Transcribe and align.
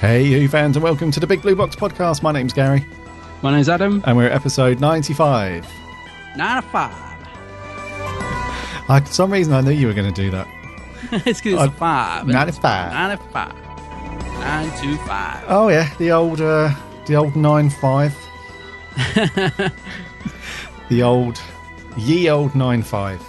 Hey, 0.00 0.30
Who 0.30 0.46
fans, 0.46 0.76
and 0.76 0.84
welcome 0.84 1.10
to 1.10 1.18
the 1.18 1.26
Big 1.26 1.42
Blue 1.42 1.56
Box 1.56 1.74
Podcast. 1.74 2.22
My 2.22 2.30
name's 2.30 2.52
Gary. 2.52 2.86
My 3.42 3.50
name's 3.50 3.68
Adam. 3.68 4.00
And 4.06 4.16
we're 4.16 4.26
at 4.26 4.32
episode 4.32 4.78
95. 4.78 5.68
95. 6.36 6.92
I, 8.88 9.00
for 9.00 9.12
some 9.12 9.32
reason, 9.32 9.54
I 9.54 9.60
knew 9.60 9.72
you 9.72 9.88
were 9.88 9.94
going 9.94 10.14
to 10.14 10.22
do 10.22 10.30
that. 10.30 10.46
it's 11.26 11.40
because 11.40 11.54
it's 11.54 11.62
I, 11.62 11.64
a 11.64 11.70
5. 11.70 12.28
95. 12.28 12.92
95. 12.92 13.52
925. 14.38 15.44
Oh, 15.48 15.68
yeah, 15.68 15.92
the 15.96 16.12
old, 16.12 16.40
uh, 16.40 16.72
the 17.06 17.16
old 17.16 17.34
the 20.88 21.02
old, 21.02 21.42
ye 21.96 22.30
old 22.30 22.52
hmm. 22.52 22.58
95. 22.60 23.20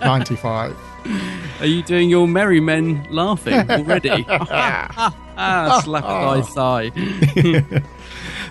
95. 0.00 0.76
Are 1.60 1.66
you 1.66 1.82
doing 1.82 2.10
your 2.10 2.26
merry 2.28 2.60
men 2.60 3.06
laughing 3.10 3.70
already? 3.70 4.24
ah, 4.28 5.80
slap 5.84 6.04
thy 6.04 6.42
thigh. 6.42 7.82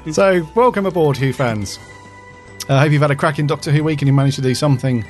So, 0.12 0.48
welcome 0.56 0.88
aboard, 0.88 1.16
Who 1.18 1.32
fans. 1.32 1.78
I 2.68 2.80
hope 2.82 2.92
you've 2.92 3.04
had 3.04 3.12
a 3.12 3.16
cracking 3.16 3.46
Doctor 3.46 3.72
Who 3.72 3.84
week 3.84 4.02
and 4.02 4.08
you 4.08 4.14
managed 4.14 4.38
to 4.38 4.42
do 4.42 4.56
something 4.56 5.06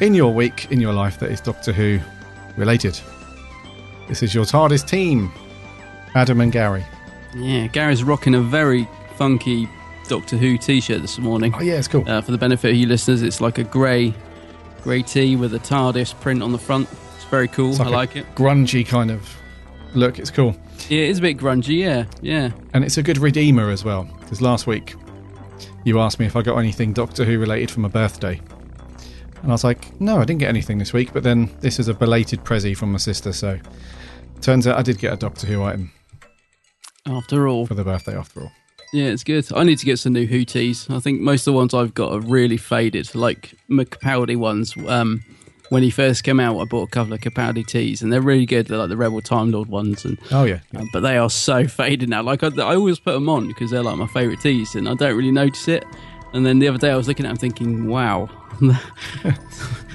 in 0.00 0.14
your 0.14 0.32
week, 0.32 0.70
in 0.70 0.80
your 0.80 0.94
life, 0.94 1.18
that 1.18 1.30
is 1.30 1.38
Doctor 1.40 1.70
Who 1.70 2.00
related. 2.56 2.98
This 4.08 4.22
is 4.22 4.34
your 4.34 4.46
TARDIS 4.46 4.88
team, 4.88 5.30
Adam 6.14 6.40
and 6.40 6.50
Gary. 6.50 6.82
Yeah, 7.36 7.66
Gary's 7.66 8.02
rocking 8.02 8.34
a 8.34 8.40
very 8.40 8.88
funky 9.16 9.68
Doctor 10.08 10.36
Who 10.38 10.56
t-shirt 10.56 11.02
this 11.02 11.18
morning. 11.18 11.54
Oh 11.54 11.60
yeah, 11.60 11.74
it's 11.74 11.88
cool. 11.88 12.08
Uh, 12.08 12.22
for 12.22 12.32
the 12.32 12.38
benefit 12.38 12.70
of 12.70 12.76
you 12.76 12.86
listeners, 12.86 13.20
it's 13.22 13.40
like 13.40 13.58
a 13.58 13.64
grey, 13.64 14.14
grey 14.82 15.02
tee 15.02 15.36
with 15.36 15.54
a 15.54 15.58
TARDIS 15.58 16.18
print 16.20 16.42
on 16.42 16.52
the 16.52 16.58
front. 16.58 16.88
It's 17.16 17.24
very 17.24 17.48
cool. 17.48 17.70
It's 17.70 17.80
I 17.80 17.86
a 17.86 17.90
like 17.90 18.16
it. 18.16 18.26
grungy 18.34 18.86
kind 18.86 19.10
of 19.10 19.28
look. 19.94 20.18
It's 20.18 20.30
cool. 20.30 20.56
Yeah, 20.88 21.00
it 21.02 21.10
is 21.10 21.18
a 21.18 21.22
bit 21.22 21.38
grungy. 21.38 21.78
Yeah, 21.78 22.04
yeah. 22.20 22.50
And 22.74 22.84
it's 22.84 22.98
a 22.98 23.02
good 23.02 23.18
redeemer 23.18 23.70
as 23.70 23.84
well. 23.84 24.04
Because 24.20 24.40
last 24.40 24.66
week 24.66 24.94
you 25.84 26.00
asked 26.00 26.18
me 26.18 26.26
if 26.26 26.36
I 26.36 26.42
got 26.42 26.58
anything 26.58 26.92
Doctor 26.92 27.24
Who 27.24 27.38
related 27.38 27.70
for 27.70 27.80
my 27.80 27.88
birthday. 27.88 28.40
And 29.42 29.50
I 29.50 29.54
was 29.54 29.64
like, 29.64 30.00
no, 30.00 30.18
I 30.20 30.24
didn't 30.24 30.40
get 30.40 30.48
anything 30.48 30.78
this 30.78 30.92
week. 30.92 31.12
But 31.12 31.22
then 31.24 31.50
this 31.60 31.80
is 31.80 31.88
a 31.88 31.94
belated 31.94 32.44
Prezi 32.44 32.76
from 32.76 32.92
my 32.92 32.98
sister. 32.98 33.32
So 33.32 33.58
turns 34.40 34.66
out 34.66 34.78
I 34.78 34.82
did 34.82 34.98
get 34.98 35.12
a 35.12 35.16
Doctor 35.16 35.46
Who 35.46 35.62
item 35.62 35.92
After 37.06 37.48
all, 37.48 37.66
for 37.66 37.74
the 37.74 37.84
birthday 37.84 38.16
after 38.16 38.42
all. 38.42 38.52
Yeah, 38.92 39.06
it's 39.06 39.24
good. 39.24 39.50
I 39.54 39.64
need 39.64 39.78
to 39.78 39.86
get 39.86 39.98
some 39.98 40.12
new 40.12 40.26
Hooties. 40.28 40.94
I 40.94 41.00
think 41.00 41.20
most 41.20 41.46
of 41.46 41.52
the 41.52 41.56
ones 41.56 41.72
I've 41.72 41.94
got 41.94 42.12
are 42.12 42.20
really 42.20 42.56
faded, 42.58 43.14
like 43.14 43.54
Capaldi 43.70 44.36
ones. 44.36 44.74
Um, 44.86 45.22
when 45.70 45.82
he 45.82 45.88
first 45.88 46.24
came 46.24 46.38
out, 46.38 46.58
I 46.60 46.64
bought 46.64 46.88
a 46.88 46.90
couple 46.90 47.14
of 47.14 47.20
Capaldi 47.20 47.66
tees, 47.66 48.02
and 48.02 48.12
they're 48.12 48.20
really 48.20 48.44
good. 48.44 48.66
They're 48.66 48.76
like 48.76 48.90
the 48.90 48.96
Rebel 48.98 49.22
Time 49.22 49.50
Lord 49.50 49.68
ones, 49.68 50.04
and 50.04 50.18
Oh, 50.30 50.44
yeah. 50.44 50.58
uh, 50.76 50.84
but 50.92 51.00
they 51.00 51.16
are 51.16 51.30
so 51.30 51.66
faded 51.78 52.10
now. 52.10 52.22
Like 52.22 52.42
I, 52.44 52.48
I 52.58 52.74
always 52.76 52.98
put 52.98 53.12
them 53.14 53.30
on 53.30 53.48
because 53.48 53.70
they're 53.70 53.82
like 53.82 53.96
my 53.96 54.06
favourite 54.08 54.40
tees, 54.40 54.74
and 54.74 54.86
I 54.86 54.92
don't 54.94 55.16
really 55.16 55.32
notice 55.32 55.68
it. 55.68 55.84
And 56.34 56.44
then 56.44 56.58
the 56.58 56.68
other 56.68 56.78
day 56.78 56.90
I 56.90 56.96
was 56.96 57.08
looking 57.08 57.24
at 57.24 57.30
them 57.30 57.36
thinking, 57.38 57.86
wow, 57.86 58.28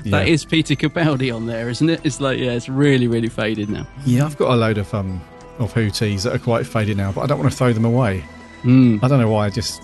that 0.06 0.28
is 0.28 0.44
Yeah. 0.44 0.50
Peter 0.50 0.74
Capaldi 0.76 1.36
on 1.36 1.46
there, 1.46 1.70
isn't 1.70 1.90
it? 1.90 2.02
It's 2.04 2.20
like 2.22 2.40
yeah, 2.40 2.52
it's 2.52 2.70
really 2.70 3.08
really 3.08 3.30
faded 3.30 3.70
now. 3.70 3.88
Yeah, 4.06 4.26
I've 4.26 4.38
got 4.38 4.52
a 4.52 4.56
load 4.56 4.78
of 4.80 4.92
um 4.94 5.22
of 5.60 5.74
Who 5.74 5.90
tees 5.90 6.24
that 6.24 6.36
are 6.36 6.40
quite 6.40 6.66
faded 6.66 6.98
now, 6.98 7.12
but 7.12 7.22
I 7.22 7.28
don't 7.28 7.40
want 7.40 7.52
to 7.52 7.58
throw 7.58 7.74
them 7.74 7.86
away. 7.86 8.24
Mm. 8.68 9.02
I 9.04 9.08
don't 9.08 9.20
know 9.20 9.30
why. 9.30 9.50
Just 9.50 9.82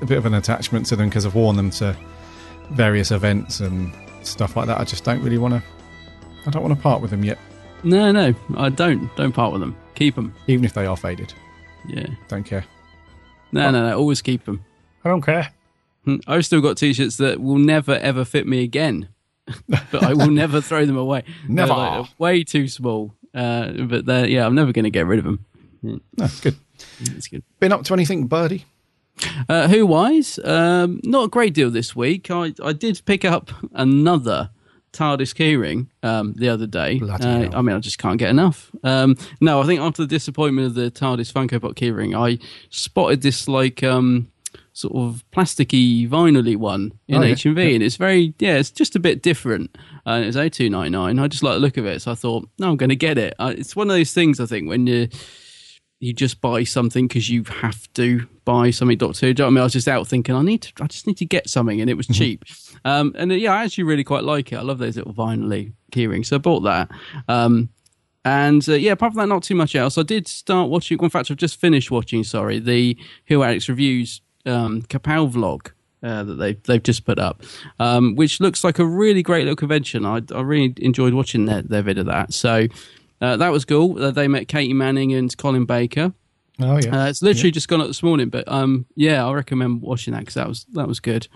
a 0.00 0.06
bit 0.06 0.18
of 0.18 0.26
an 0.26 0.34
attachment 0.34 0.86
to 0.86 0.96
them 0.96 1.08
because 1.08 1.24
I've 1.24 1.34
worn 1.34 1.56
them 1.56 1.70
to 1.70 1.96
various 2.72 3.10
events 3.10 3.60
and 3.60 3.94
stuff 4.22 4.56
like 4.56 4.66
that. 4.66 4.80
I 4.80 4.84
just 4.84 5.04
don't 5.04 5.22
really 5.22 5.38
want 5.38 5.54
to. 5.54 5.62
I 6.46 6.50
don't 6.50 6.62
want 6.62 6.74
to 6.76 6.82
part 6.82 7.00
with 7.00 7.10
them 7.10 7.24
yet, 7.24 7.38
No, 7.84 8.12
no, 8.12 8.34
I 8.56 8.68
don't. 8.68 9.14
Don't 9.16 9.32
part 9.32 9.52
with 9.52 9.60
them. 9.62 9.76
Keep 9.94 10.16
them. 10.16 10.34
even 10.46 10.64
if 10.64 10.74
they 10.74 10.84
are 10.84 10.96
faded. 10.96 11.32
Yeah. 11.86 12.06
Don't 12.28 12.44
care. 12.44 12.64
No, 13.52 13.70
no, 13.70 13.88
no. 13.88 13.96
Always 13.98 14.20
keep 14.20 14.44
them. 14.44 14.64
I 15.04 15.08
don't 15.10 15.22
care. 15.22 15.50
Hmm, 16.04 16.16
I've 16.26 16.44
still 16.44 16.60
got 16.60 16.76
t-shirts 16.76 17.16
that 17.18 17.40
will 17.40 17.56
never 17.58 17.92
ever 17.94 18.24
fit 18.24 18.46
me 18.46 18.62
again, 18.62 19.08
but 19.68 20.02
I 20.02 20.12
will 20.12 20.30
never 20.30 20.60
throw 20.60 20.84
them 20.84 20.96
away. 20.98 21.24
Never. 21.48 21.72
Like, 21.72 22.08
way 22.18 22.44
too 22.44 22.68
small. 22.68 23.14
Uh, 23.32 23.70
but 23.84 24.04
they're, 24.06 24.26
yeah, 24.26 24.44
I'm 24.44 24.54
never 24.54 24.72
going 24.72 24.84
to 24.84 24.90
get 24.90 25.06
rid 25.06 25.18
of 25.20 25.24
them. 25.24 26.00
That's 26.16 26.40
good. 26.40 26.56
It's 27.00 27.28
good. 27.28 27.42
Been 27.60 27.72
up 27.72 27.84
to 27.84 27.94
anything, 27.94 28.26
Birdie? 28.26 28.64
Uh, 29.48 29.68
who 29.68 29.86
wise? 29.86 30.38
Um, 30.44 31.00
not 31.04 31.24
a 31.24 31.28
great 31.28 31.54
deal 31.54 31.70
this 31.70 31.94
week. 31.94 32.30
I, 32.30 32.52
I 32.62 32.72
did 32.72 33.00
pick 33.04 33.24
up 33.24 33.50
another 33.72 34.50
TARDIS 34.92 35.34
keyring 35.34 35.88
um, 36.02 36.34
the 36.34 36.48
other 36.48 36.66
day. 36.66 37.00
Uh. 37.00 37.48
I 37.52 37.62
mean, 37.62 37.76
I 37.76 37.78
just 37.78 37.98
can't 37.98 38.18
get 38.18 38.30
enough. 38.30 38.70
Um, 38.82 39.16
no, 39.40 39.60
I 39.60 39.66
think 39.66 39.80
after 39.80 40.02
the 40.02 40.08
disappointment 40.08 40.66
of 40.66 40.74
the 40.74 40.90
TARDIS 40.90 41.32
Funko 41.32 41.60
Pop 41.60 41.74
keyring, 41.74 42.16
I 42.16 42.38
spotted 42.70 43.22
this 43.22 43.46
like 43.48 43.82
um, 43.82 44.30
sort 44.72 44.94
of 44.94 45.24
plasticky, 45.32 46.08
vinyl 46.08 46.56
one 46.56 46.92
in 47.08 47.16
Oh, 47.16 47.22
yeah. 47.22 47.34
HMV, 47.34 47.74
and 47.74 47.82
it's 47.82 47.96
very 47.96 48.34
yeah, 48.38 48.56
it's 48.56 48.70
just 48.70 48.96
a 48.96 49.00
bit 49.00 49.22
different. 49.22 49.76
Uh, 50.06 50.22
it's 50.24 50.36
a 50.36 50.50
two 50.50 50.70
ninety 50.70 50.90
nine. 50.90 51.18
I 51.18 51.28
just 51.28 51.42
like 51.42 51.54
the 51.54 51.60
look 51.60 51.76
of 51.76 51.86
it, 51.86 52.02
so 52.02 52.12
I 52.12 52.14
thought, 52.16 52.48
no, 52.58 52.70
I'm 52.70 52.76
going 52.76 52.90
to 52.90 52.96
get 52.96 53.16
it. 53.18 53.34
Uh, 53.38 53.54
it's 53.56 53.76
one 53.76 53.88
of 53.90 53.96
those 53.96 54.12
things 54.12 54.40
I 54.40 54.46
think 54.46 54.68
when 54.68 54.86
you 54.86 55.08
you 56.04 56.12
just 56.12 56.40
buy 56.40 56.64
something 56.64 57.08
because 57.08 57.30
you 57.30 57.44
have 57.44 57.92
to 57.94 58.26
buy 58.44 58.70
something. 58.70 58.98
Doctor. 58.98 59.20
Do 59.20 59.26
you 59.28 59.34
know 59.34 59.46
I 59.46 59.50
mean? 59.50 59.58
I 59.58 59.64
was 59.64 59.72
just 59.72 59.88
out 59.88 60.06
thinking 60.06 60.34
I 60.34 60.42
need 60.42 60.62
to, 60.62 60.72
I 60.82 60.86
just 60.86 61.06
need 61.06 61.16
to 61.18 61.26
get 61.26 61.48
something, 61.48 61.80
and 61.80 61.88
it 61.88 61.96
was 61.96 62.06
cheap. 62.06 62.44
Um, 62.84 63.14
and 63.16 63.32
uh, 63.32 63.34
yeah, 63.34 63.54
I 63.54 63.64
actually 63.64 63.84
really 63.84 64.04
quite 64.04 64.24
like 64.24 64.52
it. 64.52 64.56
I 64.56 64.62
love 64.62 64.78
those 64.78 64.96
little 64.96 65.14
vinyl 65.14 65.72
keyrings, 65.92 66.26
so 66.26 66.36
I 66.36 66.38
bought 66.38 66.60
that. 66.60 66.90
Um, 67.28 67.70
and 68.24 68.66
uh, 68.68 68.74
yeah, 68.74 68.92
apart 68.92 69.12
from 69.12 69.20
that, 69.20 69.34
not 69.34 69.42
too 69.42 69.54
much 69.54 69.74
else. 69.74 69.96
I 69.96 70.02
did 70.02 70.28
start 70.28 70.68
watching. 70.68 70.98
In 71.00 71.10
fact, 71.10 71.30
I've 71.30 71.36
just 71.36 71.58
finished 71.60 71.90
watching. 71.90 72.24
Sorry, 72.24 72.58
the 72.58 72.96
Who 73.28 73.42
Addicts 73.42 73.68
reviews 73.68 74.20
um, 74.46 74.82
Kapow 74.82 75.30
vlog. 75.30 75.70
Uh, 76.02 76.22
that 76.22 76.34
they've 76.34 76.62
they've 76.64 76.82
just 76.82 77.06
put 77.06 77.18
up, 77.18 77.42
um, 77.80 78.14
which 78.14 78.38
looks 78.38 78.62
like 78.62 78.78
a 78.78 78.84
really 78.84 79.22
great 79.22 79.44
little 79.44 79.56
convention. 79.56 80.04
I, 80.04 80.20
I 80.34 80.42
really 80.42 80.74
enjoyed 80.76 81.14
watching 81.14 81.46
their, 81.46 81.62
their 81.62 81.80
vid 81.80 81.96
of 81.96 82.04
that. 82.04 82.34
So 82.34 82.66
uh, 83.24 83.36
that 83.38 83.50
was 83.52 83.64
cool. 83.64 84.02
Uh, 84.02 84.10
they 84.10 84.28
met 84.28 84.48
Katy 84.48 84.74
Manning 84.74 85.12
and 85.14 85.36
Colin 85.36 85.64
Baker. 85.64 86.12
Oh 86.60 86.78
yeah. 86.78 87.04
Uh, 87.04 87.08
it's 87.08 87.20
literally 87.20 87.50
just 87.50 87.66
gone 87.66 87.80
up 87.80 87.88
this 87.88 88.02
morning, 88.02 88.28
but 88.28 88.44
um, 88.46 88.86
yeah, 88.94 89.26
I 89.26 89.32
recommend 89.32 89.82
watching 89.82 90.12
that 90.12 90.20
because 90.20 90.34
that 90.34 90.46
was 90.48 90.64
that 90.74 90.86
was 90.86 91.00
good. 91.00 91.26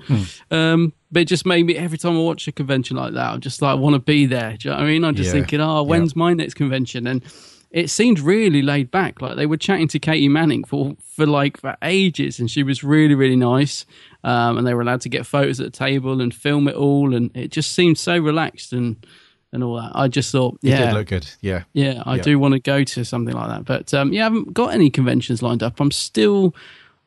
Um, 0.50 0.92
but 1.10 1.22
it 1.22 1.24
just 1.28 1.44
made 1.46 1.66
me 1.66 1.76
every 1.76 1.98
time 1.98 2.16
I 2.16 2.20
watch 2.20 2.46
a 2.46 2.52
convention 2.52 2.96
like 2.96 3.14
that, 3.14 3.32
I'm 3.32 3.40
just 3.40 3.60
like 3.62 3.72
I 3.72 3.74
want 3.74 3.94
to 3.94 4.00
be 4.00 4.26
there. 4.26 4.56
Do 4.56 4.68
you 4.68 4.70
know 4.74 4.78
what 4.80 4.84
I 4.86 4.88
mean? 4.90 5.04
I'm 5.04 5.14
just 5.14 5.28
Yeah. 5.28 5.32
thinking, 5.32 5.60
oh, 5.60 5.82
when's 5.82 6.14
my 6.14 6.34
next 6.34 6.54
convention? 6.54 7.06
And 7.06 7.22
it 7.70 7.90
seemed 7.90 8.20
really 8.20 8.62
laid 8.62 8.90
back. 8.90 9.20
Like 9.20 9.36
they 9.36 9.46
were 9.46 9.56
chatting 9.56 9.88
to 9.88 9.98
Katy 9.98 10.28
Manning 10.28 10.64
for 10.64 10.94
for 11.16 11.26
like 11.26 11.56
for 11.58 11.76
ages, 11.82 12.38
and 12.38 12.48
she 12.50 12.62
was 12.62 12.84
really 12.84 13.14
really 13.16 13.36
nice. 13.36 13.86
Um, 14.24 14.56
and 14.58 14.66
they 14.66 14.74
were 14.74 14.82
allowed 14.82 15.00
to 15.02 15.08
get 15.08 15.26
photos 15.26 15.58
at 15.60 15.64
the 15.64 15.76
table 15.76 16.20
and 16.20 16.32
film 16.32 16.68
it 16.68 16.74
all, 16.76 17.14
and 17.14 17.36
it 17.36 17.50
just 17.50 17.72
seemed 17.72 17.98
so 17.98 18.16
relaxed 18.18 18.72
and 18.72 19.04
and 19.52 19.64
all 19.64 19.76
that. 19.76 19.92
I 19.94 20.08
just 20.08 20.30
thought, 20.32 20.58
It 20.62 20.70
yeah, 20.70 20.86
did 20.86 20.94
look 20.94 21.06
good. 21.08 21.26
Yeah. 21.40 21.64
yeah, 21.72 22.02
I 22.04 22.16
Yeah. 22.16 22.22
do 22.22 22.38
want 22.38 22.52
to 22.54 22.60
go 22.60 22.84
to 22.84 23.04
something 23.04 23.34
like 23.34 23.48
that. 23.48 23.64
But 23.64 23.94
um, 23.94 24.12
yeah, 24.12 24.22
I 24.22 24.24
haven't 24.24 24.52
got 24.52 24.74
any 24.74 24.90
conventions 24.90 25.42
lined 25.42 25.62
up. 25.62 25.80
I'm 25.80 25.90
still 25.90 26.54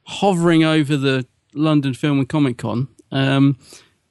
hovering 0.03 0.63
over 0.63 0.97
the 0.97 1.25
London 1.53 1.93
Film 1.93 2.19
and 2.19 2.27
Comic 2.29 2.57
Con. 2.57 2.87
Um, 3.11 3.57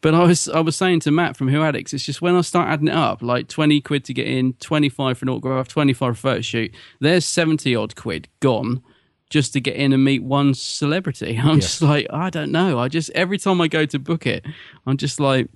but 0.03 0.15
I 0.15 0.25
was 0.25 0.49
I 0.49 0.61
was 0.61 0.77
saying 0.77 1.01
to 1.01 1.11
Matt 1.11 1.37
from 1.37 1.49
Who 1.49 1.63
Addicts, 1.63 1.93
it's 1.93 2.05
just 2.05 2.23
when 2.23 2.35
I 2.35 2.41
start 2.43 2.69
adding 2.69 2.89
it 2.89 2.95
up, 2.95 3.21
like 3.23 3.49
twenty 3.49 3.81
quid 3.81 4.05
to 4.07 4.15
get 4.15 4.27
in, 4.27 4.55
twenty 4.55 4.89
five 4.89 5.19
for 5.19 5.25
an 5.27 5.29
autograph, 5.31 5.69
twenty 5.69 5.93
five 5.93 6.19
for 6.19 6.31
a 6.31 6.33
photo 6.33 6.41
shoot. 6.41 6.75
There's 7.01 7.27
seventy 7.27 7.75
odd 7.77 7.97
quid 7.97 8.29
gone 8.41 8.83
just 9.29 9.53
to 9.53 9.61
get 9.61 9.77
in 9.77 9.93
and 9.93 10.03
meet 10.03 10.23
one 10.23 10.55
celebrity. 10.55 11.39
I'm 11.43 11.61
just 11.61 11.83
like, 11.83 12.07
I 12.11 12.31
don't 12.31 12.51
know. 12.51 12.79
I 12.79 12.89
just 12.89 13.11
every 13.11 13.37
time 13.39 13.61
I 13.61 13.69
go 13.69 13.85
to 13.87 13.99
book 13.99 14.27
it, 14.27 14.45
I'm 14.87 14.97
just 14.97 15.21
like, 15.21 15.49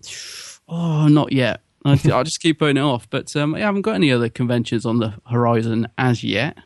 oh, 0.69 1.09
not 1.09 1.32
yet. 1.32 1.61
I, 1.84 1.92
I 1.92 2.22
just 2.22 2.40
keep 2.40 2.58
putting 2.58 2.76
it 2.76 2.81
off. 2.81 3.08
But 3.10 3.34
um, 3.36 3.54
I 3.54 3.60
haven't 3.60 3.82
got 3.82 3.94
any 3.94 4.10
other 4.10 4.28
conventions 4.28 4.86
on 4.86 4.98
the 4.98 5.14
horizon 5.26 5.88
as 5.98 6.25
yet. 6.25 6.56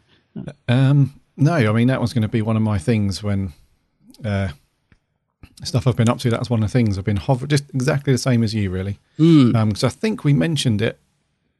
Um, 0.68 1.20
no, 1.36 1.54
I 1.54 1.72
mean 1.72 1.88
that 1.88 2.00
was 2.00 2.12
going 2.12 2.22
to 2.22 2.28
be 2.28 2.42
one 2.42 2.56
of 2.56 2.62
my 2.62 2.78
things 2.78 3.22
when 3.22 3.52
uh, 4.24 4.48
stuff 5.64 5.86
I've 5.86 5.96
been 5.96 6.08
up 6.08 6.18
to. 6.18 6.30
That's 6.30 6.50
one 6.50 6.62
of 6.62 6.68
the 6.68 6.72
things 6.72 6.98
I've 6.98 7.04
been 7.04 7.16
hovering, 7.16 7.48
just 7.48 7.64
exactly 7.74 8.12
the 8.12 8.18
same 8.18 8.42
as 8.42 8.54
you, 8.54 8.70
really. 8.70 8.98
Because 9.16 9.84
I 9.84 9.88
think 9.88 10.24
we 10.24 10.32
mentioned 10.32 10.82
it 10.82 10.98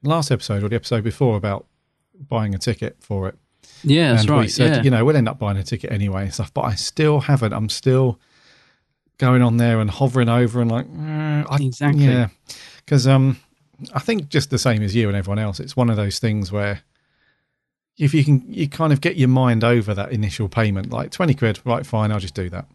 last 0.03 0.31
episode 0.31 0.63
or 0.63 0.69
the 0.69 0.77
episode 0.77 1.05
before 1.05 1.37
about 1.37 1.67
buying 2.29 2.55
a 2.55 2.59
ticket 2.59 2.97
for 3.01 3.29
it. 3.29 3.37
Yeah, 3.83 4.11
that's 4.11 4.23
and 4.23 4.31
right. 4.31 4.41
we 4.41 4.49
said, 4.49 4.77
yeah. 4.77 4.83
you 4.83 4.91
know, 4.91 5.05
we'll 5.05 5.17
end 5.17 5.29
up 5.29 5.39
buying 5.39 5.57
a 5.57 5.63
ticket 5.63 5.93
anyway 5.93 6.23
and 6.23 6.35
stuff. 6.35 6.53
But 6.53 6.63
I 6.63 6.75
still 6.75 7.21
haven't. 7.21 7.53
I'm 7.53 7.69
still 7.69 8.19
going 9.19 9.43
on 9.43 9.57
there 9.57 9.81
and 9.81 9.91
hovering 9.91 10.29
over 10.29 10.61
and 10.61 10.71
like, 10.71 10.87
eh, 10.87 11.45
I, 11.49 11.59
Exactly. 11.61 12.05
yeah, 12.05 12.29
because 12.85 13.07
um, 13.07 13.39
I 13.93 14.01
think 14.01 14.29
just 14.29 14.51
the 14.51 14.59
same 14.59 14.83
as 14.83 14.95
you 14.95 15.09
and 15.09 15.17
everyone 15.17 15.39
else. 15.39 15.61
It's 15.61 15.77
one 15.77 15.91
of 15.91 15.97
those 15.97 16.19
things 16.19 16.51
where 16.51 16.83
if 17.97 18.15
you 18.15 18.25
can, 18.25 18.45
you 18.53 18.69
kind 18.69 18.93
of 18.93 19.01
get 19.01 19.17
your 19.17 19.29
mind 19.29 19.65
over 19.65 19.95
that 19.95 20.13
initial 20.13 20.49
payment, 20.49 20.91
like 20.91 21.11
twenty 21.11 21.35
quid, 21.35 21.61
right? 21.65 21.85
Fine, 21.85 22.13
I'll 22.13 22.21
just 22.21 22.35
do 22.35 22.49
that. 22.51 22.67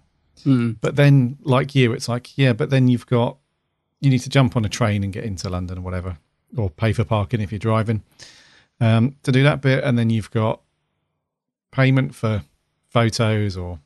Mm. 0.46 0.78
But 0.82 0.96
then, 0.96 1.38
like 1.44 1.76
you, 1.76 1.94
it's 1.94 2.10
like, 2.10 2.38
yeah, 2.38 2.54
but 2.54 2.70
then 2.70 2.88
you've 2.88 3.08
got 3.08 3.38
you 4.02 4.10
need 4.10 4.20
to 4.20 4.30
jump 4.30 4.58
on 4.58 4.66
a 4.66 4.70
train 4.70 5.04
and 5.04 5.14
get 5.14 5.24
into 5.24 5.50
London 5.50 5.78
or 5.78 5.82
whatever, 5.82 6.18
or 6.58 6.70
pay 6.70 6.92
for 6.92 7.06
parking 7.06 7.40
if 7.40 7.52
you're 7.52 7.60
driving 7.60 8.04
um, 8.82 9.16
to 9.24 9.32
do 9.32 9.44
that 9.44 9.62
bit, 9.62 9.84
and 9.84 9.98
then 9.98 10.10
you've 10.10 10.32
got 10.32 10.60
payment 11.72 12.14
for 12.14 12.44
photos 12.90 13.56
or 13.56 13.80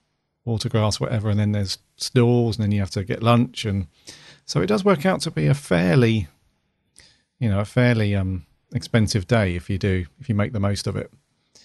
autographs, 0.45 0.99
whatever, 0.99 1.29
and 1.29 1.39
then 1.39 1.51
there's 1.51 1.77
stalls, 1.97 2.57
and 2.57 2.63
then 2.63 2.71
you 2.71 2.79
have 2.79 2.89
to 2.89 3.03
get 3.03 3.21
lunch, 3.21 3.63
and 3.63 3.87
so 4.45 4.59
it 4.61 4.67
does 4.67 4.83
work 4.83 5.05
out 5.05 5.21
to 5.21 5.29
be 5.29 5.45
a 5.45 5.53
fairly, 5.53 6.27
you 7.39 7.49
know, 7.49 7.59
a 7.59 7.65
fairly 7.65 8.15
um, 8.15 8.45
expensive 8.73 9.27
day 9.27 9.55
if 9.55 9.69
you 9.69 9.77
do 9.77 10.05
if 10.19 10.29
you 10.29 10.35
make 10.35 10.53
the 10.53 10.59
most 10.59 10.87
of 10.87 10.95
it. 10.95 11.11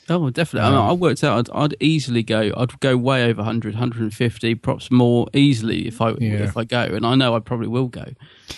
Oh, 0.09 0.31
definitely. 0.31 0.67
I, 0.69 0.71
mean, 0.73 0.81
I 0.81 0.93
worked 0.93 1.23
out 1.23 1.49
I'd, 1.49 1.55
I'd 1.57 1.77
easily 1.81 2.25
go. 2.25 2.53
I'd 2.57 2.79
go 2.81 2.97
way 2.97 3.25
over 3.25 3.39
100, 3.39 3.75
150, 3.75 4.55
perhaps 4.57 4.91
more 4.91 5.29
easily 5.33 5.87
if 5.87 6.01
I 6.01 6.11
Yeah. 6.19 6.43
if 6.43 6.57
I 6.57 6.65
go. 6.65 6.83
And 6.83 7.07
I 7.07 7.15
know 7.15 7.37
I 7.37 7.39
probably 7.39 7.69
will 7.69 7.87
go. 7.87 8.07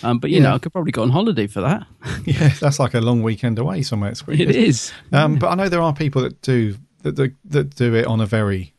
Um, 0.01 0.17
but 0.17 0.31
you 0.31 0.37
Yeah. 0.37 0.43
know, 0.43 0.53
I 0.55 0.57
could 0.57 0.73
probably 0.73 0.91
go 0.91 1.03
on 1.03 1.11
holiday 1.11 1.45
for 1.45 1.61
that. 1.61 1.85
yeah, 2.25 2.49
that's 2.59 2.79
like 2.79 2.95
a 2.95 2.99
long 3.01 3.21
weekend 3.21 3.59
away 3.59 3.83
somewhere. 3.83 4.09
It's 4.09 4.21
It 4.27 4.37
good. 4.37 4.55
is. 4.55 4.91
Um, 5.11 5.35
but 5.37 5.49
I 5.49 5.55
know 5.55 5.69
there 5.69 5.81
are 5.83 5.93
people 5.93 6.23
that 6.23 6.41
do 6.41 6.77
that, 7.03 7.15
that 7.15 7.33
that 7.45 7.75
do 7.75 7.93
it 7.93 8.07
on 8.07 8.19
a 8.21 8.25
very 8.25 8.73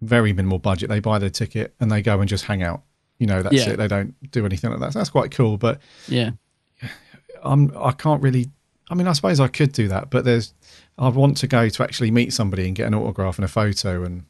very 0.00 0.32
minimal 0.32 0.58
budget. 0.60 0.88
They 0.88 1.00
buy 1.00 1.18
their 1.18 1.30
ticket 1.30 1.74
and 1.80 1.90
they 1.90 2.02
go 2.02 2.20
and 2.20 2.28
just 2.28 2.44
hang 2.44 2.62
out. 2.62 2.82
You 3.18 3.26
know, 3.26 3.42
that's 3.42 3.54
Yeah. 3.54 3.70
it. 3.70 3.76
They 3.78 3.88
don't 3.88 4.14
do 4.30 4.46
anything 4.46 4.70
like 4.70 4.78
that. 4.80 4.92
So 4.92 5.00
that's 5.00 5.10
quite 5.10 5.32
cool. 5.32 5.56
But 5.58 5.80
Yeah. 6.08 6.30
I'm 7.42 7.72
I 7.76 7.92
can't 7.92 8.22
really. 8.22 8.50
I 8.90 8.94
mean, 8.94 9.06
I 9.06 9.12
suppose 9.12 9.40
I 9.40 9.48
could 9.48 9.72
do 9.72 9.88
that, 9.88 10.10
but 10.10 10.24
there's. 10.24 10.54
I 10.98 11.08
want 11.08 11.38
to 11.38 11.46
go 11.46 11.68
to 11.68 11.82
actually 11.82 12.10
meet 12.10 12.32
somebody 12.32 12.66
and 12.66 12.76
get 12.76 12.86
an 12.86 12.94
autograph 12.94 13.38
and 13.38 13.44
a 13.44 13.48
photo 13.48 14.04
and 14.04 14.24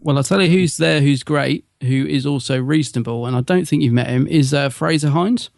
Well, 0.00 0.16
I'll 0.16 0.24
tell 0.24 0.40
you 0.40 0.48
who's 0.48 0.78
there 0.78 1.00
who's 1.00 1.22
great, 1.22 1.66
who 1.82 2.06
is 2.06 2.24
also 2.24 2.60
reasonable, 2.60 3.26
and 3.26 3.36
I 3.36 3.42
don't 3.42 3.66
think 3.66 3.82
you've 3.82 3.92
met 3.92 4.08
him, 4.08 4.26
is 4.26 4.54
uh, 4.54 4.70
Frazer 4.70 5.10
Hines. 5.10 5.50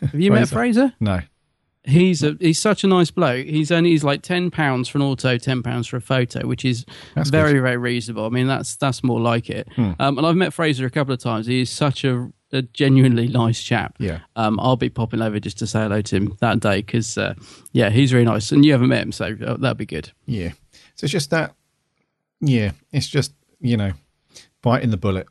Have 0.00 0.20
you 0.20 0.30
met 0.30 0.48
Frazer? 0.48 0.92
no. 1.00 1.20
He's 1.84 2.22
a 2.22 2.36
he's 2.38 2.58
such 2.60 2.84
a 2.84 2.86
nice 2.86 3.10
bloke. 3.10 3.46
He's 3.46 3.70
only 3.72 3.90
he's 3.90 4.04
like 4.04 4.20
ten 4.20 4.50
pounds 4.50 4.88
for 4.88 4.98
an 4.98 5.02
auto, 5.02 5.38
ten 5.38 5.62
pounds 5.62 5.86
for 5.86 5.96
a 5.96 6.00
photo, 6.00 6.46
which 6.46 6.64
is 6.64 6.84
That's 7.14 7.30
very 7.30 7.54
good. 7.54 7.62
very 7.62 7.76
reasonable. 7.78 8.26
I 8.26 8.28
mean 8.28 8.46
that's 8.46 8.76
that's 8.76 9.02
more 9.02 9.18
like 9.18 9.48
it. 9.48 9.66
Hmm. 9.74 9.92
Um, 9.98 10.18
and 10.18 10.26
I've 10.26 10.36
met 10.36 10.52
Frazer 10.52 10.84
a 10.84 10.90
couple 10.90 11.14
of 11.14 11.20
times. 11.20 11.46
He's 11.46 11.70
such 11.70 12.04
a, 12.04 12.30
a 12.52 12.62
genuinely 12.62 13.28
nice 13.28 13.62
chap. 13.62 13.96
Yeah. 13.98 14.20
Um, 14.36 14.60
I'll 14.60 14.76
be 14.76 14.90
popping 14.90 15.22
over 15.22 15.40
just 15.40 15.58
to 15.60 15.66
say 15.66 15.80
hello 15.80 16.02
to 16.02 16.16
him 16.16 16.36
that 16.40 16.60
day 16.60 16.82
because 16.82 17.16
uh, 17.16 17.32
yeah, 17.72 17.88
he's 17.88 18.12
really 18.12 18.26
nice. 18.26 18.52
And 18.52 18.62
you 18.64 18.72
haven't 18.72 18.88
met 18.88 19.02
him, 19.02 19.12
so 19.12 19.34
uh, 19.46 19.56
that'd 19.56 19.78
be 19.78 19.86
good. 19.86 20.12
Yeah. 20.26 20.50
So 20.96 21.04
it's 21.06 21.12
just 21.12 21.30
that. 21.30 21.54
Yeah, 22.42 22.72
it's 22.92 23.08
just 23.08 23.32
you 23.58 23.78
know, 23.78 23.92
biting 24.60 24.90
the 24.90 24.96
bullet, 24.98 25.26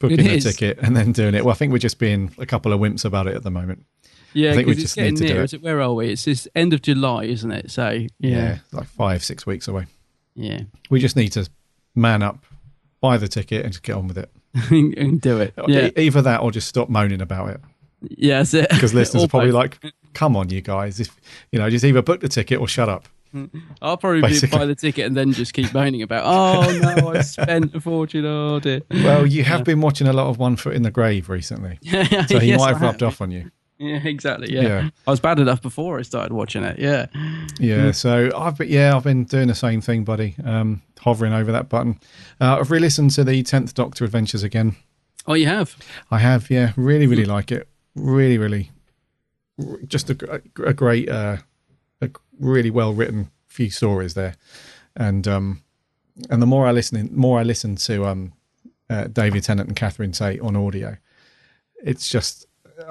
booking 0.00 0.16
the 0.18 0.40
ticket, 0.40 0.78
and 0.80 0.96
then 0.96 1.12
doing 1.12 1.34
it. 1.34 1.44
Well, 1.44 1.52
I 1.52 1.56
think 1.56 1.72
we're 1.72 1.78
just 1.78 1.98
being 1.98 2.34
a 2.38 2.46
couple 2.46 2.72
of 2.72 2.80
wimps 2.80 3.04
about 3.04 3.26
it 3.26 3.34
at 3.34 3.42
the 3.42 3.50
moment. 3.50 3.84
Yeah, 4.36 4.50
I 4.52 4.54
think 4.54 4.66
we 4.66 4.72
it's 4.74 4.82
just 4.82 4.96
need 4.96 5.02
getting 5.02 5.16
to 5.16 5.26
do 5.26 5.32
near. 5.34 5.42
it. 5.42 5.44
Is 5.46 5.54
it 5.54 5.62
where 5.62 5.80
are 5.80 5.92
we? 5.94 6.08
It's 6.10 6.24
this 6.26 6.46
end 6.54 6.72
of 6.74 6.82
July, 6.82 7.24
isn't 7.24 7.50
it? 7.50 7.70
So 7.70 7.88
Yeah, 7.90 8.08
yeah, 8.18 8.58
like 8.72 8.86
five, 8.86 9.24
six 9.24 9.46
weeks 9.46 9.66
away. 9.66 9.86
yeah, 10.34 10.60
We 10.90 11.00
just 11.00 11.16
need 11.16 11.30
to 11.32 11.48
man 11.94 12.22
up, 12.22 12.44
buy 13.00 13.16
the 13.16 13.28
ticket, 13.28 13.64
and 13.64 13.72
just 13.72 13.82
get 13.82 13.96
on 13.96 14.08
with 14.08 14.18
it. 14.18 14.30
and 14.70 15.20
do 15.20 15.38
it. 15.40 15.54
Yeah, 15.68 15.88
Either 15.96 16.22
that 16.22 16.40
or 16.42 16.50
just 16.50 16.68
stop 16.68 16.88
moaning 16.88 17.20
about 17.22 17.50
it. 17.50 17.60
yeah, 18.02 18.38
that's 18.38 18.52
it. 18.54 18.68
Because 18.70 18.92
listeners 18.94 19.24
are 19.24 19.28
probably 19.28 19.52
both. 19.52 19.78
like, 19.82 19.94
come 20.12 20.36
on, 20.36 20.50
you 20.50 20.60
guys. 20.60 21.00
If 21.00 21.14
you 21.52 21.58
know, 21.58 21.68
just 21.70 21.84
either 21.84 22.02
book 22.02 22.20
the 22.20 22.28
ticket 22.28 22.60
or 22.60 22.68
shut 22.68 22.88
up. 22.88 23.08
I'll 23.82 23.96
probably 23.96 24.22
Basically. 24.22 24.56
buy 24.58 24.64
the 24.66 24.74
ticket 24.74 25.04
and 25.06 25.16
then 25.16 25.32
just 25.32 25.52
keep 25.52 25.74
moaning 25.74 26.00
about, 26.02 26.22
oh 26.24 26.78
no, 26.78 27.10
I 27.10 27.20
spent 27.22 27.74
a 27.74 27.80
fortune. 27.80 28.24
Oh 28.24 28.60
dear. 28.60 28.82
Well, 28.90 29.26
you 29.26 29.44
have 29.44 29.64
been 29.64 29.80
watching 29.80 30.06
a 30.06 30.12
lot 30.12 30.28
of 30.28 30.38
One 30.38 30.56
Foot 30.56 30.74
in 30.74 30.82
the 30.82 30.90
Grave 30.90 31.28
recently. 31.28 31.78
So 31.82 32.38
he 32.38 32.48
Yes, 32.48 32.60
might 32.60 32.68
have 32.74 32.80
rubbed 32.82 33.02
off 33.02 33.20
on 33.20 33.30
you. 33.30 33.50
Yeah, 33.78 34.00
exactly. 34.04 34.52
Yeah. 34.52 34.62
Yeah. 34.62 34.90
I 35.06 35.10
was 35.10 35.20
bad 35.20 35.38
enough 35.38 35.60
before 35.60 35.98
I 35.98 36.02
started 36.02 36.32
watching 36.32 36.62
it. 36.64 36.78
Yeah. 36.78 37.06
Yeah, 37.58 37.90
so 37.90 38.30
I've 38.36 38.58
been, 38.58 38.68
yeah, 38.68 38.96
I've 38.96 39.04
been 39.04 39.24
doing 39.24 39.48
the 39.48 39.54
same 39.54 39.80
thing, 39.80 40.04
buddy. 40.04 40.34
Um, 40.44 40.82
hovering 41.00 41.32
over 41.32 41.52
that 41.52 41.68
button. 41.68 42.00
Uh, 42.40 42.58
I've 42.58 42.70
re-listened 42.70 43.10
to 43.12 43.24
the 43.24 43.42
Tenth 43.42 43.74
Doctor 43.74 44.04
Adventures 44.04 44.42
again. 44.42 44.76
Oh, 45.26 45.34
you 45.34 45.46
have. 45.46 45.76
I 46.10 46.18
have, 46.18 46.50
yeah, 46.50 46.72
really, 46.76 47.06
really 47.06 47.24
like 47.24 47.52
it. 47.52 47.68
Really, 47.94 48.38
really, 48.38 48.70
just 49.86 50.10
a, 50.10 50.42
a 50.64 50.72
great, 50.72 51.08
uh, 51.08 51.38
a 52.00 52.10
really 52.38 52.70
well 52.70 52.92
written 52.92 53.30
few 53.46 53.70
stories 53.70 54.12
there, 54.14 54.34
and 54.94 55.26
um, 55.26 55.62
and 56.28 56.42
the 56.42 56.46
more 56.46 56.66
I 56.66 56.72
listen, 56.72 57.08
more 57.12 57.38
I 57.38 57.42
listen 57.42 57.76
to 57.76 58.04
um, 58.04 58.34
uh, 58.90 59.04
David 59.04 59.44
Tennant 59.44 59.68
and 59.68 59.76
Catherine 59.76 60.12
Tate 60.12 60.40
on 60.40 60.56
audio, 60.56 60.98
it's 61.82 62.08
just 62.08 62.45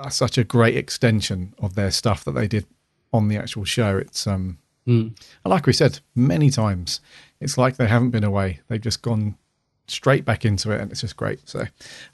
such 0.10 0.38
a 0.38 0.44
great 0.44 0.76
extension 0.78 1.54
of 1.60 1.76
their 1.76 1.92
stuff 1.92 2.24
that 2.24 2.32
they 2.32 2.48
did 2.48 2.66
on 3.14 3.28
the 3.28 3.38
actual 3.38 3.64
show. 3.66 3.98
It's 3.98 4.26
um, 4.28 4.58
and 4.88 5.16
like 5.46 5.66
we 5.66 5.74
said 5.74 6.00
many 6.16 6.50
times, 6.52 7.02
it's 7.40 7.58
like 7.58 7.78
they 7.78 7.88
haven't 7.88 8.12
been 8.12 8.24
away. 8.24 8.60
They've 8.68 8.82
just 8.82 9.02
gone 9.02 9.36
straight 9.88 10.26
back 10.26 10.46
into 10.46 10.72
it, 10.72 10.82
and 10.82 10.92
it's 10.92 11.02
just 11.02 11.18
great. 11.18 11.48
So 11.48 11.66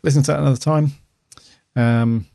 listen 0.03 0.23
to 0.23 0.31
that 0.31 0.39
another 0.39 0.57
time. 0.57 0.91
Um, 1.75 2.27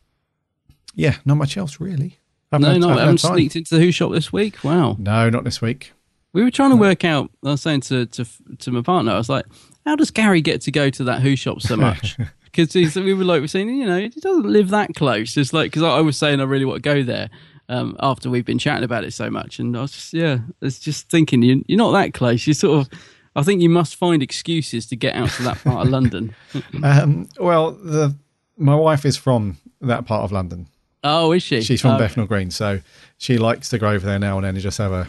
yeah, 0.95 1.17
not 1.25 1.37
much 1.37 1.57
else 1.57 1.81
really. 1.81 2.19
Haven't 2.53 2.63
No, 2.67 2.73
had- 2.73 2.81
no, 2.81 2.89
I 2.91 3.01
haven't 3.01 3.19
sneaked 3.19 3.57
into 3.57 3.75
the 3.77 3.81
Who 3.81 3.91
shop 3.93 4.13
this 4.13 4.33
week. 4.33 4.63
Wow. 4.65 4.97
No, 4.99 5.29
not 5.31 5.45
this 5.45 5.61
week. 5.61 5.93
We 6.33 6.43
were 6.45 6.51
trying 6.51 6.71
to 6.71 6.77
work 6.77 7.05
out. 7.05 7.31
I 7.45 7.51
was 7.53 7.63
saying 7.63 7.81
to 7.83 8.05
to 8.07 8.27
to 8.59 8.71
my 8.71 8.83
partner, 8.83 9.13
I 9.13 9.17
was 9.17 9.29
like, 9.31 9.47
"How 9.87 9.97
does 9.97 10.11
Gary 10.11 10.43
get 10.43 10.61
to 10.63 10.71
go 10.71 10.91
to 10.91 11.05
that 11.05 11.23
Who 11.23 11.35
shop 11.35 11.63
so 11.63 11.77
much?" 11.89 12.19
Because 12.57 12.97
we 12.97 13.15
were 13.15 13.25
like, 13.25 13.41
we're 13.41 13.47
saying, 13.47 13.69
you 13.69 13.87
know, 13.87 13.99
he 13.99 14.09
doesn't 14.09 14.47
live 14.47 14.71
that 14.71 14.95
close. 14.95 15.37
It's 15.37 15.53
like 15.53 15.71
because 15.71 15.83
I, 15.83 15.99
I 15.99 16.01
was 16.01 16.17
saying 16.17 16.41
I 16.41 16.45
really 16.45 16.65
want 16.65 16.83
to 16.83 16.89
go 16.89 17.03
there 17.03 17.29
um, 17.69 17.97
after 18.01 18.31
we've 18.31 18.45
been 18.45 18.59
chatting 18.59 18.85
about 18.85 19.05
it 19.05 19.13
so 19.13 19.31
much, 19.31 19.59
and 19.59 19.77
I 19.77 19.83
was 19.83 19.93
just 19.93 20.13
yeah, 20.13 20.39
it's 20.61 20.79
just 20.79 21.09
thinking 21.09 21.43
you 21.43 21.65
you're 21.67 21.79
not 21.79 21.93
that 21.93 22.15
close. 22.15 22.47
You 22.47 22.55
sort 22.55 22.87
of, 22.87 22.99
I 23.35 23.43
think 23.43 23.61
you 23.63 23.69
must 23.69 23.97
find 23.97 24.23
excuses 24.23 24.87
to 24.87 24.97
get 24.97 25.15
out 25.15 25.31
to 25.31 25.43
that 25.45 25.63
part 25.63 25.87
of 25.87 25.93
London. 25.93 26.35
Um, 26.83 27.29
well, 27.39 27.73
the 27.73 28.15
my 28.57 28.75
wife 28.75 29.05
is 29.05 29.17
from 29.17 29.59
that 29.81 30.07
part 30.07 30.25
of 30.25 30.33
London. 30.33 30.69
Oh, 31.05 31.33
is 31.33 31.43
she? 31.43 31.63
She's 31.63 31.81
from 31.81 31.93
oh, 31.93 31.99
Bethnal 31.99 32.27
Green, 32.27 32.51
so 32.51 32.81
she 33.19 33.39
likes 33.39 33.69
to 33.71 33.79
go 33.79 33.89
over 33.91 34.05
there 34.07 34.19
now 34.19 34.37
and 34.37 34.45
then 34.45 34.55
and 34.55 34.63
just 34.63 34.79
have 34.79 34.93
a 34.93 35.09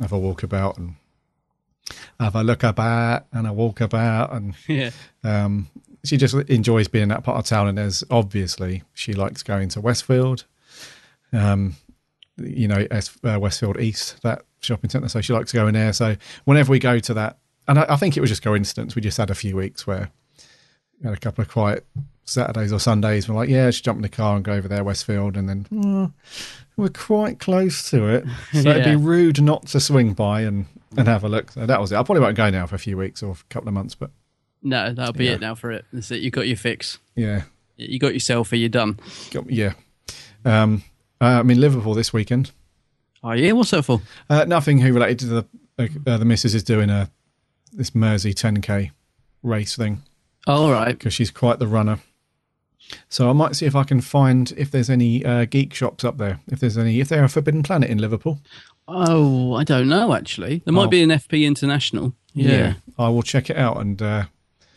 have 0.00 0.12
a 0.12 0.18
walk 0.18 0.42
about 0.42 0.78
and 0.78 0.94
have 2.18 2.34
a 2.34 2.42
look 2.42 2.62
about 2.62 3.26
and 3.32 3.46
a 3.46 3.52
walk 3.52 3.80
about 3.80 4.32
and 4.32 4.54
Yeah. 4.68 4.90
um, 5.24 5.68
she 6.04 6.16
just 6.16 6.34
enjoys 6.34 6.88
being 6.88 7.04
in 7.04 7.08
that 7.10 7.24
part 7.24 7.38
of 7.38 7.44
town. 7.44 7.68
And 7.68 7.78
there's 7.78 8.04
obviously 8.10 8.82
she 8.94 9.12
likes 9.12 9.42
going 9.42 9.68
to 9.70 9.80
Westfield, 9.80 10.44
um, 11.32 11.76
you 12.36 12.68
know, 12.68 12.86
uh, 12.90 13.38
Westfield 13.38 13.80
East, 13.80 14.22
that 14.22 14.42
shopping 14.60 14.90
centre. 14.90 15.08
So 15.08 15.20
she 15.20 15.32
likes 15.32 15.52
going 15.52 15.74
there. 15.74 15.92
So 15.92 16.16
whenever 16.44 16.70
we 16.70 16.78
go 16.78 16.98
to 16.98 17.14
that, 17.14 17.38
and 17.68 17.78
I, 17.78 17.86
I 17.90 17.96
think 17.96 18.16
it 18.16 18.20
was 18.20 18.30
just 18.30 18.42
coincidence, 18.42 18.94
we 18.94 19.02
just 19.02 19.18
had 19.18 19.30
a 19.30 19.34
few 19.34 19.56
weeks 19.56 19.86
where 19.86 20.10
we 21.00 21.08
had 21.08 21.16
a 21.16 21.20
couple 21.20 21.42
of 21.42 21.48
quiet 21.48 21.86
Saturdays 22.24 22.72
or 22.72 22.78
Sundays. 22.78 23.28
We're 23.28 23.34
like, 23.34 23.48
yeah, 23.48 23.68
just 23.68 23.84
jump 23.84 23.96
in 23.96 24.02
the 24.02 24.08
car 24.08 24.36
and 24.36 24.44
go 24.44 24.52
over 24.52 24.68
there, 24.68 24.84
Westfield, 24.84 25.36
and 25.36 25.48
then 25.48 25.66
"Oh, 25.72 26.12
we're 26.76 26.88
quite 26.88 27.38
close 27.38 27.90
to 27.90 28.06
it. 28.06 28.24
So 28.52 28.70
it'd 28.70 28.84
be 28.84 28.96
rude 28.96 29.42
not 29.42 29.66
to 29.68 29.80
swing 29.80 30.14
by 30.14 30.42
and, 30.42 30.66
and 30.96 31.08
have 31.08 31.24
a 31.24 31.28
look. 31.28 31.50
So 31.50 31.66
that 31.66 31.80
was 31.80 31.92
it. 31.92 31.96
I 31.96 32.02
probably 32.02 32.22
won't 32.22 32.36
go 32.36 32.48
now 32.50 32.66
for 32.66 32.76
a 32.76 32.78
few 32.78 32.96
weeks 32.96 33.22
or 33.22 33.32
a 33.32 33.52
couple 33.52 33.68
of 33.68 33.74
months, 33.74 33.94
but 33.94 34.10
No, 34.62 34.92
that'll 34.92 35.12
be 35.14 35.24
Yeah. 35.26 35.32
it 35.32 35.40
now 35.40 35.54
for 35.54 35.70
it. 35.72 35.84
That's 35.92 36.10
it. 36.10 36.20
You 36.20 36.30
got 36.30 36.46
your 36.46 36.56
fix. 36.56 36.98
yeah, 37.16 37.42
You 37.76 37.98
got 37.98 38.12
your 38.12 38.20
selfie. 38.20 38.60
You're 38.60 38.68
done. 38.68 38.98
got, 39.30 39.50
yeah. 39.50 39.72
Um, 40.44 40.82
uh, 41.20 41.40
I'm 41.40 41.50
in 41.50 41.60
Liverpool 41.60 41.94
this 41.94 42.12
weekend. 42.12 42.50
Oh 43.22 43.32
yeah, 43.32 43.52
what's 43.52 43.70
that 43.72 43.82
for? 43.84 44.00
Uh, 44.28 44.44
nothing 44.46 44.78
who 44.78 44.92
related 44.92 45.18
to 45.20 45.26
the 45.26 45.44
uh, 46.06 46.16
the 46.18 46.24
missus 46.24 46.54
is 46.54 46.62
doing 46.62 46.88
a 46.90 47.10
this 47.72 47.94
Mersey 47.94 48.34
10k 48.34 48.90
race 49.42 49.76
thing 49.76 50.02
Oh, 50.46 50.64
all 50.66 50.72
right. 50.72 50.96
because 50.98 51.14
she's 51.14 51.30
quite 51.30 51.58
the 51.58 51.66
runner. 51.66 51.98
So 53.08 53.30
I 53.30 53.32
might 53.32 53.54
see 53.56 53.66
if 53.66 53.76
I 53.76 53.84
can 53.84 54.00
find 54.00 54.52
if 54.56 54.70
there's 54.70 54.90
any 54.90 55.24
uh, 55.24 55.44
geek 55.44 55.72
shops 55.74 56.02
up 56.04 56.16
there. 56.18 56.40
If 56.48 56.58
there's 56.60 56.76
any, 56.76 56.98
if 57.00 57.08
they're 57.08 57.24
a 57.24 57.28
Forbidden 57.28 57.62
Planet 57.62 57.88
in 57.90 57.98
Liverpool, 57.98 58.40
Oh, 58.88 59.54
I 59.54 59.62
don't 59.64 59.88
know. 59.88 60.12
Actually, 60.14 60.62
there 60.64 60.74
might 60.74 60.86
Oh. 60.86 60.88
be 60.88 61.02
an 61.02 61.10
FP 61.10 61.44
International. 61.46 62.14
Yeah, 62.34 62.74
I 62.98 63.08
will 63.10 63.22
check 63.22 63.48
it 63.50 63.56
out 63.56 63.78
and 63.80 64.00
uh, 64.02 64.24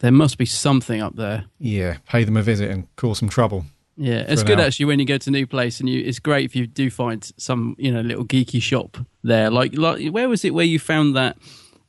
there 0.04 0.12
must 0.12 0.38
be 0.38 0.46
something 0.46 1.02
up 1.02 1.16
there. 1.16 1.46
Yeah, 1.60 1.96
pay 2.10 2.26
them 2.26 2.36
a 2.36 2.42
visit 2.42 2.70
and 2.70 2.94
cause 2.98 3.20
some 3.20 3.30
trouble. 3.30 3.64
Yeah, 3.96 4.26
it's 4.28 4.44
good 4.44 4.58
now. 4.58 4.66
actually 4.66 4.88
when 4.88 5.00
you 5.00 5.06
go 5.06 5.18
to 5.18 5.30
a 5.30 5.32
new 5.32 5.48
place 5.48 5.80
and 5.80 5.88
you. 5.88 6.04
It's 6.04 6.20
great 6.20 6.44
if 6.44 6.58
you 6.58 6.68
do 6.68 6.92
find 6.92 7.24
some 7.38 7.76
you 7.80 7.90
know 7.90 8.02
little 8.02 8.26
geeky 8.26 8.62
shop 8.62 8.98
there. 9.24 9.50
Like 9.50 9.78
like 9.78 10.06
where 10.10 10.28
was 10.28 10.44
it 10.44 10.54
where 10.54 10.66
you 10.66 10.78
found 10.78 11.16
that 11.16 11.38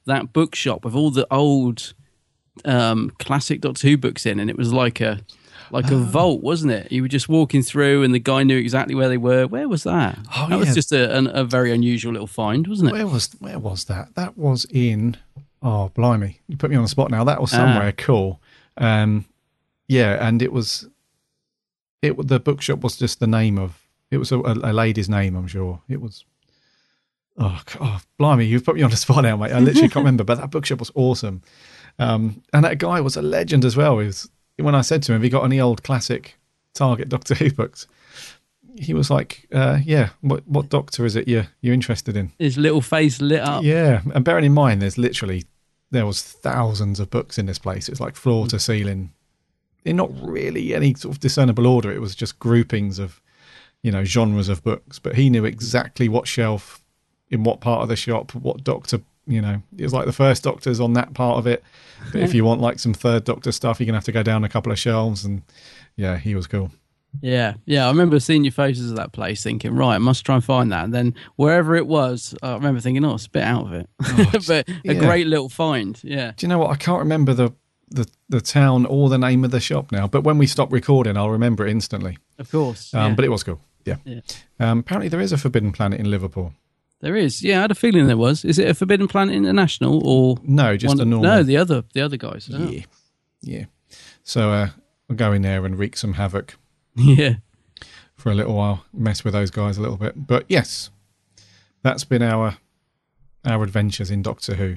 that 0.07 0.33
bookshop 0.33 0.85
with 0.85 0.95
all 0.95 1.11
the 1.11 1.27
old 1.33 1.93
um, 2.65 3.11
classic 3.19 3.61
Doctor 3.61 3.89
Who 3.89 3.97
books 3.97 4.27
in, 4.27 4.39
and 4.39 4.49
it 4.49 4.57
was 4.57 4.73
like 4.73 5.01
a 5.01 5.21
like 5.73 5.91
Oh. 5.91 5.97
a 5.97 5.99
vault, 5.99 6.41
wasn't 6.41 6.71
it? 6.73 6.93
You 6.93 7.03
were 7.03 7.09
just 7.09 7.29
walking 7.29 7.63
through, 7.63 8.05
and 8.05 8.15
the 8.15 8.21
guy 8.21 8.45
knew 8.45 8.59
exactly 8.59 8.95
where 8.95 9.09
they 9.09 9.17
were. 9.17 9.49
Where 9.49 9.69
was 9.69 9.83
that? 9.83 10.17
Oh, 10.37 10.47
that 10.49 10.55
yeah. 10.55 10.57
was 10.61 10.75
just 10.75 10.93
a, 10.93 11.17
an, 11.17 11.27
a 11.27 11.43
very 11.43 11.73
unusual 11.73 12.13
little 12.13 12.29
find, 12.29 12.69
wasn't 12.69 12.91
it? 12.91 12.93
Where 12.93 13.09
was 13.09 13.33
where 13.41 13.59
was 13.59 13.87
that? 13.87 14.15
That 14.15 14.39
was 14.39 14.67
in 14.71 15.17
oh 15.65 15.89
blimey! 15.95 16.39
You 16.47 16.57
put 16.57 16.71
me 16.71 16.77
on 16.77 16.83
the 16.83 16.89
spot 16.89 17.11
now. 17.11 17.25
That 17.25 17.41
was 17.41 17.53
Ah. 17.53 17.57
somewhere 17.57 17.91
cool. 17.93 18.41
Um, 18.77 19.25
yeah, 19.89 20.25
and 20.27 20.41
it 20.43 20.53
was 20.53 20.87
it 22.03 22.15
the 22.29 22.39
bookshop 22.39 22.81
was 22.85 22.97
just 22.97 23.19
the 23.19 23.27
name 23.27 23.59
of 23.59 23.81
it 24.11 24.19
was 24.19 24.31
a, 24.31 24.37
a 24.39 24.73
lady's 24.73 25.09
name. 25.09 25.35
I'm 25.35 25.49
sure 25.49 25.81
it 25.89 26.01
was. 26.01 26.25
Oh, 27.37 27.61
oh, 27.81 28.01
blimey! 28.17 28.45
You've 28.47 28.65
put 28.65 28.77
me 28.77 28.83
on 28.83 28.91
the 28.91 28.97
spot 29.05 29.25
now, 29.25 29.37
mate. 29.37 29.51
I 29.53 29.59
literally 29.59 29.89
can't 29.89 30.05
remember, 30.05 30.23
but 30.23 30.37
that 30.39 30.51
bookshop 30.53 30.79
was 30.79 30.93
awesome. 30.95 31.43
Um, 31.99 32.43
and 32.53 32.65
that 32.65 32.79
guy 32.79 33.01
was 33.01 33.17
a 33.17 33.23
legend 33.23 33.65
as 33.65 33.77
well. 33.77 33.99
He 33.99 34.07
was, 34.07 34.29
when 34.59 34.75
I 34.77 34.83
said 34.83 35.03
to 35.05 35.13
him, 35.13 35.17
"Have 35.17 35.25
you 35.25 35.31
got 35.31 35.45
any 35.45 35.61
old 35.61 35.83
classic 35.83 36.37
Target 36.75 37.09
Doctor 37.09 37.35
Who 37.35 37.51
books?" 37.51 37.87
He 38.77 38.95
was 38.95 39.11
like, 39.11 39.47
uh, 39.53 39.79
"Yeah, 39.85 40.11
what 40.21 40.47
what 40.47 40.69
Doctor 40.69 41.05
is 41.07 41.17
it 41.17 41.27
you 41.27 41.45
you're 41.61 41.75
interested 41.75 42.17
in?" 42.17 42.31
His 42.39 42.57
little 42.57 42.81
face 42.81 43.21
lit 43.21 43.41
up. 43.41 43.65
Yeah, 43.65 44.03
and 44.15 44.25
bearing 44.25 44.45
in 44.45 44.53
mind, 44.55 44.81
there's 44.83 44.99
literally 44.99 45.45
there 45.95 46.07
was 46.07 46.23
thousands 46.23 47.01
of 47.01 47.11
books 47.11 47.39
in 47.39 47.47
this 47.47 47.59
place. 47.59 47.89
It 47.89 47.93
was 47.93 48.01
like 48.01 48.17
floor 48.17 48.47
to 48.49 48.57
hmm. 48.57 48.61
ceiling, 48.61 49.13
in 49.85 49.97
not 49.97 50.11
really 50.21 50.75
any 50.75 50.95
sort 50.95 51.15
of 51.15 51.21
discernible 51.21 51.67
order. 51.67 51.93
It 51.93 52.01
was 52.01 52.15
just 52.15 52.39
groupings 52.39 52.99
of, 52.99 53.21
you 53.83 53.93
know, 53.93 54.05
genres 54.05 54.49
of 54.49 54.63
books. 54.63 54.99
But 54.99 55.15
he 55.15 55.31
knew 55.31 55.45
exactly 55.45 56.09
what 56.09 56.27
shelf, 56.27 56.83
in 57.31 57.45
what 57.45 57.61
part 57.61 57.83
of 57.83 57.89
the 57.89 57.97
shop, 57.97 58.35
what 58.35 58.65
Doctor. 58.65 59.01
You 59.27 59.41
know, 59.41 59.63
it 59.79 59.83
was 59.83 59.95
like 59.95 60.05
the 60.05 60.13
first 60.13 60.43
Doctor's 60.43 60.81
on 60.81 60.93
that 60.95 61.15
part 61.15 61.39
of 61.39 61.47
it. 61.47 61.65
But 62.13 62.21
if 62.21 62.35
you 62.35 62.45
want 62.45 62.61
like 62.61 62.79
some 62.79 62.93
third 62.93 63.25
Doctor 63.25 63.53
stuff, 63.53 63.81
you're 63.81 63.87
gonna 63.87 63.97
have 63.97 64.05
to 64.05 64.13
go 64.13 64.23
down 64.23 64.45
a 64.45 64.49
couple 64.49 64.71
of 64.71 64.79
shelves. 64.79 65.25
And 65.25 65.43
yeah, 65.97 66.19
he 66.19 66.35
was 66.35 66.47
cool. 66.47 66.71
Yeah, 67.23 67.55
yeah. 67.67 67.87
I 67.87 67.89
remember 67.89 68.19
seeing 68.21 68.45
your 68.45 68.53
photos 68.53 68.91
of 68.91 68.97
that 68.97 69.13
place, 69.13 69.43
thinking, 69.43 69.75
right, 69.75 69.95
I 69.95 69.99
must 69.99 70.25
try 70.27 70.35
and 70.35 70.45
find 70.45 70.71
that. 70.73 70.85
And 70.85 70.95
then 70.95 71.15
wherever 71.37 71.75
it 71.75 71.87
was, 71.87 72.35
I 72.43 72.55
remember 72.55 72.81
thinking, 72.81 73.05
oh, 73.05 73.15
it's 73.15 73.27
a 73.27 73.31
bit 73.31 73.43
out 73.45 73.67
of 73.67 73.73
it, 73.73 73.89
but 74.47 74.69
a 74.87 74.95
great 74.95 75.27
little 75.27 75.49
find. 75.49 75.99
Yeah, 76.05 76.33
Do 76.37 76.45
you 76.45 76.49
know 76.49 76.59
what? 76.59 76.71
I 76.71 76.77
can't 76.77 76.99
remember 76.99 77.33
the, 77.35 77.53
the 77.91 78.09
the 78.29 78.41
town 78.41 78.87
or 78.87 79.09
the 79.09 79.19
name 79.19 79.45
of 79.45 79.51
the 79.51 79.61
shop 79.61 79.93
now. 79.93 80.07
But 80.07 80.23
when 80.25 80.39
we 80.39 80.47
stop 80.47 80.73
recording, 80.73 81.17
I'll 81.17 81.31
remember 81.31 81.67
it 81.67 81.71
instantly. 81.71 82.19
of 82.39 82.51
course. 82.51 82.93
Um, 82.95 83.11
yeah. 83.11 83.15
But 83.15 83.25
it 83.25 83.29
was 83.31 83.43
cool. 83.43 83.61
Yeah. 83.85 83.97
Yeah. 84.05 84.21
Um, 84.59 84.79
apparently, 84.81 85.09
there 85.09 85.21
is 85.21 85.33
a 85.33 85.39
Forbidden 85.39 85.73
Planet 85.73 86.01
in 86.01 86.11
Liverpool. 86.11 86.53
there 87.01 87.15
is. 87.17 87.43
Yeah, 87.43 87.59
I 87.59 87.61
had 87.63 87.71
a 87.71 87.75
feeling 87.75 88.07
there 88.07 88.17
was. 88.17 88.45
Is 88.45 88.59
it 88.59 88.69
a 88.69 88.75
Forbidden 88.75 89.09
Planet 89.09 89.35
International 89.35 90.01
or 90.07 90.39
No, 90.43 90.77
just 90.77 90.97
one- 90.97 91.01
a 91.01 91.05
normal. 91.05 91.31
No, 91.31 91.43
the 91.43 91.59
other, 91.59 91.85
the 91.93 92.01
other 92.01 92.17
guys. 92.17 92.49
Oh. 92.53 92.59
yeah, 92.69 92.85
yeah. 93.43 93.65
So 94.23 94.51
uh, 94.51 94.69
we'll 95.09 95.17
go 95.17 95.33
in 95.33 95.43
there 95.43 95.67
and 95.67 95.79
wreak 95.79 95.97
some 95.99 96.15
havoc 96.15 96.57
yeah. 97.17 97.35
for 98.15 98.31
a 98.31 98.35
little 98.35 98.55
while, 98.55 98.85
mess 98.93 99.25
with 99.25 99.33
those 99.35 99.51
guys 99.51 99.77
a 99.79 99.81
little 99.81 99.97
bit. 99.97 100.27
But 100.27 100.45
yes, 100.49 100.91
that's 101.83 102.05
been 102.05 102.23
our 102.23 102.57
our 103.45 103.63
adventures 103.63 104.11
in 104.11 104.23
Doctor 104.23 104.55
Who 104.55 104.77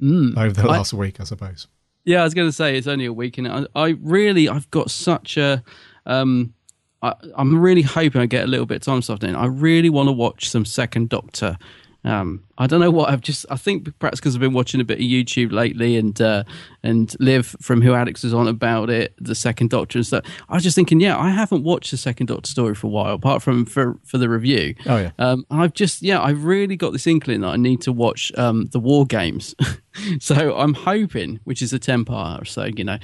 Mm. 0.00 0.36
over 0.36 0.52
the 0.52 0.68
I- 0.68 0.76
last 0.76 0.92
week, 0.92 1.20
I 1.20 1.24
suppose. 1.24 1.68
Yeah, 2.04 2.20
I 2.20 2.24
was 2.24 2.34
going 2.34 2.46
to 2.48 2.52
say 2.52 2.76
it's 2.78 2.86
only 2.86 3.06
a 3.06 3.12
week, 3.12 3.36
and 3.38 3.48
I, 3.48 3.66
I 3.74 3.88
really, 4.00 4.48
I've 4.48 4.70
got 4.70 4.90
such 4.92 5.36
a, 5.36 5.64
um, 6.06 6.54
I, 7.02 7.14
I'm 7.36 7.58
really 7.58 7.82
hoping 7.82 8.20
I 8.20 8.26
get 8.26 8.44
a 8.44 8.46
little 8.46 8.64
bit 8.66 8.76
of 8.76 8.82
time 8.82 9.02
stuff 9.02 9.24
in. 9.24 9.34
I 9.34 9.46
really 9.46 9.90
want 9.90 10.08
to 10.08 10.12
watch 10.12 10.48
some 10.48 10.64
Second 10.64 11.08
Doctor. 11.08 11.58
Um, 12.06 12.44
I 12.56 12.66
don't 12.66 12.80
know 12.80 12.90
what 12.90 13.10
I've 13.10 13.20
just. 13.20 13.44
I 13.50 13.56
think 13.56 13.98
perhaps 13.98 14.20
because 14.20 14.34
I've 14.34 14.40
been 14.40 14.54
watching 14.54 14.80
a 14.80 14.84
bit 14.84 14.98
of 14.98 15.04
YouTube 15.04 15.52
lately, 15.52 15.96
and 15.96 16.18
uh, 16.20 16.44
and 16.82 17.14
Liv 17.20 17.54
from 17.60 17.82
Who 17.82 17.94
Addicts 17.94 18.22
was 18.22 18.32
on 18.32 18.48
about 18.48 18.88
it, 18.88 19.14
the 19.18 19.34
Second 19.34 19.70
Doctor 19.70 19.98
and 19.98 20.06
stuff. 20.06 20.24
I 20.48 20.54
was 20.54 20.62
just 20.62 20.76
thinking, 20.76 21.00
yeah, 21.00 21.18
I 21.18 21.30
haven't 21.30 21.64
watched 21.64 21.90
the 21.90 21.96
Second 21.96 22.26
Doctor 22.26 22.48
story 22.48 22.74
for 22.74 22.86
a 22.86 22.90
while, 22.90 23.14
apart 23.14 23.42
from 23.42 23.66
for 23.66 23.98
for 24.04 24.18
the 24.18 24.28
review. 24.28 24.74
Oh 24.86 24.98
yeah. 24.98 25.10
Um, 25.18 25.44
I've 25.50 25.72
just, 25.72 26.02
yeah, 26.02 26.22
I've 26.22 26.44
really 26.44 26.76
got 26.76 26.92
this 26.92 27.06
inkling 27.06 27.40
that 27.40 27.48
I 27.48 27.56
need 27.56 27.80
to 27.82 27.92
watch 27.92 28.32
um, 28.36 28.66
the 28.66 28.80
War 28.80 29.04
Games. 29.06 29.54
so 30.20 30.56
I'm 30.56 30.74
hoping, 30.74 31.40
which 31.44 31.62
is 31.62 31.72
a 31.72 31.78
10 31.78 32.04
part, 32.04 32.48
so, 32.48 32.64
you 32.64 32.84
know, 32.84 32.98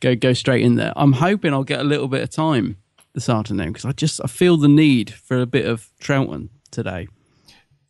go 0.00 0.14
go 0.14 0.32
straight 0.32 0.62
in 0.62 0.76
there. 0.76 0.92
I'm 0.96 1.12
hoping 1.12 1.52
I'll 1.52 1.64
get 1.64 1.80
a 1.80 1.84
little 1.84 2.08
bit 2.08 2.22
of 2.22 2.30
time 2.30 2.78
this 3.14 3.28
afternoon 3.28 3.72
because 3.72 3.84
I 3.84 3.92
just, 3.92 4.20
I 4.24 4.28
feel 4.28 4.56
the 4.56 4.68
need 4.68 5.12
for 5.12 5.38
a 5.38 5.46
bit 5.46 5.66
of 5.66 5.90
Troughton 6.00 6.48
today. 6.70 7.08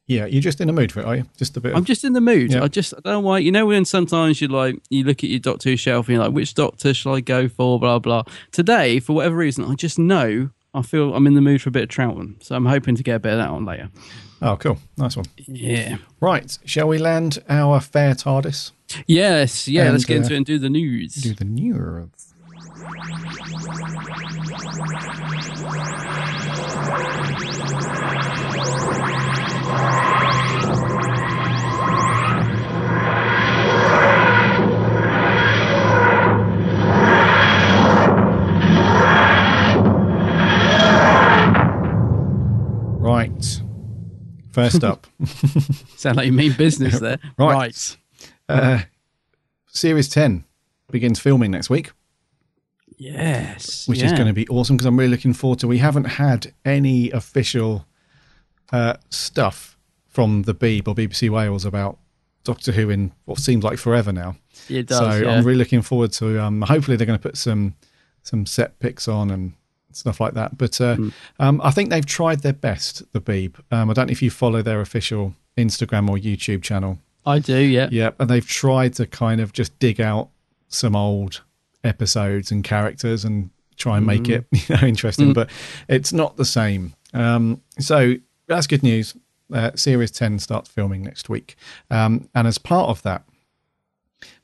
Yeah, 0.09 0.27
you're 0.27 0.43
just 0.43 0.61
in 0.61 0.69
the 0.69 0.73
mood 0.73 0.93
for 0.93 1.01
it, 1.01 1.07
are 1.07 1.17
you? 1.17 1.25
Just 1.37 1.57
a 1.57 1.61
bit. 1.61 1.75
I'm 1.75 1.85
just 1.85 2.05
in 2.05 2.13
the 2.13 2.21
mood. 2.21 2.53
Yeah. 2.53 2.63
I 2.63 2.69
just, 2.69 2.95
I 2.95 3.01
don't 3.03 3.13
know 3.13 3.21
why, 3.21 3.39
you 3.39 3.51
know, 3.51 3.67
when 3.67 3.85
sometimes 3.85 4.41
you 4.41 4.47
like, 4.47 4.81
you 4.89 5.03
look 5.03 5.25
at 5.25 5.31
your 5.31 5.41
Doctor 5.41 5.71
Who 5.71 5.77
shelf 5.77 6.07
and 6.07 6.15
you're 6.15 6.25
like, 6.25 6.33
which 6.33 6.55
Doctor 6.55 6.95
shall 6.95 7.17
I 7.17 7.21
go 7.21 7.49
for, 7.49 7.81
blah, 7.81 7.99
blah. 7.99 8.23
Today, 8.53 9.01
for 9.01 9.15
whatever 9.15 9.35
reason, 9.35 9.65
I 9.65 9.75
just 9.75 9.99
know 9.99 10.51
I 10.75 10.83
feel 10.83 11.15
I'm 11.15 11.27
in 11.27 11.35
the 11.35 11.41
mood 11.41 11.61
for 11.61 11.71
a 11.71 11.73
bit 11.73 11.83
of 11.85 11.89
Troughton. 11.89 12.41
So 12.43 12.55
I'm 12.55 12.67
hoping 12.67 12.95
to 12.95 13.03
get 13.03 13.17
a 13.17 13.19
bit 13.19 13.33
of 13.33 13.39
that 13.39 13.49
on 13.49 13.65
later. 13.65 13.91
oh, 14.43 14.57
cool, 14.57 14.79
nice 14.97 15.17
one. 15.17 15.27
Yeah. 15.39 15.97
Right, 16.21 16.57
shall 16.65 16.87
we 16.87 16.99
land 16.99 17.43
our 17.49 17.81
fair 17.81 18.15
TARDIS? 18.15 18.71
Yes, 19.07 19.67
yeah, 19.67 19.85
And, 19.85 19.93
let's 19.93 20.05
get 20.05 20.19
into 20.19 20.31
uh, 20.31 20.35
it 20.35 20.37
and 20.37 20.47
do 20.47 20.59
the 20.61 20.71
news. 20.71 21.15
Do 21.15 21.35
the 21.35 21.45
news. 21.45 22.11
Right. 43.17 43.61
First 44.53 44.85
up, 44.85 45.07
Sound 45.97 46.17
like 46.17 46.27
you 46.27 46.33
mean 46.33 46.53
business 46.53 46.99
there. 47.01 47.19
Right. 47.39 47.97
uh, 48.49 48.81
Series 49.69 50.09
10 50.09 50.45
begins 50.91 51.19
filming 51.19 51.51
next 51.51 51.69
week. 51.69 51.93
Yes. 52.99 53.87
which 53.87 54.03
is 54.03 54.13
going 54.13 54.27
to 54.27 54.33
be 54.33 54.49
awesome 54.49 54.77
because 54.77 54.87
I'm 54.87 54.99
really 54.99 55.11
looking 55.11 55.35
forward 55.35 55.59
to. 55.61 55.69
We 55.69 55.79
haven't 55.79 56.05
had 56.05 56.53
any 56.65 57.11
official 57.11 57.87
uh, 58.73 58.95
stuff 59.11 59.77
from 60.09 60.43
the 60.43 60.55
Beeb 60.55 60.89
or 60.89 60.95
BBC 60.95 61.29
Wales 61.29 61.65
about 61.67 61.99
Doctor 62.45 62.73
Who 62.73 62.89
in 62.89 63.13
what 63.27 63.39
seems 63.39 63.63
like 63.65 63.79
forever 63.79 64.13
now. 64.13 64.37
It 64.69 64.87
does. 64.87 64.99
so 64.99 65.11
yeah. 65.17 65.31
I'm 65.31 65.45
really 65.45 65.59
looking 65.59 65.83
forward 65.83 66.13
to. 66.13 66.43
Um, 66.43 66.63
hopefully, 66.63 66.97
they're 66.97 67.07
going 67.07 67.19
to 67.19 67.23
put 67.23 67.37
some 67.37 67.75
some 68.23 68.47
set 68.47 68.79
picks 68.79 69.09
on 69.09 69.31
and 69.31 69.53
stuff 69.97 70.21
like 70.21 70.35
that. 70.35 70.57
But 70.59 70.81
uh, 70.81 70.97
Mm. 70.97 71.13
um, 71.39 71.61
I 71.65 71.71
think 71.71 71.91
they've 71.91 72.05
tried 72.07 72.41
their 72.43 72.53
best. 72.53 73.03
The 73.13 73.21
Beeb. 73.21 73.57
Um, 73.71 73.91
I 73.91 73.93
don't 73.95 74.07
know 74.09 74.13
if 74.13 74.23
you 74.23 74.31
follow 74.31 74.63
their 74.63 74.81
official 74.81 75.35
Instagram 75.57 76.09
or 76.11 76.17
YouTube 76.17 76.63
channel. 76.63 76.99
I 77.25 77.39
do, 77.41 77.59
yeah. 77.59 77.89
Yeah, 77.91 78.11
and 78.21 78.31
they've 78.31 78.47
tried 78.47 78.95
to 78.95 79.07
kind 79.07 79.41
of 79.41 79.53
just 79.53 79.77
dig 79.79 80.01
out 80.01 80.29
some 80.69 80.95
old 80.95 81.43
episodes 81.85 82.51
and 82.51 82.63
characters 82.65 83.25
and 83.25 83.51
try 83.77 83.97
and 83.99 84.07
make 84.07 84.29
it 84.29 84.47
you 84.53 84.77
know 84.77 84.87
interesting, 84.87 85.33
but 85.33 85.51
it's 85.89 86.13
not 86.13 86.37
the 86.37 86.45
same. 86.45 86.95
Um, 87.15 87.61
so 87.79 88.15
that's 88.47 88.67
good 88.67 88.83
news. 88.83 89.15
Uh, 89.53 89.71
Series 89.75 90.11
ten 90.11 90.39
starts 90.39 90.69
filming 90.69 91.03
next 91.03 91.29
week, 91.29 91.57
um, 91.91 92.29
and 92.35 92.47
as 92.49 92.59
part 92.59 92.89
of 92.91 93.03
that, 93.03 93.25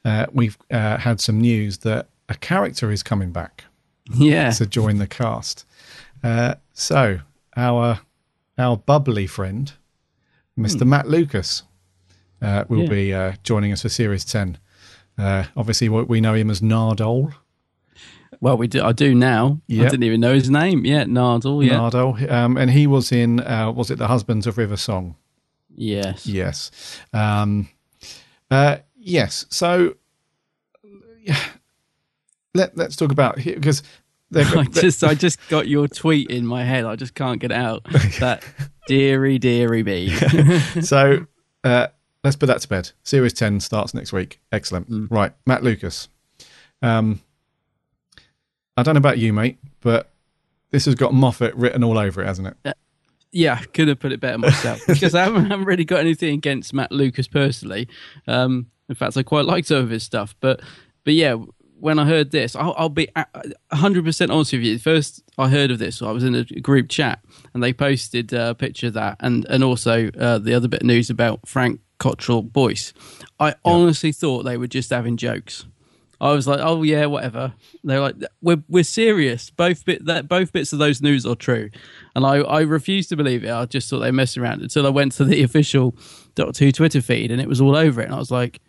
uh, 0.05 0.27
we've 0.33 0.57
uh, 0.71 0.99
had 0.99 1.21
some 1.21 1.41
news 1.41 1.79
that 1.79 2.09
a 2.29 2.35
character 2.35 2.91
is 2.91 3.03
coming 3.03 3.31
back 3.33 3.65
Yeah. 4.11 4.51
to 4.51 4.67
join 4.67 4.99
the 4.99 5.07
cast. 5.07 5.65
Uh, 6.23 6.55
so 6.73 7.21
our 7.57 8.01
our 8.59 8.77
bubbly 8.77 9.27
friend, 9.27 9.73
Mr. 10.59 10.87
Matt 10.87 11.09
Lucas, 11.09 11.63
uh, 12.41 12.65
will 12.69 12.83
Yeah. 12.85 12.89
be 12.89 13.15
uh, 13.15 13.33
joining 13.43 13.73
us 13.73 13.83
for 13.83 13.89
Series 13.89 14.25
Ten. 14.25 14.59
Uh, 15.19 15.45
obviously, 15.57 15.89
we 15.89 16.03
we 16.03 16.21
know 16.21 16.35
him 16.35 16.51
as 16.51 16.61
Nardole. 16.61 17.35
Well, 18.41 18.57
we 18.57 18.67
do. 18.67 18.83
I 18.83 18.93
do 18.93 19.15
now. 19.15 19.61
Yeah. 19.69 19.85
I 19.87 19.89
didn't 19.91 20.03
even 20.05 20.21
know 20.21 20.35
his 20.35 20.51
name. 20.51 20.85
Yeah, 20.85 21.05
Nardole. 21.05 21.65
Yeah. 21.65 21.75
Nardole, 21.79 22.29
um, 22.31 22.57
and 22.57 22.71
he 22.73 22.87
was 22.89 23.13
in 23.13 23.41
uh, 23.41 23.71
was 23.71 23.91
it 23.91 23.99
the 23.99 24.09
Husbands 24.09 24.47
of 24.47 24.59
River 24.59 24.77
Song? 24.77 25.15
yes. 25.75 26.27
Yes, 26.27 26.71
um, 27.13 27.69
uh, 28.51 28.79
yes. 28.99 29.47
So 29.49 29.95
yeah, 31.23 31.39
let 32.55 32.77
let's 32.77 32.97
talk 32.97 33.13
about 33.13 33.39
here 33.39 33.55
because 33.55 33.83
I 34.35 34.65
just, 34.65 35.05
I 35.05 35.15
just 35.15 35.39
got 35.49 35.69
your 35.69 35.89
tweet 35.89 36.31
in 36.31 36.47
my 36.47 36.65
head. 36.65 36.85
I 36.85 36.97
just 36.97 37.15
can't 37.15 37.41
get 37.41 37.53
out. 37.53 37.87
That 38.19 38.43
deary, 38.87 39.39
deary 39.39 39.83
me. 39.83 40.11
so 40.83 41.27
uh, 41.65 41.89
let's 42.25 42.37
put 42.37 42.47
that 42.47 42.61
to 42.63 42.69
bed. 42.69 42.91
Series 43.03 43.33
10 43.33 43.61
starts 43.61 43.95
next 43.95 44.13
week. 44.13 44.41
Excellent. 44.51 44.91
Mm. 44.91 45.09
Right. 45.11 45.33
Matt 45.47 45.63
Lucas. 45.63 46.09
Um, 46.81 47.21
I 48.77 48.83
don't 48.83 48.95
know 48.95 48.99
about 49.01 49.19
you, 49.19 49.33
mate, 49.33 49.59
but 49.81 50.11
this 50.71 50.87
has 50.87 50.95
got 50.95 51.13
Moffat 51.13 51.55
written 51.55 51.85
all 51.85 51.99
over 51.99 52.23
it, 52.23 52.27
hasn't 52.27 52.49
it? 52.49 52.77
Yeah, 53.33 53.59
could 53.59 53.89
have 53.89 53.99
put 53.99 54.13
it 54.13 54.21
better 54.21 54.39
myself 54.39 54.81
because 54.87 55.15
I 55.15 55.25
haven't, 55.25 55.47
haven't 55.47 55.67
really 55.67 55.85
got 55.85 56.01
anything 56.01 56.35
against 56.35 56.73
Matt 56.73 56.93
Lucas 56.93 57.29
personally. 57.29 57.89
Um, 58.27 58.67
in 58.89 58.95
fact, 58.95 59.17
I 59.17 59.23
quite 59.23 59.47
like 59.47 59.65
some 59.65 59.79
of 59.79 59.91
his 59.91 60.03
stuff, 60.03 60.35
but 60.41 60.61
but 61.05 61.15
yeah, 61.15 61.37
when 61.83 61.99
I 61.99 62.05
heard 62.05 62.31
this, 62.31 62.55
I'll, 62.55 62.75
I'll 62.79 62.89
be 62.89 63.09
uh, 63.17 63.25
uh, 63.35 63.77
hundred 63.77 64.05
percent 64.05 64.31
honest 64.31 64.53
with 64.53 64.63
you. 64.63 64.79
First, 64.79 65.21
I 65.37 65.49
heard 65.49 65.73
of 65.73 65.81
this. 65.81 66.01
I 66.01 66.13
was 66.13 66.23
in 66.23 66.37
a 66.37 66.45
group 66.45 66.89
chat, 66.89 67.19
and 67.53 67.61
they 67.61 67.73
posted 67.73 68.33
uh, 68.33 68.51
a 68.51 68.55
picture 68.55 68.87
of 68.87 68.93
that, 68.93 69.17
and 69.19 69.45
and 69.47 69.65
also 69.65 70.09
uh, 70.17 70.39
the 70.39 70.55
other 70.55 70.69
bit 70.69 70.83
of 70.83 70.87
news 70.87 71.11
about 71.11 71.49
Frank 71.49 71.81
Cottrell 71.99 72.43
Boyce. 72.43 72.93
I 73.41 73.57
honestly 73.65 74.13
thought 74.13 74.45
they 74.45 74.57
were 74.57 74.69
just 74.69 74.91
having 74.91 75.17
jokes. 75.17 75.67
I 76.21 76.31
was 76.31 76.47
like, 76.47 76.61
oh 76.63 76.85
yeah, 76.85 77.07
whatever. 77.07 77.53
They're 77.83 77.99
like, 77.99 78.15
we're 78.41 78.63
we're 78.69 78.85
serious. 78.85 79.51
Both 79.51 79.85
bit 79.85 80.07
that 80.07 80.29
both 80.29 80.53
bits 80.53 80.73
of 80.73 80.79
those 80.79 81.03
news 81.03 81.27
are 81.27 81.35
true, 81.35 81.69
and 82.15 82.25
I 82.25 82.37
I 82.37 82.61
refused 82.61 83.09
to 83.09 83.17
believe 83.17 83.43
it. 83.43 83.51
I 83.51 83.67
just 83.67 83.91
thought 83.91 83.99
they 83.99 84.13
messed 84.13 84.39
around 84.39 84.63
until 84.63 84.87
I 84.87 84.91
went 84.91 85.13
to 85.15 85.25
the 85.25 85.43
official 85.49 85.97
Doctor 86.37 86.65
Who 86.65 86.71
Twitter 86.71 87.03
feed, 87.03 87.33
and 87.33 87.41
it 87.41 87.49
was 87.49 87.61
all 87.61 87.75
over 87.75 88.01
it. 88.01 88.05
And 88.05 88.15
I 88.15 88.19
was 88.19 88.31
like, 88.31 88.61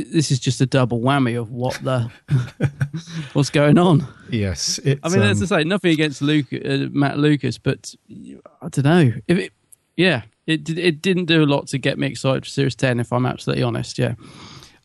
this 0.00 0.30
is 0.30 0.40
just 0.40 0.60
a 0.60 0.66
double 0.66 1.00
whammy 1.00 1.38
of 1.38 1.50
what 1.50 1.74
the 1.82 2.10
what's 3.34 3.50
going 3.50 3.78
on. 3.78 4.06
Yes, 4.30 4.78
it's, 4.84 5.00
I 5.04 5.08
mean, 5.08 5.20
um, 5.20 5.28
as 5.28 5.42
I 5.42 5.60
say, 5.60 5.64
nothing 5.64 5.92
against 5.92 6.22
Luke, 6.22 6.46
uh, 6.52 6.88
Matt 6.90 7.18
Lucas, 7.18 7.58
but 7.58 7.94
I 8.10 8.68
don't 8.68 8.84
know 8.84 9.12
if 9.28 9.38
it. 9.38 9.52
Yeah, 9.96 10.22
it 10.46 10.68
it 10.70 11.02
didn't 11.02 11.26
do 11.26 11.44
a 11.44 11.46
lot 11.46 11.66
to 11.68 11.78
get 11.78 11.98
me 11.98 12.06
excited 12.06 12.44
for 12.44 12.50
Series 12.50 12.74
Ten. 12.74 12.98
If 13.00 13.12
I'm 13.12 13.26
absolutely 13.26 13.62
honest, 13.62 13.98
yeah. 13.98 14.14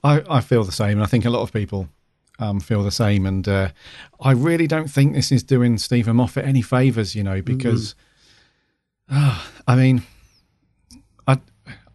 I, 0.03 0.21
I 0.29 0.41
feel 0.41 0.63
the 0.63 0.71
same, 0.71 0.91
and 0.91 1.03
I 1.03 1.05
think 1.05 1.25
a 1.25 1.29
lot 1.29 1.41
of 1.41 1.51
people 1.51 1.87
um, 2.39 2.59
feel 2.59 2.83
the 2.83 2.91
same. 2.91 3.25
And 3.25 3.47
uh, 3.47 3.69
I 4.19 4.31
really 4.31 4.67
don't 4.67 4.89
think 4.89 5.13
this 5.13 5.31
is 5.31 5.43
doing 5.43 5.77
Steven 5.77 6.17
Moffat 6.17 6.45
any 6.45 6.61
favors, 6.61 7.15
you 7.15 7.23
know, 7.23 7.41
because 7.41 7.95
ah, 9.09 9.49
I 9.67 9.75
mean, 9.75 10.03
I 11.27 11.39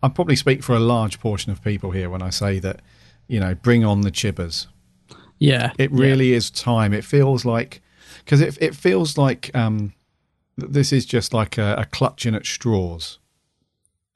I 0.02 0.08
probably 0.08 0.36
speak 0.36 0.62
for 0.62 0.74
a 0.74 0.80
large 0.80 1.20
portion 1.20 1.52
of 1.52 1.62
people 1.62 1.90
here 1.90 2.10
when 2.10 2.22
I 2.22 2.30
say 2.30 2.58
that, 2.60 2.80
you 3.28 3.40
know, 3.40 3.54
bring 3.54 3.84
on 3.84 4.02
the 4.02 4.10
chibbers. 4.10 4.66
Yeah, 5.38 5.72
It 5.78 5.90
really 5.90 6.32
is 6.32 6.50
time. 6.50 6.92
It 6.92 7.04
feels 7.04 7.44
like 7.44 7.82
because 8.24 8.40
it 8.40 8.56
it 8.60 8.74
feels 8.76 9.18
like 9.18 9.50
um, 9.54 9.92
this 10.56 10.92
is 10.92 11.04
just 11.04 11.34
like 11.34 11.58
a, 11.58 11.74
a 11.78 11.84
clutching 11.86 12.34
at 12.36 12.46
straws 12.46 13.18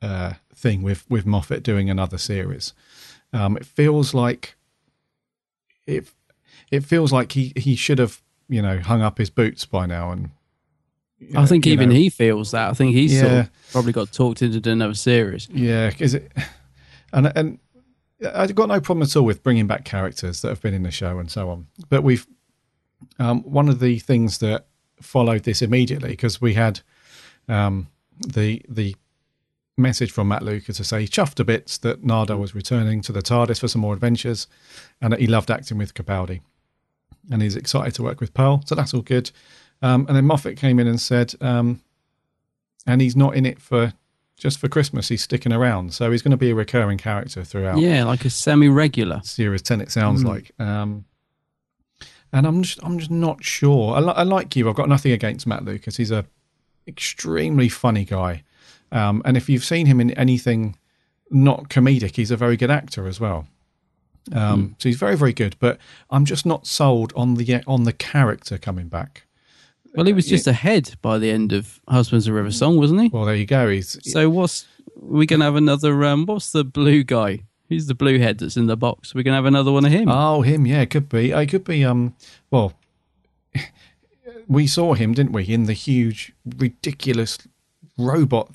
uh, 0.02 0.34
thing 0.54 0.82
with 0.82 1.04
with 1.10 1.26
Moffat 1.26 1.62
doing 1.64 1.90
another 1.90 2.18
series. 2.18 2.74
Um, 3.32 3.56
it 3.56 3.66
feels 3.66 4.14
like 4.14 4.54
it 5.86 6.08
it 6.70 6.84
feels 6.84 7.12
like 7.12 7.32
he 7.32 7.52
he 7.56 7.74
should 7.74 7.98
have 7.98 8.22
you 8.48 8.62
know 8.62 8.78
hung 8.78 9.02
up 9.02 9.18
his 9.18 9.30
boots 9.30 9.64
by 9.66 9.86
now 9.86 10.12
and. 10.12 10.30
I 11.34 11.46
think 11.46 11.66
even 11.66 11.88
know, 11.88 11.94
he 11.94 12.10
feels 12.10 12.50
that. 12.50 12.68
I 12.68 12.74
think 12.74 12.94
he's 12.94 13.18
sort 13.18 13.32
Yeah. 13.32 13.38
of 13.40 13.50
probably 13.72 13.92
got 13.92 14.12
talked 14.12 14.42
into 14.42 14.60
doing 14.60 14.74
another 14.74 14.92
series. 14.94 15.48
Yeah, 15.50 15.90
is 15.98 16.14
it? 16.14 16.30
And 17.12 17.32
and 17.34 17.58
I've 18.24 18.54
got 18.54 18.68
no 18.68 18.80
problem 18.80 19.02
at 19.02 19.14
all 19.16 19.24
with 19.24 19.42
bringing 19.42 19.66
back 19.66 19.84
characters 19.84 20.40
that 20.40 20.48
have 20.48 20.62
been 20.62 20.74
in 20.74 20.82
the 20.82 20.90
show 20.90 21.18
and 21.18 21.30
so 21.30 21.50
on. 21.50 21.66
But 21.88 22.02
we've 22.02 22.26
um, 23.18 23.42
one 23.42 23.68
of 23.68 23.80
the 23.80 23.98
things 23.98 24.38
that 24.38 24.66
followed 25.00 25.42
this 25.42 25.60
immediately 25.60 26.10
because 26.10 26.40
we 26.40 26.54
had 26.54 26.80
um, 27.48 27.88
the 28.26 28.62
the 28.68 28.96
message 29.76 30.10
from 30.10 30.28
Matt 30.28 30.42
Lucas 30.42 30.78
to 30.78 30.84
say 30.84 31.02
he 31.02 31.08
chuffed 31.08 31.38
a 31.38 31.44
bit 31.44 31.78
that 31.82 32.02
Nardo 32.02 32.38
was 32.38 32.54
returning 32.54 33.02
to 33.02 33.12
the 33.12 33.20
TARDIS 33.20 33.60
for 33.60 33.68
some 33.68 33.82
more 33.82 33.92
adventures, 33.92 34.46
and 35.00 35.12
that 35.12 35.20
he 35.20 35.26
loved 35.26 35.50
acting 35.50 35.78
with 35.78 35.94
Capaldi, 35.94 36.40
and 37.30 37.42
he's 37.42 37.56
excited 37.56 37.94
to 37.94 38.02
work 38.02 38.20
with 38.20 38.32
Pearl. 38.32 38.62
So 38.64 38.74
that's 38.74 38.94
all 38.94 39.02
good. 39.02 39.30
Um, 39.82 40.06
and 40.08 40.16
then 40.16 40.24
Moffat 40.24 40.56
came 40.56 40.78
in 40.78 40.86
and 40.86 40.98
said, 40.98 41.34
um, 41.42 41.82
and 42.86 43.02
he's 43.02 43.14
not 43.14 43.36
in 43.36 43.44
it 43.44 43.60
for 43.60 43.92
just 44.36 44.58
for 44.58 44.68
Christmas. 44.68 45.08
He's 45.08 45.22
sticking 45.22 45.52
around, 45.52 45.94
so 45.94 46.10
he's 46.10 46.22
going 46.22 46.30
to 46.32 46.36
be 46.36 46.50
a 46.50 46.54
recurring 46.54 46.98
character 46.98 47.42
throughout 47.44 47.78
Yeah, 47.78 48.04
like 48.04 48.24
a 48.24 48.30
semi-regular. 48.30 49.20
series 49.24 49.62
ten. 49.62 49.80
It 49.80 49.90
sounds 49.90 50.22
Mm. 50.22 50.28
like. 50.28 50.52
Um, 50.58 51.04
and 52.32 52.46
I'm 52.46 52.62
just, 52.62 52.78
I'm 52.82 52.98
just 52.98 53.10
not 53.10 53.42
sure. 53.44 53.94
I, 53.94 54.00
li- 54.00 54.12
I 54.16 54.22
like 54.24 54.54
you. 54.56 54.68
I've 54.68 54.74
got 54.74 54.88
nothing 54.88 55.12
against 55.12 55.46
Matt 55.46 55.64
Lucas. 55.64 55.96
He's 55.96 56.10
a 56.10 56.26
extremely 56.86 57.68
funny 57.68 58.04
guy, 58.04 58.42
um, 58.92 59.22
and 59.24 59.36
if 59.36 59.48
you've 59.48 59.64
seen 59.64 59.86
him 59.86 60.00
in 60.00 60.10
anything 60.12 60.76
not 61.30 61.68
comedic, 61.68 62.16
he's 62.16 62.30
a 62.30 62.36
very 62.36 62.56
good 62.56 62.70
actor 62.70 63.06
as 63.08 63.18
well. 63.18 63.46
Um, 64.32 64.74
So 64.78 64.88
he's 64.88 64.98
very, 64.98 65.16
very 65.16 65.32
good. 65.32 65.56
But 65.60 65.78
I'm 66.10 66.24
just 66.24 66.44
not 66.44 66.66
sold 66.66 67.12
on 67.16 67.34
the 67.34 67.62
on 67.66 67.84
the 67.84 67.92
character 67.92 68.58
coming 68.58 68.88
back. 68.88 69.25
Well, 69.96 70.06
he 70.06 70.12
was 70.12 70.28
just 70.28 70.46
ahead 70.46 70.94
by 71.02 71.18
the 71.18 71.30
end 71.30 71.52
of 71.52 71.80
Husbands 71.88 72.28
of 72.28 72.34
River 72.34 72.50
Song, 72.50 72.76
wasn't 72.76 73.00
he? 73.00 73.08
Well, 73.08 73.24
there 73.24 73.34
you 73.34 73.46
go. 73.46 73.68
He's 73.70 73.98
So 74.10 74.28
what's 74.28 74.66
we 75.00 75.26
gonna 75.26 75.44
have 75.46 75.56
another? 75.56 76.04
Um, 76.04 76.26
what's 76.26 76.52
the 76.52 76.64
blue 76.64 77.02
guy? 77.02 77.44
Who's 77.68 77.86
the 77.86 77.94
blue 77.94 78.18
head 78.18 78.38
that's 78.38 78.56
in 78.56 78.66
the 78.66 78.76
box? 78.76 79.14
We're 79.14 79.22
gonna 79.24 79.36
have 79.36 79.46
another 79.46 79.72
one 79.72 79.84
of 79.84 79.90
him. 79.92 80.08
Oh, 80.08 80.42
him, 80.42 80.66
yeah, 80.66 80.82
it 80.82 80.90
could 80.90 81.08
be. 81.08 81.30
It 81.32 81.46
could 81.46 81.64
be. 81.64 81.84
Um, 81.84 82.14
well, 82.50 82.74
we 84.48 84.66
saw 84.66 84.94
him, 84.94 85.14
didn't 85.14 85.32
we, 85.32 85.44
in 85.44 85.64
the 85.64 85.72
huge, 85.72 86.32
ridiculous 86.58 87.38
robot 87.98 88.50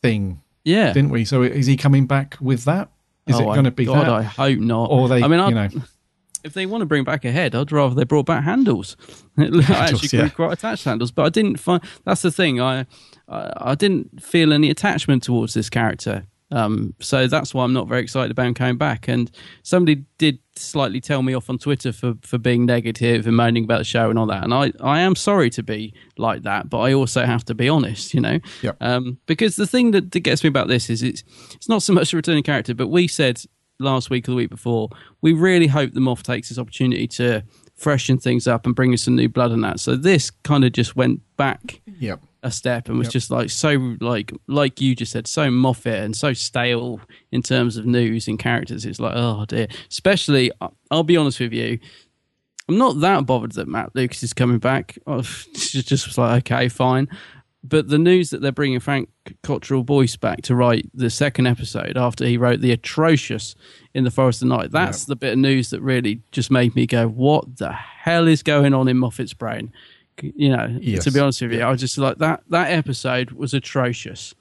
thing, 0.00 0.40
yeah. 0.64 0.92
didn't 0.92 1.10
we? 1.10 1.24
So 1.24 1.42
is 1.42 1.66
he 1.66 1.76
coming 1.76 2.06
back 2.06 2.36
with 2.40 2.64
that? 2.64 2.88
Is 3.26 3.38
it 3.38 3.42
Oh, 3.42 3.50
I- 3.50 3.54
going 3.54 3.64
to 3.64 3.70
be 3.70 3.84
God, 3.84 4.06
that? 4.06 4.10
I 4.10 4.22
hope 4.22 4.58
not. 4.58 4.90
or 4.90 5.08
they, 5.08 5.22
I 5.22 5.28
mean, 5.28 5.38
you 5.38 5.44
I'd, 5.58 5.74
know, 5.74 5.82
if 6.44 6.54
they 6.54 6.66
want 6.66 6.82
to 6.82 6.86
bring 6.86 7.04
back 7.04 7.24
a 7.24 7.32
head, 7.32 7.54
I'd 7.54 7.72
rather 7.72 7.94
they 7.94 8.04
brought 8.04 8.26
back 8.26 8.44
handles. 8.44 8.96
I 9.38 9.44
actually 9.70 10.18
yeah. 10.18 10.24
could 10.24 10.34
quite 10.34 10.52
attached 10.52 10.84
handles, 10.84 11.10
but 11.10 11.26
I 11.26 11.28
didn't 11.28 11.56
find. 11.56 11.82
That's 12.04 12.22
the 12.22 12.30
thing. 12.30 12.60
I, 12.60 12.86
I 13.28 13.52
I 13.56 13.74
didn't 13.74 14.22
feel 14.22 14.52
any 14.52 14.70
attachment 14.70 15.22
towards 15.22 15.54
this 15.54 15.70
character. 15.70 16.26
Um, 16.52 16.94
so 17.00 17.26
that's 17.26 17.54
why 17.54 17.64
I'm 17.64 17.72
not 17.72 17.88
very 17.88 18.02
excited 18.02 18.30
about 18.30 18.46
him 18.46 18.54
coming 18.54 18.76
back. 18.76 19.08
And 19.08 19.30
somebody 19.62 20.04
did 20.18 20.38
slightly 20.54 21.00
tell 21.00 21.22
me 21.22 21.32
off 21.32 21.48
on 21.48 21.58
Twitter 21.58 21.92
for, 21.92 22.14
for 22.20 22.36
being 22.36 22.66
negative 22.66 23.26
and 23.26 23.36
moaning 23.36 23.64
about 23.64 23.78
the 23.78 23.84
show 23.84 24.10
and 24.10 24.18
all 24.18 24.26
that. 24.26 24.44
And 24.44 24.52
I, 24.52 24.72
I 24.80 25.00
am 25.00 25.16
sorry 25.16 25.48
to 25.50 25.62
be 25.62 25.94
like 26.18 26.42
that, 26.42 26.68
but 26.68 26.80
I 26.80 26.92
also 26.92 27.24
have 27.24 27.44
to 27.46 27.54
be 27.54 27.68
honest, 27.70 28.12
you 28.12 28.20
know? 28.20 28.38
Yep. 28.60 28.76
Um, 28.82 29.18
because 29.26 29.56
the 29.56 29.66
thing 29.66 29.92
that, 29.92 30.12
that 30.12 30.20
gets 30.20 30.44
me 30.44 30.48
about 30.48 30.68
this 30.68 30.90
is 30.90 31.02
it's, 31.02 31.24
it's 31.54 31.70
not 31.70 31.82
so 31.82 31.94
much 31.94 32.12
a 32.12 32.16
returning 32.16 32.42
character, 32.42 32.74
but 32.74 32.88
we 32.88 33.08
said 33.08 33.42
last 33.82 34.10
week 34.10 34.28
or 34.28 34.32
the 34.32 34.36
week 34.36 34.50
before, 34.50 34.88
we 35.20 35.32
really 35.32 35.66
hope 35.66 35.92
the 35.92 36.00
Moff 36.00 36.22
takes 36.22 36.48
this 36.48 36.58
opportunity 36.58 37.06
to 37.08 37.42
freshen 37.76 38.18
things 38.18 38.46
up 38.46 38.64
and 38.64 38.74
bring 38.74 38.92
us 38.94 39.02
some 39.02 39.16
new 39.16 39.28
blood 39.28 39.50
and 39.50 39.64
that. 39.64 39.80
So 39.80 39.96
this 39.96 40.30
kind 40.30 40.64
of 40.64 40.72
just 40.72 40.96
went 40.96 41.20
back 41.36 41.80
yep. 41.98 42.22
a 42.42 42.50
step 42.50 42.88
and 42.88 42.98
was 42.98 43.08
just 43.08 43.30
like 43.30 43.50
so 43.50 43.96
like 44.00 44.32
like 44.46 44.80
you 44.80 44.94
just 44.94 45.12
said 45.12 45.26
so 45.26 45.50
Moffat 45.50 46.04
and 46.04 46.16
so 46.16 46.32
stale 46.32 47.00
in 47.32 47.42
terms 47.42 47.76
of 47.76 47.84
news 47.84 48.28
and 48.28 48.38
characters. 48.38 48.86
It's 48.86 49.00
like 49.00 49.14
oh 49.16 49.44
dear. 49.46 49.66
Especially, 49.90 50.52
I'll 50.90 51.02
be 51.02 51.16
honest 51.16 51.40
with 51.40 51.52
you. 51.52 51.78
I'm 52.68 52.78
not 52.78 53.00
that 53.00 53.26
bothered 53.26 53.52
that 53.52 53.68
Matt 53.68 53.94
Lucas 53.94 54.22
is 54.22 54.32
coming 54.32 54.58
back. 54.58 54.96
I 55.06 55.20
just 55.20 55.88
just 55.88 56.06
was 56.06 56.18
like 56.18 56.50
okay, 56.50 56.68
fine. 56.68 57.08
But 57.64 57.88
the 57.88 57.98
news 57.98 58.30
that 58.30 58.40
they're 58.42 58.50
bringing 58.50 58.80
Frank 58.80 59.08
Cottrell 59.44 59.84
Boyce 59.84 60.16
back 60.16 60.42
to 60.42 60.54
write 60.56 60.90
the 60.94 61.08
second 61.10 61.46
episode 61.46 61.96
after 61.96 62.26
he 62.26 62.36
wrote 62.36 62.60
the 62.60 62.72
atrocious 62.72 63.54
in 63.94 64.02
the 64.02 64.10
Forest 64.10 64.42
of 64.42 64.48
Night, 64.48 64.72
that's 64.72 65.04
the 65.04 65.14
bit 65.14 65.34
of 65.34 65.38
news 65.38 65.70
that 65.70 65.80
really 65.80 66.20
just 66.32 66.50
made 66.50 66.74
me 66.74 66.86
go, 66.88 67.06
"What 67.06 67.58
the 67.58 67.70
hell 67.72 68.26
is 68.26 68.42
going 68.42 68.74
on 68.74 68.88
in 68.88 68.96
Moffat's 68.98 69.32
brain?" 69.34 69.72
You 70.20 70.50
know, 70.50 70.76
Yes. 70.80 71.04
to 71.04 71.12
be 71.12 71.20
honest 71.20 71.40
with 71.40 71.52
you, 71.52 71.62
I 71.62 71.70
was 71.70 71.80
just 71.80 71.96
like 71.98 72.18
that. 72.18 72.42
That 72.50 72.70
episode 72.72 73.30
was 73.30 73.54
atrocious. 73.54 74.34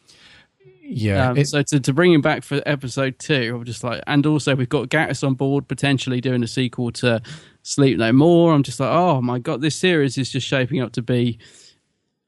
Yeah. 0.83 1.29
Um, 1.29 1.37
it- 1.37 1.47
so 1.47 1.61
to, 1.61 1.79
to 1.79 1.93
bring 1.93 2.11
him 2.11 2.21
back 2.21 2.43
for 2.43 2.61
episode 2.65 3.17
two, 3.19 3.55
I'm 3.55 3.63
just 3.65 3.83
like, 3.83 4.01
and 4.07 4.25
also 4.25 4.55
we've 4.55 4.67
got 4.67 4.89
Gatiss 4.89 5.25
on 5.25 5.35
board 5.35 5.67
potentially 5.67 6.21
doing 6.21 6.43
a 6.43 6.47
sequel 6.47 6.91
to 6.93 7.21
Sleep 7.63 7.97
No 7.97 8.11
More. 8.11 8.53
I'm 8.53 8.63
just 8.63 8.79
like, 8.79 8.89
oh 8.91 9.21
my 9.21 9.39
god, 9.39 9.61
this 9.61 9.75
series 9.75 10.17
is 10.17 10.29
just 10.31 10.45
shaping 10.47 10.81
up 10.81 10.91
to 10.93 11.01
be 11.01 11.37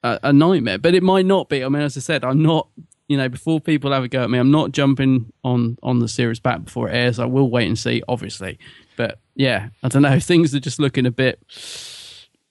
a, 0.04 0.20
a 0.24 0.34
nightmare. 0.34 0.78
But 0.78 0.94
it 0.94 1.04
might 1.04 1.26
not 1.26 1.50
be. 1.50 1.63
I 1.63 1.70
mean, 1.70 1.82
as 1.82 1.98
I 1.98 2.02
said, 2.02 2.24
I'm 2.24 2.42
not. 2.42 2.68
You 3.10 3.18
know, 3.18 3.28
before 3.28 3.60
people 3.60 3.92
have 3.92 4.04
a 4.04 4.08
go 4.08 4.24
at 4.24 4.30
me, 4.30 4.39
I'm 4.39 4.52
not 4.52 4.72
jumping 4.72 5.34
on 5.44 5.78
on 5.84 6.00
the 6.00 6.08
series 6.08 6.39
back 6.39 6.63
before 6.63 6.89
it 6.89 6.96
airs. 6.96 7.20
I 7.20 7.26
will 7.26 7.50
wait 7.50 7.68
and 7.68 7.78
see, 7.78 8.02
obviously. 8.08 8.58
But 8.96 9.20
yeah, 9.36 9.70
I 9.84 9.89
don't 9.89 10.02
know. 10.02 10.20
Things 10.22 10.56
are 10.56 10.60
just 10.60 10.80
looking 10.80 11.06
a 11.06 11.12
bit 11.12 11.39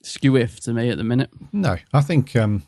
skew-if 0.02 0.60
to 0.60 0.72
me 0.72 0.90
at 0.90 0.98
the 0.98 1.04
minute. 1.04 1.30
No, 1.52 1.76
I 1.92 2.00
think 2.00 2.36
um, 2.36 2.64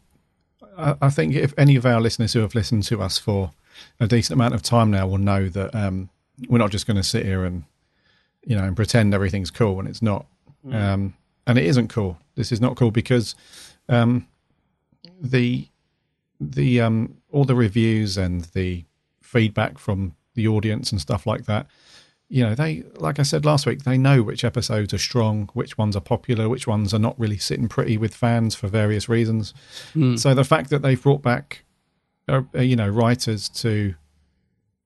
I, 0.79 0.95
I 1.03 1.11
think 1.11 1.35
if 1.35 1.53
any 1.59 1.77
of 1.77 1.85
our 1.85 2.01
listeners 2.01 2.33
who 2.33 2.41
have 2.41 2.55
listened 2.55 2.85
to 2.85 3.03
us 3.03 3.19
for 3.19 3.53
a 4.01 4.07
decent 4.07 4.35
amount 4.35 4.55
of 4.55 4.63
time 4.63 4.91
now 4.91 5.07
will 5.07 5.19
know 5.19 5.49
that 5.49 5.75
um, 5.75 6.09
we're 6.49 6.59
not 6.59 6.71
just 6.71 6.87
going 6.87 6.97
to 6.97 7.03
sit 7.03 7.25
here 7.27 7.45
and 7.45 7.65
you 8.45 8.57
know 8.57 8.65
and 8.65 8.77
pretend 8.77 9.15
everything's 9.15 9.51
cool 9.51 9.75
when 9.75 9.87
it's 9.87 10.03
not, 10.03 10.27
um, 10.73 11.15
and 11.47 11.59
it 11.59 11.65
isn't 11.65 11.89
cool. 11.89 12.19
This 12.35 12.51
is 12.51 12.61
not 12.61 12.77
cool 12.77 12.91
because 12.91 13.35
um, 13.89 14.27
the 15.25 15.69
the 16.41 16.81
um, 16.81 17.17
all 17.33 17.45
the 17.45 17.55
reviews 17.55 18.17
and 18.17 18.43
the 18.53 18.85
feedback 19.23 19.79
from 19.79 20.15
the 20.35 20.47
audience 20.47 20.93
and 20.93 21.01
stuff 21.01 21.27
like 21.27 21.47
that. 21.47 21.67
you 22.29 22.43
know, 22.43 22.55
they 22.55 22.83
like 22.97 23.19
I 23.19 23.23
said 23.23 23.45
last 23.45 23.67
week, 23.67 23.85
they 23.85 23.99
know 23.99 24.23
which 24.23 24.45
episodes 24.45 24.93
are 24.93 24.99
strong, 24.99 25.49
which 25.55 25.79
ones 25.79 25.95
are 25.97 26.01
popular, 26.01 26.49
which 26.49 26.67
ones 26.67 26.93
are 26.93 26.99
not 26.99 27.19
really 27.19 27.39
sitting 27.39 27.69
pretty 27.69 27.97
with 27.97 28.15
fans 28.15 28.55
for 28.55 28.69
various 28.69 29.09
reasons. 29.09 29.55
So 30.19 30.35
the 30.35 30.45
fact 30.45 30.71
that 30.71 30.83
they've 30.83 31.01
brought 31.01 31.23
back, 31.23 31.65
uh, 32.29 32.43
uh, 32.55 32.61
you 32.61 32.77
know, 32.77 32.89
writers 32.89 33.49
to, 33.51 33.95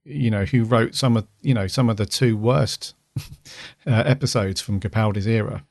you 0.04 0.30
know, 0.30 0.44
who 0.44 0.64
wrote 0.64 0.94
some 0.94 1.16
of, 1.16 1.26
you 1.40 1.54
know, 1.54 1.66
some 1.66 1.88
of 1.88 1.96
the 1.96 2.06
two 2.06 2.36
worst 2.36 2.94
uh, 3.86 4.02
episodes 4.04 4.60
from 4.60 4.80
Capaldi's 4.80 5.26
era, 5.26 5.64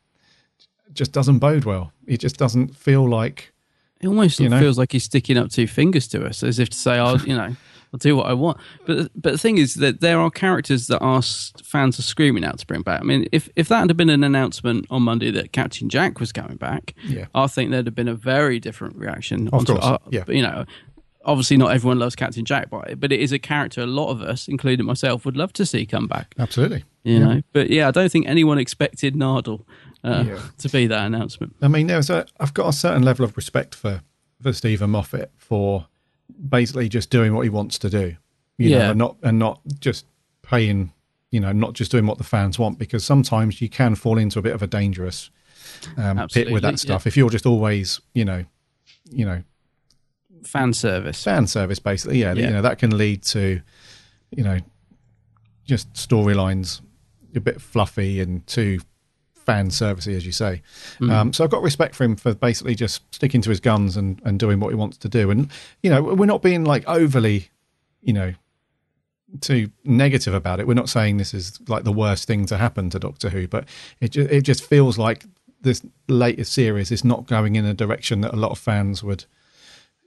just 0.93 1.11
doesn't 1.11 1.39
bode 1.39 1.65
well. 1.65 1.91
It 2.07 2.19
just 2.19 2.37
doesn't 2.37 2.75
feel 2.75 3.07
like 3.07 3.53
It 4.01 4.07
almost 4.07 4.39
You 4.39 4.49
know? 4.49 4.59
feels 4.59 4.77
like 4.77 4.91
he's 4.91 5.03
sticking 5.03 5.37
up 5.37 5.49
two 5.49 5.67
fingers 5.67 6.07
to 6.09 6.25
us, 6.25 6.43
as 6.43 6.59
if 6.59 6.69
to 6.69 6.77
say, 6.77 6.97
"I'll, 6.97 7.17
you 7.21 7.35
know, 7.35 7.55
I'll 7.93 7.97
do 7.99 8.15
what 8.15 8.27
I 8.27 8.33
want." 8.33 8.57
But 8.85 9.09
but 9.15 9.31
the 9.33 9.37
thing 9.37 9.57
is 9.57 9.75
that 9.75 10.01
there 10.01 10.19
are 10.19 10.29
characters 10.29 10.87
that 10.87 10.99
our 10.99 11.21
fans 11.63 11.97
are 11.97 12.03
screaming 12.03 12.43
out 12.45 12.59
to 12.59 12.65
bring 12.67 12.81
back. 12.83 13.01
I 13.01 13.03
mean, 13.03 13.27
if 13.31 13.49
if 13.55 13.67
that 13.69 13.87
had 13.87 13.97
been 13.97 14.09
an 14.09 14.23
announcement 14.23 14.85
on 14.89 15.01
Monday 15.03 15.31
that 15.31 15.51
Captain 15.51 15.89
Jack 15.89 16.19
was 16.19 16.31
coming 16.31 16.57
back, 16.57 16.93
Yeah. 17.07 17.25
I 17.33 17.47
think 17.47 17.71
there'd 17.71 17.87
have 17.87 17.95
been 17.95 18.07
a 18.07 18.15
very 18.15 18.59
different 18.59 18.95
reaction. 18.97 19.47
Of 19.47 19.53
onto- 19.55 19.73
course, 19.73 19.85
uh, 19.85 19.97
yeah. 20.11 20.23
but, 20.25 20.35
you 20.35 20.43
know. 20.43 20.65
Obviously, 21.25 21.57
not 21.57 21.73
everyone 21.73 21.99
loves 21.99 22.15
Captain 22.15 22.45
Jack, 22.45 22.69
but 22.69 23.01
but 23.01 23.11
it 23.11 23.19
is 23.19 23.33
a 23.33 23.39
character 23.39 23.81
a 23.81 23.85
lot 23.85 24.11
of 24.11 24.21
us, 24.21 24.47
including 24.47 24.85
myself, 24.85 25.25
would 25.25 25.35
love 25.35 25.51
to 25.53 25.65
see 25.65 25.85
come 25.85 26.07
back. 26.07 26.33
absolutely. 26.39 26.85
You 27.03 27.19
know, 27.19 27.41
but 27.51 27.69
yeah, 27.69 27.89
I 27.89 27.91
don't 27.91 28.09
think 28.09 28.27
anyone 28.29 28.57
expected 28.57 29.13
Nardole 29.13 29.65
uh, 30.07 30.23
Yeah. 30.27 30.41
to 30.59 30.69
be 30.69 30.87
that 30.87 31.05
announcement. 31.05 31.55
I 31.61 31.67
mean, 31.67 31.87
there's 31.87 32.09
a, 32.09 32.25
I've 32.39 32.53
got 32.53 32.67
a 32.69 32.73
certain 32.73 33.03
level 33.03 33.25
of 33.25 33.35
respect 33.37 33.75
for 33.75 34.01
for 34.41 34.53
Steven 34.53 34.89
Moffat 34.91 35.31
for 35.35 35.87
basically 36.49 36.89
just 36.89 37.09
doing 37.09 37.33
what 37.33 37.41
he 37.41 37.49
wants 37.49 37.77
to 37.79 37.89
do, 37.89 38.15
you 38.57 38.69
Yeah. 38.69 38.77
know, 38.79 38.89
and 38.91 38.97
not 38.99 39.17
and 39.23 39.39
not 39.39 39.61
just 39.79 40.05
paying, 40.43 40.91
you 41.31 41.39
know, 41.39 41.51
not 41.51 41.73
just 41.73 41.91
doing 41.91 42.05
what 42.05 42.17
the 42.17 42.23
fans 42.23 42.57
want, 42.59 42.77
because 42.79 43.03
sometimes 43.03 43.61
you 43.61 43.69
can 43.69 43.95
fall 43.95 44.17
into 44.17 44.39
a 44.39 44.41
bit 44.41 44.53
of 44.53 44.61
a 44.61 44.67
dangerous 44.67 45.29
um, 45.97 46.27
pit 46.31 46.51
with 46.51 46.63
that 46.63 46.79
stuff. 46.79 47.05
If 47.07 47.17
you're 47.17 47.29
just 47.29 47.45
always, 47.45 47.99
you 48.13 48.25
know, 48.25 48.45
you 49.11 49.25
know, 49.25 49.43
Fan 50.43 50.71
service. 50.73 51.23
fan 51.23 51.47
service 51.47 51.79
basically, 51.79 52.19
yeah, 52.19 52.33
Yeah. 52.33 52.47
you 52.47 52.53
know, 52.53 52.61
that 52.61 52.77
can 52.77 52.95
lead 52.97 53.23
to, 53.23 53.61
you 54.31 54.43
know, 54.43 54.59
just 55.65 55.91
storylines 55.93 56.81
a 57.35 57.39
bit 57.41 57.59
fluffy 57.61 58.21
and 58.21 58.45
too 58.47 58.79
fan 59.47 59.69
servicey, 59.69 60.13
as 60.13 60.25
you 60.25 60.33
say. 60.33 60.61
Um, 61.09 61.33
so 61.33 61.43
I've 61.43 61.49
got 61.49 61.63
respect 61.63 61.95
for 61.95 62.03
him 62.03 62.17
for 62.17 62.35
basically 62.35 62.75
just 62.75 63.01
sticking 63.15 63.41
to 63.41 63.49
his 63.49 63.61
guns 63.61 63.95
and, 63.95 64.21
and 64.25 64.37
doing 64.37 64.59
what 64.59 64.69
he 64.69 64.75
wants 64.75 64.97
to 64.97 65.09
do. 65.09 65.31
And, 65.31 65.49
you 65.81 65.89
know, 65.89 66.03
we're 66.03 66.25
not 66.25 66.41
being 66.41 66.65
like 66.65 66.83
overly, 66.85 67.49
you 68.01 68.13
know, 68.13 68.33
too 69.39 69.71
negative 69.85 70.33
about 70.33 70.59
it. 70.59 70.67
We're 70.67 70.73
not 70.73 70.89
saying 70.89 71.15
this 71.15 71.33
is 71.33 71.59
like 71.69 71.85
the 71.85 71.93
worst 71.93 72.27
thing 72.27 72.45
to 72.47 72.57
happen 72.57 72.89
to 72.89 72.99
Doctor 72.99 73.29
Who, 73.29 73.47
but 73.47 73.63
it, 74.01 74.11
ju- 74.11 74.27
it 74.29 74.41
just 74.41 74.63
feels 74.63 74.97
like 74.97 75.23
this 75.61 75.81
latest 76.09 76.51
series 76.51 76.91
is 76.91 77.05
not 77.05 77.25
going 77.25 77.55
in 77.55 77.65
a 77.65 77.73
direction 77.73 78.21
that 78.21 78.33
a 78.33 78.37
lot 78.37 78.51
of 78.51 78.59
fans 78.59 79.01
would, 79.01 79.23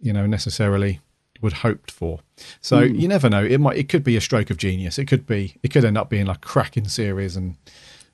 you 0.00 0.12
know, 0.12 0.26
necessarily 0.26 1.00
would 1.40 1.54
hoped 1.54 1.90
for. 1.90 2.20
So 2.60 2.80
you 2.80 3.08
never 3.08 3.30
know. 3.30 3.42
It 3.42 3.58
might. 3.58 3.78
It 3.78 3.88
could 3.88 4.04
be 4.04 4.16
a 4.16 4.20
stroke 4.20 4.50
of 4.50 4.58
genius. 4.58 4.98
It 4.98 5.06
could 5.06 5.26
be. 5.26 5.56
It 5.62 5.72
could 5.72 5.84
end 5.86 5.96
up 5.96 6.10
being 6.10 6.26
like 6.26 6.42
cracking 6.42 6.88
series 6.88 7.36
and 7.36 7.56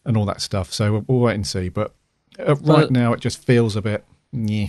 and 0.07 0.17
all 0.17 0.25
that 0.25 0.41
stuff. 0.41 0.73
So 0.73 0.93
we'll, 0.93 1.05
we'll 1.07 1.21
wait 1.21 1.35
and 1.35 1.47
see. 1.47 1.69
But 1.69 1.95
uh, 2.39 2.57
right 2.57 2.91
now, 2.91 3.13
it 3.13 3.21
just 3.21 3.45
feels 3.45 3.77
a 3.77 3.83
bit. 3.83 4.05
Yeah. 4.33 4.69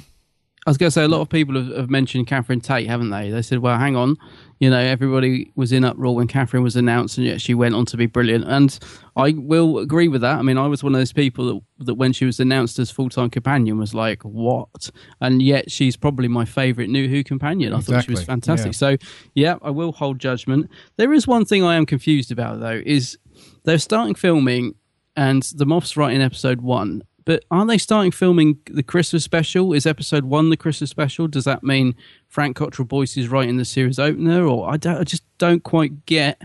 I 0.66 0.70
was 0.70 0.78
going 0.78 0.88
to 0.88 0.92
say 0.92 1.04
a 1.04 1.08
lot 1.08 1.22
of 1.22 1.30
people 1.30 1.56
have, 1.56 1.74
have 1.78 1.90
mentioned 1.90 2.28
Catherine 2.28 2.60
Tate, 2.60 2.88
haven't 2.88 3.10
they? 3.10 3.30
They 3.30 3.42
said, 3.42 3.60
"Well, 3.60 3.78
hang 3.78 3.96
on, 3.96 4.18
you 4.60 4.70
know, 4.70 4.78
everybody 4.78 5.50
was 5.56 5.72
in 5.72 5.86
uproar 5.86 6.14
when 6.14 6.28
Catherine 6.28 6.62
was 6.62 6.76
announced, 6.76 7.18
and 7.18 7.26
yet 7.26 7.40
she 7.40 7.54
went 7.54 7.74
on 7.74 7.86
to 7.86 7.96
be 7.96 8.06
brilliant." 8.06 8.44
And 8.46 8.78
I 9.16 9.32
will 9.38 9.78
agree 9.78 10.10
with 10.10 10.20
that. 10.22 10.40
I 10.40 10.42
mean, 10.42 10.58
I 10.58 10.68
was 10.68 10.84
one 10.84 10.94
of 10.94 11.00
those 11.00 11.14
people 11.14 11.46
that, 11.46 11.86
that 11.86 11.94
when 11.94 12.12
she 12.12 12.26
was 12.26 12.42
announced 12.42 12.80
as 12.80 12.92
full 12.92 13.08
time 13.08 13.30
companion, 13.30 13.78
was 13.78 13.94
like, 13.94 14.24
"What?" 14.24 14.92
And 15.22 15.42
yet 15.42 15.72
she's 15.72 15.96
probably 15.96 16.28
my 16.28 16.44
favourite 16.44 16.90
New 16.90 17.08
Who 17.08 17.24
companion. 17.24 17.74
I 17.74 17.80
thought 17.80 18.04
she 18.04 18.12
was 18.12 18.26
fantastic. 18.26 18.74
yeah. 18.74 18.78
So, 18.78 18.98
yeah, 19.36 19.56
I 19.62 19.70
will 19.70 19.94
hold 19.94 20.20
judgment. 20.20 20.70
There 20.98 21.14
is 21.14 21.26
one 21.26 21.46
thing 21.46 21.64
I 21.64 21.76
am 21.76 21.86
confused 21.86 22.30
about 22.30 22.60
though: 22.60 22.82
is 22.86 23.18
they're 23.64 23.78
starting 23.78 24.16
filming, 24.16 24.76
and 25.18 25.44
the 25.56 25.66
Moffs 25.66 25.98
writing 25.98 26.22
episode 26.22 26.62
one. 26.62 27.04
But 27.26 27.44
aren't 27.52 27.68
they 27.68 27.78
starting 27.78 28.12
filming 28.12 28.60
the 28.68 28.84
Christmas 28.84 29.26
special? 29.26 29.74
Is 29.74 29.86
episode 29.86 30.24
one 30.24 30.50
the 30.50 30.56
Christmas 30.56 30.90
special? 30.90 31.28
Does 31.28 31.44
that 31.44 31.62
mean 31.62 31.94
Frank 32.30 32.56
Cottrell 32.56 32.86
Boyce 32.86 33.18
is 33.18 33.28
writing 33.28 33.58
the 33.58 33.66
series 33.66 34.00
opener, 34.00 34.46
or 34.46 34.70
I, 34.70 34.78
don't, 34.78 34.98
I 34.98 35.04
just 35.04 35.24
don't 35.38 35.62
quite 35.62 36.06
get? 36.06 36.42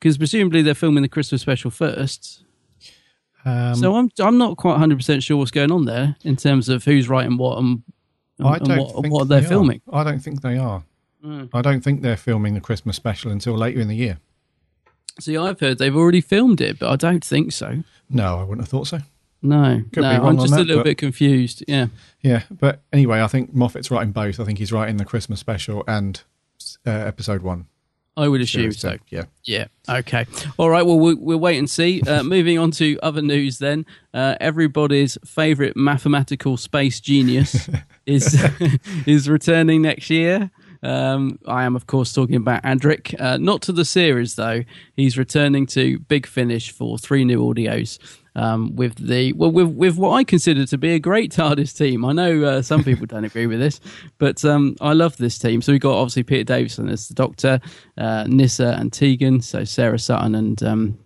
Because 0.00 0.18
presumably 0.18 0.62
they're 0.62 0.74
filming 0.74 1.02
the 1.02 1.08
Christmas 1.08 1.42
special 1.42 1.70
first. 1.70 2.42
Um, 3.44 3.76
so 3.76 3.94
I'm 3.94 4.10
I'm 4.18 4.38
not 4.38 4.56
quite 4.56 4.72
100 4.72 4.96
percent 4.96 5.22
sure 5.22 5.36
what's 5.36 5.50
going 5.50 5.70
on 5.70 5.84
there 5.84 6.16
in 6.24 6.36
terms 6.36 6.68
of 6.68 6.84
who's 6.84 7.08
writing 7.08 7.36
what 7.36 7.58
and, 7.58 7.82
and, 8.38 8.48
I 8.48 8.56
and 8.56 8.68
what, 8.78 9.02
think 9.02 9.12
what 9.12 9.28
they're 9.28 9.40
they 9.40 9.46
are. 9.46 9.48
filming. 9.48 9.82
I 9.92 10.04
don't 10.04 10.20
think 10.20 10.42
they 10.42 10.58
are. 10.58 10.82
I 11.52 11.62
don't 11.62 11.80
think 11.82 12.02
they're 12.02 12.16
filming 12.16 12.54
the 12.54 12.60
Christmas 12.60 12.96
special 12.96 13.30
until 13.30 13.54
later 13.56 13.80
in 13.80 13.86
the 13.86 13.94
year. 13.94 14.18
See, 15.20 15.36
I've 15.36 15.60
heard 15.60 15.78
they've 15.78 15.94
already 15.96 16.20
filmed 16.20 16.60
it, 16.60 16.78
but 16.78 16.90
I 16.90 16.96
don't 16.96 17.24
think 17.24 17.52
so. 17.52 17.82
No, 18.08 18.38
I 18.38 18.42
wouldn't 18.42 18.60
have 18.62 18.68
thought 18.68 18.86
so. 18.86 18.98
No, 19.44 19.82
Could 19.92 20.02
no, 20.02 20.08
I'm 20.08 20.38
just 20.38 20.52
a 20.52 20.58
little 20.58 20.76
but- 20.78 20.84
bit 20.84 20.98
confused. 20.98 21.64
Yeah. 21.66 21.86
Yeah, 22.22 22.42
but 22.50 22.82
anyway, 22.92 23.20
I 23.20 23.26
think 23.26 23.52
Moffat's 23.52 23.90
writing 23.90 24.12
both. 24.12 24.38
I 24.38 24.44
think 24.44 24.58
he's 24.58 24.72
writing 24.72 24.98
the 24.98 25.04
Christmas 25.04 25.40
special 25.40 25.82
and 25.88 26.22
uh, 26.86 26.90
episode 26.90 27.42
one. 27.42 27.66
I 28.16 28.28
would 28.28 28.42
assume 28.42 28.72
so. 28.72 28.98
Yeah. 29.08 29.24
Yeah. 29.44 29.68
Okay. 29.88 30.26
All 30.58 30.68
right. 30.68 30.84
Well, 30.84 30.98
we'll, 30.98 31.16
we'll 31.18 31.40
wait 31.40 31.56
and 31.58 31.68
see. 31.68 32.02
Uh, 32.02 32.22
moving 32.36 32.58
on 32.58 32.70
to 32.72 32.98
other 33.02 33.22
news, 33.22 33.58
then. 33.58 33.86
Uh, 34.12 34.36
everybody's 34.38 35.16
favourite 35.24 35.76
mathematical 35.76 36.56
space 36.58 37.00
genius 37.00 37.70
is 38.06 38.38
is 39.06 39.28
returning 39.30 39.80
next 39.82 40.10
year. 40.10 40.50
Um, 40.82 41.38
I 41.46 41.64
am, 41.64 41.76
of 41.76 41.86
course, 41.86 42.12
talking 42.12 42.36
about 42.36 42.62
Adric. 42.64 43.18
Uh, 43.20 43.36
not 43.36 43.62
to 43.62 43.72
the 43.72 43.84
series, 43.84 44.34
though. 44.34 44.64
He's 44.94 45.16
returning 45.16 45.66
to 45.68 45.98
Big 46.00 46.26
Finish 46.26 46.72
for 46.72 46.98
three 46.98 47.24
new 47.24 47.40
audios. 47.40 47.98
Um, 48.34 48.76
with 48.76 48.94
the 48.96 49.34
well, 49.34 49.52
with 49.52 49.68
with 49.68 49.98
what 49.98 50.12
I 50.12 50.24
consider 50.24 50.64
to 50.64 50.78
be 50.78 50.94
a 50.94 50.98
great 50.98 51.32
TARDIS 51.36 51.76
team. 51.76 52.02
I 52.02 52.12
know 52.12 52.42
uh, 52.44 52.62
some 52.62 52.82
people 52.82 53.04
don't 53.04 53.24
agree 53.24 53.46
with 53.46 53.60
this, 53.60 53.78
but 54.16 54.42
um, 54.42 54.74
I 54.80 54.94
love 54.94 55.18
this 55.18 55.38
team. 55.38 55.60
So 55.60 55.70
we've 55.72 55.82
got 55.82 55.98
obviously 55.98 56.22
Peter 56.22 56.44
Davison 56.44 56.88
as 56.88 57.08
the 57.08 57.14
Doctor, 57.14 57.60
uh, 57.98 58.24
Nyssa 58.26 58.76
and 58.78 58.90
Tegan, 58.90 59.42
so 59.42 59.64
Sarah 59.64 59.98
Sutton 59.98 60.34
and 60.34 60.62
um, 60.62 60.98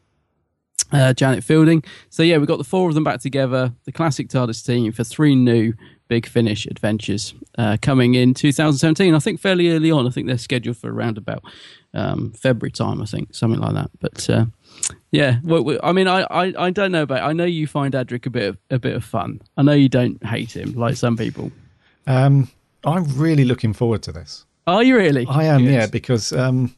uh, 0.92 1.12
Janet 1.14 1.42
Fielding. 1.42 1.82
So 2.10 2.22
yeah, 2.22 2.38
we've 2.38 2.46
got 2.46 2.58
the 2.58 2.64
four 2.64 2.88
of 2.88 2.94
them 2.94 3.04
back 3.04 3.20
together, 3.20 3.72
the 3.84 3.92
classic 3.92 4.28
TARDIS 4.28 4.64
team 4.64 4.92
for 4.92 5.02
three 5.02 5.34
new 5.34 5.72
Big 6.08 6.26
Finish 6.26 6.66
adventures 6.66 7.34
uh, 7.58 7.76
coming 7.82 8.14
in 8.14 8.32
2017. 8.34 9.14
I 9.14 9.18
think 9.18 9.40
fairly 9.40 9.70
early 9.70 9.90
on. 9.90 10.06
I 10.06 10.10
think 10.10 10.26
they're 10.26 10.38
scheduled 10.38 10.76
for 10.76 10.92
around 10.92 11.18
about 11.18 11.42
um, 11.94 12.32
February 12.32 12.70
time. 12.70 13.02
I 13.02 13.06
think 13.06 13.34
something 13.34 13.60
like 13.60 13.74
that. 13.74 13.90
But 14.00 14.30
uh, 14.30 14.46
yeah, 15.10 15.38
well, 15.42 15.64
we- 15.64 15.80
I 15.82 15.92
mean, 15.92 16.06
I, 16.08 16.22
I, 16.30 16.66
I 16.66 16.70
don't 16.70 16.92
know 16.92 17.02
about. 17.02 17.22
I 17.22 17.32
know 17.32 17.44
you 17.44 17.66
find 17.66 17.94
Adric 17.94 18.26
a 18.26 18.30
bit 18.30 18.48
of, 18.50 18.58
a 18.70 18.78
bit 18.78 18.94
of 18.94 19.04
fun. 19.04 19.40
I 19.56 19.62
know 19.62 19.72
you 19.72 19.88
don't 19.88 20.24
hate 20.24 20.54
him 20.56 20.72
like 20.74 20.96
some 20.96 21.16
people. 21.16 21.50
Um, 22.06 22.48
I'm 22.84 23.04
really 23.18 23.44
looking 23.44 23.72
forward 23.72 24.02
to 24.04 24.12
this. 24.12 24.44
Are 24.68 24.82
you 24.82 24.96
really? 24.96 25.26
I 25.28 25.44
am, 25.44 25.62
Good. 25.64 25.72
yeah, 25.72 25.86
because 25.86 26.32
um, 26.32 26.74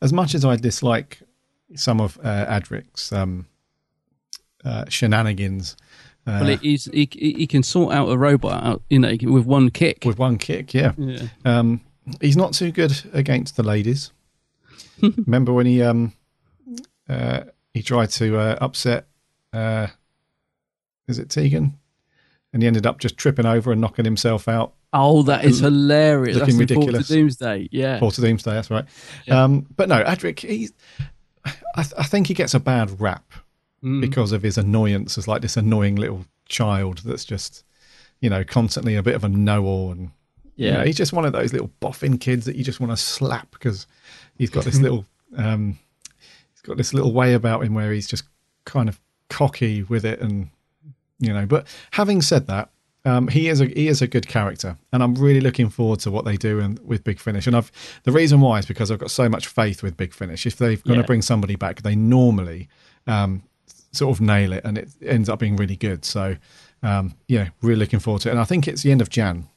as 0.00 0.12
much 0.12 0.34
as 0.34 0.44
I 0.44 0.56
dislike 0.56 1.18
some 1.74 2.00
of 2.00 2.18
uh, 2.22 2.46
Adric's 2.46 3.12
um, 3.12 3.46
uh, 4.64 4.84
shenanigans 4.88 5.76
uh, 6.26 6.38
Well, 6.42 6.56
he 6.56 6.76
he 7.12 7.46
can 7.46 7.62
sort 7.62 7.94
out 7.94 8.08
a 8.08 8.18
robot, 8.18 8.62
out, 8.64 8.82
you 8.90 8.98
know, 8.98 9.16
with 9.22 9.46
one 9.46 9.70
kick. 9.70 10.04
with 10.04 10.18
one 10.18 10.38
kick, 10.38 10.74
yeah, 10.74 10.92
yeah. 10.96 11.28
um, 11.44 11.80
he's 12.20 12.36
not 12.36 12.52
too 12.52 12.72
good 12.72 12.92
against 13.12 13.56
the 13.56 13.62
ladies. 13.62 14.12
Remember 15.26 15.52
when 15.52 15.66
he 15.66 15.82
um, 15.82 16.12
uh, 17.08 17.42
he 17.72 17.82
tried 17.82 18.10
to 18.10 18.38
uh, 18.38 18.58
upset, 18.60 19.06
uh, 19.52 19.88
is 21.08 21.18
it 21.18 21.30
Tegan? 21.30 21.78
And 22.52 22.62
he 22.62 22.66
ended 22.66 22.86
up 22.86 22.98
just 23.00 23.18
tripping 23.18 23.44
over 23.44 23.70
and 23.70 23.82
knocking 23.82 24.06
himself 24.06 24.48
out 24.48 24.72
Oh, 24.98 25.22
that 25.24 25.44
is 25.44 25.58
hilarious. 25.58 26.36
Looking 26.36 26.58
That's 26.58 26.70
ridiculous. 26.70 27.08
Doomsday. 27.08 27.68
Yeah. 27.70 27.98
Four 27.98 28.12
to 28.12 28.20
Doomsday, 28.20 28.52
that's 28.52 28.70
right. 28.70 28.86
Um, 29.28 29.66
but 29.76 29.88
no, 29.90 30.02
Adric, 30.02 30.38
he's, 30.40 30.72
I, 31.44 31.84
I 31.98 32.04
think 32.04 32.28
he 32.28 32.34
gets 32.34 32.54
a 32.54 32.60
bad 32.60 32.98
rap 32.98 33.30
Mm. 33.84 34.00
because 34.00 34.32
of 34.32 34.42
his 34.42 34.56
annoyance 34.56 35.18
as 35.18 35.28
like 35.28 35.42
this 35.42 35.56
annoying 35.56 35.96
little 35.96 36.24
child 36.48 36.98
that's 37.04 37.24
just, 37.26 37.62
you 38.20 38.30
know, 38.30 38.42
constantly 38.42 38.96
a 38.96 39.02
bit 39.02 39.14
of 39.14 39.22
a 39.22 39.28
know-all. 39.28 39.92
And, 39.92 40.10
you 40.56 40.66
Yeah. 40.68 40.78
know, 40.78 40.84
he's 40.84 40.96
just 40.96 41.12
one 41.12 41.24
of 41.26 41.32
those 41.34 41.52
little 41.52 41.70
boffin 41.80 42.16
kids 42.18 42.46
that 42.46 42.56
you 42.56 42.64
just 42.64 42.80
want 42.80 42.90
to 42.92 42.96
slap 42.96 43.50
because 43.50 43.86
he's 44.38 44.48
got 44.50 44.64
this 44.64 44.78
little, 44.80 45.04
um, 45.36 45.78
he's 46.52 46.62
got 46.62 46.78
this 46.78 46.94
little 46.94 47.12
way 47.12 47.34
about 47.34 47.64
him 47.64 47.74
where 47.74 47.92
he's 47.92 48.08
just 48.08 48.24
kind 48.64 48.88
of 48.88 48.98
cocky 49.28 49.82
with 49.82 50.04
it. 50.06 50.20
And, 50.20 50.48
you 51.18 51.32
know, 51.34 51.44
but 51.46 51.66
having 51.92 52.22
said 52.22 52.46
that, 52.46 52.70
Um, 53.04 53.28
he 53.28 53.48
is 53.48 53.60
a 53.60 53.66
he 53.66 53.86
is 53.86 54.02
a 54.02 54.08
good 54.08 54.26
character, 54.26 54.76
and 54.92 55.00
I'm 55.00 55.14
really 55.14 55.40
looking 55.40 55.70
forward 55.70 56.00
to 56.00 56.10
what 56.10 56.24
they 56.24 56.36
do 56.36 56.58
in, 56.58 56.76
with 56.84 57.04
Big 57.04 57.20
Finish. 57.20 57.46
And 57.46 57.54
I've 57.54 57.70
the 58.02 58.10
reason 58.10 58.40
why 58.40 58.58
is 58.58 58.66
because 58.66 58.90
I've 58.90 58.98
got 58.98 59.12
so 59.12 59.28
much 59.28 59.46
faith 59.46 59.80
with 59.80 59.96
Big 59.96 60.12
Finish. 60.12 60.44
If 60.44 60.56
they're 60.56 60.74
going 60.76 60.96
to 60.98 61.02
Yeah. 61.02 61.06
bring 61.06 61.22
somebody 61.22 61.54
back, 61.54 61.82
they 61.82 61.94
normally 61.94 62.68
um, 63.06 63.42
sort 63.96 64.16
of 64.16 64.20
nail 64.20 64.52
it, 64.52 64.64
and 64.64 64.78
it 64.78 64.90
ends 65.04 65.28
up 65.28 65.38
being 65.38 65.56
really 65.56 65.76
good. 65.76 66.04
So 66.04 66.36
um, 66.82 67.14
yeah, 67.28 67.48
really 67.62 67.80
looking 67.80 67.98
forward 67.98 68.22
to 68.22 68.28
it. 68.28 68.32
And 68.32 68.40
I 68.40 68.44
think 68.44 68.68
it's 68.68 68.82
the 68.82 68.90
end 68.90 69.00
of 69.00 69.10
Jan. 69.10 69.48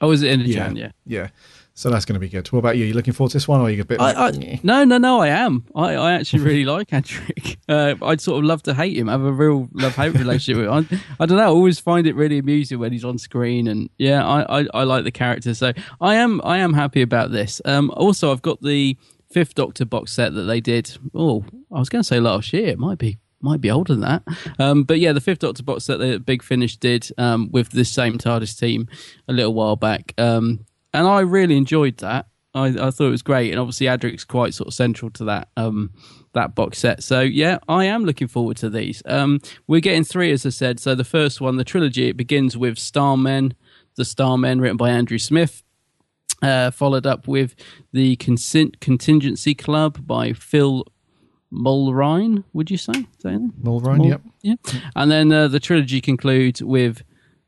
Oh, 0.00 0.10
is 0.12 0.22
it 0.22 0.30
in 0.30 0.50
Jan? 0.50 0.76
Yeah. 0.76 0.92
yeah. 1.04 1.28
So 1.74 1.88
that's 1.88 2.04
going 2.04 2.14
to 2.14 2.20
be 2.20 2.28
good. 2.28 2.46
What 2.48 2.58
about 2.58 2.76
you? 2.76 2.84
You 2.84 2.94
looking 2.94 3.12
forward 3.12 3.30
to 3.30 3.36
this 3.36 3.48
one, 3.48 3.60
or 3.60 3.64
are 3.64 3.70
you 3.70 3.82
a 3.82 3.84
bit? 3.84 4.00
I, 4.00 4.12
like, 4.12 4.34
I, 4.36 4.60
no, 4.62 4.84
no, 4.84 4.98
no. 4.98 5.20
I 5.20 5.28
am. 5.28 5.64
I, 5.74 5.94
I 5.94 6.12
actually 6.12 6.42
really 6.42 6.64
like 6.66 6.88
Adric. 6.88 7.56
Uh, 7.68 7.94
I'd 8.04 8.20
sort 8.20 8.38
of 8.38 8.44
love 8.44 8.62
to 8.64 8.74
hate 8.74 8.96
him. 8.96 9.08
I 9.08 9.12
have 9.12 9.22
a 9.22 9.32
real 9.32 9.68
love 9.72 9.94
hate 9.94 10.14
relationship 10.14 10.56
with 10.56 10.66
him. 10.90 11.00
I, 11.18 11.22
I 11.22 11.26
don't 11.26 11.38
know. 11.38 11.44
I 11.44 11.46
always 11.46 11.78
find 11.78 12.06
it 12.06 12.14
really 12.14 12.38
amusing 12.38 12.78
when 12.78 12.92
he's 12.92 13.04
on 13.04 13.18
screen, 13.18 13.66
and 13.68 13.88
yeah, 13.98 14.26
I, 14.26 14.60
I, 14.60 14.66
I 14.74 14.82
like 14.84 15.04
the 15.04 15.10
character. 15.10 15.54
So 15.54 15.72
I 16.00 16.16
am 16.16 16.40
I 16.44 16.58
am 16.58 16.74
happy 16.74 17.02
about 17.02 17.30
this. 17.30 17.62
Um, 17.64 17.90
also, 17.96 18.32
I've 18.32 18.42
got 18.42 18.60
the 18.62 18.96
Fifth 19.30 19.54
Doctor 19.54 19.84
box 19.84 20.12
set 20.12 20.34
that 20.34 20.42
they 20.42 20.60
did. 20.60 20.98
Oh, 21.14 21.44
I 21.72 21.78
was 21.78 21.88
going 21.88 22.02
to 22.02 22.06
say 22.06 22.20
last 22.20 22.52
year. 22.52 22.68
It 22.68 22.78
might 22.78 22.98
be 22.98 23.18
might 23.40 23.60
be 23.60 23.70
older 23.70 23.94
than 23.94 24.02
that. 24.02 24.22
Um, 24.58 24.84
but 24.84 24.98
yeah, 24.98 25.12
the 25.12 25.20
Fifth 25.20 25.40
Doctor 25.40 25.62
box 25.62 25.84
set 25.84 25.98
that 25.98 26.26
Big 26.26 26.42
Finish 26.42 26.76
did 26.76 27.08
um, 27.18 27.50
with 27.50 27.70
this 27.70 27.90
same 27.90 28.18
TARDIS 28.18 28.58
team 28.58 28.88
a 29.28 29.32
little 29.32 29.54
while 29.54 29.76
back. 29.76 30.14
Um, 30.18 30.66
and 30.92 31.06
I 31.06 31.20
really 31.20 31.56
enjoyed 31.56 31.98
that. 31.98 32.26
I, 32.54 32.66
I 32.66 32.90
thought 32.90 33.06
it 33.06 33.10
was 33.10 33.22
great, 33.22 33.52
and 33.52 33.60
obviously 33.60 33.86
Adric's 33.86 34.24
quite 34.24 34.54
sort 34.54 34.66
of 34.68 34.74
central 34.74 35.10
to 35.12 35.24
that 35.26 35.48
um, 35.56 35.90
that 36.32 36.54
box 36.54 36.78
set. 36.78 37.02
So 37.02 37.20
yeah, 37.20 37.58
I 37.68 37.84
am 37.84 38.04
looking 38.04 38.28
forward 38.28 38.56
to 38.58 38.68
these. 38.68 39.02
Um, 39.06 39.40
we're 39.68 39.80
getting 39.80 40.04
three, 40.04 40.32
as 40.32 40.44
I 40.44 40.50
said. 40.50 40.80
So 40.80 40.94
the 40.94 41.04
first 41.04 41.40
one, 41.40 41.56
the 41.56 41.64
trilogy, 41.64 42.08
it 42.08 42.16
begins 42.16 42.56
with 42.56 42.76
Starmen, 42.76 43.52
the 43.96 44.02
Starmen, 44.02 44.60
written 44.60 44.76
by 44.76 44.90
Andrew 44.90 45.18
Smith. 45.18 45.62
Uh, 46.42 46.70
followed 46.70 47.06
up 47.06 47.28
with 47.28 47.54
the 47.92 48.16
Contingency 48.16 49.54
Club 49.54 50.06
by 50.06 50.32
Phil 50.32 50.86
Mulryne. 51.52 52.44
Would 52.52 52.70
you 52.70 52.76
say? 52.76 52.92
Is 52.92 53.06
that 53.22 53.34
it? 53.34 53.62
Mulryne, 53.62 53.98
Mul- 53.98 54.06
yep. 54.08 54.20
Yeah. 54.42 54.54
And 54.96 55.10
then 55.10 55.32
uh, 55.32 55.48
the 55.48 55.60
trilogy 55.60 56.00
concludes 56.00 56.62
with 56.62 57.02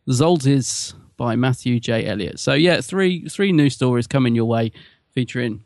Zaltys 0.08 0.94
by 1.16 1.36
Matthew 1.36 1.78
J. 1.80 2.06
Elliott. 2.06 2.40
So 2.40 2.54
yeah, 2.54 2.80
three 2.80 3.28
three 3.28 3.52
new 3.52 3.70
stories 3.70 4.06
coming 4.06 4.34
your 4.34 4.46
way, 4.46 4.72
featuring 5.10 5.62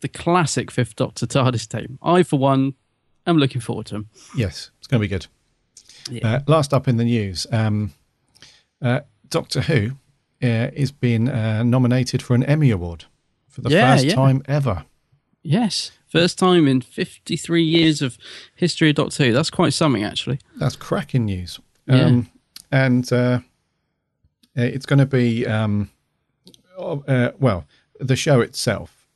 the 0.00 0.08
classic 0.08 0.70
Fifth 0.70 0.96
Doctor 0.96 1.26
TARDIS 1.26 1.68
team. 1.68 1.98
I, 2.02 2.22
for 2.24 2.38
one, 2.38 2.74
am 3.26 3.38
looking 3.38 3.60
forward 3.60 3.86
to 3.86 3.94
them. 3.94 4.08
Yes, 4.36 4.70
it's 4.78 4.86
going 4.88 5.00
to 5.00 5.04
be 5.04 5.08
good. 5.08 5.26
Yeah. 6.10 6.26
Uh, 6.36 6.40
last 6.48 6.74
up 6.74 6.88
in 6.88 6.96
the 6.96 7.04
news, 7.04 7.46
um, 7.52 7.92
uh, 8.82 9.00
Doctor 9.28 9.60
Who 9.62 9.92
uh, 10.42 10.68
is 10.74 10.90
being 10.90 11.28
uh, 11.28 11.62
nominated 11.62 12.20
for 12.20 12.34
an 12.34 12.42
Emmy 12.42 12.70
Award 12.70 13.04
for 13.48 13.60
the 13.60 13.70
Yeah, 13.70 13.94
first 13.94 14.06
yeah. 14.06 14.14
time 14.14 14.42
ever. 14.46 14.84
Yes, 15.44 15.92
first 16.12 16.38
time 16.38 16.68
in 16.68 16.80
fifty 16.80 17.36
three 17.36 17.64
years 17.64 18.02
of 18.02 18.18
history 18.54 18.90
of 18.90 18.96
Doctor 18.96 19.24
Who. 19.24 19.32
That's 19.32 19.50
quite 19.50 19.72
something, 19.72 20.04
actually. 20.04 20.38
That's 20.56 20.76
cracking 20.76 21.24
news. 21.24 21.58
Yeah. 21.86 22.04
Um, 22.04 22.30
and 22.70 23.12
uh, 23.12 23.40
uh, 24.56 24.62
it's 24.62 24.86
going 24.86 24.98
to 24.98 25.06
be, 25.06 25.46
um, 25.46 25.90
uh, 26.78 27.30
well, 27.38 27.64
the 27.98 28.16
show 28.16 28.40
itself 28.40 29.08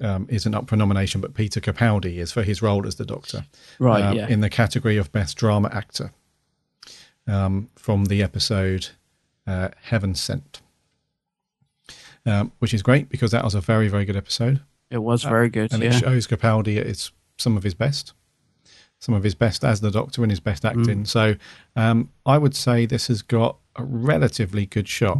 um, 0.00 0.26
isn't 0.28 0.54
up 0.54 0.68
for 0.68 0.76
nomination, 0.76 1.20
but 1.20 1.34
Peter 1.34 1.60
Capaldi 1.60 2.16
is 2.16 2.32
for 2.32 2.42
his 2.42 2.62
role 2.62 2.86
as 2.86 2.96
the 2.96 3.06
Doctor. 3.06 3.46
Right, 3.78 4.02
um, 4.02 4.16
yeah. 4.16 4.28
In 4.28 4.40
the 4.40 4.50
category 4.50 4.96
of 4.96 5.12
Best 5.12 5.36
Drama 5.36 5.70
Actor 5.72 6.12
um, 7.26 7.68
from 7.76 8.06
the 8.06 8.22
episode 8.22 8.88
uh, 9.46 9.68
Heaven 9.82 10.14
Sent. 10.14 10.60
Um, 12.26 12.52
which 12.58 12.74
is 12.74 12.82
great 12.82 13.08
because 13.08 13.30
that 13.30 13.42
was 13.42 13.54
a 13.54 13.60
very, 13.60 13.88
very 13.88 14.04
good 14.04 14.16
episode. 14.16 14.60
It 14.90 14.98
was 14.98 15.22
very 15.22 15.48
good. 15.50 15.72
and 15.72 15.82
yeah. 15.82 15.90
it 15.90 16.00
shows 16.00 16.26
Capaldi 16.26 16.78
at 16.78 16.86
his, 16.86 17.10
some 17.36 17.56
of 17.56 17.62
his 17.62 17.74
best, 17.74 18.12
some 18.98 19.14
of 19.14 19.22
his 19.22 19.34
best 19.34 19.64
as 19.64 19.80
the 19.80 19.90
Doctor 19.90 20.22
and 20.22 20.30
his 20.32 20.40
best 20.40 20.62
Mm. 20.62 20.80
acting. 20.80 21.04
So 21.04 21.36
um, 21.76 22.10
I 22.26 22.38
would 22.38 22.54
say 22.56 22.86
this 22.86 23.08
has 23.08 23.22
got 23.22 23.58
a 23.76 23.84
relatively 23.84 24.66
good 24.66 24.88
shot. 24.88 25.18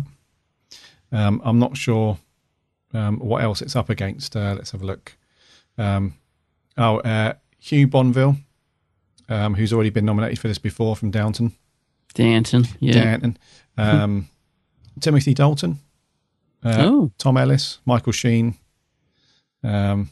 Um, 1.12 1.40
I'm 1.44 1.58
not 1.58 1.76
sure 1.76 2.18
um, 2.94 3.18
what 3.18 3.42
else 3.42 3.62
it's 3.62 3.76
up 3.76 3.90
against. 3.90 4.34
Uh, 4.36 4.54
let's 4.56 4.70
have 4.72 4.82
a 4.82 4.86
look. 4.86 5.16
Um, 5.76 6.14
oh, 6.76 6.98
uh, 7.00 7.34
Hugh 7.58 7.86
Bonneville, 7.86 8.36
um, 9.28 9.54
who's 9.54 9.72
already 9.72 9.90
been 9.90 10.04
nominated 10.06 10.38
for 10.38 10.48
this 10.48 10.58
before 10.58 10.96
from 10.96 11.10
Downton. 11.10 11.52
Danton. 12.14 12.66
Yeah. 12.80 12.92
Downton. 13.04 13.38
Um, 13.76 14.28
Timothy 15.00 15.34
Dalton. 15.34 15.78
Uh, 16.64 16.76
Oh. 16.80 17.12
Tom 17.18 17.36
Ellis, 17.36 17.78
Michael 17.86 18.12
Sheen. 18.12 18.56
Um, 19.64 20.10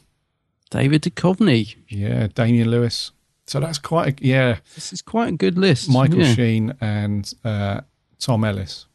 David 0.69 1.01
Duchovny. 1.03 1.75
Yeah, 1.87 2.27
Damian 2.33 2.69
Lewis. 2.69 3.11
So 3.45 3.59
that's 3.61 3.77
quite 3.79 4.19
a, 4.21 4.25
yeah. 4.25 4.57
This 4.75 4.91
is 4.91 5.01
quite 5.01 5.29
a 5.29 5.37
good 5.37 5.57
list. 5.57 5.89
Michael 5.89 6.19
yeah. 6.19 6.33
Sheen 6.33 6.73
and 6.81 7.33
uh, 7.45 7.81
Tom 8.19 8.43
Ellis 8.43 8.85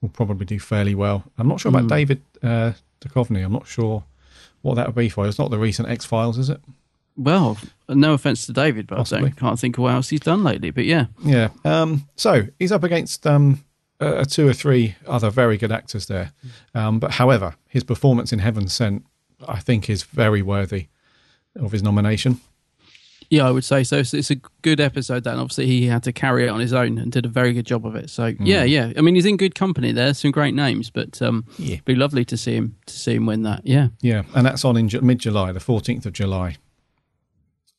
will 0.00 0.08
probably 0.10 0.46
do 0.46 0.60
fairly 0.60 0.94
well. 0.94 1.24
I'm 1.36 1.48
not 1.48 1.60
sure 1.60 1.70
about 1.70 1.88
David 1.88 2.22
uh, 2.42 2.72
Duchovny. 3.00 3.44
I'm 3.44 3.52
not 3.52 3.66
sure 3.66 4.04
what 4.62 4.74
that 4.76 4.86
would 4.86 4.94
be 4.94 5.08
for. 5.08 5.26
It's 5.26 5.38
not 5.38 5.50
the 5.50 5.58
recent 5.58 5.88
X 5.88 6.04
Files, 6.04 6.38
is 6.38 6.48
it? 6.48 6.60
Well, 7.16 7.58
no 7.88 8.12
offense 8.12 8.46
to 8.46 8.52
David, 8.52 8.86
but 8.86 8.94
I 8.94 8.98
Possibly. 8.98 9.30
don't, 9.30 9.36
can't 9.36 9.58
think 9.58 9.76
of 9.76 9.82
what 9.82 9.92
else 9.94 10.08
he's 10.10 10.20
done 10.20 10.44
lately. 10.44 10.70
But 10.70 10.84
yeah, 10.84 11.06
Yeah. 11.24 11.48
Um, 11.64 12.08
so 12.14 12.46
he's 12.60 12.70
up 12.70 12.84
against 12.84 13.26
um, 13.26 13.64
uh, 13.98 14.24
two 14.24 14.46
or 14.46 14.52
three 14.52 14.94
other 15.04 15.28
very 15.30 15.56
good 15.56 15.72
actors 15.72 16.06
there. 16.06 16.30
Um, 16.76 17.00
but 17.00 17.10
however, 17.12 17.56
his 17.66 17.82
performance 17.82 18.32
in 18.32 18.38
Heaven 18.38 18.68
Sent, 18.68 19.04
I 19.46 19.60
think, 19.60 19.88
is 19.90 20.02
very 20.04 20.42
worthy 20.42 20.88
of 21.56 21.72
his 21.72 21.82
nomination. 21.82 22.40
yeah, 23.30 23.46
I 23.46 23.50
would 23.50 23.64
say 23.64 23.84
so. 23.84 23.98
It's, 23.98 24.14
it's 24.14 24.30
a 24.30 24.36
good 24.62 24.80
episode. 24.80 25.24
That 25.24 25.32
and 25.32 25.40
obviously 25.40 25.66
he 25.66 25.86
had 25.86 26.02
to 26.04 26.12
carry 26.12 26.44
it 26.46 26.48
on 26.48 26.60
his 26.60 26.72
own 26.72 26.98
and 26.98 27.12
did 27.12 27.26
a 27.26 27.28
very 27.28 27.52
good 27.52 27.66
job 27.66 27.84
of 27.86 27.94
it. 27.94 28.08
So 28.10 28.32
yeah, 28.40 28.64
yeah. 28.64 28.92
I 28.96 29.00
mean, 29.02 29.14
he's 29.14 29.26
in 29.26 29.36
good 29.36 29.54
company 29.54 29.92
there. 29.92 30.14
Some 30.14 30.30
great 30.30 30.54
names, 30.54 30.88
but 30.90 31.20
um, 31.20 31.44
Yeah. 31.58 31.74
it'd 31.74 31.84
be 31.84 31.94
lovely 31.94 32.24
to 32.26 32.36
see 32.36 32.54
him 32.56 32.76
to 32.86 32.94
see 32.94 33.14
him 33.14 33.26
win 33.26 33.42
that. 33.42 33.62
Yeah, 33.64 33.88
Yeah, 34.00 34.22
and 34.34 34.46
that's 34.46 34.64
on 34.64 34.76
in 34.76 34.88
mid 35.02 35.18
July, 35.18 35.52
the 35.52 35.60
14th 35.60 36.06
of 36.06 36.12
July. 36.14 36.56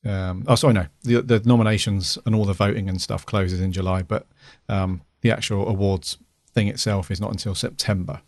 Um, 0.05 0.45
oh, 0.47 0.55
sorry, 0.55 0.73
no. 0.73 0.85
The, 1.03 1.21
the 1.21 1.41
nominations 1.45 2.17
and 2.25 2.33
all 2.35 2.45
the 2.45 2.53
voting 2.53 2.87
and 2.87 3.01
stuff 3.01 3.25
closes 3.25 3.59
in 3.59 3.71
July, 3.73 4.01
but 4.01 4.27
um, 4.69 5.01
the 5.21 5.31
actual 5.31 5.67
awards 5.67 6.17
thing 6.53 6.67
itself 6.67 7.11
is 7.11 7.19
not 7.19 7.31
until 7.31 7.53
September. 7.55 8.21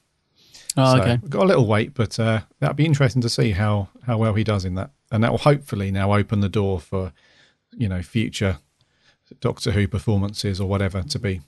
Oh, 0.77 0.95
so 0.95 1.01
okay. 1.01 1.19
we've 1.21 1.29
got 1.31 1.43
a 1.43 1.47
little 1.47 1.65
wait, 1.67 1.93
but 1.93 2.17
uh, 2.19 2.41
that'd 2.59 2.77
be 2.77 2.85
interesting 2.85 3.21
to 3.23 3.29
see 3.29 3.51
how, 3.51 3.89
how 4.05 4.17
well 4.17 4.33
he 4.33 4.43
does 4.43 4.63
in 4.65 4.75
that. 4.75 4.91
And 5.11 5.23
that 5.23 5.31
will 5.31 5.37
hopefully 5.39 5.91
now 5.91 6.13
open 6.13 6.39
the 6.39 6.49
door 6.49 6.79
for, 6.79 7.11
you 7.75 7.89
know, 7.89 8.01
future 8.01 8.59
Doctor 9.39 9.71
Who 9.71 9.87
performances 9.87 10.59
or 10.59 10.67
whatever 10.67 11.01
to 11.03 11.19
be 11.19 11.41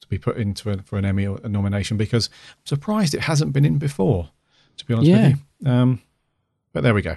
to 0.00 0.08
be 0.08 0.18
put 0.18 0.36
into 0.36 0.70
a, 0.70 0.78
for 0.82 0.98
an 0.98 1.04
Emmy 1.04 1.26
or 1.26 1.38
a 1.44 1.48
nomination 1.48 1.96
because 1.96 2.28
I'm 2.28 2.66
surprised 2.66 3.14
it 3.14 3.20
hasn't 3.22 3.52
been 3.52 3.64
in 3.64 3.78
before, 3.78 4.30
to 4.76 4.86
be 4.86 4.94
honest 4.94 5.08
Yeah. 5.10 5.28
with 5.28 5.38
you. 5.60 5.70
Um, 5.70 6.02
but 6.72 6.82
there 6.82 6.94
we 6.94 7.02
go. 7.02 7.16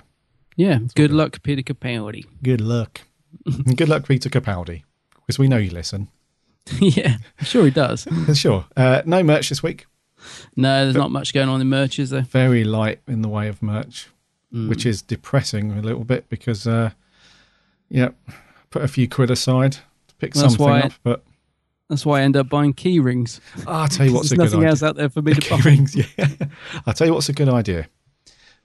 Yeah, 0.56 0.80
good 0.96 1.12
luck, 1.12 1.42
Peter 1.44 1.62
Capaldi. 1.62 2.26
Good 2.44 2.62
luck. 2.62 3.02
Good 3.76 3.90
luck, 3.90 4.08
Peter 4.08 4.30
Capaldi, 4.30 4.84
because 5.16 5.38
we 5.38 5.48
know 5.48 5.58
you 5.58 5.70
listen. 5.72 6.08
yeah, 6.80 7.18
sure 7.42 7.66
he 7.66 7.72
does. 7.72 8.08
Sure. 8.34 8.66
Uh, 8.78 9.02
no 9.06 9.22
merch 9.22 9.50
this 9.50 9.62
week. 9.62 9.86
No, 10.56 10.84
there's 10.84 10.96
not 10.96 11.12
much 11.12 11.34
going 11.34 11.50
on 11.50 11.62
in 11.62 11.68
merch, 11.68 12.00
is 12.00 12.10
there? 12.10 12.22
Very 12.22 12.64
light 12.64 13.00
in 13.08 13.22
the 13.22 13.30
way 13.30 13.48
of 13.48 13.62
merch, 13.62 14.08
Mm. 14.54 14.70
which 14.70 14.86
is 14.86 15.02
depressing 15.02 15.72
a 15.74 15.82
little 15.82 16.04
bit 16.06 16.30
because, 16.30 16.66
uh, 16.68 16.92
yeah, 17.90 18.10
put 18.70 18.84
a 18.84 18.88
few 18.88 19.08
quid 19.10 19.30
aside 19.32 19.74
to 20.08 20.16
pick 20.20 20.34
That's 20.34 20.56
something 20.56 20.68
up. 20.84 20.94
But 21.04 21.24
That's 21.90 22.06
why 22.06 22.20
I 22.20 22.24
end 22.24 22.36
up 22.38 22.48
buying 22.50 22.74
key 22.74 23.00
rings. 23.00 23.42
I'll 23.68 23.88
tell 23.88 24.06
you 24.08 24.14
what's 24.14 24.32
a 24.32 24.36
good 24.36 24.44
idea. 24.46 24.50
There's 24.50 24.54
nothing 24.54 24.60
idea. 24.60 24.70
else 24.70 24.84
out 24.84 24.96
there 24.96 25.10
for 25.10 25.22
me 25.22 25.34
to 25.34 25.50
buy. 25.50 25.58
Rings, 25.60 25.96
yeah. 26.18 26.28
I'll 26.86 26.94
tell 26.94 27.06
you 27.08 27.14
what's 27.14 27.30
a 27.30 27.34
good 27.34 27.50
idea. 27.50 27.88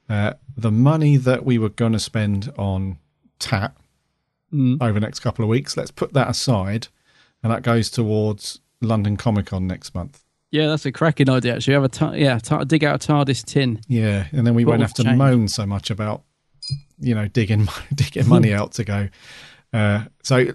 Uh, 0.08 0.32
the 0.56 0.70
money 0.70 1.16
that 1.16 1.44
we 1.44 1.58
were 1.58 1.68
going 1.68 1.92
to 1.92 1.98
spend 1.98 2.52
on 2.56 2.98
TAT 3.38 3.74
Mm. 4.52 4.82
over 4.82 4.94
the 4.94 5.00
next 5.00 5.20
couple 5.20 5.44
of 5.44 5.48
weeks, 5.48 5.76
let's 5.76 5.92
put 5.92 6.12
that 6.12 6.28
aside, 6.28 6.88
and 7.42 7.52
that 7.52 7.62
goes 7.62 7.88
towards 7.88 8.58
London 8.80 9.16
Comic 9.16 9.46
Con 9.46 9.66
next 9.68 9.94
month. 9.94 10.24
Yeah, 10.50 10.66
that's 10.66 10.84
a 10.84 10.92
cracking 10.92 11.30
idea. 11.30 11.54
Actually, 11.54 11.74
have 11.74 11.84
a 11.84 11.88
ta- 11.88 12.12
yeah, 12.12 12.38
ta- 12.38 12.64
dig 12.64 12.82
out 12.84 13.04
a 13.04 13.12
TARDIS 13.12 13.44
tin. 13.44 13.80
Yeah, 13.86 14.26
and 14.32 14.46
then 14.46 14.54
we 14.54 14.64
won't 14.64 14.80
have 14.80 14.94
to 14.94 15.04
change? 15.04 15.16
moan 15.16 15.46
so 15.48 15.64
much 15.64 15.90
about, 15.90 16.22
you 16.98 17.14
know, 17.14 17.28
digging 17.28 17.68
digging 17.94 18.28
money 18.28 18.52
out 18.58 18.72
to 18.72 18.84
go. 18.84 19.08
Uh, 19.72 20.04
so 20.22 20.46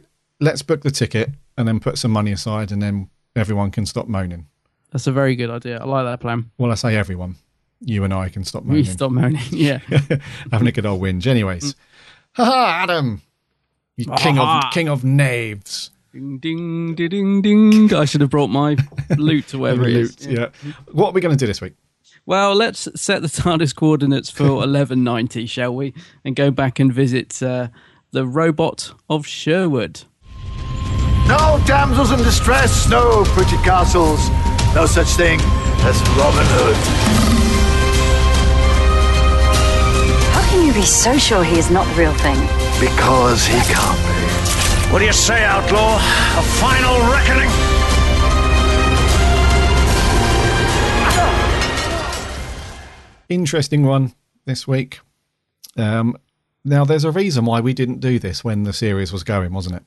let's 0.42 0.62
book 0.62 0.82
the 0.82 0.92
ticket 0.92 1.30
and 1.58 1.68
then 1.68 1.80
put 1.80 1.98
some 1.98 2.12
money 2.12 2.32
aside, 2.34 2.72
and 2.72 2.82
then 2.82 3.10
everyone 3.36 3.72
can 3.72 3.86
stop 3.86 4.08
moaning. 4.08 4.48
That's 4.92 5.08
a 5.08 5.12
very 5.12 5.36
good 5.36 5.50
idea. 5.50 5.80
I 5.80 5.86
like 5.86 6.06
that 6.06 6.20
plan. 6.20 6.52
Well, 6.58 6.72
I 6.72 6.76
say 6.76 6.96
everyone, 6.98 7.36
you 7.80 8.04
and 8.04 8.14
I 8.14 8.28
can 8.30 8.44
stop 8.44 8.64
moaning. 8.64 8.84
We 8.84 8.90
stop 8.90 9.12
moaning. 9.12 9.42
Yeah. 9.52 9.80
having 10.52 10.68
a 10.68 10.72
good 10.74 10.86
old 10.86 11.02
whinge. 11.02 11.26
Anyways, 11.28 11.76
ha 12.34 12.44
ha, 12.46 12.80
Adam, 12.84 13.22
you 13.96 14.06
king 14.18 14.38
of 14.40 14.64
king 14.74 14.90
of 14.90 15.06
knaves. 15.06 15.92
Ding, 16.16 16.38
ding, 16.38 16.96
ding, 16.96 17.42
ding, 17.42 17.70
ding. 17.72 17.94
I 17.94 18.06
should 18.06 18.22
have 18.22 18.30
brought 18.30 18.48
my 18.48 18.78
loot 19.18 19.50
to 19.50 19.60
wherever 19.60 19.84
it 19.90 19.98
is. 19.98 20.26
Loot, 20.26 20.40
yeah. 20.40 20.72
What 20.94 21.10
are 21.10 21.12
we 21.12 21.20
going 21.20 21.36
to 21.36 21.38
do 21.38 21.46
this 21.46 21.60
week? 21.60 21.74
Well, 22.26 22.56
let's 22.56 22.88
set 22.96 23.22
the 23.22 23.28
TARDIS 23.28 23.76
coordinates 23.76 24.30
for 24.30 24.44
1190, 24.56 25.46
shall 25.46 25.76
we? 25.76 25.94
And 26.24 26.34
go 26.34 26.52
back 26.52 26.80
and 26.80 26.94
visit 26.94 27.44
uh, 27.44 27.68
the 28.12 28.26
robot 28.26 28.94
of 29.10 29.28
Sherwood. 29.28 30.04
No 31.28 31.62
damsels 31.68 32.12
in 32.12 32.20
distress, 32.20 32.88
no 32.88 33.26
pretty 33.26 33.58
castles, 33.58 34.30
no 34.74 34.86
such 34.86 35.08
thing 35.18 35.42
as 35.42 36.00
Robin 36.16 36.46
Hood. 36.48 36.76
How 40.32 40.50
can 40.50 40.66
you 40.66 40.72
be 40.74 40.84
so 40.84 41.18
sure 41.18 41.44
he 41.44 41.60
is 41.60 41.70
not 41.70 41.86
the 41.94 41.96
real 42.00 42.14
thing? 42.14 42.40
Because 42.80 43.46
he 43.46 43.60
can't 43.74 44.00
be. 44.00 44.35
What 44.92 45.00
do 45.00 45.06
you 45.06 45.14
say, 45.14 45.44
outlaw? 45.44 45.98
A 45.98 46.44
final 46.62 46.98
reckoning? 47.12 47.50
Interesting 53.28 53.86
one 53.86 54.14
this 54.46 54.68
week. 54.68 55.00
Um, 55.78 56.16
now, 56.64 56.86
there's 56.86 57.04
a 57.04 57.12
reason 57.12 57.46
why 57.46 57.60
we 57.60 57.74
didn't 57.74 58.00
do 58.00 58.20
this 58.20 58.44
when 58.44 58.64
the 58.64 58.74
series 58.74 59.12
was 59.12 59.24
going, 59.24 59.52
wasn't 59.54 59.76
it? 59.78 59.84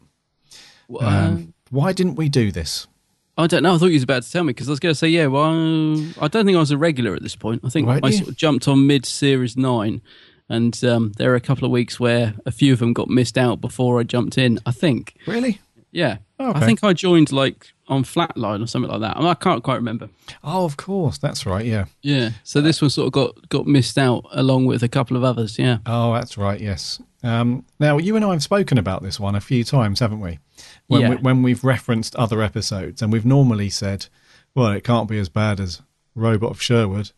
Um, 1.01 1.55
why 1.71 1.93
didn't 1.93 2.17
we 2.17 2.29
do 2.29 2.51
this? 2.51 2.87
I 3.37 3.47
don't 3.47 3.63
know. 3.63 3.75
I 3.75 3.79
thought 3.79 3.87
you 3.87 3.93
was 3.95 4.03
about 4.03 4.25
to 4.25 4.31
tell 4.33 4.43
me 4.43 4.53
because 4.53 4.69
I 4.69 4.73
was 4.73 4.81
going 4.81 4.91
to 4.93 4.99
say, 4.99 5.09
yeah, 5.09 5.27
well, 5.27 5.51
I 6.21 6.27
don't 6.29 6.45
think 6.45 6.57
I 6.57 6.61
was 6.61 6.73
a 6.73 6.79
regular 6.79 7.15
at 7.15 7.23
this 7.23 7.37
point. 7.37 7.63
I 7.65 7.69
think 7.69 7.87
Weren't 7.87 8.05
I 8.05 8.09
you? 8.09 8.17
sort 8.17 8.29
of 8.31 8.37
jumped 8.37 8.67
on 8.67 8.87
mid 8.89 9.07
series 9.07 9.57
nine, 9.57 10.03
and 10.49 10.83
um, 10.85 11.13
there 11.17 11.31
were 11.31 11.37
a 11.37 11.41
couple 11.41 11.65
of 11.65 11.71
weeks 11.71 11.99
where 12.01 12.35
a 12.47 12.51
few 12.51 12.73
of 12.73 12.79
them 12.79 12.93
got 12.93 13.09
missed 13.09 13.37
out 13.39 13.61
before 13.61 14.01
I 14.01 14.03
jumped 14.03 14.39
in. 14.39 14.59
I 14.67 14.71
think, 14.73 15.15
Really? 15.27 15.61
yeah, 15.93 16.19
Okay. 16.41 16.59
I 16.59 16.65
think 16.67 16.83
I 16.85 16.93
joined 16.93 17.33
like 17.33 17.69
on 17.89 18.05
Flatline 18.05 18.63
or 18.63 18.67
something 18.67 18.91
like 18.91 19.01
that. 19.01 19.17
I, 19.17 19.21
mean, 19.21 19.29
I 19.29 19.35
can't 19.35 19.63
quite 19.65 19.77
remember. 19.77 20.09
Oh, 20.45 20.65
of 20.65 20.77
course. 20.77 21.19
That's 21.19 21.45
right. 21.47 21.65
Yeah. 21.67 21.87
Yeah, 22.03 22.31
so 22.45 22.61
this 22.61 22.81
one 22.83 22.91
sort 22.91 23.07
of 23.07 23.13
got 23.13 23.49
got 23.49 23.67
missed 23.67 23.99
out 23.99 24.25
along 24.33 24.67
with 24.67 24.83
a 24.83 24.89
couple 24.89 25.17
of 25.17 25.25
others. 25.25 25.59
Yeah, 25.59 25.79
Oh, 25.87 26.13
that's 26.15 26.37
right. 26.39 26.61
Yes. 26.61 27.01
Um, 27.25 27.65
now, 27.81 27.99
you 27.99 28.15
and 28.15 28.25
I 28.25 28.31
have 28.33 28.43
spoken 28.45 28.79
about 28.79 29.03
this 29.03 29.19
one 29.19 29.35
a 29.35 29.41
few 29.41 29.65
times, 29.65 29.99
haven't 30.01 30.21
we? 30.21 30.39
When, 30.87 31.01
Yeah. 31.01 31.09
we, 31.11 31.17
when 31.17 31.43
we've 31.43 31.65
referenced 31.65 32.15
other 32.15 32.41
episodes, 32.43 33.03
and 33.03 33.13
we've 33.13 33.27
normally 33.27 33.71
said, 33.71 34.07
"Well, 34.55 34.71
it 34.71 34.85
can't 34.85 35.09
be 35.09 35.19
as 35.19 35.29
bad 35.29 35.59
as 35.59 35.83
Robot 36.15 36.53
of 36.53 36.63
Sherwood," 36.63 37.11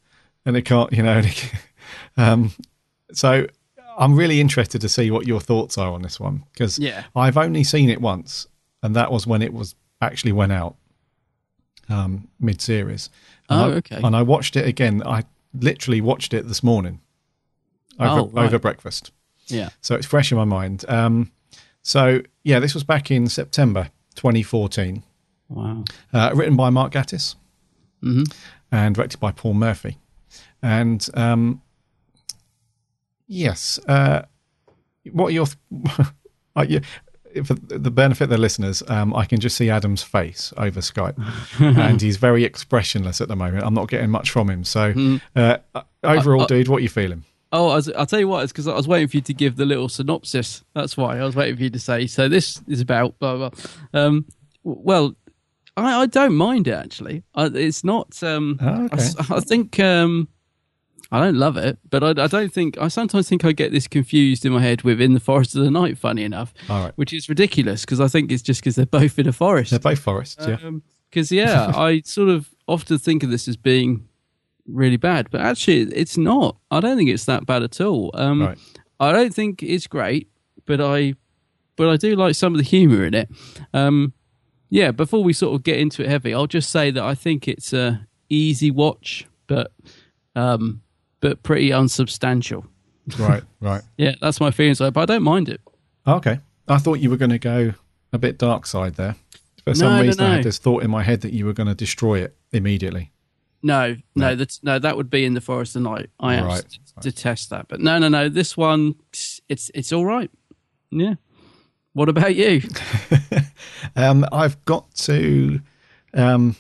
and 0.47 0.57
it 0.57 0.63
can't, 0.63 0.91
you 0.93 1.03
know. 1.03 1.21
um, 2.17 2.53
so, 3.13 3.47
I'm 3.99 4.15
really 4.15 4.41
interested 4.41 4.81
to 4.81 4.89
see 4.89 5.11
what 5.11 5.27
your 5.27 5.41
thoughts 5.41 5.77
are 5.77 5.93
on 5.93 6.03
this 6.03 6.19
one 6.21 6.45
because 6.53 6.79
Yeah. 6.79 7.05
I've 7.15 7.37
only 7.37 7.65
seen 7.65 7.91
it 7.91 8.01
once, 8.01 8.47
and 8.83 8.95
that 8.97 9.11
was 9.13 9.27
when 9.27 9.43
it 9.43 9.53
was 9.53 9.75
actually 10.01 10.33
went 10.33 10.53
out 10.53 10.77
um, 11.89 12.29
mid-series. 12.39 13.11
And 13.49 13.61
Oh, 13.61 13.65
I- 13.73 13.75
okay. 13.77 14.01
And 14.03 14.15
I 14.15 14.23
watched 14.23 14.57
it 14.57 14.67
again. 14.67 15.03
I 15.05 15.25
literally 15.53 16.01
watched 16.01 16.33
it 16.33 16.47
this 16.47 16.63
morning 16.63 17.01
over, 17.99 18.21
Oh, 18.21 18.27
right. 18.29 18.45
over 18.47 18.59
breakfast. 18.59 19.11
yeah. 19.49 19.71
So 19.81 19.97
it's 19.97 20.07
fresh 20.07 20.31
in 20.31 20.39
my 20.39 20.45
mind. 20.45 20.85
Um, 20.89 21.33
so 21.83 22.23
yeah, 22.45 22.61
this 22.61 22.75
was 22.75 22.85
back 22.85 23.11
in 23.11 23.27
September 23.29 23.91
2014. 24.15 25.03
Wow. 25.49 25.85
Uh, 26.13 26.31
written 26.35 26.55
by 26.57 26.71
Mark 26.71 26.93
Gatiss 26.93 27.35
and 28.03 28.95
directed 28.95 29.19
by 29.21 29.33
Paul 29.33 29.55
Murphy. 29.55 29.99
And 30.63 31.07
um, 31.15 31.61
yes, 33.31 33.79
uh, 33.89 34.23
what 35.13 35.29
are 35.29 35.31
your 35.31 35.47
th- 35.47 36.09
are 36.57 36.65
you, 36.65 36.81
for 37.45 37.55
the 37.55 37.91
benefit 37.91 38.25
of 38.25 38.31
the 38.31 38.39
listeners? 38.39 38.83
Um, 38.89 39.15
I 39.15 39.25
can 39.25 39.39
just 39.41 39.57
see 39.57 39.71
Adam's 39.71 40.03
face 40.03 40.53
over 40.57 40.81
Skype, 40.81 41.15
and 41.61 42.03
he's 42.03 42.17
very 42.17 42.45
expressionless 42.45 43.21
at 43.21 43.29
the 43.29 43.37
moment. 43.37 43.65
I'm 43.65 43.75
not 43.75 43.89
getting 43.89 44.11
much 44.11 44.31
from 44.31 44.51
him. 44.51 44.65
So 44.65 45.19
uh, 45.37 45.59
overall, 46.03 46.47
dude, 46.47 46.69
what 46.69 46.79
are 46.79 46.81
you 46.81 46.89
feeling? 46.89 47.25
Oh, 47.53 47.69
I 47.71 47.77
was, 47.77 47.91
I'll 47.93 48.07
tell 48.07 48.21
you 48.21 48.29
what, 48.29 48.45
it's 48.45 48.53
because 48.53 48.69
I 48.69 48.75
was 48.75 48.87
waiting 48.87 49.09
for 49.09 49.17
you 49.17 49.23
to 49.23 49.35
give 49.35 49.57
the 49.57 49.65
little 49.65 49.89
synopsis. 49.89 50.63
That's 50.75 50.97
why 50.97 51.19
I 51.19 51.25
was 51.25 51.35
waiting 51.35 51.57
for 51.57 51.63
you 51.65 51.71
to 51.71 51.81
say. 51.81 52.07
So 52.07 52.29
this 52.29 52.63
is 52.69 52.81
about 52.81 53.19
blah 53.19 53.37
blah. 53.37 53.51
Um, 53.93 54.27
well, 54.63 55.15
I, 55.77 56.03
I 56.03 56.07
don't 56.07 56.35
mind 56.35 56.69
it 56.69 56.75
actually. 56.75 57.23
I, 57.35 57.47
it's 57.47 57.83
not. 57.85 58.23
Um, 58.23 58.59
Oh, 58.61 58.67
I 58.67 58.95
okay. 58.95 59.09
I, 59.31 59.41
think 59.41 59.81
um, 59.81 60.29
I 61.13 61.19
don't 61.21 61.37
love 61.37 61.57
it, 61.57 61.79
but 61.91 62.05
I, 62.05 62.11
I 62.23 62.27
don't 62.29 62.53
think 62.53 62.79
I 62.79 62.87
sometimes 62.89 63.29
think 63.29 63.45
I 63.45 63.53
get 63.53 63.73
this 63.73 63.89
confused 63.89 64.47
in 64.47 64.53
my 64.53 64.61
head 64.61 64.83
with 64.83 65.01
"In 65.01 65.13
the 65.15 65.21
Forest 65.21 65.57
of 65.57 65.63
the 65.65 65.71
Night." 65.71 65.99
Funny 65.99 66.23
enough, 66.23 66.55
All 66.69 66.85
right. 66.85 66.93
which 66.97 67.13
is 67.13 67.29
ridiculous 67.29 67.85
because 67.85 68.01
I 68.01 68.07
think 68.09 68.31
it's 68.31 68.43
just 68.43 68.61
because 68.61 68.77
they're 68.77 68.87
both 68.87 69.19
in 69.19 69.27
a 69.27 69.33
forest. 69.33 69.71
They're 69.71 69.81
both 69.81 69.99
forests, 69.99 70.47
yeah. 70.47 70.59
Because 71.11 71.33
yeah, 71.33 71.73
I 71.77 72.03
sort 72.05 72.29
of 72.29 72.55
often 72.69 72.99
think 72.99 73.23
of 73.25 73.31
this 73.31 73.49
as 73.49 73.57
being 73.57 74.07
really 74.67 74.97
bad, 74.99 75.29
but 75.31 75.41
actually 75.41 75.81
it's 75.93 76.17
not. 76.17 76.57
I 76.71 76.79
don't 76.79 76.97
think 76.97 77.11
it's 77.11 77.25
that 77.25 77.45
bad 77.45 77.63
at 77.65 77.81
all. 77.81 78.11
Um, 78.15 78.43
Right. 78.43 78.59
I 79.01 79.11
don't 79.13 79.35
think 79.35 79.63
it's 79.65 79.87
great, 79.89 80.29
but 80.67 80.81
I, 80.81 81.15
but 81.75 81.89
I 81.89 81.97
do 81.97 82.15
like 82.15 82.35
some 82.37 82.53
of 82.55 82.59
the 82.59 82.65
humour 82.65 83.05
in 83.05 83.15
it. 83.15 83.29
Um, 83.75 84.13
yeah. 84.69 84.91
Before 84.93 85.25
we 85.25 85.33
sort 85.33 85.55
of 85.57 85.65
get 85.65 85.79
into 85.81 86.03
it 86.05 86.09
heavy, 86.09 86.33
I'll 86.35 86.47
just 86.47 86.71
say 86.71 86.91
that 86.93 87.03
I 87.03 87.15
think 87.17 87.49
it's 87.49 87.73
a 87.73 88.07
easy 88.29 88.71
watch, 88.71 89.27
but 89.49 89.73
um, 90.37 90.83
but 91.21 91.43
pretty 91.43 91.71
unsubstantial. 91.71 92.65
right, 93.19 93.43
right. 93.61 93.83
Yeah, 93.97 94.15
that's 94.21 94.41
my 94.41 94.51
feelings. 94.51 94.79
But 94.79 94.97
I 94.97 95.05
don't 95.07 95.23
mind 95.23 95.49
it. 95.49 95.61
Okay. 96.07 96.41
I 96.69 96.79
thought 96.79 97.01
you 97.01 97.11
were 97.11 97.17
going 97.17 97.31
to 97.31 97.39
go 97.39 97.75
a 98.13 98.19
bit 98.19 98.39
dark 98.39 98.67
side 98.67 98.95
there. 98.95 99.17
For 99.65 99.75
some 99.75 99.89
No, 99.89 99.97
no, 99.97 100.03
reason, 100.03 100.25
I 100.25 100.29
no. 100.29 100.35
had 100.37 100.45
this 100.45 100.59
thought 100.59 100.83
in 100.83 100.91
my 100.91 101.03
head 101.03 101.21
that 101.23 101.33
you 101.33 101.45
were 101.47 101.53
going 101.53 101.67
to 101.69 101.75
destroy 101.75 102.21
it 102.21 102.37
immediately. 102.53 103.13
No, 103.63 103.97
no, 104.15 104.35
that's 104.35 104.63
no. 104.63 104.79
That 104.79 104.97
would 104.97 105.11
be 105.11 105.25
in 105.27 105.35
the 105.35 105.41
forest 105.43 105.77
of 105.77 105.83
night. 105.83 106.09
I 106.19 106.41
Right, 106.41 106.65
detest 107.03 107.51
that. 107.51 107.69
But 107.69 107.81
no, 107.81 107.99
no, 107.99 108.09
no. 108.09 108.31
This 108.31 108.57
one, 108.57 108.95
it's 109.51 109.71
it's 109.75 109.93
all 109.93 110.07
right. 110.07 110.31
Yeah. 110.91 111.15
What 111.93 112.09
about 112.09 112.35
you? 112.35 112.63
Um, 113.97 114.25
I've 114.33 114.63
got 114.67 114.95
to 115.07 115.61
um, 116.15 116.55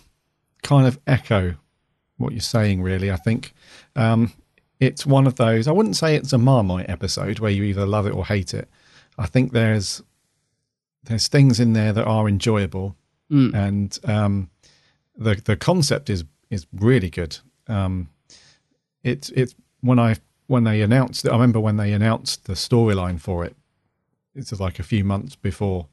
kind 0.62 0.86
of 0.86 0.98
echo 1.06 1.54
what 2.16 2.32
you're 2.32 2.40
saying, 2.40 2.82
really. 2.82 3.10
I 3.10 3.16
think 3.16 3.54
um, 3.94 4.32
it's 4.80 5.04
one 5.06 5.26
of 5.26 5.36
those, 5.36 5.68
I 5.68 5.72
wouldn't 5.72 5.96
say 5.96 6.16
it's 6.16 6.32
a 6.32 6.38
Marmite 6.38 6.88
episode 6.88 7.38
where 7.38 7.50
you 7.50 7.62
either 7.64 7.86
love 7.86 8.06
it 8.06 8.14
or 8.14 8.24
hate 8.26 8.54
it. 8.54 8.68
I 9.18 9.26
think 9.26 9.52
there's 9.52 10.02
there's 11.04 11.28
things 11.28 11.60
in 11.60 11.72
there 11.74 11.92
that 11.92 12.04
are 12.06 12.28
enjoyable, 12.28 12.96
and 13.54 13.98
um, 14.04 14.50
the 15.16 15.34
the 15.34 15.56
concept 15.56 16.08
is 16.10 16.24
is 16.50 16.66
really 16.72 17.10
good. 17.10 17.38
Um, 17.68 18.08
it's 19.04 19.28
it's 19.30 19.54
when 19.80 19.98
I 19.98 20.16
when 20.46 20.64
they 20.64 20.80
announced 20.80 21.24
it. 21.24 21.28
I 21.28 21.34
remember 21.34 21.60
when 21.60 21.76
they 21.76 21.92
announced 21.92 22.46
the 22.46 22.54
storyline 22.54 23.20
for 23.20 23.44
it. 23.44 23.54
It's 24.34 24.58
like 24.58 24.78
a 24.78 24.84
few 24.84 25.04
months 25.04 25.36
before 25.36 25.88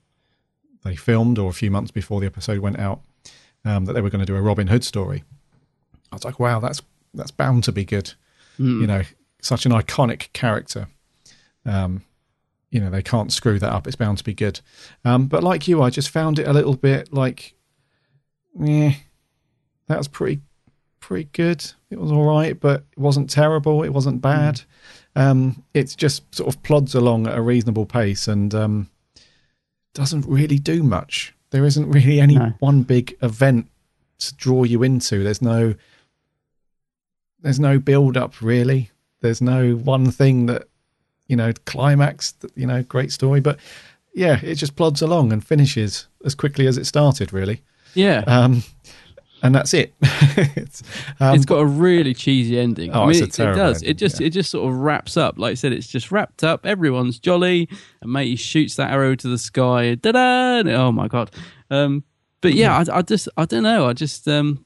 they 0.84 0.95
filmed, 0.95 1.38
or 1.38 1.50
a 1.50 1.54
few 1.54 1.71
months 1.71 1.91
before 1.91 2.21
the 2.21 2.28
episode 2.28 2.60
went 2.60 2.80
out, 2.80 3.02
um, 3.65 3.86
that 3.86 3.93
they 3.93 4.02
were 4.02 4.10
going 4.10 4.26
to 4.26 4.32
do 4.32 4.36
a 4.36 4.41
Robin 4.41 4.67
Hood 4.67 4.84
story. 4.84 5.23
I 6.12 6.15
was 6.15 6.23
like, 6.23 6.39
wow, 6.39 6.60
that's 6.62 6.82
that's 7.13 7.32
bound 7.32 7.65
to 7.65 7.71
be 7.71 7.84
good. 7.84 8.13
You 8.57 8.87
know, 8.87 9.03
such 9.41 9.65
an 9.65 9.71
iconic 9.71 10.31
character. 10.33 10.87
Um, 11.65 12.03
you 12.71 12.79
know, 12.79 12.89
they 12.89 13.01
can't 13.01 13.31
screw 13.31 13.59
that 13.59 13.71
up. 13.71 13.87
It's 13.87 13.95
bound 13.95 14.17
to 14.17 14.23
be 14.23 14.33
good. 14.33 14.59
Um, 15.05 15.27
but 15.27 15.43
like 15.43 15.67
you, 15.67 15.81
I 15.81 15.89
just 15.89 16.09
found 16.09 16.39
it 16.39 16.47
a 16.47 16.53
little 16.53 16.75
bit 16.75 17.13
like, 17.13 17.53
yeah, 18.59 18.93
that 19.87 19.97
was 19.97 20.07
pretty 20.07 20.41
pretty 20.99 21.29
good. 21.31 21.63
It 21.89 21.99
was 21.99 22.11
all 22.11 22.25
right, 22.25 22.59
but 22.59 22.83
it 22.91 22.97
wasn't 22.99 23.29
terrible. 23.29 23.83
It 23.83 23.93
wasn't 23.93 24.21
bad. 24.21 24.61
Um, 25.15 25.63
it's 25.73 25.95
just 25.95 26.33
sort 26.35 26.53
of 26.53 26.61
plods 26.63 26.93
along 26.95 27.27
at 27.27 27.37
a 27.37 27.41
reasonable 27.41 27.85
pace 27.85 28.27
and 28.27 28.53
um, 28.53 28.89
doesn't 29.93 30.25
really 30.25 30.59
do 30.59 30.83
much. 30.83 31.33
There 31.51 31.65
isn't 31.65 31.89
really 31.89 32.19
any 32.19 32.35
No. 32.35 32.53
one 32.59 32.83
big 32.83 33.15
event 33.21 33.69
to 34.19 34.35
draw 34.35 34.63
you 34.63 34.83
into. 34.83 35.23
There's 35.23 35.41
no 35.41 35.75
there's 37.41 37.60
no 37.60 37.80
build 37.80 38.17
up 38.17 38.41
really. 38.41 38.91
There's 39.21 39.41
no 39.41 39.73
one 39.73 40.12
thing 40.12 40.45
that 40.47 40.67
you 41.28 41.36
know 41.36 41.54
climax. 41.65 42.34
You 42.56 42.67
know, 42.67 42.84
great 42.84 43.12
story, 43.12 43.40
but 43.40 43.60
yeah, 44.13 44.40
it 44.44 44.56
just 44.56 44.75
plods 44.75 45.02
along 45.02 45.31
and 45.31 45.46
finishes 45.46 46.08
as 46.25 46.35
quickly 46.35 46.67
as 46.67 46.77
it 46.77 46.85
started. 46.85 47.33
Really, 47.33 47.62
Yeah, 47.94 48.23
um, 48.27 48.63
and 49.44 49.54
that's 49.54 49.73
it. 49.73 49.94
it's, 50.02 50.83
um, 51.19 51.35
it's 51.35 51.46
got 51.46 51.60
a 51.60 51.65
really 51.65 52.13
cheesy 52.13 52.60
ending. 52.60 52.92
Oh, 52.92 53.04
I 53.04 53.08
mean, 53.08 53.23
it, 53.23 53.40
it 53.40 53.56
does. 53.56 53.77
ending, 53.77 53.90
it 53.92 53.94
just 53.96 54.19
yeah. 54.19 54.27
it 54.27 54.29
just 54.31 54.50
sort 54.50 54.71
of 54.71 54.77
wraps 54.77 55.17
up. 55.17 55.38
Like 55.38 55.52
I 55.52 55.56
said, 55.56 55.73
it's 55.73 55.88
just 55.88 56.12
wrapped 56.12 56.44
up. 56.44 56.65
Everyone's 56.65 57.19
jolly, 57.19 57.69
and 58.02 58.12
mate, 58.12 58.27
he 58.27 58.35
shoots 58.35 58.75
that 58.75 58.92
arrow 58.92 59.15
to 59.15 59.27
the 59.27 59.38
sky. 59.38 59.96
Da 59.96 60.12
da! 60.12 60.69
Oh 60.71 60.92
my 60.92 61.08
god. 61.08 61.31
Um, 61.69 62.04
but 62.42 62.54
yeah, 62.54 62.77
I, 62.77 63.00
I 63.00 63.02
just 63.02 63.29
I 63.38 63.46
don't 63.46 63.63
know. 63.63 63.88
I 63.88 63.94
just 63.94 64.27
um, 64.27 64.65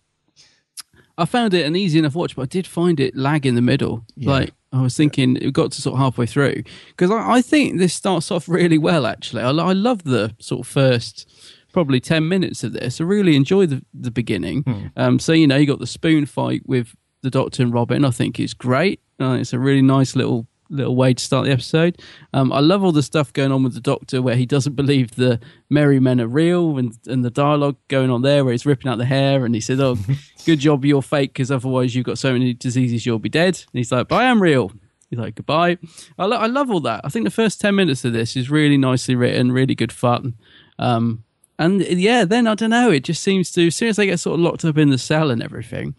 I 1.17 1.25
found 1.25 1.53
it 1.53 1.65
an 1.65 1.75
easy 1.75 1.99
enough 1.99 2.15
watch, 2.15 2.35
but 2.35 2.43
I 2.43 2.45
did 2.45 2.67
find 2.67 2.99
it 2.99 3.15
lag 3.15 3.45
in 3.45 3.55
the 3.55 3.61
middle. 3.61 4.05
Like 4.29 4.51
I 4.73 4.81
was 4.81 4.95
thinking, 4.95 5.37
it 5.37 5.51
got 5.53 5.71
to 5.73 5.81
sort 5.81 5.93
of 5.95 5.99
halfway 5.99 6.25
through 6.25 6.63
because 6.89 7.11
I, 7.11 7.33
I 7.33 7.41
think 7.41 7.77
this 7.79 7.93
starts 7.93 8.31
off 8.31 8.47
really 8.47 8.77
well. 8.77 9.05
Actually, 9.05 9.43
I, 9.43 9.49
I 9.49 9.73
love 9.73 10.03
the 10.03 10.35
sort 10.39 10.61
of 10.61 10.67
first 10.67 11.29
probably 11.73 11.99
10 11.99 12.27
minutes 12.27 12.63
of 12.63 12.73
this. 12.73 12.99
I 12.99 13.05
really 13.05 13.35
enjoy 13.35 13.65
the, 13.65 13.83
the 13.93 14.11
beginning. 14.11 14.63
Um, 14.97 15.19
so, 15.19 15.31
you 15.31 15.47
know, 15.47 15.55
you 15.55 15.65
got 15.65 15.79
the 15.79 15.87
spoon 15.87 16.25
fight 16.25 16.63
with 16.65 16.95
the 17.21 17.29
Doctor 17.29 17.63
and 17.63 17.73
Robin, 17.73 18.03
I 18.03 18.11
think 18.11 18.39
is 18.39 18.53
great. 18.53 18.99
Uh, 19.19 19.37
it's 19.39 19.53
a 19.53 19.59
really 19.59 19.81
nice 19.81 20.15
little 20.15 20.47
little 20.71 20.95
way 20.95 21.13
to 21.13 21.23
start 21.23 21.45
the 21.45 21.51
episode. 21.51 22.01
Um, 22.33 22.51
I 22.51 22.59
love 22.59 22.83
all 22.83 22.91
the 22.91 23.03
stuff 23.03 23.33
going 23.33 23.51
on 23.51 23.63
with 23.63 23.73
the 23.73 23.81
Doctor 23.81 24.21
where 24.21 24.35
he 24.35 24.45
doesn't 24.45 24.75
believe 24.75 25.15
the 25.15 25.39
merry 25.69 25.99
men 25.99 26.21
are 26.21 26.27
real 26.27 26.77
and, 26.77 26.97
and 27.07 27.23
the 27.23 27.29
dialogue 27.29 27.77
going 27.87 28.09
on 28.09 28.21
there 28.21 28.43
where 28.43 28.53
he's 28.53 28.65
ripping 28.65 28.89
out 28.89 28.97
the 28.97 29.05
hair 29.05 29.45
and 29.45 29.53
he 29.53 29.61
says, 29.61 29.79
Oh, 29.79 29.97
good 30.45 30.59
job 30.59 30.85
you're 30.85 31.01
fake 31.01 31.33
because 31.33 31.51
otherwise 31.51 31.95
you've 31.95 32.05
got 32.05 32.17
so 32.17 32.33
many 32.33 32.53
diseases 32.53 33.05
you'll 33.05 33.19
be 33.19 33.29
dead. 33.29 33.55
And 33.55 33.73
he's 33.73 33.91
like, 33.91 34.07
But 34.07 34.15
I 34.15 34.23
am 34.25 34.41
real. 34.41 34.71
He's 35.09 35.19
like, 35.19 35.35
Goodbye. 35.35 35.77
I, 36.17 36.25
lo- 36.25 36.37
I 36.37 36.47
love 36.47 36.71
all 36.71 36.81
that. 36.81 37.01
I 37.03 37.09
think 37.09 37.25
the 37.25 37.31
first 37.31 37.61
10 37.61 37.75
minutes 37.75 38.05
of 38.05 38.13
this 38.13 38.35
is 38.35 38.49
really 38.49 38.77
nicely 38.77 39.15
written, 39.15 39.51
really 39.51 39.75
good 39.75 39.91
fun. 39.91 40.35
Um, 40.79 41.23
and 41.59 41.81
yeah, 41.81 42.25
then 42.25 42.47
I 42.47 42.55
don't 42.55 42.71
know, 42.71 42.89
it 42.89 43.03
just 43.03 43.21
seems 43.21 43.51
to, 43.51 43.67
as 43.67 43.75
soon 43.75 43.89
as 43.89 43.97
they 43.97 44.07
get 44.07 44.19
sort 44.19 44.39
of 44.39 44.39
locked 44.39 44.65
up 44.65 44.79
in 44.79 44.89
the 44.89 44.97
cell 44.97 45.29
and 45.29 45.43
everything, 45.43 45.93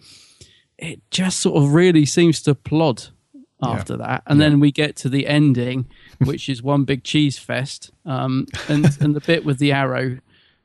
it 0.77 1.01
just 1.13 1.39
sort 1.39 1.63
of 1.63 1.73
really 1.73 2.05
seems 2.05 2.43
to 2.43 2.55
plod 2.57 3.11
after 3.63 3.97
that. 3.97 4.23
And 4.27 4.41
then 4.41 4.61
we 4.61 4.73
get 4.73 4.97
to 4.97 5.09
the 5.09 5.27
ending, 5.27 5.87
which 6.19 6.49
is 6.49 6.63
one 6.63 6.85
big 6.85 7.05
cheese 7.05 7.39
fest. 7.39 7.91
Um, 8.05 8.47
and, 8.69 8.87
and 9.01 9.15
the 9.15 9.21
bit 9.21 9.45
with 9.45 9.59
the 9.59 9.73
arrow 9.73 10.19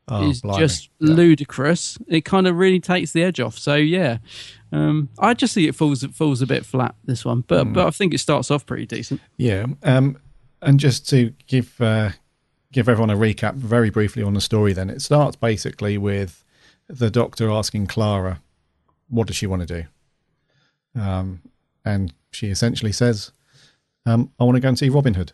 Oh, 0.09 0.29
is 0.29 0.39
blimey. 0.41 0.59
just 0.59 0.89
ludicrous. 0.99 1.97
It 2.07 2.23
kind 2.23 2.47
of 2.47 2.55
really 2.55 2.79
takes 2.79 3.11
the 3.11 3.23
edge 3.23 3.41
off. 3.41 3.57
So 3.59 3.75
yeah, 3.75 4.19
um, 4.71 5.09
I 5.19 5.33
just 5.33 5.53
think 5.53 5.67
it 5.67 5.75
falls 5.75 6.01
it 6.01 6.13
falls 6.15 6.41
a 6.41 6.47
bit 6.47 6.65
flat 6.65 6.95
this 7.03 7.25
one, 7.25 7.43
but 7.45 7.65
Hmm. 7.67 7.73
but 7.73 7.87
I 7.87 7.89
think 7.89 8.13
it 8.13 8.19
starts 8.19 8.49
off 8.49 8.65
pretty 8.65 8.85
decent. 8.85 9.19
Yeah, 9.35 9.65
um, 9.83 10.17
and 10.61 10.79
just 10.79 11.09
to 11.09 11.33
give 11.47 11.81
uh, 11.81 12.11
give 12.71 12.87
everyone 12.87 13.09
a 13.09 13.17
recap 13.17 13.55
very 13.55 13.89
briefly 13.89 14.23
on 14.23 14.33
the 14.33 14.39
story, 14.39 14.71
then 14.71 14.89
it 14.89 15.01
starts 15.01 15.35
basically 15.35 15.97
with 15.97 16.41
the 16.87 17.09
Doctor 17.11 17.49
asking 17.49 17.87
Clara, 17.87 18.39
"What 19.09 19.27
does 19.27 19.35
she 19.35 19.45
want 19.45 19.67
to 19.67 19.81
do?" 19.81 21.01
Um, 21.01 21.41
and 21.87 22.13
she 22.31 22.47
essentially 22.47 22.91
says, 22.91 23.31
um, 24.05 24.31
"I 24.39 24.43
want 24.43 24.55
to 24.55 24.61
go 24.61 24.69
and 24.69 24.79
see 24.79 24.89
Robin 24.89 25.13
Hood." 25.13 25.33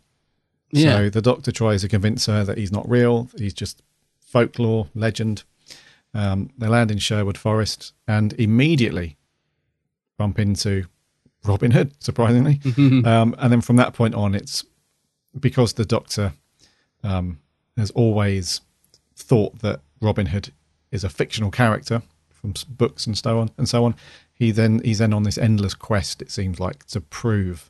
Yeah. 0.72 0.98
So 0.98 1.10
the 1.10 1.22
Doctor 1.22 1.52
tries 1.52 1.82
to 1.82 1.88
convince 1.88 2.26
her 2.26 2.44
that 2.44 2.58
he's 2.58 2.72
not 2.72 2.90
real; 2.90 3.30
he's 3.38 3.54
just 3.54 3.82
folklore, 4.20 4.88
legend. 4.96 5.44
Um, 6.14 6.52
they 6.58 6.68
land 6.68 6.92
in 6.92 7.00
Sherwood 7.00 7.38
Forest 7.38 7.94
and 8.08 8.34
immediately 8.34 9.18
bump 10.18 10.38
into 10.40 10.86
Robin 11.46 11.72
Hood, 11.72 11.94
surprisingly. 12.00 12.60
um, 13.06 13.36
and 13.38 13.52
then 13.52 13.62
from 13.62 13.78
that 13.78 13.94
point 13.94 14.16
on, 14.16 14.36
it's 14.36 14.64
because 15.40 15.74
the 15.74 15.86
Doctor 15.86 16.34
um, 17.04 17.40
has 17.78 17.92
always 17.92 18.62
thought 19.16 19.60
that 19.60 19.82
Robin 20.02 20.28
Hood 20.28 20.52
is 20.92 21.04
a 21.04 21.10
fictional 21.10 21.50
character 21.50 22.02
from 22.30 22.54
books 22.70 23.08
and 23.08 23.18
so 23.18 23.40
on 23.40 23.50
and 23.58 23.68
so 23.68 23.86
on. 23.86 23.96
He 24.34 24.52
then 24.52 24.82
he's 24.84 24.98
then 25.00 25.14
on 25.14 25.24
this 25.24 25.38
endless 25.38 25.74
quest. 25.74 26.22
It 26.22 26.32
seems 26.32 26.60
like 26.60 26.86
to 26.88 27.02
prove 27.02 27.70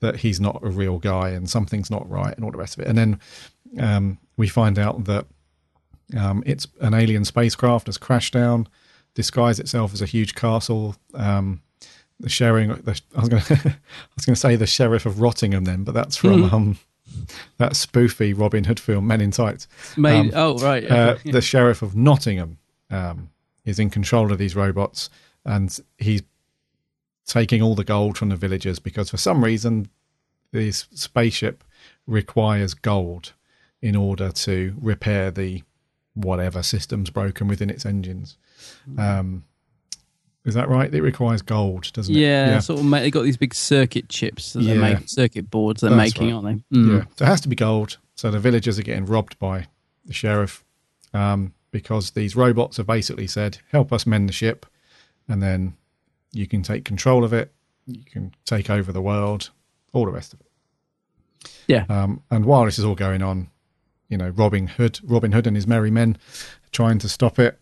that 0.00 0.16
he's 0.16 0.40
not 0.40 0.60
a 0.62 0.68
real 0.68 0.98
guy 0.98 1.30
and 1.30 1.48
something's 1.48 1.90
not 1.90 2.08
right 2.10 2.34
and 2.34 2.44
all 2.44 2.50
the 2.50 2.58
rest 2.58 2.76
of 2.76 2.82
it. 2.84 2.88
And 2.88 2.98
then 2.98 3.20
um, 3.78 4.18
we 4.36 4.48
find 4.48 4.78
out 4.78 5.04
that 5.04 5.26
um, 6.18 6.42
it's 6.44 6.66
an 6.80 6.92
alien 6.92 7.24
spacecraft 7.24 7.86
has 7.86 7.98
crashed 7.98 8.34
down, 8.34 8.68
disguised 9.14 9.60
itself 9.60 9.92
as 9.94 10.02
a 10.02 10.06
huge 10.06 10.34
castle. 10.34 10.96
Um, 11.14 11.62
the 12.20 12.28
sharing, 12.28 12.68
the, 12.70 13.00
I 13.16 13.20
was 13.20 13.28
going 13.28 13.42
to, 13.44 13.54
I 13.54 14.14
was 14.16 14.26
going 14.26 14.34
to 14.34 14.40
say 14.40 14.56
the 14.56 14.66
sheriff 14.66 15.06
of 15.06 15.20
Rottingham 15.20 15.64
then, 15.64 15.84
but 15.84 15.94
that's 15.94 16.16
from 16.16 16.44
um, 16.52 16.78
that 17.58 17.72
spoofy 17.72 18.38
Robin 18.38 18.64
Hood 18.64 18.80
film, 18.80 19.06
Men 19.06 19.20
in 19.20 19.30
Tights. 19.30 19.68
Made, 19.96 20.32
oh 20.34 20.58
right, 20.58 20.84
Uh, 20.90 21.16
yeah. 21.24 21.32
the 21.32 21.40
sheriff 21.40 21.80
of 21.82 21.94
Nottingham 21.96 22.58
um, 22.90 23.30
is 23.64 23.78
in 23.78 23.88
control 23.90 24.32
of 24.32 24.38
these 24.38 24.54
robots, 24.56 25.10
and 25.44 25.78
he's 25.98 26.22
taking 27.26 27.62
all 27.62 27.74
the 27.74 27.84
gold 27.84 28.18
from 28.18 28.28
the 28.30 28.36
villagers 28.36 28.78
because 28.78 29.10
for 29.10 29.16
some 29.16 29.44
reason 29.44 29.88
this 30.52 30.86
spaceship 30.92 31.64
requires 32.06 32.74
gold 32.74 33.32
in 33.80 33.96
order 33.96 34.30
to 34.30 34.74
repair 34.80 35.30
the 35.30 35.62
whatever 36.14 36.62
system's 36.62 37.10
broken 37.10 37.48
within 37.48 37.70
its 37.70 37.86
engines. 37.86 38.36
Um, 38.98 39.44
is 40.44 40.54
that 40.54 40.68
right? 40.68 40.92
It 40.92 41.00
requires 41.02 41.40
gold, 41.40 41.90
doesn't 41.92 42.14
it? 42.14 42.18
yeah, 42.18 42.58
sort 42.58 42.80
of. 42.80 42.86
Make, 42.86 43.02
they 43.02 43.10
got 43.10 43.22
these 43.22 43.36
big 43.36 43.54
circuit 43.54 44.08
chips 44.08 44.52
that 44.52 44.62
Yeah. 44.62 44.74
they're 44.74 44.82
making, 44.82 45.06
circuit 45.06 45.50
boards 45.50 45.80
they're 45.80 45.90
That's 45.90 46.14
making, 46.14 46.34
right. 46.34 46.44
aren't 46.44 46.64
they? 46.70 46.76
Mm. 46.76 46.98
Yeah. 46.98 47.04
So 47.16 47.24
it 47.24 47.28
has 47.28 47.40
to 47.42 47.48
be 47.48 47.56
gold. 47.56 47.98
So 48.16 48.30
the 48.30 48.40
villagers 48.40 48.78
are 48.78 48.82
getting 48.82 49.06
robbed 49.06 49.38
by 49.38 49.68
the 50.04 50.12
sheriff 50.12 50.64
um, 51.14 51.54
because 51.70 52.10
these 52.10 52.34
robots 52.36 52.76
have 52.76 52.86
basically 52.86 53.26
said, 53.28 53.58
help 53.70 53.92
us 53.92 54.04
mend 54.06 54.28
the 54.28 54.32
ship, 54.32 54.66
and 55.28 55.42
then 55.42 55.74
you 56.32 56.46
can 56.46 56.62
take 56.62 56.84
control 56.84 57.24
of 57.24 57.32
it, 57.32 57.52
you 57.86 58.04
can 58.04 58.34
take 58.44 58.70
over 58.70 58.92
the 58.92 59.02
world, 59.02 59.50
all 59.92 60.06
the 60.06 60.12
rest 60.12 60.32
of 60.32 60.40
it. 60.40 60.46
Yeah. 61.66 61.84
Um, 61.88 62.22
and 62.30 62.44
while 62.44 62.64
this 62.64 62.78
is 62.78 62.84
all 62.84 62.94
going 62.94 63.22
on, 63.22 63.48
you 64.08 64.16
know, 64.16 64.28
Robin 64.30 64.66
Hood, 64.66 65.00
Robin 65.02 65.32
Hood 65.32 65.46
and 65.46 65.56
his 65.56 65.66
merry 65.66 65.90
men 65.90 66.18
trying 66.70 66.98
to 66.98 67.08
stop 67.08 67.38
it, 67.38 67.58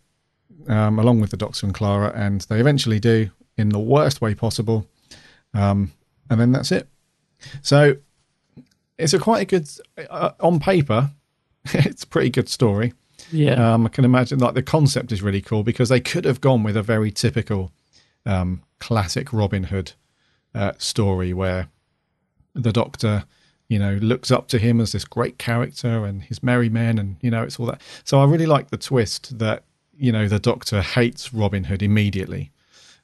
um, 0.69 0.99
along 0.99 1.21
with 1.21 1.31
the 1.31 1.37
Doctor 1.37 1.67
and 1.67 1.75
Clara, 1.75 2.13
and 2.15 2.43
they 2.43 2.61
eventually 2.61 3.01
do 3.01 3.31
in 3.57 3.71
the 3.71 3.79
worst 3.79 4.21
way 4.21 4.35
possible. 4.35 4.87
Um, 5.55 5.93
and 6.29 6.41
then 6.41 6.53
that's 6.53 6.73
it. 6.73 6.89
So 7.63 7.97
it's 8.99 9.15
a 9.15 9.19
quite 9.19 9.43
a 9.43 9.45
good, 9.45 9.69
uh, 10.09 10.33
on 10.41 10.61
paper, 10.61 11.11
it's 11.65 12.05
a 12.05 12.07
pretty 12.07 12.31
good 12.31 12.49
story. 12.49 12.93
Yeah. 13.33 13.75
Um, 13.75 13.87
I 13.87 13.89
can 13.89 14.05
imagine 14.05 14.39
like 14.39 14.55
the 14.55 14.63
concept 14.63 15.13
is 15.13 15.23
really 15.23 15.41
cool 15.41 15.63
because 15.63 15.89
they 15.89 16.01
could 16.01 16.25
have 16.25 16.41
gone 16.41 16.63
with 16.63 16.77
a 16.77 16.83
very 16.83 17.11
typical 17.11 17.73
um, 18.27 18.63
classic 18.79 19.33
Robin 19.33 19.65
Hood 19.65 19.93
uh, 20.55 20.73
story 20.79 21.33
where 21.33 21.69
the 22.55 22.73
Doctor, 22.73 23.25
you 23.69 23.79
know, 23.79 23.95
looks 23.95 24.31
up 24.31 24.49
to 24.49 24.59
him 24.59 24.81
as 24.81 24.93
this 24.93 25.05
great 25.05 25.39
character 25.39 26.05
and 26.05 26.23
his 26.23 26.43
merry 26.43 26.69
men, 26.69 26.99
and 26.99 27.17
you 27.21 27.31
know, 27.31 27.43
it's 27.43 27.59
all 27.59 27.67
that. 27.67 27.81
So 28.05 28.21
I 28.21 28.25
really 28.25 28.47
like 28.47 28.71
the 28.71 28.77
twist 28.77 29.39
that 29.39 29.65
you 29.97 30.13
know 30.13 30.29
the 30.29 30.39
Doctor 30.39 30.83
hates 30.83 31.33
Robin 31.33 31.65
Hood 31.65 31.83
immediately, 31.83 32.51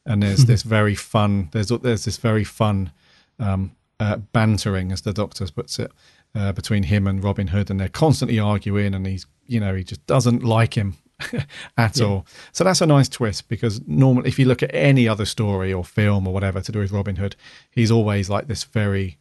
and 0.04 0.22
there's 0.22 0.44
this 0.46 0.62
very 0.62 0.94
fun. 0.94 1.48
There's 1.52 1.68
there's 1.68 2.04
this 2.04 2.16
very 2.16 2.44
fun 2.44 2.90
um, 3.38 3.76
uh, 4.00 4.16
bantering, 4.16 4.92
as 4.92 5.02
the 5.02 5.12
Doctor 5.12 5.46
puts 5.46 5.78
it, 5.78 5.92
uh, 6.34 6.52
between 6.52 6.84
him 6.84 7.06
and 7.06 7.22
Robin 7.22 7.48
Hood, 7.48 7.70
and 7.70 7.80
they're 7.80 7.88
constantly 7.88 8.38
arguing, 8.38 8.94
and 8.94 9.06
he's 9.06 9.26
you 9.46 9.60
know 9.60 9.74
he 9.74 9.84
just 9.84 10.04
doesn't 10.06 10.42
like 10.42 10.74
him 10.74 10.96
at 11.78 12.00
all. 12.00 12.26
So 12.52 12.64
that's 12.64 12.80
a 12.80 12.86
nice 12.86 13.08
twist 13.08 13.48
because 13.48 13.80
normally, 13.86 14.28
if 14.28 14.38
you 14.38 14.46
look 14.46 14.62
at 14.62 14.74
any 14.74 15.08
other 15.08 15.24
story 15.24 15.72
or 15.72 15.84
film 15.84 16.26
or 16.26 16.34
whatever 16.34 16.60
to 16.60 16.72
do 16.72 16.78
with 16.78 16.92
Robin 16.92 17.16
Hood, 17.16 17.36
he's 17.70 17.90
always 17.90 18.28
like 18.28 18.48
this 18.48 18.64
very 18.64 19.18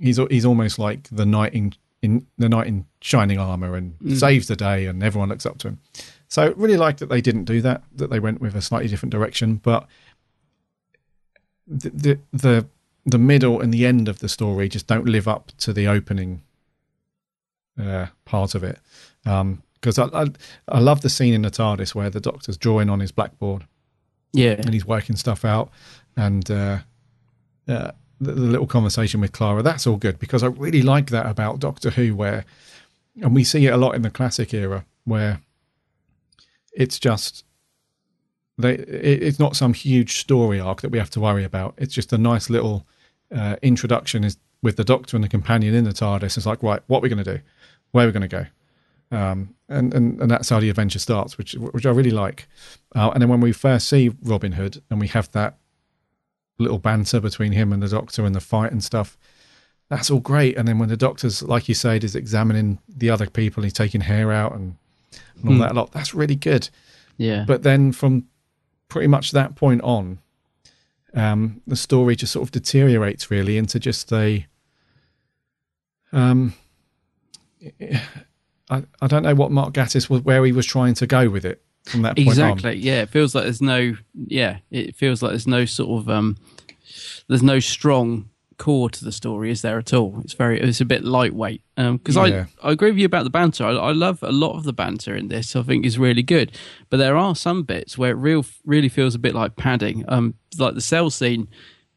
he's 0.00 0.18
he's 0.30 0.44
almost 0.44 0.78
like 0.78 1.08
the 1.10 1.26
knight 1.26 1.54
in, 1.54 1.72
in 2.02 2.26
the 2.38 2.48
knight 2.48 2.66
in 2.66 2.86
shining 3.00 3.38
armor 3.38 3.76
and 3.76 3.96
saves 4.18 4.48
the 4.48 4.56
day, 4.56 4.86
and 4.86 5.02
everyone 5.02 5.28
looks 5.28 5.46
up 5.46 5.58
to 5.58 5.68
him. 5.68 5.80
So 6.28 6.52
really 6.56 6.76
like 6.76 6.98
that 6.98 7.08
they 7.08 7.20
didn't 7.20 7.44
do 7.44 7.60
that; 7.62 7.82
that 7.94 8.10
they 8.10 8.20
went 8.20 8.40
with 8.40 8.54
a 8.54 8.62
slightly 8.62 8.88
different 8.88 9.12
direction. 9.12 9.56
But 9.56 9.86
the 11.66 11.90
the 11.90 12.18
the, 12.32 12.66
the 13.04 13.18
middle 13.18 13.60
and 13.60 13.72
the 13.72 13.86
end 13.86 14.08
of 14.08 14.20
the 14.20 14.28
story 14.28 14.68
just 14.68 14.86
don't 14.86 15.06
live 15.06 15.28
up 15.28 15.52
to 15.58 15.72
the 15.72 15.86
opening 15.86 16.42
uh, 17.80 18.06
part 18.24 18.54
of 18.54 18.64
it. 18.64 18.78
Because 19.24 19.98
I, 19.98 20.04
I 20.12 20.26
I 20.68 20.78
love 20.80 21.02
the 21.02 21.10
scene 21.10 21.34
in 21.34 21.42
the 21.42 21.50
TARDIS 21.50 21.94
where 21.94 22.10
the 22.10 22.20
Doctor's 22.20 22.56
drawing 22.56 22.88
on 22.88 23.00
his 23.00 23.12
blackboard 23.12 23.66
yeah. 24.32 24.52
and 24.52 24.72
he's 24.72 24.86
working 24.86 25.16
stuff 25.16 25.44
out 25.44 25.70
and 26.16 26.50
uh, 26.50 26.78
uh, 27.68 27.90
the, 28.20 28.32
the 28.32 28.40
little 28.40 28.66
conversation 28.66 29.20
with 29.20 29.32
Clara. 29.32 29.62
That's 29.62 29.86
all 29.86 29.96
good 29.96 30.18
because 30.18 30.42
I 30.42 30.48
really 30.48 30.82
like 30.82 31.10
that 31.10 31.26
about 31.26 31.60
Doctor 31.60 31.90
Who, 31.90 32.14
where 32.14 32.44
and 33.20 33.34
we 33.34 33.44
see 33.44 33.66
it 33.66 33.72
a 33.72 33.76
lot 33.76 33.94
in 33.94 34.02
the 34.02 34.10
classic 34.10 34.52
era 34.52 34.84
where 35.04 35.40
it's 36.72 36.98
just 36.98 37.44
they 38.58 38.74
it, 38.74 39.22
it's 39.22 39.38
not 39.38 39.56
some 39.56 39.74
huge 39.74 40.18
story 40.18 40.60
arc 40.60 40.80
that 40.82 40.90
we 40.90 40.98
have 40.98 41.10
to 41.10 41.20
worry 41.20 41.44
about. 41.44 41.74
It's 41.78 41.94
just 41.94 42.12
a 42.12 42.18
nice 42.18 42.50
little 42.50 42.86
uh, 43.34 43.56
introduction 43.62 44.24
is 44.24 44.36
with 44.62 44.76
the 44.76 44.84
Doctor 44.84 45.16
and 45.16 45.24
the 45.24 45.28
companion 45.28 45.74
in 45.74 45.84
the 45.84 45.90
TARDIS. 45.90 46.36
It's 46.36 46.46
like 46.46 46.62
right, 46.62 46.80
what 46.86 46.98
are 46.98 47.02
we 47.02 47.08
going 47.08 47.24
to 47.24 47.36
do? 47.36 47.42
Where 47.92 48.04
are 48.04 48.08
we 48.08 48.12
going 48.12 48.28
to 48.28 48.28
go? 48.28 48.46
Um, 49.10 49.54
and, 49.68 49.94
and 49.94 50.20
and 50.20 50.30
that's 50.30 50.48
how 50.48 50.60
the 50.60 50.70
adventure 50.70 50.98
starts, 50.98 51.38
which 51.38 51.54
which 51.54 51.86
I 51.86 51.90
really 51.90 52.10
like. 52.10 52.48
Uh, 52.94 53.10
and 53.12 53.22
then 53.22 53.28
when 53.28 53.40
we 53.40 53.52
first 53.52 53.88
see 53.88 54.10
Robin 54.22 54.52
Hood 54.52 54.82
and 54.90 55.00
we 55.00 55.08
have 55.08 55.30
that 55.32 55.58
little 56.58 56.78
banter 56.78 57.20
between 57.20 57.52
him 57.52 57.72
and 57.72 57.82
the 57.82 57.88
Doctor 57.88 58.24
and 58.24 58.34
the 58.34 58.40
fight 58.40 58.72
and 58.72 58.82
stuff, 58.82 59.18
that's 59.88 60.10
all 60.10 60.20
great. 60.20 60.56
And 60.56 60.66
then 60.66 60.78
when 60.78 60.88
the 60.88 60.96
Doctor's, 60.96 61.42
like 61.42 61.68
you 61.68 61.74
said, 61.74 62.04
is 62.04 62.14
examining 62.14 62.78
the 62.88 63.10
other 63.10 63.28
people, 63.28 63.62
he's 63.62 63.72
taking 63.72 64.02
hair 64.02 64.32
out 64.32 64.54
and, 64.54 64.76
and 65.36 65.50
all 65.50 65.58
that 65.58 65.72
a 65.72 65.74
lot. 65.74 65.92
That's 65.92 66.14
really 66.14 66.36
good. 66.36 66.68
Yeah. 67.16 67.44
But 67.46 67.62
then 67.62 67.92
from 67.92 68.26
pretty 68.94 69.08
much 69.08 69.32
that 69.32 69.56
point 69.56 69.82
on, 69.82 70.20
um, 71.14 71.60
the 71.66 71.74
story 71.74 72.14
just 72.14 72.32
sort 72.32 72.46
of 72.46 72.52
deteriorates 72.52 73.28
really 73.28 73.58
into 73.58 73.80
just 73.80 74.12
a 74.12 74.46
um, 76.12 76.54
I, 78.70 78.84
I 79.02 79.06
don't 79.08 79.24
know 79.24 79.34
what 79.34 79.50
Mark 79.50 79.74
Gatiss 79.74 80.08
was 80.08 80.22
where 80.22 80.44
he 80.44 80.52
was 80.52 80.64
trying 80.64 80.94
to 80.94 81.08
go 81.08 81.28
with 81.28 81.44
it 81.44 81.60
from 81.86 82.02
that 82.02 82.14
point 82.14 82.28
exactly. 82.28 82.70
on. 82.70 82.78
Yeah, 82.78 83.02
it 83.02 83.10
feels 83.10 83.34
like 83.34 83.42
there's 83.42 83.60
no. 83.60 83.96
Yeah, 84.14 84.58
it 84.70 84.94
feels 84.94 85.22
like 85.22 85.32
there's 85.32 85.48
no 85.48 85.64
sort 85.64 86.02
of. 86.02 86.08
um 86.08 86.36
There's 87.28 87.42
no 87.42 87.58
strong 87.58 88.30
core 88.64 88.88
to 88.88 89.04
the 89.04 89.12
story, 89.12 89.50
is 89.50 89.60
there 89.60 89.76
at 89.78 89.92
all? 89.92 90.20
It's 90.24 90.32
very. 90.32 90.58
It's 90.58 90.80
a 90.80 90.86
bit 90.86 91.04
lightweight. 91.04 91.60
Because 91.76 92.16
Yeah. 92.16 92.46
I 92.62 92.68
I 92.68 92.72
agree 92.72 92.90
with 92.92 92.98
you 92.98 93.04
about 93.04 93.24
the 93.24 93.30
banter. 93.38 93.64
I, 93.64 93.72
I 93.72 93.92
love 93.92 94.22
a 94.22 94.32
lot 94.32 94.56
of 94.56 94.64
the 94.64 94.72
banter 94.72 95.14
in 95.14 95.28
this. 95.28 95.54
I 95.54 95.62
think 95.62 95.84
is 95.84 95.98
really 95.98 96.22
good. 96.22 96.50
But 96.88 96.96
there 96.96 97.14
are 97.16 97.36
some 97.36 97.64
bits 97.64 97.98
where 97.98 98.12
it 98.12 98.14
real 98.28 98.42
really 98.64 98.88
feels 98.88 99.14
a 99.14 99.18
bit 99.18 99.34
like 99.34 99.56
padding. 99.56 100.04
Um, 100.08 100.34
like 100.58 100.74
the 100.74 100.80
cell 100.80 101.10
scene. 101.10 101.46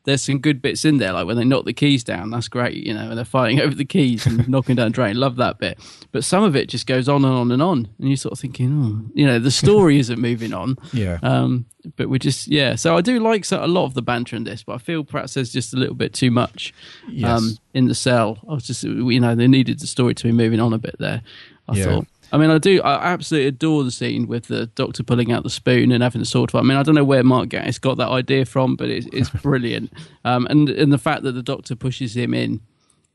There's 0.08 0.24
some 0.24 0.40
good 0.40 0.62
bits 0.62 0.86
in 0.86 0.98
there, 0.98 1.12
like 1.12 1.28
when 1.28 1.36
they 1.36 1.44
knock 1.44 1.66
the 1.66 1.74
keys 1.74 2.02
down. 2.04 2.30
That's 2.32 2.48
great, 2.48 2.76
you 2.76 2.94
know, 2.94 3.10
and 3.10 3.18
they're 3.18 3.26
fighting 3.26 3.60
over 3.66 3.76
the 3.76 3.86
keys 3.86 4.26
and 4.26 4.48
knocking 4.48 4.76
down 4.78 4.92
drain. 4.94 5.18
Love 5.18 5.36
that 5.36 5.60
bit. 5.60 5.78
But 6.14 6.24
some 6.24 6.44
of 6.44 6.56
it 6.56 6.70
just 6.70 6.88
goes 6.88 7.10
on 7.10 7.26
and 7.26 7.34
on 7.34 7.52
and 7.52 7.62
on, 7.62 7.90
and 8.00 8.08
you're 8.08 8.16
sort 8.16 8.32
of 8.32 8.40
thinking, 8.40 8.72
oh, 8.72 9.12
you 9.14 9.28
know, 9.28 9.38
the 9.38 9.52
story 9.52 10.00
isn't 10.04 10.18
moving 10.20 10.54
on. 10.54 10.78
Yeah. 10.94 11.20
Um, 11.22 11.66
but 11.98 12.08
we 12.10 12.20
just 12.20 12.48
yeah. 12.48 12.76
So 12.76 12.96
I 12.98 13.02
do 13.02 13.20
like 13.20 13.44
so, 13.46 13.64
a 13.64 13.68
lot 13.68 13.84
of 13.86 13.94
the 13.94 14.02
banter 14.02 14.36
in 14.38 14.46
this, 14.46 14.64
but 14.64 14.74
I 14.74 14.78
feel 14.78 15.04
perhaps 15.04 15.34
there's 15.36 15.52
just 15.52 15.74
a 15.74 15.78
little 15.78 15.94
bit 15.96 16.14
too 16.14 16.32
much 16.32 16.74
Yes. 17.10 17.30
um, 17.30 17.58
in 17.74 17.88
the 17.90 17.96
cell. 17.96 18.40
I 18.50 18.54
was 18.54 18.66
just 18.66 18.84
you 18.84 19.20
know 19.20 19.36
they 19.36 19.48
needed 19.48 19.80
the 19.80 19.88
story 19.88 20.16
to 20.16 20.24
be 20.24 20.32
moving 20.32 20.60
on 20.60 20.74
a 20.74 20.78
bit 20.80 20.96
there. 21.00 21.22
I 21.70 21.76
Yeah. 21.76 21.84
thought. 21.84 22.08
I 22.32 22.38
mean, 22.38 22.50
I 22.50 22.58
do. 22.58 22.82
I 22.82 23.06
absolutely 23.14 23.48
adore 23.48 23.84
the 23.84 23.92
scene 23.92 24.28
with 24.28 24.48
the 24.48 24.68
doctor 24.68 25.04
pulling 25.04 25.32
out 25.32 25.44
the 25.44 25.50
spoon 25.50 25.92
and 25.92 26.04
having 26.04 26.20
the 26.20 26.26
sword 26.26 26.52
fight. 26.52 26.60
I 26.60 26.64
mean, 26.64 26.78
I 26.78 26.84
don't 26.84 26.96
know 26.96 27.04
where 27.04 27.24
Mark 27.24 27.50
Gatiss 27.50 27.80
got 27.80 27.98
that 27.98 28.10
idea 28.10 28.46
from, 28.46 28.76
but 28.76 28.90
it's, 28.90 29.08
it's 29.14 29.30
brilliant. 29.42 29.92
Um, 30.26 30.46
and 30.48 30.70
and 30.70 30.92
the 30.92 30.98
fact 30.98 31.24
that 31.24 31.34
the 31.34 31.44
doctor 31.44 31.76
pushes 31.76 32.16
him 32.16 32.34
in, 32.34 32.62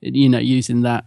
you 0.00 0.28
know, 0.28 0.38
using 0.38 0.82
that 0.82 1.04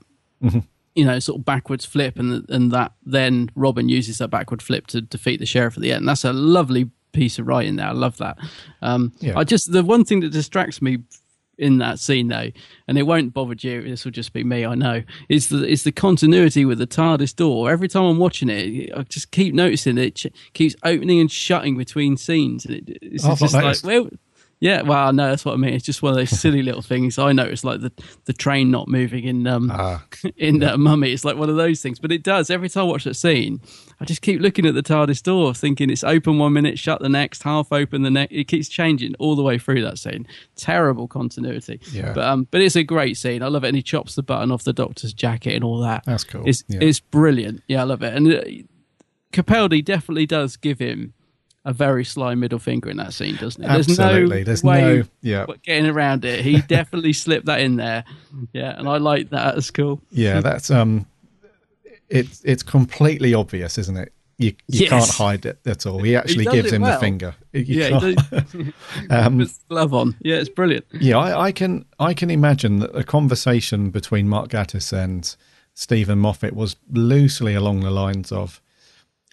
you 0.96 1.04
know, 1.04 1.20
sort 1.20 1.40
of 1.40 1.46
backwards 1.46 1.86
flip, 1.86 2.18
and 2.20 2.48
and 2.50 2.72
that 2.72 2.94
then 3.06 3.50
Robin 3.56 3.90
uses 3.90 4.20
that 4.20 4.30
backward 4.30 4.62
flip 4.62 4.88
to 4.88 5.02
defeat 5.02 5.40
the 5.40 5.46
sheriff 5.46 5.76
at 5.76 5.82
the 5.82 5.92
end. 5.92 6.08
That's 6.08 6.24
a 6.24 6.34
lovely 6.34 6.90
piece 7.12 7.40
of 7.40 7.48
writing 7.48 7.78
there. 7.78 7.88
I 7.88 7.92
love 7.94 8.18
that. 8.18 8.38
Um, 8.82 9.14
Yeah. 9.20 9.38
I 9.38 9.44
just 9.44 9.72
the 9.72 9.84
one 9.84 10.06
thing 10.06 10.20
that 10.22 10.32
distracts 10.32 10.82
me 10.82 11.00
in 11.58 11.78
that 11.80 12.00
scene 12.00 12.28
though, 12.28 12.50
and 12.88 12.98
it 12.98 13.04
won't 13.04 13.34
bother 13.34 13.56
you. 13.58 13.82
This 13.82 14.06
will 14.06 14.12
just 14.12 14.34
be 14.34 14.44
me, 14.44 14.66
I 14.66 14.76
know. 14.76 15.04
Is 15.30 15.50
the 15.50 15.66
is 15.68 15.84
the 15.84 15.92
continuity 15.92 16.66
with 16.66 16.78
the 16.80 16.88
TARDIS 16.88 17.36
door? 17.36 17.70
Every 17.72 17.88
time 17.88 18.04
I'm 18.06 18.18
watching 18.18 18.50
it, 18.50 18.92
I 18.96 19.04
just 19.04 19.32
keep 19.32 19.54
noticing 19.54 19.98
it 19.98 20.16
ch- 20.16 20.28
keeps 20.54 20.76
opening 20.84 21.20
and 21.20 21.32
shutting 21.32 21.78
between 21.78 22.18
scenes, 22.18 22.66
and 22.66 22.76
it, 22.76 22.98
it's 23.02 23.26
Oh, 23.26 23.36
just 23.36 23.54
like 23.54 23.78
well. 23.84 24.10
Yeah, 24.62 24.84
well, 24.84 25.12
no, 25.12 25.30
that's 25.30 25.44
what 25.44 25.54
I 25.54 25.58
mean. 25.58 25.74
It's 25.74 25.86
just 25.86 26.02
one 26.02 26.12
of 26.12 26.18
those 26.18 26.30
silly 26.30 26.64
little 26.64 26.82
things. 26.82 27.20
I 27.20 27.34
noticed, 27.34 27.66
like 27.66 27.82
the 27.82 27.92
the 28.24 28.34
train 28.34 28.72
not 28.72 28.88
moving 28.88 29.26
in 29.26 29.46
um 29.48 29.70
Ah. 29.72 30.04
in 30.38 30.64
uh, 30.64 30.78
Mummy. 30.78 31.12
It's 31.12 31.26
like 31.26 31.36
one 31.38 31.50
of 31.50 31.58
those 31.58 31.82
things, 31.82 32.00
but 32.00 32.12
it 32.12 32.24
does 32.24 32.50
every 32.50 32.70
time 32.70 32.84
I 32.84 32.88
watch 32.88 33.04
that 33.04 33.16
scene. 33.16 33.60
I 34.00 34.06
just 34.06 34.22
keep 34.22 34.40
looking 34.42 34.66
at 34.66 34.74
the 34.74 34.82
TARDIS 34.84 35.22
door, 35.24 35.54
thinking 35.54 35.90
it's 35.90 36.04
open 36.04 36.38
one 36.40 36.54
minute, 36.54 36.78
shut 36.80 37.00
the 37.02 37.10
next, 37.10 37.44
half 37.44 37.72
open 37.72 38.02
the 38.02 38.10
next. 38.10 38.32
It 38.34 38.46
keeps 38.48 38.68
changing 38.70 39.16
all 39.20 39.36
the 39.36 39.44
way 39.44 39.58
through 39.58 39.82
that 39.84 39.98
scene. 40.00 40.26
Terrible 40.56 41.08
continuity. 41.08 41.80
Yeah. 41.92 42.14
but 42.14 42.24
um, 42.24 42.48
but 42.50 42.62
it's 42.62 42.76
a 42.78 42.84
great 42.84 43.18
scene. 43.18 43.44
I 43.44 43.48
love 43.48 43.66
it, 43.66 43.68
and 43.68 43.76
he 43.78 43.84
chops 43.84 44.16
the 44.16 44.24
button 44.24 44.52
off 44.52 44.64
the 44.64 44.74
Doctor's 44.74 45.14
jacket 45.14 45.54
and 45.56 45.64
all 45.66 45.80
that. 45.82 46.06
That's 46.06 46.24
cool. 46.24 46.44
It's 46.48 46.64
Yeah. 46.70 46.80
it's 46.82 47.02
brilliant. 47.02 47.62
Yeah, 47.68 47.82
I 47.82 47.84
love 47.84 48.02
it, 48.04 48.14
and 48.14 48.34
uh, 48.34 48.42
Capaldi 49.34 49.84
definitely 49.84 50.26
does 50.26 50.56
give 50.56 50.80
him. 50.80 51.14
A 51.68 51.74
very 51.74 52.06
sly 52.06 52.36
middle 52.36 52.60
finger 52.60 52.90
in 52.92 52.98
that 52.98 53.12
scene, 53.14 53.36
doesn't 53.38 53.64
it? 53.64 53.68
Absolutely. 53.68 54.44
There's 54.44 54.62
There's 54.62 54.64
no 54.64 54.70
way 54.72 54.98
no- 55.00 55.04
yeah. 55.22 55.46
getting 55.64 55.88
around 55.88 56.24
it. 56.24 56.42
He 56.46 56.62
definitely 56.68 57.12
slipped 57.14 57.48
that 57.48 57.60
in 57.60 57.76
there. 57.78 58.04
Yeah, 58.54 58.78
and 58.78 58.88
I 58.88 58.98
like 58.98 59.32
that. 59.32 59.58
It's 59.58 59.72
cool. 59.72 60.00
Yeah, 60.12 60.42
that's 60.42 60.70
um, 60.70 61.08
it's 62.10 62.42
it's 62.46 62.64
completely 62.64 63.34
obvious, 63.34 63.78
isn't 63.78 63.98
it? 63.98 64.12
You 64.38 64.50
you 64.68 64.82
Yes. 64.82 64.90
can't 64.90 65.10
hide 65.10 65.46
it 65.46 65.60
at 65.66 65.86
all. 65.86 66.00
He 66.04 66.16
actually 66.16 66.44
does 66.46 66.54
gives 66.54 66.72
him 66.72 66.82
well. 66.84 66.94
the 66.94 67.00
finger. 67.00 67.36
You 67.54 67.62
yeah, 67.64 68.00
he. 68.00 68.74
Um, 69.10 69.48
glove 69.70 69.94
on. 69.94 70.16
Yeah, 70.22 70.36
it's 70.36 70.50
brilliant. 70.50 70.86
Yeah, 70.94 71.18
I, 71.18 71.46
I 71.48 71.52
can 71.52 71.86
I 72.00 72.14
can 72.14 72.30
imagine 72.30 72.80
that 72.80 72.96
a 72.96 73.04
conversation 73.04 73.90
between 73.92 74.28
Mark 74.28 74.50
Gatiss 74.50 74.92
and 74.94 75.36
Steven 75.74 76.20
Moffat 76.20 76.54
was 76.54 76.76
loosely 76.92 77.54
along 77.56 77.80
the 77.82 77.92
lines 77.92 78.32
of, 78.32 78.62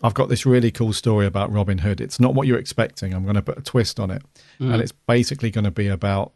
"I've 0.02 0.14
got 0.14 0.28
this 0.28 0.44
really 0.46 0.70
cool 0.70 0.92
story 0.92 1.26
about 1.26 1.52
Robin 1.52 1.78
Hood. 1.78 2.00
It's 2.00 2.18
not 2.20 2.34
what 2.34 2.46
you're 2.46 2.58
expecting. 2.58 3.14
I'm 3.14 3.22
going 3.24 3.36
to 3.36 3.42
put 3.42 3.58
a 3.58 3.62
twist 3.62 3.98
on 4.00 4.10
it, 4.10 4.22
and 4.58 4.80
it's 4.80 4.92
basically 4.92 5.50
going 5.50 5.64
to 5.64 5.70
be 5.70 5.88
about 5.88 6.32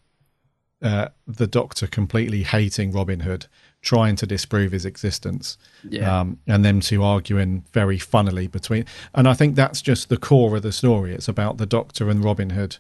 uh, 0.82 1.08
the 1.26 1.46
Doctor 1.46 1.86
completely 1.86 2.42
hating 2.42 2.92
Robin 2.92 3.20
Hood, 3.20 3.46
trying 3.82 4.14
to 4.16 4.26
disprove 4.26 4.72
his 4.72 4.84
existence, 4.84 5.56
Yeah. 5.88 6.20
um, 6.20 6.38
and 6.46 6.64
them 6.64 6.80
two 6.80 7.02
arguing 7.02 7.64
very 7.72 7.98
funnily 7.98 8.46
between. 8.46 8.84
And 9.14 9.26
I 9.26 9.32
think 9.34 9.56
that's 9.56 9.80
just 9.80 10.08
the 10.10 10.18
core 10.18 10.56
of 10.56 10.62
the 10.62 10.72
story. 10.72 11.12
It's 11.14 11.28
about 11.28 11.56
the 11.58 11.66
Doctor 11.66 12.10
and 12.10 12.22
Robin 12.22 12.50
Hood 12.50 12.76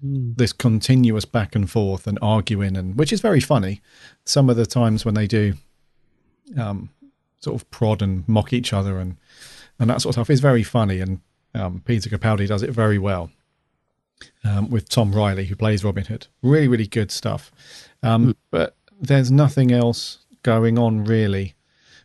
this 0.00 0.52
continuous 0.52 1.24
back 1.24 1.56
and 1.56 1.68
forth 1.68 2.06
and 2.06 2.20
arguing 2.22 2.76
and 2.76 2.96
which 2.96 3.12
is 3.12 3.20
very 3.20 3.40
funny 3.40 3.80
some 4.24 4.48
of 4.48 4.56
the 4.56 4.64
times 4.64 5.04
when 5.04 5.14
they 5.14 5.26
do 5.26 5.54
um 6.56 6.88
sort 7.40 7.60
of 7.60 7.68
prod 7.72 8.00
and 8.00 8.22
mock 8.28 8.52
each 8.52 8.72
other 8.72 8.98
and 9.00 9.16
and 9.78 9.88
that 9.90 10.00
sort 10.02 10.10
of 10.10 10.14
stuff 10.14 10.30
is 10.30 10.40
very 10.40 10.62
funny 10.62 11.00
and 11.00 11.20
um 11.54 11.82
peter 11.84 12.10
capaldi 12.10 12.46
does 12.46 12.62
it 12.62 12.70
very 12.70 12.98
well 12.98 13.30
um 14.44 14.68
with 14.70 14.88
tom 14.88 15.12
riley 15.12 15.46
who 15.46 15.56
plays 15.56 15.84
robin 15.84 16.04
hood. 16.04 16.26
Really 16.42 16.68
really 16.68 16.86
good 16.86 17.10
stuff. 17.10 17.50
Um 18.02 18.36
but 18.50 18.76
there's 19.00 19.30
nothing 19.30 19.70
else 19.72 20.18
going 20.42 20.78
on 20.78 21.04
really 21.04 21.54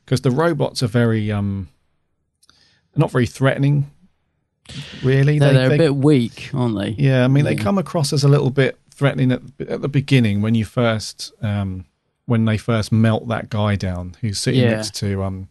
because 0.05 0.21
the 0.21 0.31
robots 0.31 0.83
are 0.83 0.87
very 0.87 1.31
um 1.31 1.69
not 2.95 3.09
very 3.11 3.25
threatening 3.25 3.89
really. 5.03 5.39
They're, 5.39 5.49
They- 5.53 5.59
they're 5.59 5.69
they- 5.69 5.75
a 5.75 5.77
bit 5.89 5.95
weak, 5.95 6.51
aren't 6.53 6.77
they? 6.77 6.89
yeah, 6.91 7.25
I 7.25 7.27
mean, 7.27 7.43
they 7.45 7.55
come 7.55 7.77
across 7.77 8.13
as 8.13 8.23
a 8.23 8.27
little 8.29 8.49
bit 8.49 8.77
threatening 8.91 9.31
at, 9.31 9.41
at 9.67 9.81
the 9.81 9.89
beginning 9.89 10.41
when 10.41 10.55
you 10.55 10.63
first, 10.63 11.33
um, 11.41 11.85
when 12.27 12.45
they 12.45 12.57
first 12.57 12.91
melt 12.91 13.27
that 13.27 13.49
guy 13.49 13.75
down 13.75 14.15
who's 14.21 14.39
sitting 14.39 14.61
Yeah. 14.61 14.75
next 14.75 14.93
to, 14.95 15.23
um, 15.23 15.49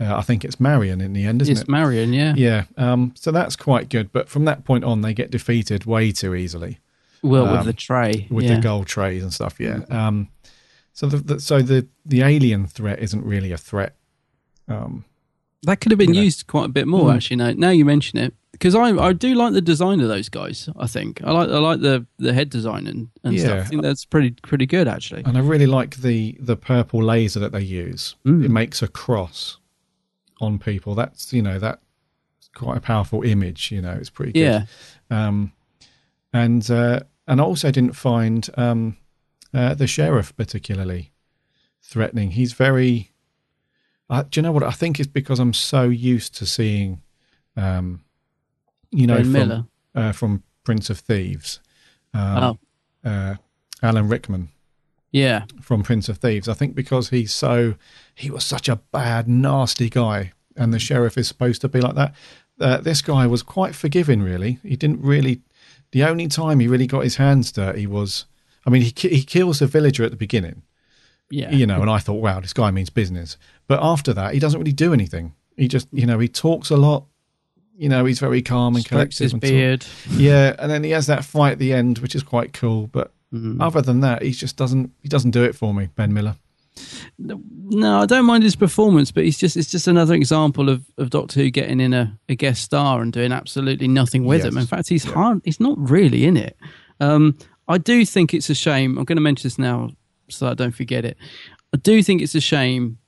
uh, 0.00 0.16
I 0.16 0.22
think 0.22 0.44
it's 0.44 0.60
Marion 0.60 1.00
in 1.00 1.12
the 1.14 1.24
end, 1.24 1.40
isn't 1.42 1.52
It's 1.52 1.60
it? 1.60 1.64
It's 1.64 1.68
Marion, 1.70 2.12
yeah. 2.12 2.34
yeah. 2.36 2.64
Um, 2.76 3.12
so 3.16 3.30
that's 3.32 3.56
quite 3.56 3.88
good. 3.88 4.12
But 4.12 4.28
from 4.28 4.44
that 4.44 4.64
point 4.64 4.84
on, 4.84 5.00
they 5.02 5.14
get 5.14 5.30
defeated 5.30 5.86
way 5.86 6.12
too 6.12 6.34
easily 6.34 6.78
Well, 7.22 7.46
Um, 7.46 7.56
with 7.58 7.66
the 7.66 7.72
tray. 7.72 8.26
with 8.30 8.44
yeah. 8.44 8.56
the 8.56 8.60
gold 8.60 8.86
trays 8.86 9.22
and 9.22 9.32
stuff. 9.32 9.58
Yeah. 9.58 9.80
Um, 9.88 10.28
so 10.92 11.06
the, 11.08 11.16
the 11.18 11.40
so 11.40 11.62
the 11.62 11.86
the 12.04 12.22
alien 12.22 12.66
threat 12.66 12.98
isn't 13.00 13.24
really 13.24 13.52
a 13.52 13.58
threat. 13.58 13.94
Um, 14.68 15.04
That 15.62 15.80
could 15.80 15.92
have 15.92 15.98
been 15.98 16.14
you 16.14 16.20
know. 16.20 16.24
used 16.24 16.46
quite 16.46 16.66
a 16.66 16.72
bit 16.72 16.86
more, 16.86 17.10
Mm. 17.10 17.14
actually. 17.16 17.36
Now, 17.36 17.52
now 17.52 17.70
you 17.70 17.84
mention 17.84 18.18
it, 18.18 18.34
because 18.52 18.74
I 18.74 18.88
I 19.08 19.12
do 19.12 19.34
like 19.34 19.52
the 19.52 19.60
design 19.60 20.00
of 20.00 20.08
those 20.08 20.28
guys. 20.28 20.68
I 20.78 20.86
think 20.86 21.20
I 21.24 21.30
like 21.32 21.48
I 21.48 21.58
like 21.58 21.80
the 21.80 22.06
the 22.18 22.32
head 22.32 22.50
design 22.50 22.86
and, 22.86 23.08
and 23.24 23.34
Yeah. 23.34 23.44
stuff. 23.44 23.58
I 23.60 23.64
think 23.68 23.82
that's 23.82 24.04
pretty 24.04 24.30
pretty 24.42 24.66
good, 24.66 24.88
actually. 24.88 25.22
And 25.24 25.36
I 25.36 25.40
really 25.40 25.66
like 25.66 25.96
the 25.96 26.36
the 26.40 26.56
purple 26.56 27.02
laser 27.02 27.40
that 27.40 27.52
they 27.52 27.62
use. 27.62 28.14
Mm. 28.24 28.44
It 28.44 28.50
makes 28.50 28.82
a 28.82 28.88
cross 28.88 29.58
on 30.40 30.58
people. 30.58 30.94
That's 30.94 31.32
you 31.32 31.42
know 31.42 31.58
that's 31.58 31.80
quite 32.54 32.76
a 32.76 32.80
powerful 32.80 33.22
image. 33.22 33.70
You 33.72 33.82
know, 33.82 33.92
it's 33.92 34.10
pretty 34.10 34.32
good. 34.32 34.40
Yeah. 34.40 34.64
Um, 35.10 35.52
and 36.32 36.68
uh, 36.70 37.00
and 37.26 37.40
I 37.40 37.44
also 37.44 37.70
didn't 37.70 37.94
find 37.94 38.48
um, 38.56 38.96
uh, 39.54 39.74
the 39.74 39.86
sheriff 39.86 40.36
particularly 40.36 41.12
threatening. 41.82 42.32
He's 42.32 42.52
very. 42.52 43.12
Uh, 44.08 44.22
do 44.30 44.38
you 44.38 44.42
know 44.42 44.52
what 44.52 44.62
I 44.62 44.70
think? 44.70 45.00
It's 45.00 45.08
because 45.08 45.40
I'm 45.40 45.52
so 45.52 45.84
used 45.84 46.36
to 46.36 46.46
seeing, 46.46 47.02
um, 47.56 48.04
you 48.92 49.04
know, 49.06 49.16
Ben 49.16 49.24
from 49.24 49.32
Miller. 49.32 49.64
uh, 49.96 50.12
from 50.12 50.44
Prince 50.62 50.90
of 50.90 51.00
Thieves, 51.00 51.58
um, 52.14 52.58
Oh. 53.04 53.10
uh, 53.10 53.34
Alan 53.82 54.08
Rickman 54.08 54.48
Yeah, 55.16 55.44
from 55.62 55.82
Prince 55.82 56.10
of 56.10 56.18
Thieves. 56.18 56.46
I 56.46 56.52
think 56.52 56.74
because 56.74 57.08
he's 57.08 57.34
so 57.34 57.76
he 58.14 58.30
was 58.30 58.44
such 58.44 58.68
a 58.68 58.76
bad, 58.76 59.26
nasty 59.26 59.88
guy, 59.88 60.32
and 60.56 60.74
the 60.74 60.78
sheriff 60.78 61.16
is 61.16 61.26
supposed 61.26 61.62
to 61.62 61.68
be 61.68 61.80
like 61.80 61.94
that. 61.94 62.14
Uh, 62.60 62.76
this 62.82 63.00
guy 63.00 63.26
was 63.26 63.42
quite 63.42 63.74
forgiving, 63.74 64.20
really. 64.20 64.58
He 64.62 64.76
didn't 64.76 65.00
really. 65.00 65.40
The 65.92 66.04
only 66.04 66.28
time 66.28 66.60
he 66.60 66.68
really 66.68 66.86
got 66.86 67.04
his 67.04 67.16
hands 67.16 67.50
dirty 67.50 67.86
was, 67.86 68.26
I 68.66 68.70
mean, 68.70 68.82
he 68.82 68.92
he 69.08 69.22
kills 69.22 69.62
a 69.62 69.66
villager 69.66 70.04
at 70.04 70.10
the 70.10 70.18
beginning, 70.18 70.62
yeah. 71.30 71.50
you 71.50 71.66
know, 71.66 71.80
and 71.80 71.88
I 71.88 71.98
thought, 71.98 72.20
wow, 72.20 72.40
this 72.40 72.52
guy 72.52 72.70
means 72.70 72.90
business. 72.90 73.38
But 73.68 73.82
after 73.82 74.12
that, 74.12 74.34
he 74.34 74.38
doesn't 74.38 74.60
really 74.60 74.72
do 74.72 74.92
anything. 74.92 75.32
He 75.56 75.66
just, 75.66 75.88
you 75.92 76.04
know, 76.04 76.18
he 76.18 76.28
talks 76.28 76.68
a 76.68 76.76
lot. 76.76 77.06
You 77.74 77.88
know, 77.88 78.04
he's 78.04 78.18
very 78.18 78.42
calm 78.42 78.76
and 78.76 78.84
collective. 78.84 79.24
his 79.24 79.32
and 79.32 79.40
talk- 79.40 79.50
beard. 79.50 79.86
yeah, 80.10 80.54
and 80.58 80.70
then 80.70 80.84
he 80.84 80.90
has 80.90 81.06
that 81.06 81.24
fight 81.24 81.52
at 81.52 81.58
the 81.58 81.72
end, 81.72 82.00
which 82.00 82.14
is 82.14 82.22
quite 82.22 82.52
cool. 82.52 82.86
But 82.86 83.12
Mm-hmm. 83.36 83.60
other 83.60 83.82
than 83.82 84.00
that, 84.00 84.22
he 84.22 84.30
just 84.32 84.56
doesn't 84.56 84.90
he 85.02 85.08
doesn't 85.08 85.30
do 85.32 85.44
it 85.44 85.54
for 85.54 85.72
me, 85.74 85.88
Ben 85.94 86.12
Miller. 86.12 86.36
No, 87.18 88.00
I 88.02 88.06
don't 88.06 88.26
mind 88.26 88.42
his 88.44 88.56
performance, 88.56 89.10
but 89.10 89.24
he's 89.24 89.38
just 89.38 89.56
it's 89.56 89.70
just 89.70 89.86
another 89.88 90.14
example 90.14 90.68
of, 90.68 90.84
of 90.98 91.10
Doctor 91.10 91.40
Who 91.40 91.50
getting 91.50 91.80
in 91.80 91.94
a, 91.94 92.18
a 92.28 92.34
guest 92.34 92.62
star 92.62 93.00
and 93.00 93.12
doing 93.12 93.32
absolutely 93.32 93.88
nothing 93.88 94.24
with 94.24 94.44
Yes. 94.44 94.52
him. 94.52 94.58
In 94.58 94.66
fact, 94.66 94.88
he's 94.88 95.04
hard. 95.04 95.40
He's 95.44 95.60
not 95.60 95.76
really 95.78 96.24
in 96.26 96.36
it. 96.36 96.56
Um, 97.00 97.36
I 97.68 97.78
do 97.78 98.04
think 98.04 98.34
it's 98.34 98.50
a 98.50 98.54
shame. 98.54 98.98
I'm 98.98 99.04
going 99.04 99.16
to 99.16 99.22
mention 99.22 99.46
this 99.48 99.58
now 99.58 99.90
so 100.28 100.48
I 100.48 100.54
don't 100.54 100.74
forget 100.74 101.04
it. 101.04 101.16
I 101.72 101.78
do 101.78 102.02
think 102.02 102.20
it's 102.22 102.34
a 102.34 102.40
shame 102.40 102.98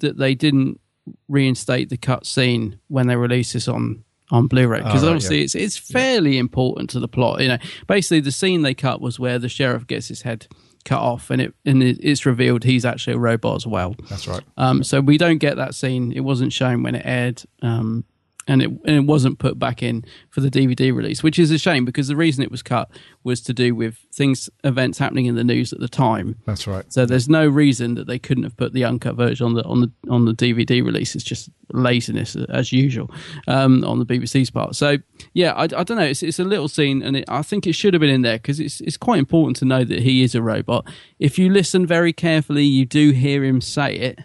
that 0.00 0.16
they 0.16 0.34
didn't 0.34 0.80
reinstate 1.28 1.88
the 1.90 1.96
cut 1.96 2.26
scene 2.26 2.78
when 2.88 3.06
they 3.06 3.16
released 3.16 3.52
this 3.52 3.68
on 3.68 4.04
on 4.30 4.46
Blu-ray 4.46 4.78
because 4.82 5.04
Oh, 5.04 5.08
obviously 5.08 5.38
yeah. 5.38 5.44
it's 5.44 5.54
it's 5.54 5.76
fairly 5.78 6.38
important 6.38 6.90
to 6.90 7.00
the 7.00 7.08
plot. 7.08 7.40
You 7.40 7.48
know, 7.48 7.58
basically 7.86 8.20
the 8.20 8.32
scene 8.32 8.62
they 8.62 8.74
cut 8.74 9.00
was 9.00 9.18
where 9.18 9.38
the 9.38 9.48
sheriff 9.48 9.86
gets 9.86 10.08
his 10.08 10.22
head 10.22 10.46
cut 10.84 11.00
off, 11.00 11.30
and 11.30 11.40
it 11.42 11.54
and 11.66 11.82
it's 11.82 12.24
revealed 12.26 12.64
he's 12.64 12.84
actually 12.84 13.14
a 13.14 13.18
robot 13.18 13.56
as 13.56 13.66
well. 13.66 13.94
That's 14.08 14.26
right. 14.28 14.42
Um, 14.56 14.82
so 14.84 15.00
we 15.00 15.18
don't 15.18 15.38
get 15.38 15.56
that 15.56 15.74
scene. 15.74 16.12
It 16.12 16.20
wasn't 16.20 16.52
shown 16.52 16.82
when 16.82 16.94
it 16.94 17.02
aired, 17.04 17.42
um, 17.62 18.04
and 18.48 18.62
it 18.62 18.70
and 18.84 18.96
it 18.96 19.04
wasn't 19.04 19.38
put 19.38 19.58
back 19.58 19.82
in 19.82 20.04
for 20.30 20.40
the 20.40 20.50
DVD 20.50 20.92
release, 20.94 21.22
which 21.22 21.38
is 21.38 21.50
a 21.50 21.58
shame 21.58 21.84
because 21.84 22.08
the 22.08 22.16
reason 22.16 22.42
it 22.42 22.50
was 22.50 22.62
cut 22.62 22.90
was 23.22 23.40
to 23.42 23.52
do 23.52 23.74
with 23.74 23.98
things, 24.12 24.48
events 24.64 24.98
happening 24.98 25.26
in 25.26 25.34
the 25.34 25.44
news 25.44 25.72
at 25.72 25.80
the 25.80 25.88
time. 25.88 26.36
That's 26.46 26.66
right. 26.66 26.90
So 26.90 27.04
there's 27.04 27.28
no 27.28 27.46
reason 27.46 27.94
that 27.94 28.06
they 28.06 28.18
couldn't 28.18 28.44
have 28.44 28.56
put 28.56 28.72
the 28.72 28.84
uncut 28.84 29.14
version 29.16 29.46
on 29.46 29.54
the 29.54 29.64
on 29.64 29.80
the 29.82 29.92
on 30.10 30.24
the 30.24 30.32
DVD 30.32 30.84
release. 30.84 31.14
It's 31.14 31.24
just 31.24 31.50
laziness 31.72 32.34
as 32.48 32.72
usual 32.72 33.10
um, 33.46 33.84
on 33.84 33.98
the 33.98 34.06
BBC's 34.06 34.50
part. 34.50 34.74
So 34.74 34.96
yeah, 35.34 35.52
I, 35.52 35.64
I 35.64 35.66
don't 35.84 35.98
know. 35.98 36.04
It's 36.04 36.22
it's 36.22 36.38
a 36.38 36.44
little 36.44 36.68
scene, 36.68 37.02
and 37.02 37.18
it, 37.18 37.24
I 37.28 37.42
think 37.42 37.66
it 37.66 37.74
should 37.74 37.92
have 37.92 38.00
been 38.00 38.10
in 38.10 38.22
there 38.22 38.38
because 38.38 38.58
it's 38.58 38.80
it's 38.80 38.96
quite 38.96 39.18
important 39.18 39.56
to 39.58 39.66
know 39.66 39.84
that 39.84 40.00
he 40.00 40.22
is 40.22 40.34
a 40.34 40.42
robot. 40.42 40.86
If 41.18 41.38
you 41.38 41.50
listen 41.50 41.86
very 41.86 42.14
carefully, 42.14 42.64
you 42.64 42.86
do 42.86 43.10
hear 43.10 43.44
him 43.44 43.60
say 43.60 43.94
it, 43.94 44.20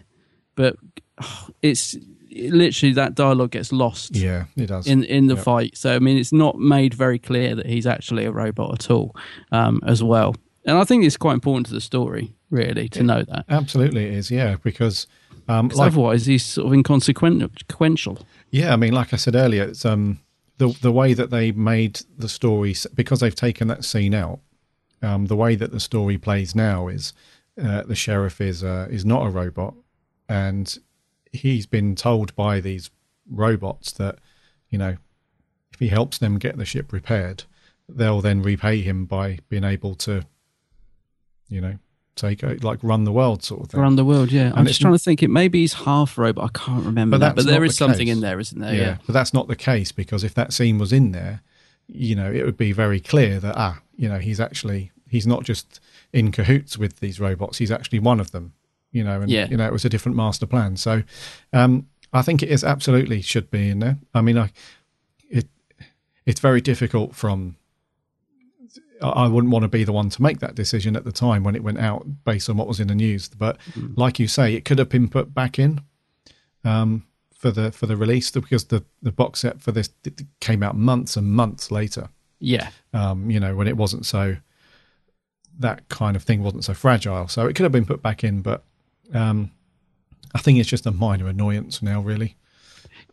but 0.54 0.76
oh, 1.20 1.48
it's 1.60 1.94
it, 1.94 2.02
literally 2.34 2.92
that 2.94 3.14
dialogue 3.14 3.52
gets 3.52 3.72
lost 3.72 4.16
Yeah, 4.16 4.44
it 4.56 4.66
does. 4.66 4.86
in 4.86 5.04
in 5.04 5.26
the 5.28 5.34
Yep. 5.36 5.44
fight. 5.44 5.76
So 5.76 5.94
I 5.94 5.98
mean, 5.98 6.18
it's 6.18 6.32
not 6.32 6.58
made 6.58 6.94
very 6.94 7.18
clear 7.18 7.54
that 7.54 7.66
he's 7.66 7.86
actually 7.86 8.24
a 8.24 8.32
robot 8.32 8.72
at 8.74 8.90
all, 8.90 9.14
um, 9.52 9.80
as 9.86 10.02
well. 10.02 10.34
And 10.66 10.78
I 10.78 10.84
think 10.84 11.04
it's 11.04 11.16
quite 11.18 11.34
important 11.34 11.66
to 11.66 11.74
the 11.74 11.80
story, 11.80 12.32
really, 12.50 12.88
to 12.90 13.02
know 13.02 13.22
that. 13.22 13.44
Absolutely, 13.48 14.06
it 14.06 14.14
is. 14.14 14.30
Yeah, 14.30 14.56
because 14.62 15.06
um, 15.46 15.68
like 15.68 15.88
otherwise, 15.92 16.24
he's 16.26 16.44
sort 16.44 16.66
of 16.68 16.72
inconsequential. 16.72 18.18
Yeah, 18.50 18.72
I 18.72 18.76
mean, 18.76 18.92
like 18.94 19.12
I 19.12 19.16
said 19.16 19.34
earlier, 19.34 19.64
it's 19.64 19.84
um 19.84 20.20
the 20.58 20.68
the 20.80 20.92
way 20.92 21.14
that 21.14 21.30
they 21.30 21.52
made 21.52 22.00
the 22.16 22.28
story 22.28 22.74
because 22.94 23.20
they've 23.20 23.34
taken 23.34 23.68
that 23.68 23.84
scene 23.84 24.14
out. 24.14 24.40
Um, 25.02 25.26
the 25.26 25.36
way 25.36 25.54
that 25.56 25.70
the 25.70 25.80
story 25.80 26.16
plays 26.16 26.54
now 26.54 26.88
is 26.88 27.12
uh, 27.62 27.82
the 27.82 27.94
sheriff 27.94 28.40
is 28.40 28.64
uh, 28.64 28.88
is 28.90 29.04
not 29.04 29.26
a 29.26 29.30
robot, 29.30 29.74
and 30.28 30.78
he's 31.34 31.66
been 31.66 31.94
told 31.94 32.34
by 32.36 32.60
these 32.60 32.90
robots 33.30 33.92
that 33.92 34.18
you 34.70 34.78
know 34.78 34.96
if 35.72 35.80
he 35.80 35.88
helps 35.88 36.18
them 36.18 36.38
get 36.38 36.56
the 36.56 36.64
ship 36.64 36.92
repaired, 36.92 37.44
they'll 37.88 38.20
then 38.20 38.42
repay 38.42 38.80
him 38.80 39.04
by 39.06 39.38
being 39.48 39.64
able 39.64 39.94
to, 39.96 40.22
you 41.48 41.60
know, 41.60 41.78
take 42.14 42.44
o- 42.44 42.56
like 42.62 42.78
run 42.82 43.02
the 43.04 43.12
world 43.12 43.42
sort 43.42 43.62
of 43.62 43.70
thing. 43.70 43.80
Around 43.80 43.96
the 43.96 44.04
world, 44.04 44.30
yeah. 44.30 44.52
I'm 44.54 44.66
just 44.66 44.80
trying 44.80 44.92
to 44.94 44.98
think. 45.00 45.22
It 45.22 45.28
maybe 45.28 45.60
he's 45.60 45.72
half 45.74 46.16
robot. 46.16 46.44
I 46.44 46.58
can't 46.58 46.84
remember 46.86 47.18
But 47.18 47.26
that. 47.26 47.36
But 47.36 47.46
there 47.46 47.64
is 47.64 47.72
the 47.72 47.76
something 47.76 48.06
case. 48.06 48.14
in 48.16 48.20
there, 48.20 48.38
isn't 48.38 48.60
there? 48.60 48.74
Yeah. 48.74 48.96
but 49.06 49.12
that's 49.12 49.34
not 49.34 49.48
the 49.48 49.56
case 49.56 49.90
because 49.92 50.22
if 50.22 50.34
that 50.34 50.52
scene 50.52 50.78
was 50.78 50.92
in 50.92 51.10
there, 51.12 51.42
you 51.88 52.14
know, 52.14 52.30
it 52.30 52.44
would 52.44 52.56
be 52.56 52.72
very 52.72 53.00
clear 53.00 53.40
that 53.40 53.54
ah, 53.56 53.80
you 53.96 54.08
know, 54.08 54.18
he's 54.18 54.40
actually 54.40 54.92
he's 55.08 55.26
not 55.26 55.42
just 55.44 55.80
in 56.12 56.30
cahoots 56.30 56.78
with 56.78 57.00
these 57.00 57.18
robots; 57.18 57.58
he's 57.58 57.72
actually 57.72 57.98
one 57.98 58.20
of 58.20 58.30
them. 58.30 58.52
You 58.94 59.02
know, 59.04 59.20
and 59.20 59.30
Yeah. 59.30 59.48
you 59.50 59.56
know, 59.58 59.66
it 59.66 59.72
was 59.72 59.84
a 59.84 59.88
different 59.90 60.16
master 60.16 60.46
plan. 60.46 60.76
So, 60.76 61.02
um, 61.52 61.86
I 62.12 62.22
think 62.22 62.42
it 62.42 62.48
is 62.48 62.62
absolutely 62.64 63.20
should 63.22 63.50
be 63.50 63.68
in 63.68 63.80
there. 63.80 63.98
I 64.14 64.20
mean, 64.22 64.38
I 64.38 64.50
it 65.28 65.48
it's 66.24 66.40
very 66.40 66.60
difficult 66.60 67.14
from. 67.14 67.56
I 69.02 69.26
wouldn't 69.28 69.52
want 69.52 69.64
to 69.64 69.68
be 69.68 69.84
the 69.84 69.92
one 69.92 70.08
to 70.10 70.22
make 70.22 70.38
that 70.38 70.54
decision 70.54 70.96
at 70.96 71.04
the 71.04 71.12
time 71.12 71.42
when 71.42 71.56
it 71.56 71.62
went 71.64 71.78
out 71.78 72.06
based 72.24 72.48
on 72.48 72.56
what 72.56 72.68
was 72.68 72.78
in 72.80 72.86
the 72.88 72.94
news. 72.94 73.28
But 73.28 73.58
Mm. 73.74 73.98
like 73.98 74.18
you 74.20 74.28
say, 74.28 74.54
it 74.54 74.64
could 74.64 74.78
have 74.78 74.88
been 74.88 75.08
put 75.08 75.34
back 75.34 75.58
in 75.58 75.80
um, 76.64 77.04
for 77.34 77.50
the 77.50 77.72
for 77.72 77.86
the 77.86 77.96
release 77.96 78.30
because 78.30 78.64
the 78.66 78.84
the 79.02 79.12
box 79.12 79.40
set 79.40 79.60
for 79.60 79.72
this 79.72 79.90
came 80.40 80.62
out 80.62 80.76
months 80.76 81.16
and 81.16 81.26
months 81.32 81.70
later. 81.72 82.08
Yeah. 82.38 82.70
Um, 82.92 83.28
you 83.30 83.40
know 83.40 83.56
when 83.56 83.66
it 83.66 83.76
wasn't 83.76 84.06
so 84.06 84.36
that 85.58 85.88
kind 85.88 86.16
of 86.16 86.22
thing 86.22 86.42
wasn't 86.42 86.64
so 86.64 86.74
fragile, 86.74 87.26
so 87.28 87.46
it 87.46 87.54
could 87.54 87.64
have 87.64 87.72
been 87.72 87.84
put 87.86 88.02
back 88.02 88.22
in. 88.24 88.40
But 88.42 88.64
um, 89.12 89.50
I 90.34 90.38
think 90.38 90.58
it's 90.58 90.68
just 90.68 90.86
a 90.86 90.90
minor 90.90 91.28
annoyance 91.28 91.82
now, 91.82 92.00
really. 92.00 92.36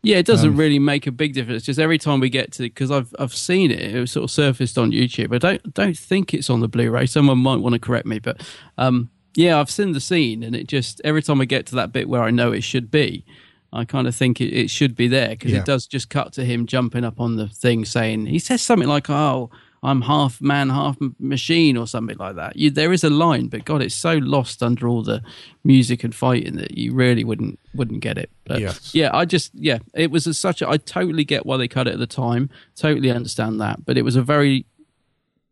Yeah, 0.03 0.17
it 0.17 0.25
doesn't 0.25 0.51
Um, 0.51 0.57
really 0.57 0.79
make 0.79 1.05
a 1.05 1.11
big 1.11 1.33
difference. 1.33 1.63
Just 1.63 1.79
every 1.79 1.99
time 1.99 2.19
we 2.19 2.29
get 2.29 2.51
to, 2.53 2.63
because 2.63 2.89
I've 2.89 3.13
I've 3.19 3.35
seen 3.35 3.69
it, 3.69 3.81
it 3.95 3.99
was 3.99 4.11
sort 4.11 4.23
of 4.23 4.31
surfaced 4.31 4.77
on 4.79 4.91
YouTube. 4.91 5.33
I 5.35 5.37
don't 5.37 5.73
don't 5.75 5.97
think 5.97 6.33
it's 6.33 6.49
on 6.49 6.59
the 6.61 6.67
Blu-ray. 6.67 7.05
Someone 7.05 7.37
might 7.37 7.57
want 7.59 7.73
to 7.73 7.79
correct 7.79 8.07
me, 8.07 8.17
but 8.17 8.41
um, 8.79 9.11
yeah, 9.35 9.59
I've 9.59 9.69
seen 9.69 9.91
the 9.91 9.99
scene, 10.01 10.41
and 10.41 10.55
it 10.55 10.67
just 10.67 11.01
every 11.03 11.21
time 11.21 11.39
I 11.39 11.45
get 11.45 11.67
to 11.67 11.75
that 11.75 11.91
bit 11.93 12.09
where 12.09 12.23
I 12.23 12.31
know 12.31 12.51
it 12.51 12.61
should 12.63 12.89
be, 12.89 13.23
I 13.71 13.85
kind 13.85 14.07
of 14.07 14.15
think 14.15 14.41
it, 14.41 14.51
it 14.53 14.69
should 14.71 14.95
be 14.95 15.07
there 15.07 15.29
because 15.29 15.51
Yeah. 15.51 15.59
it 15.59 15.65
does 15.65 15.85
just 15.85 16.09
cut 16.09 16.33
to 16.33 16.43
him 16.45 16.65
jumping 16.65 17.03
up 17.05 17.19
on 17.19 17.35
the 17.35 17.47
thing, 17.47 17.85
saying 17.85 18.25
he 18.25 18.39
says 18.39 18.63
something 18.63 18.89
like, 18.89 19.07
"Oh, 19.07 19.51
I'm 19.84 20.01
half 20.01 20.39
man, 20.41 20.69
half 20.69 20.97
machine," 21.19 21.75
or 21.75 21.88
something 21.88 22.17
like 22.17 22.36
that. 22.36 22.55
You, 22.55 22.69
there 22.69 22.93
is 22.93 23.03
a 23.03 23.09
line, 23.09 23.47
but 23.47 23.65
God, 23.65 23.82
it's 23.82 23.95
so 23.95 24.13
lost 24.17 24.61
under 24.61 24.88
all 24.88 25.01
the 25.01 25.23
music 25.63 26.03
and 26.03 26.13
fighting 26.13 26.55
that 26.57 26.77
you 26.77 26.93
really 26.93 27.23
wouldn't 27.23 27.59
wouldn't 27.73 28.01
get 28.01 28.17
it. 28.17 28.29
But 28.45 28.59
Yes. 28.61 28.93
yeah, 28.93 29.09
I 29.11 29.25
just 29.25 29.51
yeah, 29.55 29.79
it 29.95 30.11
was 30.11 30.27
a, 30.27 30.34
such 30.34 30.61
a. 30.61 30.69
I 30.69 30.77
totally 30.77 31.23
get 31.23 31.45
why 31.45 31.57
they 31.57 31.67
cut 31.67 31.88
it 31.88 31.93
at 31.93 31.99
the 31.99 32.05
time. 32.07 32.49
Totally 32.75 33.09
understand 33.09 33.59
that, 33.61 33.84
but 33.86 33.97
it 33.97 34.03
was 34.03 34.15
a 34.15 34.21
very 34.21 34.65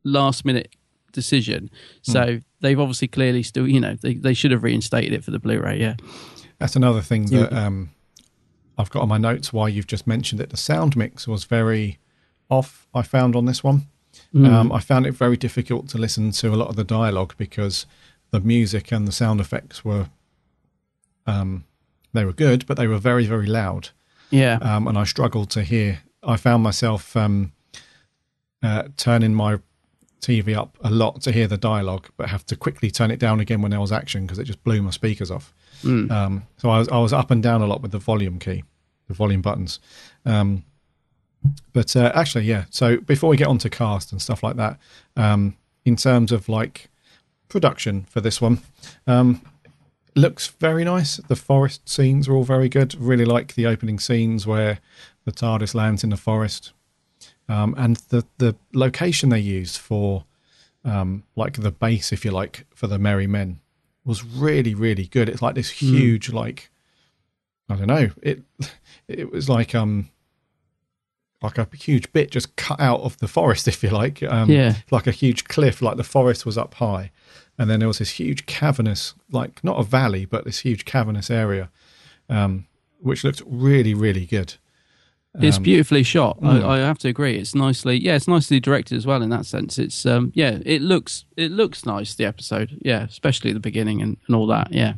last 0.03 0.45
minute 0.45 0.75
decision. 1.11 1.69
So 2.03 2.39
they've 2.61 2.79
obviously 2.79 3.07
clearly 3.07 3.41
still, 3.43 3.67
you 3.67 3.79
know, 3.79 3.95
they 3.95 4.13
they 4.13 4.33
should 4.35 4.51
have 4.51 4.63
reinstated 4.63 5.13
it 5.13 5.23
for 5.23 5.31
the 5.31 5.39
Blu-ray. 5.39 5.79
Yeah, 5.79 5.95
That's 6.59 6.75
another 6.75 7.01
thing 7.01 7.25
that 7.27 7.51
um, 7.51 7.89
I've 8.77 8.91
got 8.91 9.01
on 9.01 9.09
my 9.09 9.17
notes. 9.17 9.51
Why 9.51 9.69
you've 9.69 9.87
just 9.87 10.05
mentioned 10.05 10.39
it. 10.39 10.51
The 10.51 10.57
sound 10.57 10.95
mix 10.95 11.27
was 11.27 11.45
very 11.45 11.97
off. 12.49 12.87
I 12.93 13.01
found 13.01 13.35
on 13.35 13.45
this 13.45 13.63
one. 13.63 13.87
Um, 14.35 14.71
I 14.71 14.79
found 14.79 15.05
it 15.07 15.11
very 15.13 15.37
difficult 15.37 15.89
to 15.89 15.97
listen 15.97 16.31
to 16.31 16.53
a 16.53 16.57
lot 16.57 16.69
of 16.69 16.75
the 16.75 16.83
dialogue 16.83 17.33
because 17.37 17.85
the 18.31 18.39
music 18.39 18.91
and 18.91 19.07
the 19.07 19.11
sound 19.11 19.39
effects 19.41 19.83
were 19.83 20.09
um, 21.25 21.63
they 22.13 22.25
were 22.25 22.33
good, 22.33 22.65
but 22.65 22.77
they 22.77 22.87
were 22.87 22.97
very 22.97 23.25
very 23.25 23.47
loud, 23.47 23.89
yeah, 24.31 24.57
um, 24.61 24.87
and 24.87 24.97
I 24.97 25.03
struggled 25.03 25.49
to 25.51 25.63
hear. 25.63 25.99
I 26.23 26.37
found 26.37 26.63
myself 26.63 27.15
um, 27.15 27.53
uh, 28.61 28.83
turning 28.97 29.33
my 29.33 29.59
TV 30.21 30.55
up 30.55 30.77
a 30.81 30.89
lot 30.89 31.21
to 31.21 31.31
hear 31.31 31.47
the 31.47 31.57
dialogue, 31.57 32.09
but 32.17 32.29
have 32.29 32.45
to 32.47 32.55
quickly 32.55 32.91
turn 32.91 33.09
it 33.09 33.19
down 33.19 33.39
again 33.39 33.61
when 33.61 33.71
there 33.71 33.79
was 33.79 33.91
action 33.91 34.23
because 34.25 34.37
it 34.37 34.43
just 34.43 34.63
blew 34.63 34.81
my 34.81 34.91
speakers 34.91 35.31
off. 35.31 35.53
Um, 36.11 36.43
so 36.57 36.69
I 36.69 36.79
was 36.79 36.89
I 36.89 36.97
was 36.99 37.13
up 37.13 37.31
and 37.31 37.41
down 37.41 37.61
a 37.61 37.67
lot 37.67 37.81
with 37.81 37.91
the 37.91 37.99
volume 37.99 38.37
key, 38.39 38.63
the 39.07 39.13
volume 39.13 39.41
buttons. 39.41 39.79
Um, 40.25 40.63
but 41.73 41.95
uh, 41.95 42.11
actually, 42.13 42.45
yeah. 42.45 42.65
So 42.69 42.97
before 42.97 43.29
we 43.29 43.37
get 43.37 43.47
on 43.47 43.57
to 43.59 43.69
cast 43.69 44.11
and 44.11 44.21
stuff 44.21 44.43
like 44.43 44.55
that, 44.57 44.77
um, 45.15 45.55
in 45.85 45.95
terms 45.95 46.31
of 46.31 46.49
like 46.49 46.89
production 47.47 48.05
for 48.09 48.21
this 48.21 48.41
one, 48.41 48.59
um, 49.07 49.41
looks 50.15 50.47
very 50.47 50.83
nice. 50.83 51.17
The 51.17 51.35
forest 51.35 51.87
scenes 51.87 52.27
are 52.27 52.33
all 52.33 52.43
very 52.43 52.69
good. 52.69 52.95
Really 52.95 53.25
like 53.25 53.55
the 53.55 53.67
opening 53.67 53.99
scenes 53.99 54.45
where 54.45 54.79
the 55.25 55.31
TARDIS 55.31 55.73
lands 55.73 56.03
in 56.03 56.09
the 56.09 56.17
forest, 56.17 56.71
um, 57.47 57.73
and 57.77 57.97
the 58.09 58.25
the 58.37 58.55
location 58.73 59.29
they 59.29 59.39
used 59.39 59.77
for 59.77 60.25
um, 60.83 61.23
like 61.35 61.53
the 61.53 61.71
base, 61.71 62.11
if 62.11 62.25
you 62.25 62.31
like, 62.31 62.65
for 62.73 62.87
the 62.87 62.99
Merry 62.99 63.27
Men 63.27 63.59
was 64.05 64.23
really 64.23 64.73
really 64.73 65.05
good. 65.05 65.29
It's 65.29 65.41
like 65.41 65.55
this 65.55 65.69
huge 65.69 66.31
like 66.31 66.69
I 67.69 67.75
don't 67.75 67.87
know 67.87 68.09
it 68.21 68.41
it 69.07 69.31
was 69.31 69.47
like 69.47 69.75
um 69.75 70.09
like 71.41 71.57
a 71.57 71.67
huge 71.73 72.11
bit 72.11 72.31
just 72.31 72.55
cut 72.55 72.79
out 72.79 73.01
of 73.01 73.17
the 73.19 73.27
forest, 73.27 73.67
if 73.73 73.83
you 73.83 73.89
like. 73.89 74.21
Um, 74.23 74.49
Yeah. 74.49 74.75
Like 74.91 75.07
a 75.07 75.11
huge 75.11 75.45
cliff, 75.45 75.81
like 75.81 75.97
the 75.97 76.03
forest 76.03 76.45
was 76.45 76.57
up 76.57 76.75
high. 76.75 77.11
And 77.57 77.69
then 77.69 77.79
there 77.79 77.87
was 77.89 77.97
this 77.99 78.11
huge 78.11 78.45
cavernous, 78.45 79.13
like 79.31 79.63
not 79.63 79.79
a 79.79 79.83
valley, 79.83 80.25
but 80.25 80.45
this 80.45 80.59
huge 80.59 80.85
cavernous 80.85 81.29
area, 81.29 81.69
um, 82.29 82.67
which 83.01 83.23
looked 83.23 83.41
really, 83.45 83.93
really 83.93 84.25
good. 84.25 84.55
it's 85.41 85.57
Um, 85.57 85.63
beautifully 85.63 86.03
shot. 86.03 86.39
mm. 86.41 86.63
I, 86.63 86.75
I 86.75 86.77
have 86.79 86.99
to 86.99 87.09
agree. 87.09 87.35
It's 87.37 87.53
nicely, 87.53 87.97
yeah, 87.97 88.15
it's 88.15 88.27
nicely 88.29 88.61
directed 88.61 88.95
as 88.97 89.05
well 89.05 89.21
in 89.21 89.29
that 89.29 89.45
sense. 89.45 89.77
It's 89.77 90.05
um, 90.05 90.31
yeah, 90.35 90.59
it 90.65 90.81
looks 90.81 91.25
it 91.35 91.51
looks 91.51 91.85
nice. 91.85 92.15
The 92.15 92.25
episode, 92.25 92.79
yeah, 92.81 93.03
especially 93.03 93.51
the 93.51 93.59
beginning 93.59 94.01
and, 94.01 94.15
and 94.27 94.35
all 94.37 94.47
that. 94.47 94.71
Yeah, 94.71 94.93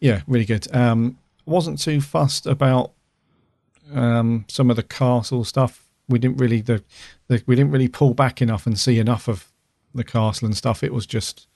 Yeah, 0.00 0.22
really 0.28 0.44
good. 0.46 0.72
Um, 0.74 1.18
wasn't 1.46 1.80
too 1.80 2.00
fussed 2.00 2.46
about 2.46 2.92
um, 3.94 4.44
some 4.48 4.70
of 4.70 4.76
the 4.76 4.82
castle 4.82 5.44
stuff. 5.44 5.84
We 6.08 6.18
didn't 6.18 6.38
really 6.38 6.60
the, 6.60 6.82
the 7.28 7.42
we 7.46 7.54
didn't 7.54 7.70
really 7.70 7.88
pull 7.88 8.14
back 8.14 8.40
enough 8.40 8.66
and 8.66 8.78
see 8.78 8.98
enough 8.98 9.28
of 9.28 9.50
the 9.94 10.04
castle 10.04 10.46
and 10.46 10.56
stuff. 10.56 10.82
It 10.82 10.92
was 10.92 11.06
just 11.06 11.46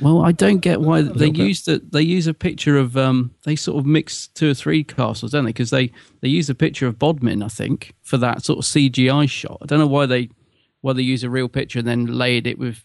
Well, 0.00 0.22
I 0.22 0.32
don't 0.32 0.58
get 0.58 0.80
why 0.80 1.02
they 1.02 1.30
use 1.30 1.62
the 1.62 1.80
they 1.92 2.02
use 2.02 2.26
a 2.26 2.34
picture 2.34 2.76
of 2.76 2.96
um 2.96 3.32
they 3.44 3.56
sort 3.56 3.78
of 3.78 3.86
mix 3.86 4.28
two 4.28 4.50
or 4.50 4.54
three 4.54 4.82
castles, 4.82 5.32
don't 5.32 5.44
they? 5.44 5.50
Because 5.50 5.70
they 5.70 5.92
they 6.20 6.28
use 6.28 6.50
a 6.50 6.54
picture 6.54 6.86
of 6.86 6.98
Bodiam, 6.98 7.44
I 7.44 7.48
think, 7.48 7.94
for 8.02 8.16
that 8.18 8.44
sort 8.44 8.58
of 8.58 8.64
CGI 8.64 9.28
shot. 9.28 9.58
I 9.62 9.66
don't 9.66 9.78
know 9.78 9.86
why 9.86 10.06
they 10.06 10.30
why 10.80 10.92
they 10.92 11.02
use 11.02 11.22
a 11.22 11.30
real 11.30 11.48
picture 11.48 11.78
and 11.78 11.88
then 11.88 12.06
layered 12.06 12.46
it 12.46 12.58
with 12.58 12.84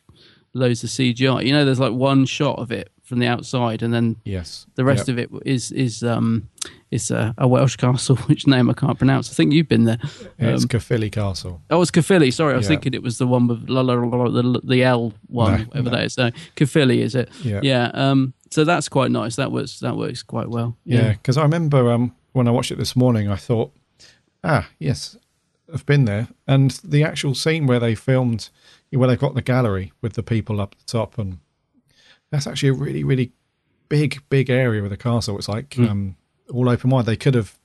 loads 0.53 0.83
of 0.83 0.89
CGI. 0.89 1.45
You 1.45 1.53
know, 1.53 1.65
there's 1.65 1.79
like 1.79 1.93
one 1.93 2.25
shot 2.25 2.59
of 2.59 2.71
it 2.71 2.91
from 3.05 3.19
the 3.19 3.27
outside, 3.27 3.81
and 3.83 3.93
then 3.93 4.17
Yes. 4.25 4.65
the 4.75 4.83
rest 4.83 5.07
of 5.09 5.17
it 5.17 5.29
is 5.45 5.71
is 5.71 6.03
um 6.03 6.49
is 6.91 7.11
a, 7.11 7.33
a 7.37 7.47
Welsh 7.47 7.75
castle, 7.77 8.15
which 8.27 8.47
name 8.47 8.69
I 8.69 8.73
can't 8.73 8.97
pronounce. 8.97 9.29
I 9.29 9.33
think 9.33 9.53
you've 9.53 9.67
been 9.69 9.85
there. 9.85 9.99
It's 10.39 10.63
Um, 10.63 10.67
Caerphilly 10.69 11.09
Castle. 11.11 11.61
Oh, 11.69 11.81
it's 11.81 11.91
Caerphilly. 11.91 12.31
Sorry, 12.31 12.53
I 12.53 12.57
was 12.57 12.65
Yeah. 12.65 12.69
thinking 12.69 12.93
it 12.93 13.03
was 13.03 13.17
the 13.17 13.27
one 13.27 13.47
with 13.47 13.69
la, 13.69 13.81
la, 13.81 13.93
la, 13.93 14.29
the, 14.29 14.59
the 14.63 14.83
L 14.83 15.13
one, 15.27 15.51
No, 15.51 15.57
whatever 15.65 15.89
no. 15.91 15.95
that 15.97 16.03
is. 16.05 16.17
No, 16.17 16.31
Caerphilly, 16.55 17.01
is 17.01 17.15
it? 17.15 17.29
Yeah. 17.43 17.59
Yeah. 17.63 17.91
Um. 17.93 18.33
So 18.51 18.63
that's 18.63 18.89
quite 18.89 19.11
nice. 19.11 19.35
That 19.35 19.51
works. 19.51 19.79
That 19.79 19.95
works 19.97 20.23
quite 20.23 20.49
well. 20.49 20.75
Yeah, 20.85 21.11
because 21.13 21.37
I 21.37 21.43
remember 21.43 21.91
um, 21.91 22.13
when 22.33 22.47
I 22.47 22.51
watched 22.51 22.71
it 22.71 22.77
this 22.77 22.95
morning, 22.95 23.29
I 23.29 23.35
thought, 23.35 23.71
ah, 24.43 24.67
yes, 24.79 25.17
I've 25.73 25.85
been 25.85 26.05
there. 26.05 26.27
And 26.47 26.71
the 26.83 27.03
actual 27.03 27.35
scene 27.35 27.65
where 27.67 27.79
they 27.79 27.95
filmed, 27.95 28.49
where 28.91 29.07
they've 29.09 29.19
got 29.19 29.35
the 29.35 29.41
gallery 29.41 29.91
with 30.01 30.13
the 30.13 30.23
people 30.23 30.61
up 30.61 30.75
the 30.75 30.85
top, 30.85 31.17
and 31.17 31.39
that's 32.31 32.47
actually 32.47 32.69
a 32.69 32.73
really, 32.73 33.03
really 33.03 33.31
big, 33.89 34.21
big 34.29 34.49
area 34.49 34.83
of 34.83 34.89
the 34.89 34.97
castle. 34.97 35.37
It's 35.37 35.47
like 35.49 35.69
Mm. 35.71 35.89
um, 35.89 36.15
all 36.53 36.69
open 36.69 36.89
wide. 36.89 37.05
They 37.05 37.15
could 37.15 37.35
have, 37.35 37.57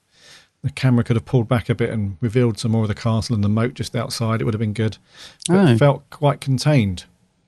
the 0.63 0.71
camera 0.71 1.03
could 1.05 1.17
have 1.17 1.25
pulled 1.25 1.49
back 1.49 1.69
a 1.69 1.75
bit 1.75 1.91
and 1.91 2.17
revealed 2.21 2.59
some 2.59 2.73
more 2.73 2.83
of 2.83 2.89
the 2.89 2.95
castle 2.95 3.35
and 3.35 3.43
the 3.45 3.49
moat 3.49 3.75
just 3.75 3.97
outside. 3.97 4.41
It 4.41 4.45
would 4.45 4.55
have 4.55 4.61
been 4.61 4.73
good. 4.75 4.99
But 5.49 5.57
Oh. 5.57 5.67
it 5.73 5.79
felt 5.79 6.09
quite 6.11 6.41
contained. 6.41 7.05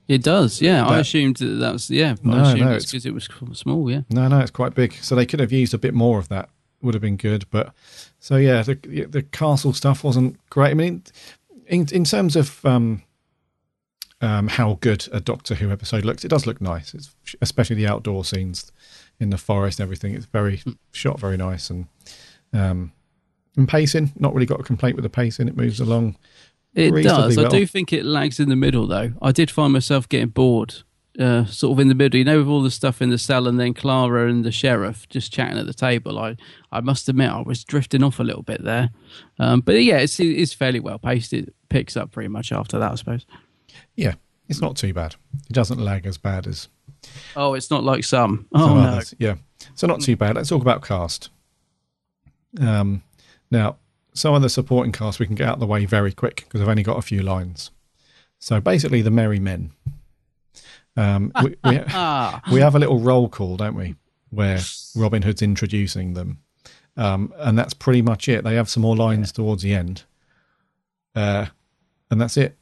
It 0.08 0.22
does. 0.22 0.60
Yeah. 0.60 0.84
I 0.86 0.98
assumed 0.98 1.36
that 1.36 1.46
that 1.46 1.72
was 1.72 1.88
yeah. 1.90 2.16
No, 2.22 2.36
I 2.38 2.42
assumed 2.42 2.60
no, 2.60 2.72
it's 2.72 2.84
it's- 2.84 2.90
because 3.04 3.06
it 3.06 3.14
was 3.48 3.58
small. 3.58 3.90
Yeah. 3.90 4.02
No, 4.10 4.26
no, 4.28 4.40
it's 4.40 4.50
quite 4.50 4.74
big. 4.74 4.94
So 5.00 5.14
they 5.14 5.26
could 5.26 5.40
have 5.40 5.52
used 5.52 5.72
a 5.74 5.78
bit 5.78 5.94
more 5.94 6.18
of 6.18 6.28
that. 6.28 6.48
Would 6.82 6.94
have 6.94 7.00
been 7.02 7.16
good. 7.16 7.44
But 7.50 7.72
so 8.18 8.36
yeah, 8.36 8.62
the 8.62 8.74
the 9.08 9.22
castle 9.22 9.72
stuff 9.72 10.02
wasn't 10.02 10.38
great. 10.50 10.72
I 10.72 10.74
mean, 10.74 11.02
in 11.68 11.86
in 11.92 12.02
terms 12.04 12.34
of 12.36 12.64
um, 12.66 13.02
um, 14.22 14.48
how 14.48 14.78
good 14.80 15.08
a 15.12 15.20
Doctor 15.20 15.56
Who 15.56 15.70
episode 15.70 16.04
looks, 16.04 16.24
it 16.24 16.28
does 16.28 16.46
look 16.46 16.60
nice. 16.60 16.94
It's 16.94 17.14
especially 17.42 17.76
the 17.76 17.88
outdoor 17.88 18.24
scenes 18.24 18.72
in 19.20 19.30
the 19.30 19.38
forest 19.38 19.80
and 19.80 19.84
everything. 19.84 20.14
It's 20.14 20.26
very 20.26 20.62
shot 20.92 21.20
very 21.20 21.36
nice 21.36 21.68
and 21.68 21.88
um, 22.52 22.92
and 23.56 23.68
pacing. 23.68 24.12
Not 24.18 24.32
really 24.32 24.46
got 24.46 24.60
a 24.60 24.64
complaint 24.64 24.96
with 24.96 25.02
the 25.02 25.10
pacing. 25.10 25.48
It 25.48 25.56
moves 25.56 25.80
along. 25.80 26.16
It 26.74 26.90
does. 27.02 27.36
I 27.36 27.48
do 27.48 27.66
think 27.66 27.92
it 27.92 28.04
lags 28.04 28.40
in 28.40 28.48
the 28.48 28.56
middle, 28.56 28.86
though. 28.86 29.12
I 29.20 29.32
did 29.32 29.50
find 29.50 29.74
myself 29.74 30.08
getting 30.08 30.28
bored, 30.28 30.76
uh, 31.18 31.44
sort 31.44 31.76
of 31.76 31.80
in 31.80 31.88
the 31.88 31.94
middle. 31.94 32.16
You 32.16 32.24
know, 32.24 32.38
with 32.38 32.48
all 32.48 32.62
the 32.62 32.70
stuff 32.70 33.02
in 33.02 33.10
the 33.10 33.18
cell, 33.18 33.46
and 33.46 33.60
then 33.60 33.74
Clara 33.74 34.30
and 34.30 34.42
the 34.42 34.52
sheriff 34.52 35.06
just 35.10 35.32
chatting 35.32 35.58
at 35.58 35.66
the 35.66 35.74
table. 35.74 36.18
I, 36.18 36.36
I 36.70 36.80
must 36.80 37.08
admit, 37.08 37.30
I 37.30 37.42
was 37.42 37.64
drifting 37.64 38.02
off 38.02 38.18
a 38.18 38.24
little 38.24 38.42
bit 38.42 38.64
there. 38.64 38.90
Um, 39.38 39.60
but 39.60 39.72
yeah, 39.82 39.98
it's 39.98 40.18
it's 40.18 40.54
fairly 40.54 40.80
well 40.80 40.98
paced. 40.98 41.34
It 41.34 41.54
picks 41.68 41.96
up 41.96 42.12
pretty 42.12 42.28
much 42.28 42.52
after 42.52 42.78
that, 42.78 42.92
I 42.92 42.94
suppose. 42.94 43.26
Yeah, 43.96 44.14
it's 44.48 44.60
not 44.60 44.76
too 44.76 44.92
bad. 44.92 45.16
It 45.48 45.52
doesn't 45.52 45.78
lag 45.78 46.06
as 46.06 46.18
bad 46.18 46.46
as 46.46 46.68
Oh, 47.36 47.54
it's 47.54 47.70
not 47.70 47.84
like 47.84 48.04
some. 48.04 48.46
Oh 48.52 48.68
some 48.68 48.76
no. 48.82 48.88
others. 48.90 49.14
Yeah. 49.18 49.36
So 49.74 49.86
not 49.86 50.00
too 50.00 50.16
bad. 50.16 50.36
Let's 50.36 50.48
talk 50.48 50.62
about 50.62 50.82
cast. 50.82 51.30
Um, 52.60 53.02
now, 53.50 53.76
some 54.14 54.34
of 54.34 54.42
the 54.42 54.48
supporting 54.48 54.92
cast 54.92 55.18
we 55.18 55.26
can 55.26 55.34
get 55.34 55.48
out 55.48 55.54
of 55.54 55.60
the 55.60 55.66
way 55.66 55.84
very 55.84 56.12
quick 56.12 56.44
because 56.44 56.60
I've 56.60 56.68
only 56.68 56.82
got 56.82 56.98
a 56.98 57.02
few 57.02 57.22
lines. 57.22 57.70
So 58.38 58.60
basically, 58.60 59.02
the 59.02 59.10
Merry 59.10 59.38
Men. 59.38 59.72
Um, 60.96 61.32
we, 61.42 61.56
we, 61.64 61.70
we 62.52 62.60
have 62.60 62.74
a 62.74 62.78
little 62.78 62.98
roll 62.98 63.28
call, 63.28 63.56
don't 63.56 63.74
we, 63.74 63.94
where 64.30 64.58
Robin 64.94 65.22
Hood's 65.22 65.40
introducing 65.40 66.12
them, 66.12 66.38
um, 66.98 67.32
and 67.38 67.58
that's 67.58 67.72
pretty 67.72 68.02
much 68.02 68.28
it. 68.28 68.44
They 68.44 68.56
have 68.56 68.68
some 68.68 68.82
more 68.82 68.96
lines 68.96 69.32
towards 69.32 69.62
the 69.62 69.74
end, 69.74 70.02
uh, 71.14 71.46
and 72.10 72.20
that's 72.20 72.36
it. 72.36 72.58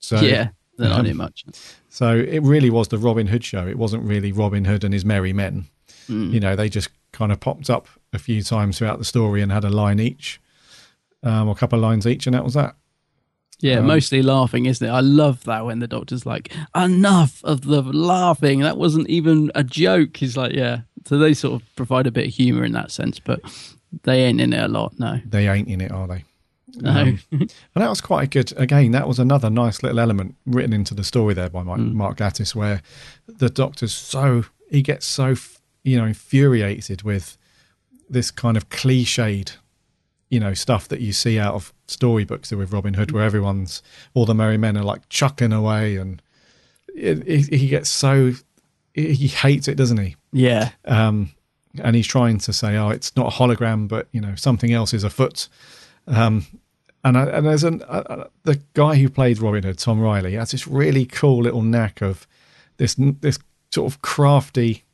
So 0.00 0.20
yeah. 0.20 0.48
They're 0.76 0.88
not 0.88 1.06
um, 1.06 1.16
much. 1.18 1.44
so 1.90 2.16
it 2.16 2.42
really 2.42 2.70
was 2.70 2.88
the 2.88 2.96
Robin 2.96 3.26
Hood 3.26 3.44
show. 3.44 3.66
It 3.66 3.76
wasn't 3.76 4.02
really 4.02 4.32
Robin 4.32 4.64
Hood 4.64 4.82
and 4.82 4.94
his 4.94 5.04
merry 5.04 5.34
men. 5.34 5.66
Mm. 6.08 6.32
You 6.32 6.40
know, 6.40 6.56
they 6.56 6.70
just 6.70 6.88
kind 7.12 7.30
of 7.30 7.38
popped 7.38 7.68
up 7.68 7.86
a 8.14 8.18
few 8.18 8.42
times 8.42 8.78
throughout 8.78 8.98
the 8.98 9.04
story 9.04 9.42
and 9.42 9.52
had 9.52 9.64
a 9.64 9.68
line 9.68 10.00
each, 10.00 10.40
um, 11.22 11.48
or 11.48 11.52
a 11.52 11.54
couple 11.54 11.78
of 11.78 11.82
lines 11.82 12.06
each, 12.06 12.26
and 12.26 12.34
that 12.34 12.44
was 12.44 12.54
that. 12.54 12.76
Yeah, 13.58 13.80
Um, 13.80 13.88
mostly 13.88 14.22
laughing, 14.22 14.64
isn't 14.66 14.86
it? 14.86 14.90
I 14.90 15.00
love 15.00 15.44
that 15.44 15.66
when 15.66 15.80
the 15.80 15.86
doctor's 15.86 16.24
like, 16.24 16.50
enough 16.74 17.44
of 17.44 17.62
the 17.62 17.82
laughing. 17.82 18.60
That 18.60 18.78
wasn't 18.78 19.08
even 19.10 19.52
a 19.54 19.62
joke. 19.62 20.16
He's 20.16 20.36
like, 20.36 20.52
yeah. 20.52 20.80
So 21.04 21.18
they 21.18 21.34
sort 21.34 21.60
of 21.60 21.76
provide 21.76 22.06
a 22.06 22.10
bit 22.10 22.28
of 22.28 22.34
humour 22.34 22.64
in 22.64 22.72
that 22.72 22.90
sense, 22.90 23.18
but 23.18 23.40
they 24.04 24.24
ain't 24.24 24.40
in 24.40 24.54
it 24.54 24.62
a 24.62 24.68
lot, 24.68 24.98
no. 24.98 25.20
They 25.26 25.46
ain't 25.48 25.68
in 25.68 25.82
it, 25.82 25.92
are 25.92 26.08
they? 26.08 26.24
No. 26.76 26.90
Um, 26.90 27.20
and 27.32 27.50
that 27.74 27.88
was 27.88 28.00
quite 28.00 28.24
a 28.24 28.26
good. 28.26 28.52
Again, 28.56 28.92
that 28.92 29.08
was 29.08 29.18
another 29.18 29.50
nice 29.50 29.82
little 29.82 30.00
element 30.00 30.34
written 30.46 30.72
into 30.72 30.94
the 30.94 31.04
story 31.04 31.34
there 31.34 31.50
by 31.50 31.62
Mike, 31.62 31.80
Mm. 31.80 31.92
Mark 31.94 32.18
Gatiss, 32.18 32.54
where 32.54 32.82
the 33.26 33.48
Doctor's 33.50 33.92
so 33.94 34.44
he 34.70 34.82
gets 34.82 35.06
so 35.06 35.34
you 35.82 35.96
know 35.98 36.04
infuriated 36.06 37.02
with 37.02 37.36
this 38.08 38.30
kind 38.30 38.56
of 38.56 38.68
cliched, 38.70 39.56
you 40.30 40.40
know, 40.40 40.52
stuff 40.54 40.88
that 40.88 41.00
you 41.00 41.12
see 41.12 41.38
out 41.38 41.54
of 41.54 41.72
storybooks 41.86 42.50
with 42.50 42.72
Robin 42.72 42.94
Hood, 42.94 43.12
where 43.12 43.24
everyone's 43.24 43.82
all 44.14 44.26
the 44.26 44.34
merry 44.34 44.56
men 44.58 44.76
are 44.76 44.84
like 44.84 45.08
chucking 45.08 45.52
away, 45.52 45.96
and 45.96 46.20
it, 46.94 47.26
he 47.50 47.56
he 47.58 47.68
gets 47.68 47.88
so 47.90 48.32
he 48.94 49.12
he 49.14 49.28
hates 49.28 49.68
it, 49.68 49.76
doesn't 49.76 49.98
he? 49.98 50.16
yeah. 50.32 50.70
um, 50.84 51.30
and 51.80 51.94
he's 51.94 52.06
trying 52.08 52.38
to 52.38 52.52
say, 52.52 52.76
"Oh, 52.76 52.88
it's 52.90 53.14
not 53.16 53.32
a 53.32 53.36
hologram, 53.36 53.86
but 53.86 54.08
you 54.12 54.20
know 54.20 54.34
something 54.34 54.72
else 54.72 54.92
is 54.92 55.04
afoot." 55.04 55.48
Um, 56.10 56.46
and 57.04 57.16
I, 57.16 57.24
and 57.26 57.46
there's 57.46 57.64
an 57.64 57.82
uh, 57.82 58.02
uh, 58.06 58.24
the 58.42 58.60
guy 58.74 58.96
who 58.96 59.08
played 59.08 59.38
Robin 59.38 59.62
Hood, 59.62 59.78
Tom 59.78 60.00
Riley, 60.00 60.34
has 60.34 60.50
this 60.50 60.66
really 60.66 61.06
cool 61.06 61.42
little 61.42 61.62
knack 61.62 62.02
of 62.02 62.26
this 62.76 62.94
this 62.98 63.38
sort 63.70 63.90
of 63.92 64.02
crafty, 64.02 64.84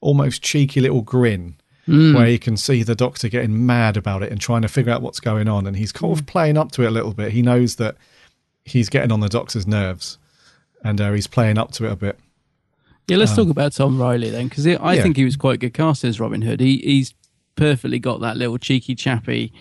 almost 0.00 0.42
cheeky 0.42 0.80
little 0.80 1.02
grin. 1.02 1.56
Where 1.88 2.28
you 2.28 2.40
can 2.40 2.56
see 2.56 2.82
the 2.82 2.96
doctor 2.96 3.28
getting 3.28 3.64
mad 3.64 3.96
about 3.96 4.24
it 4.24 4.32
and 4.32 4.40
trying 4.40 4.62
to 4.62 4.68
figure 4.68 4.92
out 4.92 5.02
what's 5.02 5.20
going 5.20 5.46
on, 5.46 5.68
and 5.68 5.76
he's 5.76 5.92
kind 5.92 6.12
of 6.12 6.26
playing 6.26 6.56
up 6.58 6.72
to 6.72 6.82
it 6.82 6.86
a 6.86 6.90
little 6.90 7.12
bit. 7.14 7.30
He 7.30 7.42
knows 7.42 7.76
that 7.76 7.94
he's 8.64 8.88
getting 8.88 9.12
on 9.12 9.20
the 9.20 9.28
doctor's 9.28 9.68
nerves, 9.68 10.18
and 10.82 11.00
uh, 11.00 11.12
he's 11.12 11.28
playing 11.28 11.58
up 11.58 11.70
to 11.72 11.86
it 11.86 11.92
a 11.92 11.96
bit. 11.96 12.18
Yeah, 13.06 13.18
let's 13.18 13.36
talk 13.36 13.48
about 13.50 13.70
Tom 13.72 14.00
Riley 14.00 14.30
then, 14.30 14.48
because 14.48 14.66
I 14.66 14.74
Um, 14.74 14.94
Yeah. 14.96 15.02
think 15.04 15.16
he 15.16 15.24
was 15.24 15.36
quite 15.36 15.60
good 15.60 15.74
cast 15.74 16.02
as 16.02 16.18
Robin 16.18 16.42
Hood. 16.42 16.58
He, 16.58 16.78
he's 16.78 17.14
perfectly 17.54 18.00
got 18.00 18.20
that 18.20 18.36
little 18.36 18.58
cheeky 18.58 18.96
chappy, 18.96 19.52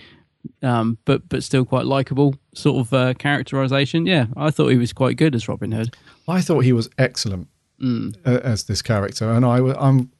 um, 0.61 0.97
but 1.05 1.27
but 1.29 1.43
still 1.43 1.65
quite 1.65 1.85
likable 1.85 2.35
sort 2.53 2.85
of 2.85 2.93
uh, 2.93 3.13
characterization. 3.15 4.05
Yeah, 4.05 4.27
I 4.35 4.51
thought 4.51 4.69
he 4.69 4.77
was 4.77 4.93
quite 4.93 5.17
good 5.17 5.35
as 5.35 5.47
Robin 5.47 5.71
Hood. 5.71 5.95
I 6.27 6.41
thought 6.41 6.59
he 6.59 6.73
was 6.73 6.89
excellent 6.97 7.47
uh, 7.81 8.39
as 8.43 8.63
this 8.63 8.81
character, 8.81 9.31
and 9.31 9.45
I, 9.45 9.57
am 9.57 10.11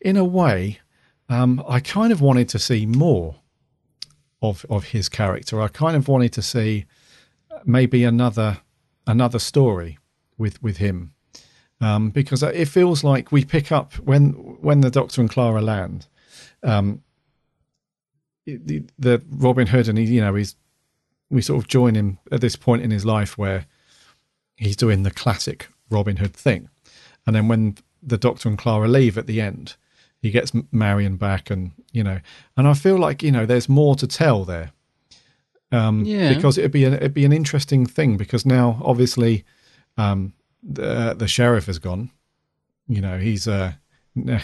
in 0.00 0.16
a 0.16 0.24
way, 0.24 0.80
um, 1.28 1.62
I 1.68 1.80
kind 1.80 2.12
of 2.12 2.20
wanted 2.20 2.48
to 2.50 2.58
see 2.58 2.86
more 2.86 3.36
of 4.40 4.66
of 4.68 4.84
his 4.84 5.08
character. 5.08 5.60
I 5.60 5.68
kind 5.68 5.96
of 5.96 6.08
wanted 6.08 6.32
to 6.34 6.42
see 6.42 6.86
maybe 7.64 8.04
another 8.04 8.58
another 9.06 9.38
story 9.38 9.98
with 10.38 10.62
with 10.62 10.78
him, 10.78 11.14
um, 11.80 12.10
because 12.10 12.42
it 12.42 12.68
feels 12.68 13.04
like 13.04 13.32
we 13.32 13.44
pick 13.44 13.72
up 13.72 13.94
when 13.94 14.30
when 14.60 14.80
the 14.80 14.90
Doctor 14.90 15.20
and 15.20 15.30
Clara 15.30 15.62
land. 15.62 16.06
Um, 16.62 17.02
the, 18.46 18.82
the 18.98 19.22
Robin 19.30 19.66
Hood 19.66 19.88
and 19.88 19.98
he, 19.98 20.04
you 20.04 20.20
know, 20.20 20.34
he's 20.34 20.56
we 21.30 21.40
sort 21.42 21.62
of 21.62 21.68
join 21.68 21.94
him 21.94 22.18
at 22.30 22.40
this 22.40 22.56
point 22.56 22.82
in 22.82 22.90
his 22.90 23.04
life 23.04 23.38
where 23.38 23.66
he's 24.56 24.76
doing 24.76 25.02
the 25.02 25.10
classic 25.10 25.68
Robin 25.88 26.16
Hood 26.18 26.34
thing. 26.34 26.68
And 27.26 27.34
then 27.34 27.48
when 27.48 27.76
the 28.02 28.18
Doctor 28.18 28.48
and 28.48 28.58
Clara 28.58 28.88
leave 28.88 29.16
at 29.16 29.26
the 29.26 29.40
end, 29.40 29.76
he 30.20 30.30
gets 30.30 30.52
Marion 30.70 31.16
back, 31.16 31.50
and 31.50 31.72
you 31.92 32.04
know, 32.04 32.20
and 32.56 32.68
I 32.68 32.74
feel 32.74 32.96
like 32.98 33.22
you 33.22 33.32
know, 33.32 33.46
there's 33.46 33.68
more 33.68 33.94
to 33.96 34.06
tell 34.06 34.44
there. 34.44 34.72
Um, 35.70 36.04
Yeah. 36.04 36.34
because 36.34 36.58
it'd 36.58 36.70
be 36.70 36.84
an, 36.84 36.92
it'd 36.94 37.14
be 37.14 37.24
an 37.24 37.32
interesting 37.32 37.86
thing 37.86 38.16
because 38.18 38.44
now 38.44 38.80
obviously 38.84 39.44
um, 39.96 40.32
the 40.62 41.14
the 41.16 41.26
sheriff 41.28 41.66
has 41.66 41.78
gone. 41.78 42.10
You 42.88 43.00
know, 43.00 43.18
he's 43.18 43.48
uh 43.48 43.72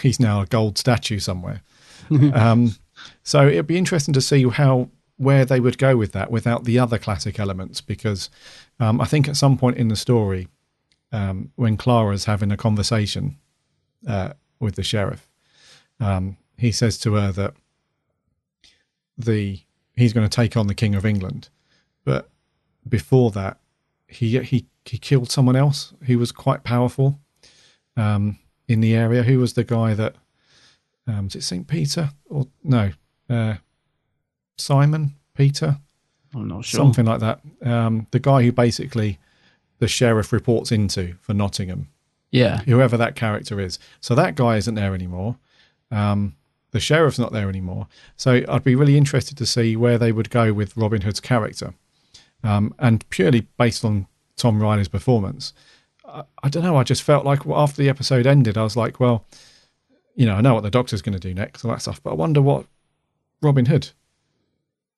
he's 0.03 0.19
now 0.19 0.41
a 0.41 0.47
gold 0.47 0.79
statue 0.79 1.19
somewhere. 1.19 1.61
um, 2.33 2.75
so 3.23 3.47
it'd 3.47 3.67
be 3.67 3.79
interesting 3.79 4.15
to 4.15 4.21
see 4.21 4.49
how 4.49 4.89
where 5.17 5.45
they 5.45 5.61
would 5.61 5.79
go 5.79 5.97
with 5.97 6.13
that 6.13 6.31
without 6.31 6.65
the 6.65 6.79
other 6.79 6.99
classic 6.99 7.41
elements 7.41 7.81
because 7.81 8.31
um, 8.79 9.01
I 9.01 9.05
think 9.05 9.29
at 9.29 9.37
some 9.37 9.59
point 9.59 9.77
in 9.77 9.89
the 9.89 9.97
story 9.97 10.49
um, 11.13 11.51
when 11.57 11.77
Clara's 11.77 12.27
having 12.27 12.53
a 12.53 12.57
conversation 12.57 13.37
uh, 14.07 14.35
with 14.61 14.77
the 14.77 14.83
sheriff, 14.83 15.29
um, 16.01 16.37
he 16.57 16.71
says 16.71 16.99
to 16.99 17.15
her 17.15 17.33
that 17.33 17.55
the 19.17 19.61
he's 19.97 20.13
going 20.13 20.29
to 20.29 20.35
take 20.35 20.57
on 20.57 20.69
the 20.69 20.75
King 20.75 20.95
of 20.95 21.05
England, 21.05 21.49
but 22.05 22.31
before 22.89 23.31
that, 23.33 23.59
he 24.07 24.39
he 24.41 24.67
he 24.85 24.99
killed 24.99 25.31
someone 25.31 25.57
else 25.57 25.93
who 26.05 26.19
was 26.19 26.31
quite 26.31 26.63
powerful 26.63 27.19
um, 27.97 28.39
in 28.69 28.81
the 28.81 28.95
area. 28.95 29.25
Who 29.25 29.39
was 29.39 29.55
the 29.55 29.65
guy 29.65 29.95
that 29.95 30.15
um, 31.09 31.25
was 31.25 31.35
it 31.35 31.43
Saint 31.43 31.67
Peter 31.67 32.11
or 32.27 32.47
no 32.63 32.93
uh, 33.29 33.55
Simon 34.57 35.15
Peter? 35.35 35.79
I'm 36.35 36.47
not 36.47 36.65
sure. 36.65 36.79
something 36.79 37.07
like 37.07 37.21
that. 37.21 37.41
Um, 37.63 38.07
the 38.11 38.21
guy 38.21 38.43
who 38.43 38.53
basically 38.53 39.19
the 39.79 39.89
sheriff 39.89 40.33
reports 40.33 40.71
into 40.71 41.15
for 41.21 41.35
Nottingham. 41.35 41.89
Yeah. 42.31 42.59
whoever 42.59 42.99
that 42.99 43.17
character 43.17 43.59
is. 43.59 43.79
So 44.01 44.15
that 44.15 44.35
guy 44.35 44.59
isn't 44.59 44.75
there 44.75 44.95
anymore. 44.95 45.37
Um, 45.91 46.37
the 46.73 46.81
sheriff's 46.81 47.19
not 47.19 47.33
there 47.33 47.49
anymore. 47.49 47.89
So 48.17 48.43
I'd 48.47 48.65
be 48.65 48.75
really 48.75 48.99
interested 48.99 49.39
to 49.39 49.47
see 49.47 49.77
where 49.77 49.97
they 49.97 50.13
would 50.13 50.29
go 50.29 50.53
with 50.53 50.77
Robin 50.77 51.01
Hood's 51.01 51.21
character. 51.21 51.73
Um, 52.45 52.75
and 52.79 53.09
purely 53.09 53.47
based 53.57 53.83
on 53.83 54.07
Tom 54.37 54.63
Riley's 54.63 54.89
performance, 54.89 55.55
I, 56.05 56.25
I 56.43 56.51
don't 56.51 56.63
know. 56.63 56.77
I 56.77 56.85
just 56.85 57.03
felt 57.03 57.25
like 57.25 57.47
after 57.47 57.83
the 57.83 57.89
episode 57.89 58.27
ended, 58.27 58.59
I 58.59 58.63
was 58.63 58.77
like, 58.77 59.01
well, 59.01 59.25
you 60.19 60.27
know, 60.27 60.35
I 60.35 60.41
know 60.41 60.53
what 60.55 60.65
the 60.65 60.71
Doctor's 60.71 61.01
going 61.01 61.13
to 61.13 61.21
do 61.21 61.33
next, 61.33 61.65
all 61.65 61.71
that 61.71 61.81
stuff, 61.81 62.03
but 62.03 62.11
I 62.11 62.15
wonder 62.15 62.43
what 62.43 62.67
Robin 63.41 63.67
Hood 63.67 63.91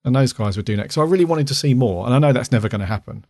and 0.03 0.17
those 0.17 0.33
guys 0.33 0.57
would 0.57 0.65
do 0.65 0.77
next. 0.79 0.95
So 0.95 1.03
I 1.03 1.05
really 1.05 1.27
wanted 1.27 1.47
to 1.49 1.55
see 1.55 1.75
more, 1.75 2.07
and 2.07 2.15
I 2.15 2.19
know 2.19 2.33
that's 2.33 2.51
never 2.51 2.71
going 2.71 2.81
to 2.81 2.87
happen, 2.87 3.27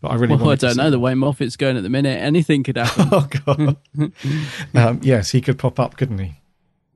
but 0.00 0.08
I 0.08 0.14
really 0.14 0.28
want 0.36 0.40
to. 0.40 0.44
Well, 0.46 0.52
I 0.52 0.56
don't 0.56 0.76
know 0.78 0.90
the 0.90 0.98
way 0.98 1.12
Moffat's 1.12 1.56
going 1.56 1.76
at 1.76 1.82
the 1.82 1.90
minute. 1.90 2.18
Anything 2.18 2.62
could 2.62 2.78
happen. 2.78 3.08
Oh 3.12 3.28
god! 3.46 3.76
um, 4.74 5.00
yes, 5.02 5.30
he 5.32 5.42
could 5.42 5.58
pop 5.58 5.78
up, 5.78 5.98
couldn't 5.98 6.18
he? 6.18 6.32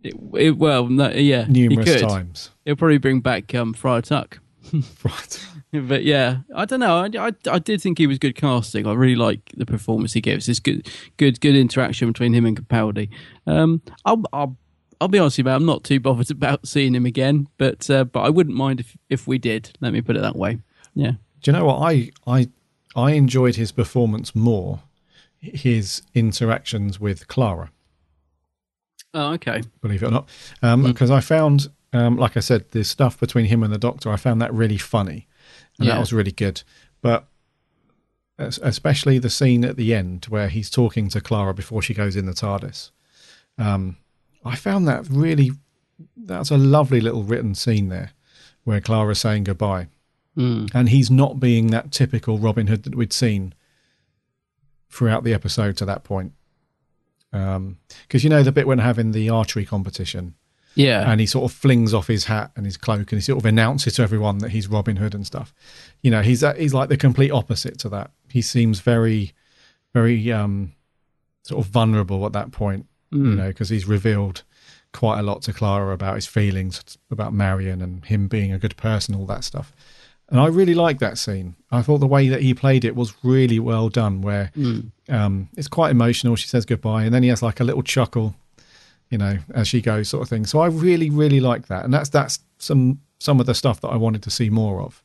It- 0.03 0.15
it- 0.35 0.57
well, 0.57 0.87
no, 0.87 1.11
yeah, 1.11 1.45
Numerous 1.47 1.87
he 1.87 2.01
could. 2.01 2.09
times. 2.09 2.51
He'll 2.65 2.77
probably 2.77 2.99
bring 2.99 3.21
back 3.21 3.55
um, 3.55 3.75
Friar 3.75 4.01
Tuck. 4.03 4.41
Right. 5.05 5.47
But 5.73 6.03
yeah, 6.05 6.39
I 6.55 6.65
don't 6.65 6.81
know. 6.81 6.97
I, 6.97 7.29
I, 7.29 7.33
I 7.51 7.59
did 7.59 7.83
think 7.83 7.99
he 7.99 8.07
was 8.07 8.19
good 8.19 8.35
casting. 8.35 8.87
I 8.87 8.95
really 8.95 9.17
like 9.17 9.53
the 9.55 9.67
performance 9.67 10.15
he 10.15 10.21
gives. 10.23 10.49
It's 10.49 10.61
good, 10.61 10.89
good, 11.19 11.41
good 11.41 11.55
interaction 11.55 12.09
between 12.09 12.33
him 12.33 12.47
and 12.47 12.57
Capaldi. 12.59 13.11
Um, 13.47 13.83
I'll, 14.07 14.23
I'll, 14.33 14.57
I'll 15.01 15.09
be 15.09 15.19
honest 15.19 15.37
with 15.39 15.47
you, 15.47 15.53
I'm 15.53 15.67
not 15.67 15.85
too 15.85 16.01
bothered 16.01 16.31
about 16.33 16.67
seeing 16.67 16.95
him 16.95 17.05
again, 17.05 17.49
but 17.59 17.89
uh, 17.91 18.05
but 18.05 18.21
I 18.21 18.31
wouldn't 18.31 18.57
mind 18.57 18.81
if 18.81 18.97
if 19.11 19.27
we 19.27 19.37
did. 19.39 19.77
Let 19.81 19.93
me 19.93 20.01
put 20.01 20.17
it 20.17 20.23
that 20.23 20.37
way. 20.37 20.59
Yeah. 20.95 21.13
Do 21.43 21.51
you 21.51 21.53
know 21.53 21.67
what 21.67 21.83
I 21.83 22.11
I 22.27 22.49
I 22.97 23.13
enjoyed 23.13 23.57
his 23.57 23.71
performance 23.71 24.35
more? 24.35 24.81
His 25.41 26.03
interactions 26.15 26.99
with 26.99 27.29
Clara, 27.29 27.71
Oh, 29.15 29.35
okay. 29.35 29.63
believe 29.81 30.03
it 30.03 30.07
or 30.07 30.11
not, 30.11 30.29
um, 30.63 30.83
because 30.83 31.13
I 31.13 31.21
found, 31.21 31.69
um, 31.93 32.17
like 32.17 32.37
I 32.37 32.41
said, 32.41 32.73
the 32.73 32.83
stuff 32.83 33.21
between 33.21 33.45
him 33.47 33.63
and 33.63 33.73
the 33.73 33.79
Doctor, 33.79 34.11
I 34.11 34.17
found 34.17 34.43
that 34.43 34.53
really 34.53 34.79
funny, 34.79 35.28
and 35.79 35.89
that 35.89 36.01
was 36.01 36.13
really 36.13 36.33
good. 36.33 36.63
But 37.01 37.27
especially 38.39 39.19
the 39.19 39.31
scene 39.31 39.65
at 39.65 39.77
the 39.77 39.95
end 39.95 40.27
where 40.29 40.49
he's 40.49 40.71
talking 40.71 41.09
to 41.09 41.21
Clara 41.21 41.53
before 41.55 41.83
she 41.83 41.95
goes 41.95 42.17
in 42.17 42.27
the 42.27 42.33
TARDIS. 42.33 42.91
Um, 43.59 43.97
I 44.45 44.55
found 44.55 44.87
that 44.87 45.09
really 45.09 45.51
that's 46.17 46.51
a 46.51 46.57
lovely 46.57 47.01
little 47.01 47.25
written 47.25 47.55
scene 47.57 47.89
there 47.89 48.13
where 48.65 48.81
Clara's 48.81 49.19
saying 49.19 49.45
goodbye. 49.45 49.89
And 50.73 50.89
he's 50.91 51.11
not 51.11 51.41
being 51.41 51.69
that 51.69 51.91
typical 51.91 52.39
Robin 52.39 52.69
Hood 52.69 52.85
that 52.85 52.95
we'd 52.95 53.13
seen 53.13 53.55
throughout 54.89 55.25
the 55.25 55.35
episode 55.35 55.77
to 55.79 55.85
that 55.87 56.05
point. 56.05 56.33
Because 57.33 58.23
you 58.23 58.31
know 58.31 58.45
the 58.45 58.53
bit 58.53 58.67
when 58.67 58.79
having 58.79 59.11
the 59.11 59.29
archery 59.29 59.65
competition, 59.65 60.35
Yeah. 60.79 61.11
and 61.11 61.21
he 61.21 61.27
sort 61.27 61.51
of 61.51 61.57
flings 61.57 61.93
off 61.93 62.07
his 62.07 62.25
hat 62.25 62.53
and 62.57 62.65
his 62.65 62.77
cloak, 62.77 63.13
and 63.13 63.19
he 63.19 63.21
sort 63.21 63.39
of 63.39 63.45
announces 63.45 63.95
to 63.95 64.03
everyone 64.03 64.39
that 64.39 64.51
he's 64.51 64.69
Robin 64.69 64.97
Hood 64.97 65.15
and 65.15 65.27
stuff. 65.27 65.53
You 66.03 66.11
know, 66.11 66.23
he's 66.23 66.45
he's 66.57 66.73
like 66.73 66.89
the 66.89 66.97
complete 66.97 67.31
opposite 67.33 67.79
to 67.81 67.89
that. 67.91 68.13
He 68.31 68.41
seems 68.43 68.81
very, 68.81 69.33
very 69.93 70.31
um, 70.33 70.73
sort 71.43 71.65
of 71.65 71.71
vulnerable 71.71 72.25
at 72.27 72.33
that 72.33 72.53
point. 72.53 72.87
You 73.11 73.19
know, 73.37 73.49
because 73.49 73.71
he's 73.71 73.87
revealed 73.87 74.43
quite 74.93 75.19
a 75.19 75.23
lot 75.23 75.41
to 75.43 75.53
Clara 75.53 75.95
about 75.95 76.15
his 76.17 76.27
feelings 76.27 76.99
about 77.11 77.33
Marion 77.33 77.81
and 77.81 78.05
him 78.05 78.29
being 78.29 78.53
a 78.53 78.59
good 78.59 78.77
person, 78.77 79.15
all 79.15 79.25
that 79.27 79.45
stuff. 79.45 79.73
And 80.29 80.39
I 80.39 80.47
really 80.49 80.75
liked 80.75 81.01
that 81.01 81.17
scene. 81.17 81.57
I 81.71 81.81
thought 81.81 81.99
the 81.99 82.07
way 82.07 82.29
that 82.29 82.43
he 82.43 82.53
played 82.53 82.85
it 82.85 82.95
was 82.95 83.15
really 83.23 83.59
well 83.59 83.89
done. 83.89 84.21
Where 84.21 84.53
um, 85.09 85.49
it's 85.57 85.69
quite 85.69 85.91
emotional. 85.91 86.37
She 86.37 86.49
says 86.49 86.67
goodbye, 86.67 87.05
and 87.05 87.15
then 87.15 87.23
he 87.23 87.31
has 87.31 87.43
like 87.43 87.61
a 87.61 87.65
little 87.65 87.83
chuckle 87.83 88.35
you 89.11 89.19
know, 89.19 89.39
as 89.55 89.69
she 89.69 89.81
goes, 89.81 90.09
sort 90.09 90.23
of 90.23 90.29
thing. 90.29 90.47
So 90.47 90.61
I 90.61 90.67
really, 90.67 91.11
really 91.11 91.41
like 91.41 91.69
that, 91.69 91.85
and 91.85 91.93
that's 91.93 92.09
that's 92.09 92.41
some 92.59 93.01
some 93.19 93.41
of 93.41 93.47
the 93.47 93.55
stuff 93.55 93.81
that 93.81 93.89
I 93.89 93.97
wanted 93.97 94.23
to 94.25 94.31
see 94.31 94.51
more 94.51 94.81
of. 94.81 95.03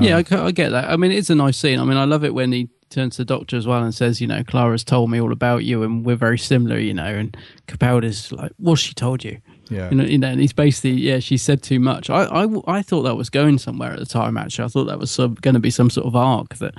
yeah, 0.00 0.16
um, 0.18 0.24
I, 0.30 0.44
I 0.46 0.52
get 0.52 0.70
that. 0.70 0.90
I 0.90 0.96
mean, 0.96 1.10
it's 1.10 1.30
a 1.30 1.34
nice 1.34 1.56
scene. 1.56 1.80
I 1.80 1.84
mean, 1.84 1.96
I 1.96 2.04
love 2.04 2.24
it 2.24 2.34
when 2.34 2.52
he 2.52 2.68
turns 2.90 3.16
to 3.16 3.22
the 3.22 3.24
doctor 3.24 3.56
as 3.56 3.66
well 3.66 3.82
and 3.82 3.94
says, 3.94 4.20
you 4.20 4.26
know, 4.26 4.42
Clara's 4.44 4.84
told 4.84 5.10
me 5.10 5.20
all 5.20 5.32
about 5.32 5.64
you 5.64 5.82
and 5.82 6.04
we're 6.04 6.16
very 6.16 6.38
similar, 6.38 6.78
you 6.78 6.94
know. 6.94 7.04
And 7.04 7.36
Capaldi's 7.66 8.32
like, 8.32 8.52
what's 8.58 8.80
she 8.80 8.94
told 8.94 9.24
you? 9.24 9.38
Yeah. 9.68 9.90
You 9.90 9.96
know, 9.96 10.04
you 10.04 10.18
know, 10.18 10.28
and 10.28 10.40
he's 10.40 10.52
basically, 10.52 10.92
yeah, 10.92 11.18
she 11.18 11.36
said 11.36 11.62
too 11.62 11.80
much. 11.80 12.08
I, 12.08 12.24
I, 12.24 12.46
I 12.66 12.82
thought 12.82 13.02
that 13.02 13.16
was 13.16 13.30
going 13.30 13.58
somewhere 13.58 13.92
at 13.92 13.98
the 13.98 14.06
time, 14.06 14.36
actually. 14.36 14.66
I 14.66 14.68
thought 14.68 14.84
that 14.84 14.98
was 14.98 15.16
going 15.16 15.54
to 15.54 15.60
be 15.60 15.70
some 15.70 15.90
sort 15.90 16.06
of 16.06 16.14
arc 16.14 16.54
that 16.56 16.74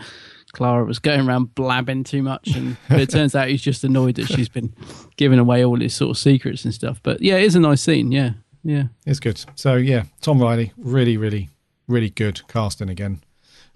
Clara 0.58 0.84
was 0.84 0.97
going 0.97 1.28
around 1.28 1.53
blabbing 1.53 2.03
too 2.03 2.24
much. 2.24 2.55
And 2.55 2.78
but 2.89 2.99
it 2.99 3.10
turns 3.12 3.36
out 3.36 3.47
he's 3.47 3.62
just 3.62 3.84
annoyed 3.84 4.16
that 4.16 4.26
she's 4.26 4.49
been 4.49 4.74
giving 5.16 5.38
away 5.38 5.64
all 5.64 5.80
his 5.80 5.93
sort 5.95 6.10
of 6.10 6.18
secrets 6.18 6.66
and 6.66 6.74
stuff. 6.74 6.99
But 7.03 7.22
yeah, 7.22 7.36
it 7.36 7.43
is 7.43 7.55
a 7.55 7.60
nice 7.60 7.82
scene. 7.82 8.12
Yeah. 8.12 8.32
Yeah. 8.64 8.86
It's 9.05 9.20
good. 9.20 9.39
So 9.55 9.76
yeah, 9.76 10.05
Tom 10.20 10.41
Riley, 10.41 10.74
really, 10.76 11.16
really, 11.16 11.49
really 11.88 12.10
good 12.10 12.41
casting 12.47 12.89
again, 12.89 13.22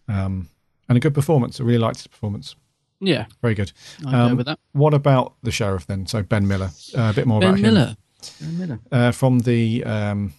um, 0.08 0.50
and 0.90 0.98
a 0.98 1.00
good 1.00 1.14
performance. 1.14 1.62
I 1.62 1.64
really 1.64 1.78
liked 1.78 1.98
his 1.98 2.08
performance. 2.08 2.56
Yeah. 3.00 3.26
Very 3.44 3.54
good. 3.54 3.72
Um, 4.06 4.38
with 4.38 4.48
that. 4.48 4.60
What 4.74 4.94
about 4.96 5.34
the 5.44 5.52
sheriff 5.52 5.86
then? 5.88 6.08
So 6.08 6.24
Ben 6.24 6.48
Miller, 6.48 6.72
uh, 6.98 7.12
a 7.12 7.14
bit 7.14 7.28
more 7.28 7.38
about 7.38 7.58
him. 7.58 7.62
Ben 7.62 7.66
him. 7.66 7.74
Miller. 7.76 7.96
Ben 8.42 8.58
Miller. 8.58 8.80
uh, 8.92 9.12
from 9.12 9.40
the 9.40 9.84
um, 9.86 10.34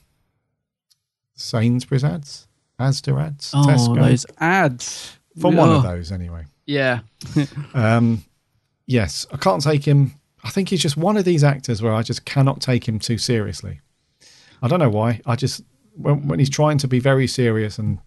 Sainsbury's 1.34 2.04
ads, 2.04 2.46
Asda 2.78 3.20
ads, 3.20 3.52
Oh, 3.54 3.64
Tesco. 3.66 4.00
those 4.00 4.26
ads. 4.38 5.18
From 5.40 5.56
one 5.56 5.70
of 5.70 5.82
those 5.82 6.12
anyway. 6.12 6.44
Yeah. 6.66 7.00
Um, 7.74 8.24
yes, 8.86 9.26
I 9.32 9.36
can't 9.36 9.62
take 9.62 9.84
him. 9.84 10.14
I 10.44 10.50
think 10.50 10.68
he's 10.68 10.82
just 10.82 10.96
one 10.96 11.16
of 11.16 11.24
these 11.24 11.44
actors 11.44 11.80
where 11.80 11.92
I 11.94 12.02
just 12.02 12.24
cannot 12.24 12.60
take 12.60 12.86
him 12.86 12.98
too 12.98 13.16
seriously. 13.18 13.80
I 14.60 14.68
don't 14.68 14.78
know 14.78 14.90
why. 14.90 15.20
I 15.24 15.36
just 15.36 15.62
when, 15.94 16.28
when 16.28 16.38
he's 16.38 16.50
trying 16.50 16.78
to 16.78 16.88
be 16.88 16.98
very 16.98 17.26
serious 17.26 17.78
and 17.78 17.98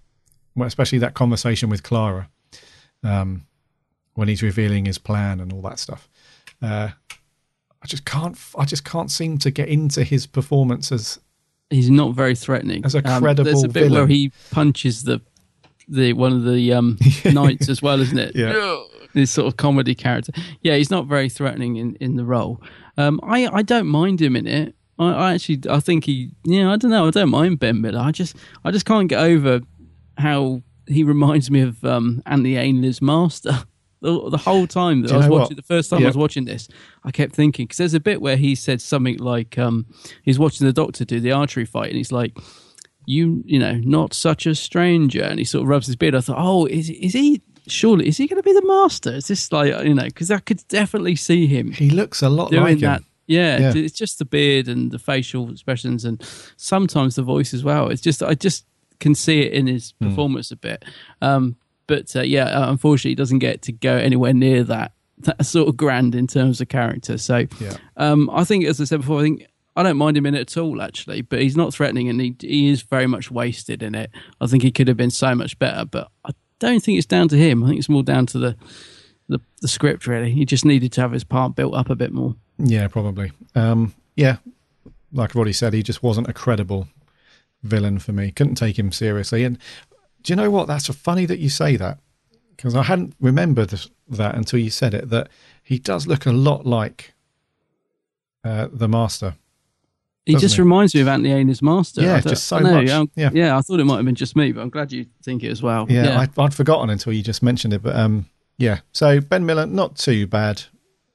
especially 0.61 0.99
that 0.99 1.13
conversation 1.13 1.69
with 1.69 1.84
Clara, 1.84 2.30
um, 3.03 3.45
when 4.15 4.28
he's 4.28 4.41
revealing 4.41 4.86
his 4.86 4.97
plan 4.97 5.39
and 5.39 5.51
all 5.53 5.61
that 5.63 5.80
stuff. 5.80 6.09
Uh, 6.61 6.89
I 7.11 7.88
just 7.88 8.05
can't. 8.05 8.38
I 8.57 8.65
just 8.65 8.84
can't 8.84 9.11
seem 9.11 9.38
to 9.39 9.51
get 9.51 9.67
into 9.69 10.03
his 10.03 10.26
performance 10.26 10.91
as 10.91 11.19
He's 11.69 11.89
not 11.89 12.13
very 12.13 12.36
threatening. 12.36 12.86
As 12.86 12.95
a 12.95 13.07
Um, 13.07 13.21
credible 13.21 13.45
There's 13.45 13.63
a 13.63 13.67
bit 13.67 13.91
where 13.91 14.07
he 14.07 14.32
punches 14.51 15.03
the 15.03 15.21
the 15.88 16.13
one 16.13 16.33
of 16.33 16.43
the 16.45 16.73
um, 16.73 16.97
knights 17.25 17.69
as 17.69 17.81
well, 17.81 17.99
isn't 18.01 18.17
it? 18.17 18.36
Yeah. 18.36 18.83
This 19.13 19.31
sort 19.31 19.47
of 19.47 19.57
comedy 19.57 19.95
character. 19.95 20.33
Yeah, 20.61 20.75
he's 20.75 20.91
not 20.91 21.07
very 21.07 21.29
threatening 21.29 21.77
in, 21.77 21.95
in 21.95 22.15
the 22.15 22.25
role. 22.25 22.61
Um, 22.97 23.19
I 23.23 23.47
I 23.47 23.61
don't 23.61 23.88
mind 23.88 24.21
him 24.21 24.36
in 24.36 24.47
it. 24.47 24.75
I, 24.99 25.11
I 25.11 25.33
actually 25.33 25.61
I 25.69 25.79
think 25.79 26.05
he 26.05 26.31
yeah 26.43 26.71
I 26.71 26.77
don't 26.77 26.91
know 26.91 27.07
I 27.07 27.11
don't 27.11 27.29
mind 27.29 27.59
Ben 27.59 27.81
Miller. 27.81 27.99
I 27.99 28.11
just 28.11 28.36
I 28.63 28.71
just 28.71 28.86
can't 28.86 29.07
get 29.07 29.19
over 29.19 29.61
how 30.17 30.61
he 30.88 31.03
reminds 31.03 31.49
me 31.49 31.61
of 31.61 31.83
um, 31.83 32.21
Anthony 32.25 32.55
Ainley's 32.55 33.01
master. 33.01 33.63
The, 34.01 34.29
the 34.29 34.38
whole 34.38 34.67
time 34.67 35.01
that 35.01 35.11
I 35.11 35.17
was 35.17 35.27
watching, 35.27 35.55
what? 35.55 35.55
the 35.55 35.63
first 35.63 35.89
time 35.89 36.03
I 36.03 36.07
was 36.07 36.17
watching 36.17 36.45
this, 36.45 36.67
I 37.03 37.09
kept 37.09 37.33
thinking 37.33 37.65
because 37.65 37.77
there's 37.77 37.95
a 37.95 37.99
bit 37.99 38.21
where 38.21 38.38
he 38.38 38.53
said 38.53 38.79
something 38.79 39.17
like 39.17 39.57
um, 39.57 39.88
he's 40.21 40.38
watching 40.38 40.67
the 40.67 40.73
doctor 40.73 41.05
do 41.05 41.19
the 41.19 41.31
archery 41.31 41.65
fight, 41.65 41.88
and 41.88 41.97
he's 41.97 42.11
like, 42.11 42.38
"You, 43.06 43.43
you 43.45 43.60
know, 43.60 43.74
not 43.84 44.14
such 44.14 44.45
a 44.45 44.56
stranger," 44.56 45.24
and 45.24 45.39
he 45.39 45.45
sort 45.45 45.64
of 45.64 45.68
rubs 45.70 45.88
his 45.88 45.95
beard. 45.95 46.16
I 46.16 46.22
thought, 46.22 46.38
"Oh, 46.39 46.66
is 46.66 46.89
is 46.89 47.14
he? 47.14 47.41
Surely 47.68 48.08
is 48.08 48.18
he 48.18 48.28
going 48.28 48.39
to 48.39 48.43
be 48.45 48.53
the 48.53 48.66
master? 48.66 49.12
Is 49.14 49.28
this 49.28 49.51
like 49.51 49.74
you 49.86 49.93
know? 49.95 50.03
Because 50.03 50.30
I 50.30 50.38
could 50.39 50.62
definitely 50.68 51.16
see 51.16 51.47
him 51.47 51.72
he 51.72 51.89
looks 51.89 52.22
a 52.22 52.30
lot 52.30 52.51
like 52.51 52.80
him. 52.80 53.06
Yeah, 53.28 53.58
Yeah. 53.60 53.74
it's 53.76 53.97
just 53.97 54.20
the 54.20 54.26
beard 54.26 54.68
and 54.68 54.91
the 54.91 54.99
facial 54.99 55.49
expressions, 55.49 56.06
and 56.06 56.22
sometimes 56.58 57.16
the 57.16 57.24
voice 57.24 57.53
as 57.56 57.64
well. 57.64 57.89
It's 57.89 58.01
just 58.01 58.22
I 58.22 58.36
just 58.36 58.66
can 58.99 59.16
see 59.16 59.41
it 59.41 59.53
in 59.53 59.66
his 59.68 59.93
Hmm. 59.99 60.10
performance 60.10 60.51
a 60.51 60.56
bit. 60.56 60.86
Um, 61.22 61.56
but 61.88 62.16
uh, 62.16 62.22
yeah, 62.22 62.45
uh, 62.45 62.70
unfortunately, 62.72 63.12
he 63.12 63.16
doesn't 63.16 63.39
get 63.39 63.62
to 63.64 63.72
go 63.72 63.95
anywhere 63.97 64.34
near 64.34 64.64
that 64.66 64.91
that 65.20 65.45
sort 65.45 65.68
of 65.70 65.76
grand 65.78 66.14
in 66.14 66.28
terms 66.28 66.62
of 66.62 66.68
character. 66.68 67.18
So 67.18 67.47
Yeah. 67.60 67.78
um, 67.97 68.30
I 68.32 68.43
think, 68.43 68.66
as 68.66 68.80
I 68.80 68.84
said 68.84 68.99
before, 69.01 69.22
I 69.22 69.24
think 69.24 69.47
I 69.76 69.84
don't 69.84 69.97
mind 69.97 70.15
him 70.15 70.26
in 70.26 70.36
it 70.36 70.41
at 70.41 70.57
all, 70.57 70.82
actually. 70.82 71.21
But 71.21 71.41
he's 71.41 71.57
not 71.57 71.73
threatening, 71.73 72.09
and 72.09 72.19
he 72.21 72.36
he 72.39 72.69
is 72.69 72.82
very 72.82 73.07
much 73.07 73.30
wasted 73.30 73.84
in 73.84 73.95
it. 73.95 74.11
I 74.39 74.47
think 74.47 74.63
he 74.63 74.71
could 74.71 74.88
have 74.88 74.97
been 74.97 75.11
so 75.11 75.36
much 75.36 75.57
better, 75.59 75.86
but 75.86 76.09
I 76.23 76.32
don't 76.59 76.82
think 76.82 76.97
it's 76.97 77.07
down 77.07 77.28
to 77.30 77.38
him. 77.38 77.63
I 77.63 77.67
think 77.67 77.80
it's 77.80 77.89
more 77.89 78.03
down 78.03 78.26
to 78.28 78.39
the 78.39 78.55
the, 79.28 79.39
the 79.61 79.67
script. 79.67 80.07
Really, 80.07 80.32
he 80.32 80.45
just 80.45 80.65
needed 80.65 80.91
to 80.93 81.01
have 81.01 81.11
his 81.11 81.23
part 81.23 81.55
built 81.55 81.73
up 81.73 81.89
a 81.89 81.95
bit 81.95 82.11
more. 82.11 82.36
Yeah, 82.57 82.88
probably. 82.88 83.32
Um, 83.53 83.93
yeah, 84.15 84.38
like 85.11 85.32
I've 85.32 85.36
already 85.36 85.53
said, 85.53 85.73
he 85.73 85.84
just 85.84 86.03
wasn't 86.03 86.30
a 86.30 86.34
credible 86.34 86.88
villain 87.63 87.99
for 87.99 88.13
me. 88.13 88.32
Couldn't 88.32 88.55
take 88.55 88.80
him 88.80 88.91
seriously. 88.91 89.43
And 89.43 89.57
do 90.21 90.32
you 90.32 90.36
know 90.36 90.49
what? 90.49 90.67
That's 90.67 90.88
funny 90.88 91.26
that 91.26 91.39
you 91.39 91.49
say 91.49 91.76
that 91.76 91.99
because 92.55 92.76
I 92.76 92.84
hadn't 92.84 93.15
remembered 93.19 93.73
that 94.07 94.36
until 94.36 94.59
you 94.59 94.69
said 94.69 94.93
it. 94.93 95.09
That 95.09 95.30
he 95.63 95.80
does 95.80 96.07
look 96.07 96.26
a 96.26 96.32
lot 96.32 96.65
like 96.65 97.13
uh, 98.43 98.67
the 98.71 98.88
Master. 98.88 99.36
He 100.26 100.36
just 100.36 100.55
he? 100.55 100.61
reminds 100.61 100.95
me 100.95 101.01
of 101.01 101.07
Anthony 101.07 101.32
Ainley's 101.34 101.61
master. 101.61 102.01
Yeah, 102.01 102.15
I 102.15 102.21
just 102.21 102.45
so 102.45 102.57
I 102.57 102.61
know, 102.61 102.82
much. 102.82 102.89
um, 102.89 103.11
Yeah. 103.15 103.30
yeah, 103.34 103.57
I 103.57 103.61
thought 103.61 103.80
it 103.80 103.84
might 103.86 103.97
have 103.97 104.05
been 104.05 104.15
just 104.15 104.36
me, 104.36 104.51
but 104.51 104.61
I'm 104.61 104.69
glad 104.69 104.91
you 104.91 105.05
think 105.23 105.43
it 105.43 105.49
as 105.51 105.61
well. 105.61 105.86
Yeah, 105.89 106.19
I'd, 106.19 106.38
I'd 106.39 106.53
forgotten 106.53 106.89
until 106.89 107.13
you 107.13 107.21
just 107.21 107.43
mentioned 107.43 107.73
it. 107.73 107.84
But 107.84 107.95
um, 107.95 108.26
yeah, 108.57 108.80
so 108.91 109.21
Ben 109.21 109.45
Miller, 109.45 109.65
not 109.67 109.97
too 109.97 110.26
bad. 110.26 110.63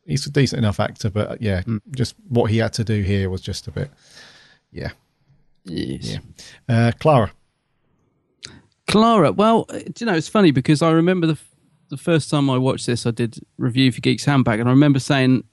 he's 0.06 0.26
a 0.26 0.30
decent 0.30 0.58
enough 0.58 0.78
actor, 0.78 1.10
but 1.10 1.30
uh, 1.32 1.36
yeah, 1.40 1.62
just 1.96 2.14
what 2.28 2.50
he 2.52 2.58
had 2.58 2.72
to 2.74 2.84
do 2.84 3.02
here 3.02 3.28
was 3.30 3.40
just 3.40 3.66
a 3.66 3.72
bit, 3.72 3.90
yeah, 4.70 4.90
Yes. 5.64 6.18
yeah. 6.18 6.18
Uh, 6.88 6.92
Clara, 7.00 7.32
Clara, 8.86 9.32
well, 9.32 9.66
uh, 9.68 9.78
do 9.78 9.92
you 10.00 10.06
know, 10.06 10.14
it's 10.14 10.28
funny 10.28 10.50
because 10.50 10.82
I 10.82 10.90
remember 10.90 11.26
the, 11.26 11.38
the 11.90 11.96
first 11.96 12.30
time 12.30 12.50
I 12.50 12.58
watched 12.58 12.86
this, 12.86 13.06
I 13.06 13.10
did 13.12 13.38
review 13.56 13.92
for 13.92 14.00
Geeks 14.00 14.24
Handbag, 14.24 14.58
and 14.60 14.68
I 14.68 14.72
remember 14.72 14.98
saying 14.98 15.44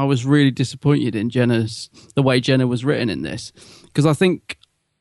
I 0.00 0.04
was 0.04 0.24
really 0.24 0.50
disappointed 0.50 1.14
in 1.14 1.28
Jenna's, 1.28 1.90
the 2.14 2.22
way 2.22 2.40
Jenna 2.40 2.66
was 2.66 2.86
written 2.86 3.10
in 3.10 3.20
this. 3.20 3.52
Because 3.84 4.06
I 4.06 4.14
think 4.14 4.56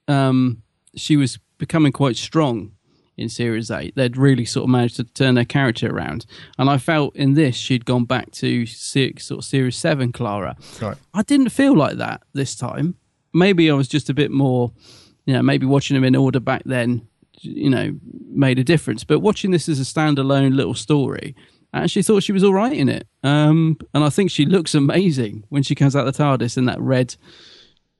um, 0.09 0.61
she 0.93 1.15
was 1.15 1.39
becoming 1.57 1.93
quite 1.93 2.17
strong 2.17 2.73
in 3.15 3.29
Series 3.29 3.71
8. 3.71 3.95
They'd 3.95 4.17
really 4.17 4.43
sort 4.43 4.65
of 4.65 4.69
managed 4.71 4.97
to 4.97 5.05
turn 5.05 5.35
their 5.35 5.45
character 5.45 5.89
around. 5.89 6.25
And 6.57 6.69
I 6.69 6.77
felt 6.77 7.15
in 7.15 7.33
this, 7.35 7.55
she'd 7.55 7.85
gone 7.85 8.03
back 8.03 8.31
to 8.31 8.65
se- 8.65 9.19
sort 9.19 9.39
of 9.39 9.45
Series 9.45 9.77
7 9.77 10.11
Clara. 10.11 10.57
right? 10.81 10.97
I 11.13 11.23
didn't 11.23 11.49
feel 11.49 11.77
like 11.77 11.95
that 11.97 12.21
this 12.33 12.55
time. 12.55 12.95
Maybe 13.33 13.71
I 13.71 13.75
was 13.75 13.87
just 13.87 14.09
a 14.09 14.13
bit 14.13 14.31
more, 14.31 14.73
you 15.25 15.33
know, 15.33 15.41
maybe 15.41 15.65
watching 15.65 15.95
them 15.95 16.03
in 16.03 16.15
order 16.15 16.41
back 16.41 16.63
then, 16.65 17.07
you 17.39 17.69
know, 17.69 17.97
made 18.29 18.59
a 18.59 18.65
difference. 18.65 19.05
But 19.05 19.19
watching 19.19 19.51
this 19.51 19.69
as 19.69 19.79
a 19.79 19.83
standalone 19.83 20.55
little 20.55 20.73
story, 20.73 21.35
actually 21.73 22.03
thought 22.03 22.23
she 22.23 22.31
was 22.31 22.43
all 22.43 22.53
right 22.53 22.73
in 22.73 22.89
it. 22.89 23.07
Um, 23.23 23.77
and 23.93 24.03
I 24.03 24.09
think 24.09 24.31
she 24.31 24.45
looks 24.45 24.73
amazing 24.73 25.43
when 25.49 25.63
she 25.63 25.75
comes 25.75 25.95
out 25.95 26.05
the 26.05 26.11
TARDIS 26.11 26.57
in 26.57 26.65
that 26.65 26.81
red 26.81 27.15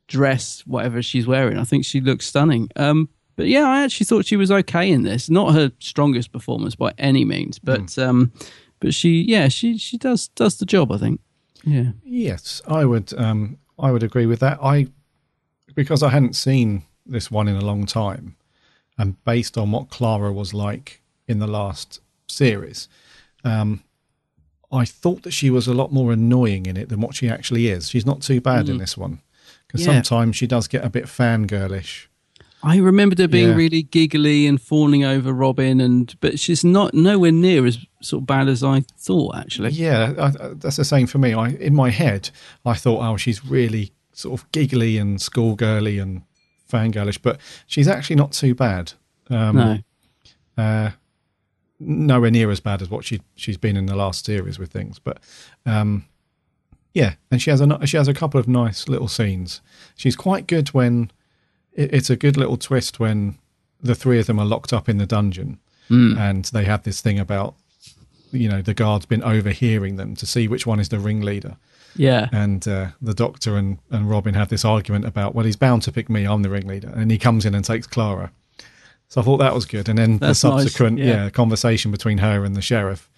dress, 0.08 0.62
whatever 0.66 1.02
she's 1.02 1.28
wearing. 1.28 1.58
I 1.58 1.64
think 1.64 1.86
she 1.86 2.02
looks 2.02 2.26
stunning. 2.26 2.70
Um, 2.76 3.10
but 3.36 3.48
yeah, 3.48 3.66
I 3.66 3.84
actually 3.84 4.06
thought 4.06 4.26
she 4.26 4.36
was 4.36 4.52
okay 4.52 4.92
in 4.92 5.04
this. 5.04 5.30
Not 5.30 5.54
her 5.54 5.72
strongest 5.80 6.34
performance 6.34 6.76
by 6.76 6.94
any 6.98 7.24
means, 7.24 7.58
but 7.58 7.98
um, 7.98 8.34
but 8.82 8.94
she, 8.94 9.22
yeah, 9.22 9.48
she 9.48 9.78
she 9.78 9.98
does 9.98 10.28
does 10.30 10.58
the 10.58 10.66
job. 10.66 10.92
I 10.92 10.98
think. 10.98 11.22
Yeah. 11.64 11.92
Yes, 12.04 12.62
I 12.68 12.84
would. 12.84 13.14
Um, 13.18 13.58
I 13.78 13.92
would 13.92 14.04
agree 14.04 14.26
with 14.26 14.42
that. 14.42 14.60
I 14.62 14.88
because 15.74 16.04
I 16.04 16.10
hadn't 16.10 16.36
seen 16.36 16.84
this 17.06 17.32
one 17.32 17.48
in 17.48 17.56
a 17.56 17.64
long 17.64 17.86
time, 17.86 18.36
and 18.98 19.24
based 19.24 19.58
on 19.58 19.72
what 19.72 19.90
Clara 19.90 20.34
was 20.34 20.54
like 20.54 21.02
in 21.26 21.40
the 21.40 21.48
last 21.48 22.02
series, 22.28 22.90
um, 23.44 23.84
I 24.72 24.86
thought 24.86 25.24
that 25.24 25.32
she 25.32 25.50
was 25.50 25.68
a 25.68 25.74
lot 25.74 25.92
more 25.92 26.12
annoying 26.12 26.66
in 26.66 26.78
it 26.78 26.90
than 26.90 27.02
what 27.02 27.16
she 27.16 27.28
actually 27.30 27.68
is. 27.70 27.90
She's 27.90 28.06
not 28.06 28.22
too 28.22 28.40
bad 28.42 28.70
in 28.70 28.78
this 28.78 28.96
one 28.98 29.22
because 29.68 29.86
Yeah. 29.86 29.94
sometimes 30.02 30.36
she 30.36 30.46
does 30.48 30.68
get 30.68 30.84
a 30.86 30.90
bit 30.90 31.06
fangirlish. 31.06 32.06
I 32.62 32.76
remembered 32.78 33.20
her 33.20 33.28
being 33.28 33.50
Yeah. 33.50 33.56
really 33.56 33.84
giggly 33.84 34.46
and 34.46 34.62
fawning 34.62 35.04
over 35.06 35.32
Robin, 35.32 35.80
and 35.80 36.14
but 36.20 36.40
she's 36.40 36.64
not 36.64 36.94
nowhere 36.94 37.32
near 37.32 37.66
as 37.66 37.78
sort 38.02 38.24
of 38.24 38.28
bad 38.28 38.50
as 38.50 38.64
I 38.64 38.82
thought. 38.98 39.38
Actually, 39.38 39.72
Yeah, 39.72 40.14
I, 40.20 40.26
I- 40.28 40.54
that's 40.56 40.76
the 40.76 40.84
same 40.86 41.08
for 41.08 41.20
me. 41.20 41.34
I 41.34 41.50
in 41.52 41.74
my 41.74 41.90
head, 41.90 42.30
I 42.66 42.74
thought, 42.74 43.00
oh, 43.02 43.16
she's 43.18 43.46
really 43.46 43.92
sort 44.12 44.40
of 44.42 44.52
giggly 44.52 44.98
and 44.98 45.22
schoolgirly 45.22 46.00
and 46.00 46.24
fangirlish, 46.70 47.20
but 47.22 47.40
she's 47.66 47.88
actually 47.88 48.18
not 48.18 48.34
too 48.34 48.54
bad. 48.54 48.92
Um, 49.30 49.56
no, 49.56 49.78
uh, 50.62 50.92
nowhere 51.80 52.32
near 52.32 52.52
as 52.52 52.60
bad 52.60 52.82
as 52.82 52.90
what 52.90 53.06
she 53.06 53.22
she's 53.36 53.58
been 53.58 53.78
in 53.78 53.86
the 53.86 53.96
last 53.96 54.26
series 54.26 54.60
with 54.60 54.72
things, 54.72 55.00
but 55.00 55.20
um, 55.66 56.06
yeah, 56.94 57.16
and 57.32 57.42
she 57.42 57.50
has 57.50 57.62
a 57.62 57.88
she 57.88 57.98
has 57.98 58.08
a 58.08 58.14
couple 58.14 58.40
of 58.40 58.48
nice 58.48 58.88
little 58.88 59.08
scenes. 59.08 59.62
She's 59.96 60.16
quite 60.16 60.48
good 60.48 60.70
when 60.70 61.12
it, 61.74 61.94
it's 61.94 62.10
a 62.10 62.16
good 62.16 62.38
little 62.38 62.58
twist 62.58 63.00
when 63.00 63.38
the 63.82 63.96
three 63.96 64.20
of 64.20 64.28
them 64.28 64.40
are 64.40 64.46
locked 64.46 64.74
up 64.74 64.90
in 64.90 64.98
the 64.98 65.06
dungeon 65.06 65.60
and 66.18 66.46
they 66.46 66.66
have 66.66 66.84
this 66.84 67.02
thing 67.02 67.18
about 67.18 67.56
you 68.32 68.50
know 68.50 68.62
the 68.62 68.74
guards 68.74 69.06
been 69.06 69.24
overhearing 69.24 69.96
them 69.96 70.16
to 70.16 70.26
see 70.26 70.48
which 70.48 70.68
one 70.68 70.80
is 70.80 70.90
the 70.90 71.00
ringleader 71.00 71.58
yeah, 71.96 72.30
and 72.32 72.68
uh, 72.68 72.88
the 73.02 73.14
doctor 73.14 73.58
and, 73.58 73.80
and 73.90 74.10
Robin 74.10 74.34
have 74.34 74.50
this 74.50 74.64
argument 74.64 75.06
about, 75.06 75.34
well, 75.36 75.46
he's 75.46 75.56
bound 75.56 75.82
to 75.84 75.92
pick 75.92 76.10
me, 76.10 76.26
I'm 76.26 76.44
the 76.44 76.50
ringleader, 76.50 76.92
and 76.96 77.12
he 77.12 77.18
comes 77.18 77.46
in 77.46 77.56
and 77.56 77.66
takes 77.66 77.88
Clara. 77.88 78.32
So 79.10 79.22
I 79.22 79.24
thought 79.24 79.38
that 79.38 79.54
was 79.54 79.66
good, 79.66 79.90
and 79.90 79.98
then 79.98 80.18
That's 80.18 80.42
the 80.42 80.50
nice, 80.50 80.64
subsequent 80.64 81.00
yeah. 81.00 81.24
yeah. 81.24 81.30
conversation 81.30 81.92
between 81.92 82.20
her 82.20 82.46
and 82.46 82.56
the 82.56 82.62
sheriff, 82.62 83.10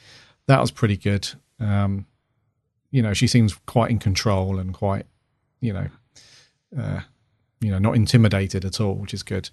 that 0.47 0.59
was 0.59 0.71
pretty 0.71 0.97
good. 0.97 1.29
Um, 1.59 2.05
you 2.91 3.01
know, 3.01 3.13
she 3.13 3.27
seems 3.27 3.53
quite 3.65 3.91
in 3.91 3.99
control 3.99 4.57
and 4.57 4.73
quite, 4.73 5.05
you 5.59 5.73
know, 5.73 5.87
uh, 6.77 7.01
you 7.59 7.71
know, 7.71 7.77
not 7.77 7.95
intimidated 7.95 8.65
at 8.65 8.79
all, 8.79 8.95
which 8.95 9.13
is 9.13 9.21
good. 9.21 9.49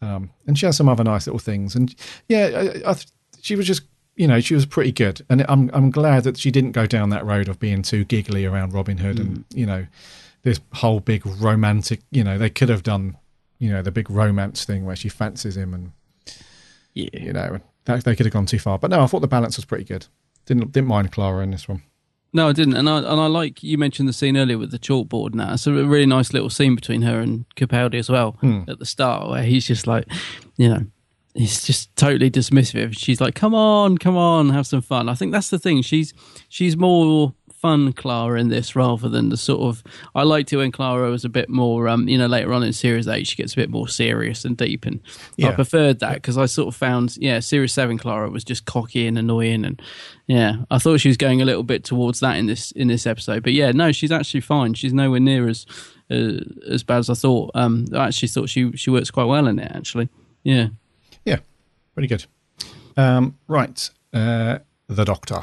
Um, 0.00 0.30
and 0.46 0.58
she 0.58 0.64
has 0.66 0.76
some 0.76 0.88
other 0.88 1.04
nice 1.04 1.26
little 1.26 1.38
things, 1.38 1.74
and 1.74 1.94
yeah, 2.28 2.46
I, 2.54 2.90
I, 2.90 2.94
th- 2.94 3.08
she 3.40 3.56
was 3.56 3.66
just 3.66 3.82
you 4.16 4.26
know, 4.28 4.38
she 4.40 4.54
was 4.54 4.66
pretty 4.66 4.92
good, 4.92 5.24
and 5.30 5.44
I'm 5.48 5.70
I'm 5.72 5.90
glad 5.90 6.24
that 6.24 6.36
she 6.38 6.50
didn't 6.50 6.72
go 6.72 6.86
down 6.86 7.10
that 7.10 7.24
road 7.24 7.48
of 7.48 7.58
being 7.58 7.82
too 7.82 8.04
giggly 8.04 8.44
around 8.44 8.74
Robin 8.74 8.98
Hood, 8.98 9.18
and 9.18 9.44
you 9.54 9.66
know, 9.66 9.86
this 10.42 10.60
whole 10.74 11.00
big 11.00 11.24
romantic. 11.24 12.00
You 12.10 12.24
know, 12.24 12.36
they 12.36 12.50
could 12.50 12.68
have 12.68 12.82
done, 12.82 13.16
you 13.60 13.70
know, 13.70 13.82
the 13.82 13.92
big 13.92 14.10
romance 14.10 14.64
thing 14.64 14.84
where 14.84 14.96
she 14.96 15.08
fancies 15.08 15.56
him, 15.56 15.72
and 15.72 15.92
yeah. 16.94 17.10
you 17.12 17.32
know, 17.32 17.60
that, 17.84 18.02
they 18.02 18.16
could 18.16 18.26
have 18.26 18.32
gone 18.32 18.46
too 18.46 18.58
far. 18.58 18.78
But 18.78 18.90
no, 18.90 19.02
I 19.02 19.06
thought 19.06 19.20
the 19.20 19.28
balance 19.28 19.56
was 19.56 19.64
pretty 19.64 19.84
good. 19.84 20.06
Didn't 20.46 20.72
didn't 20.72 20.88
mind 20.88 21.12
Clara 21.12 21.44
in 21.44 21.52
this 21.52 21.68
one. 21.68 21.82
No, 22.32 22.48
I 22.48 22.52
didn't, 22.52 22.74
and 22.74 22.88
I 22.88 22.98
and 22.98 23.20
I 23.20 23.26
like 23.26 23.62
you 23.62 23.76
mentioned 23.76 24.08
the 24.08 24.12
scene 24.12 24.36
earlier 24.36 24.56
with 24.56 24.70
the 24.70 24.78
chalkboard. 24.78 25.34
Now 25.34 25.54
it's 25.54 25.66
a 25.66 25.72
really 25.72 26.06
nice 26.06 26.32
little 26.32 26.50
scene 26.50 26.74
between 26.74 27.02
her 27.02 27.20
and 27.20 27.44
Capaldi 27.56 27.98
as 27.98 28.08
well 28.08 28.32
hmm. 28.40 28.62
at 28.66 28.78
the 28.78 28.86
start, 28.86 29.28
where 29.28 29.42
he's 29.42 29.66
just 29.66 29.86
like, 29.86 30.06
you 30.56 30.68
know, 30.68 30.86
he's 31.34 31.64
just 31.64 31.94
totally 31.96 32.30
dismissive. 32.30 32.96
She's 32.96 33.20
like, 33.20 33.34
"Come 33.34 33.54
on, 33.54 33.98
come 33.98 34.16
on, 34.16 34.50
have 34.50 34.66
some 34.66 34.80
fun." 34.80 35.08
I 35.08 35.14
think 35.14 35.32
that's 35.32 35.50
the 35.50 35.58
thing. 35.58 35.82
She's 35.82 36.14
she's 36.48 36.76
more 36.76 37.34
fun 37.60 37.92
Clara 37.92 38.40
in 38.40 38.48
this 38.48 38.74
rather 38.74 39.08
than 39.08 39.28
the 39.28 39.36
sort 39.36 39.60
of 39.60 39.82
I 40.14 40.22
liked 40.22 40.52
it 40.52 40.56
when 40.56 40.72
Clara 40.72 41.10
was 41.10 41.24
a 41.24 41.28
bit 41.28 41.50
more 41.50 41.88
um 41.88 42.08
you 42.08 42.16
know 42.16 42.26
later 42.26 42.52
on 42.54 42.62
in 42.62 42.72
series 42.72 43.06
8 43.06 43.26
she 43.26 43.36
gets 43.36 43.52
a 43.52 43.56
bit 43.56 43.68
more 43.68 43.86
serious 43.86 44.44
and 44.46 44.56
deep 44.56 44.86
and 44.86 45.00
I 45.42 45.52
preferred 45.52 45.98
that 46.00 46.14
because 46.14 46.38
I 46.38 46.46
sort 46.46 46.68
of 46.68 46.76
found 46.76 47.16
yeah 47.18 47.38
series 47.40 47.72
7 47.72 47.98
Clara 47.98 48.30
was 48.30 48.44
just 48.44 48.64
cocky 48.64 49.06
and 49.06 49.18
annoying 49.18 49.64
and 49.66 49.80
yeah 50.26 50.56
I 50.70 50.78
thought 50.78 51.00
she 51.00 51.08
was 51.08 51.18
going 51.18 51.42
a 51.42 51.44
little 51.44 51.62
bit 51.62 51.84
towards 51.84 52.20
that 52.20 52.36
in 52.36 52.46
this 52.46 52.72
in 52.72 52.88
this 52.88 53.06
episode 53.06 53.42
but 53.42 53.52
yeah 53.52 53.72
no 53.72 53.92
she's 53.92 54.12
actually 54.12 54.40
fine. 54.40 54.74
She's 54.74 54.94
nowhere 54.94 55.20
near 55.20 55.46
as 55.48 55.66
uh, 56.10 56.40
as 56.66 56.82
bad 56.82 56.98
as 56.98 57.10
I 57.10 57.14
thought. 57.14 57.50
Um 57.54 57.86
I 57.92 58.06
actually 58.06 58.28
thought 58.28 58.48
she 58.48 58.72
she 58.72 58.90
works 58.90 59.10
quite 59.10 59.24
well 59.24 59.46
in 59.46 59.58
it 59.58 59.70
actually. 59.74 60.08
Yeah. 60.42 60.68
Yeah, 61.26 61.40
pretty 61.94 62.08
good. 62.08 62.24
Um, 62.96 63.38
right, 63.46 63.90
uh, 64.12 64.58
the 64.88 65.04
Doctor. 65.04 65.42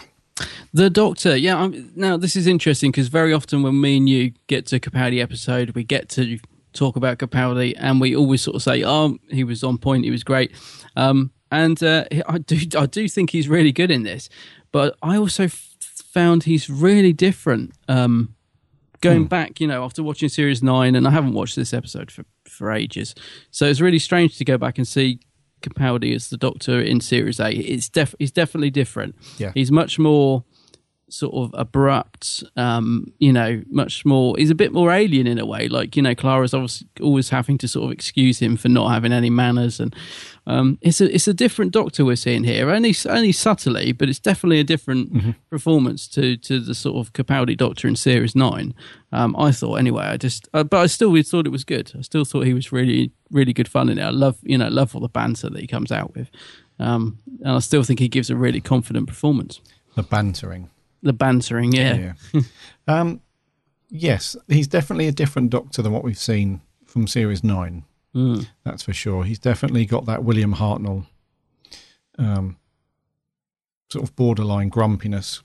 The 0.74 0.89
Doctor, 0.89 1.36
yeah. 1.36 1.57
I'm, 1.57 1.91
now 1.95 2.18
this 2.18 2.36
is 2.36 2.47
interesting 2.47 2.91
because 2.91 3.07
very 3.07 3.34
often 3.34 3.63
when 3.63 3.80
me 3.80 3.97
and 3.97 4.09
you 4.09 4.34
get 4.47 4.65
to 4.68 4.80
Capaldi 4.80 5.22
episode, 5.22 5.72
we 5.72 5.84
get 5.84 6.09
to 6.09 6.39
talk 6.74 6.95
about 6.95 7.18
Capaldi, 7.18 7.74
and 7.78 7.99
we 7.99 8.15
always 8.15 8.41
sort 8.41 8.55
of 8.55 8.63
say, 8.63 8.84
"Oh, 8.84 9.18
he 9.30 9.43
was 9.43 9.63
on 9.63 9.78
point. 9.78 10.05
He 10.05 10.11
was 10.11 10.24
great." 10.24 10.51
Um, 10.95 11.32
and 11.51 11.82
uh, 11.82 12.05
I 12.28 12.38
do, 12.39 12.57
I 12.78 12.86
do 12.86 13.07
think 13.07 13.32
he's 13.32 13.47
really 13.47 13.72
good 13.72 13.91
in 13.91 14.03
this, 14.03 14.30
but 14.72 14.95
I 15.01 15.18
also 15.18 15.45
f- 15.45 15.76
found 15.80 16.43
he's 16.43 16.70
really 16.70 17.13
different. 17.13 17.74
Um, 17.88 18.36
going 19.01 19.26
back, 19.28 19.61
you 19.61 19.68
know, 19.68 19.84
after 19.84 20.03
watching 20.03 20.28
series 20.28 20.61
nine, 20.63 20.95
and 20.95 21.07
I 21.07 21.11
haven't 21.11 21.34
watched 21.34 21.55
this 21.55 21.74
episode 21.74 22.11
for 22.11 22.26
for 22.45 22.72
ages, 22.72 23.15
so 23.51 23.65
it's 23.65 23.82
really 23.82 23.99
strange 23.99 24.38
to 24.38 24.45
go 24.45 24.57
back 24.57 24.78
and 24.78 24.88
see 24.88 25.20
Capaldi 25.61 26.13
as 26.13 26.30
the 26.30 26.38
Doctor 26.38 26.82
in 26.82 27.01
series 27.01 27.39
eight. 27.39 27.59
It's 27.59 27.89
def- 27.89 28.15
he's 28.20 28.32
definitely 28.32 28.70
different. 28.72 29.15
Yeah. 29.38 29.51
he's 29.53 29.72
much 29.72 29.97
more 29.97 30.43
sort 31.10 31.34
of 31.34 31.58
abrupt 31.58 32.43
um 32.58 33.05
you 33.20 33.32
know 33.32 33.62
much 33.70 34.03
more 34.03 34.36
he's 34.38 34.49
a 34.49 34.55
bit 34.55 34.74
more 34.74 34.91
alien 34.91 35.28
in 35.28 35.39
a 35.39 35.45
way. 35.45 35.68
Like 35.68 35.95
you 35.95 36.01
know 36.01 36.14
clara's 36.14 36.53
obviously 36.53 36.88
always 37.01 37.30
having 37.30 37.58
to 37.60 37.68
sort 37.68 37.86
of 37.86 37.91
excuse 37.91 38.39
him 38.39 38.58
for 38.58 38.68
not 38.68 38.89
having 38.89 39.14
any 39.14 39.30
manners 39.30 39.80
and 39.80 39.95
um 40.47 40.78
it's 40.82 40.99
a 40.99 41.14
it's 41.14 41.28
a 41.28 41.34
different 41.34 41.72
doctor 41.72 42.03
we're 42.03 42.16
seeing 42.18 42.43
here. 42.43 42.70
Only 42.70 42.93
only 43.08 43.32
subtly 43.32 43.93
but 43.93 44.10
it's 44.10 44.20
definitely 44.20 44.60
a 44.60 44.64
different 44.66 45.36
performance 45.49 46.08
to 46.10 46.36
to 46.38 46.60
the 46.60 46.76
sort 46.76 46.97
of 46.97 47.14
capaldi 47.14 47.55
doctor 47.55 47.88
in 47.88 47.95
series 47.95 48.36
9 48.36 48.74
um 49.12 49.36
i 49.38 49.51
thought 49.51 49.76
anyway 49.76 50.03
i 50.03 50.18
just 50.18 50.47
uh, 50.53 50.64
but 50.64 50.80
i 50.80 50.86
still 50.86 51.16
thought 51.24 51.45
it 51.45 51.51
was 51.51 51.64
good. 51.64 51.91
I 51.97 52.01
still 52.01 52.26
thought 52.26 52.45
he 52.45 52.53
was 52.53 52.72
really 52.72 53.12
really 53.32 53.53
good 53.53 53.68
fun 53.68 53.89
in 53.89 53.97
it. 53.97 54.03
I 54.03 54.10
love 54.10 54.38
you 54.43 54.58
know 54.58 54.68
love 54.68 54.93
all 54.95 55.01
the 55.01 55.10
banter 55.10 55.49
that 55.49 55.60
he 55.60 55.68
comes 55.68 55.91
out 55.91 56.14
with. 56.16 56.30
Um 56.80 57.20
and 57.41 57.53
i 57.55 57.60
still 57.60 57.84
think 57.84 57.99
he 57.99 58.10
gives 58.10 58.30
a 58.30 58.36
really 58.36 58.62
confident 58.62 59.08
performance. 59.08 59.62
The 59.95 60.03
bantering. 60.03 60.70
The 61.02 61.14
bantering 61.14 61.72
yeah. 61.72 62.14
Yeah. 62.34 62.41
um, 62.88 63.22
yes, 63.89 64.36
he's 64.48 64.68
definitely 64.68 65.08
a 65.08 65.12
different 65.12 65.50
Doctor 65.50 65.82
than 65.82 65.91
what 65.91 66.04
we've 66.04 66.18
seen 66.18 66.62
from 66.86 67.08
Series 67.08 67.43
9. 67.43 67.84
That's 68.64 68.84
for 68.84 68.93
sure. 68.93 69.24
He's 69.24 69.39
definitely 69.39 69.86
got 69.86 70.06
that 70.06 70.24
William 70.24 70.56
Hartnell 70.56 71.06
um, 72.18 72.58
sort 73.89 74.04
of 74.04 74.16
borderline 74.16 74.70
grumpiness, 74.70 75.43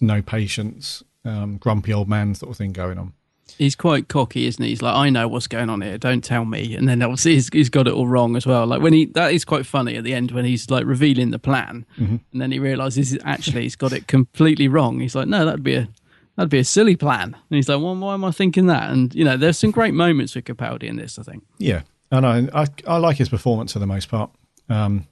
no 0.00 0.22
patience, 0.22 1.02
um, 1.24 1.56
grumpy 1.56 1.92
old 1.92 2.08
man 2.08 2.34
sort 2.34 2.50
of 2.50 2.56
thing 2.56 2.72
going 2.72 2.98
on. 2.98 3.14
He's 3.56 3.74
quite 3.74 4.08
cocky, 4.08 4.46
isn't 4.46 4.62
he? 4.62 4.70
He's 4.70 4.82
like, 4.82 4.94
I 4.94 5.10
know 5.10 5.26
what's 5.26 5.46
going 5.46 5.70
on 5.70 5.80
here. 5.80 5.98
Don't 5.98 6.22
tell 6.22 6.44
me. 6.44 6.76
And 6.76 6.88
then 6.88 7.02
obviously 7.02 7.34
he's, 7.34 7.48
he's 7.52 7.70
got 7.70 7.88
it 7.88 7.94
all 7.94 8.06
wrong 8.06 8.36
as 8.36 8.46
well. 8.46 8.66
Like 8.66 8.82
when 8.82 8.92
he, 8.92 9.06
that 9.06 9.32
is 9.32 9.44
quite 9.44 9.66
funny 9.66 9.96
at 9.96 10.04
the 10.04 10.14
end 10.14 10.30
when 10.32 10.44
he's 10.44 10.70
like 10.70 10.84
revealing 10.84 11.30
the 11.30 11.38
plan, 11.38 11.86
and 12.32 12.40
then 12.42 12.52
he 12.52 12.58
realizes 12.58 13.16
actually 13.24 13.62
he's 13.62 13.76
got 13.76 13.92
it 13.92 14.06
completely 14.06 14.68
wrong. 14.68 15.00
He's 15.00 15.14
like, 15.14 15.28
no, 15.28 15.44
that'd 15.44 15.62
be 15.62 15.74
a 15.76 15.88
that'd 16.36 16.50
be 16.50 16.58
a 16.58 16.64
silly 16.64 16.94
plan. 16.94 17.34
And 17.34 17.56
he's 17.56 17.68
like, 17.68 17.80
well, 17.80 17.96
why 17.96 18.14
am 18.14 18.24
I 18.24 18.30
thinking 18.30 18.66
that? 18.66 18.90
And 18.90 19.14
you 19.14 19.24
know, 19.24 19.36
there's 19.36 19.58
some 19.58 19.70
great 19.70 19.94
moments 19.94 20.34
with 20.34 20.44
Capaldi 20.44 20.84
in 20.84 20.96
this. 20.96 21.18
I 21.18 21.22
think. 21.22 21.44
Yeah, 21.58 21.82
I 22.12 22.20
know. 22.20 22.48
I 22.54 22.66
I 22.86 22.98
like 22.98 23.16
his 23.16 23.28
performance 23.28 23.72
for 23.72 23.78
the 23.78 23.86
most 23.86 24.08
part. 24.08 24.30
Um, 24.68 25.08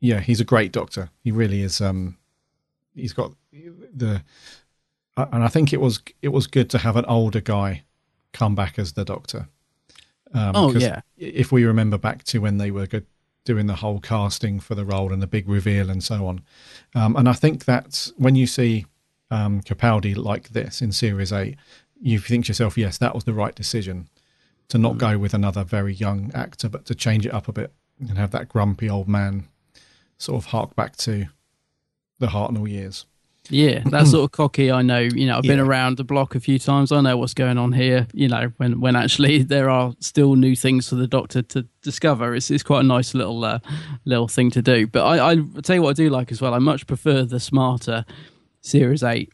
yeah, 0.00 0.20
he's 0.20 0.40
a 0.40 0.44
great 0.44 0.72
doctor. 0.72 1.10
He 1.24 1.32
really 1.32 1.62
is. 1.62 1.80
Um, 1.80 2.16
he's 2.94 3.12
got 3.12 3.32
the, 3.52 4.22
and 5.16 5.42
I 5.42 5.48
think 5.48 5.72
it 5.72 5.80
was 5.80 6.00
it 6.22 6.28
was 6.28 6.46
good 6.46 6.70
to 6.70 6.78
have 6.78 6.96
an 6.96 7.04
older 7.06 7.40
guy 7.40 7.84
come 8.32 8.54
back 8.54 8.78
as 8.78 8.92
the 8.92 9.04
doctor. 9.04 9.48
Um, 10.34 10.52
Oh, 10.54 10.72
yeah. 10.72 11.00
If 11.16 11.52
we 11.52 11.64
remember 11.64 11.96
back 11.98 12.24
to 12.24 12.40
when 12.40 12.58
they 12.58 12.70
were 12.70 12.86
good, 12.86 13.06
doing 13.44 13.66
the 13.66 13.76
whole 13.76 14.00
casting 14.00 14.60
for 14.60 14.74
the 14.74 14.84
role 14.84 15.12
and 15.12 15.22
the 15.22 15.26
big 15.26 15.48
reveal 15.48 15.88
and 15.88 16.02
so 16.02 16.26
on, 16.26 16.42
um, 16.94 17.16
and 17.16 17.28
I 17.28 17.32
think 17.32 17.64
that 17.64 18.10
when 18.16 18.34
you 18.34 18.46
see 18.46 18.86
um, 19.30 19.62
Capaldi 19.62 20.16
like 20.16 20.50
this 20.50 20.82
in 20.82 20.92
Series 20.92 21.32
Eight, 21.32 21.56
you 22.00 22.18
think 22.18 22.44
to 22.46 22.50
yourself, 22.50 22.76
yes, 22.76 22.98
that 22.98 23.14
was 23.14 23.24
the 23.24 23.32
right 23.32 23.54
decision 23.54 24.08
to 24.68 24.78
not 24.78 24.98
go 24.98 25.16
with 25.16 25.32
another 25.32 25.64
very 25.64 25.94
young 25.94 26.30
actor, 26.34 26.68
but 26.68 26.84
to 26.86 26.94
change 26.94 27.24
it 27.24 27.32
up 27.32 27.48
a 27.48 27.52
bit 27.52 27.72
and 28.00 28.18
have 28.18 28.32
that 28.32 28.48
grumpy 28.48 28.90
old 28.90 29.08
man 29.08 29.48
sort 30.18 30.36
of 30.42 30.46
hark 30.46 30.74
back 30.76 30.96
to 30.96 31.26
the 32.18 32.26
Hartnell 32.28 32.68
years. 32.68 33.06
Yeah, 33.50 33.80
that 33.90 34.06
sort 34.06 34.24
of 34.24 34.32
cocky. 34.32 34.70
I 34.72 34.82
know. 34.82 34.98
You 35.00 35.26
know, 35.26 35.36
I've 35.36 35.42
been 35.42 35.58
Yeah. 35.58 35.64
around 35.64 35.96
the 35.96 36.04
block 36.04 36.34
a 36.34 36.40
few 36.40 36.58
times. 36.58 36.90
I 36.92 37.00
know 37.00 37.16
what's 37.16 37.34
going 37.34 37.58
on 37.58 37.72
here. 37.72 38.06
You 38.12 38.28
know, 38.28 38.52
when 38.56 38.80
when 38.80 38.96
actually 38.96 39.42
there 39.54 39.68
are 39.70 39.94
still 40.00 40.34
new 40.34 40.56
things 40.56 40.88
for 40.88 40.94
the 40.96 41.06
doctor 41.06 41.42
to 41.42 41.66
discover. 41.82 42.34
It's 42.34 42.50
it's 42.50 42.62
quite 42.62 42.80
a 42.80 42.88
nice 42.88 43.14
little 43.14 43.44
uh, 43.44 43.58
little 44.04 44.28
thing 44.28 44.50
to 44.52 44.62
do. 44.62 44.86
But 44.86 45.04
I, 45.04 45.32
I 45.32 45.36
tell 45.62 45.76
you 45.76 45.82
what 45.82 45.90
I 45.90 45.92
do 46.02 46.08
like 46.10 46.32
as 46.32 46.40
well. 46.40 46.54
I 46.54 46.58
much 46.58 46.86
prefer 46.86 47.22
the 47.24 47.40
smarter 47.40 48.04
Series 48.62 49.02
Eight 49.02 49.32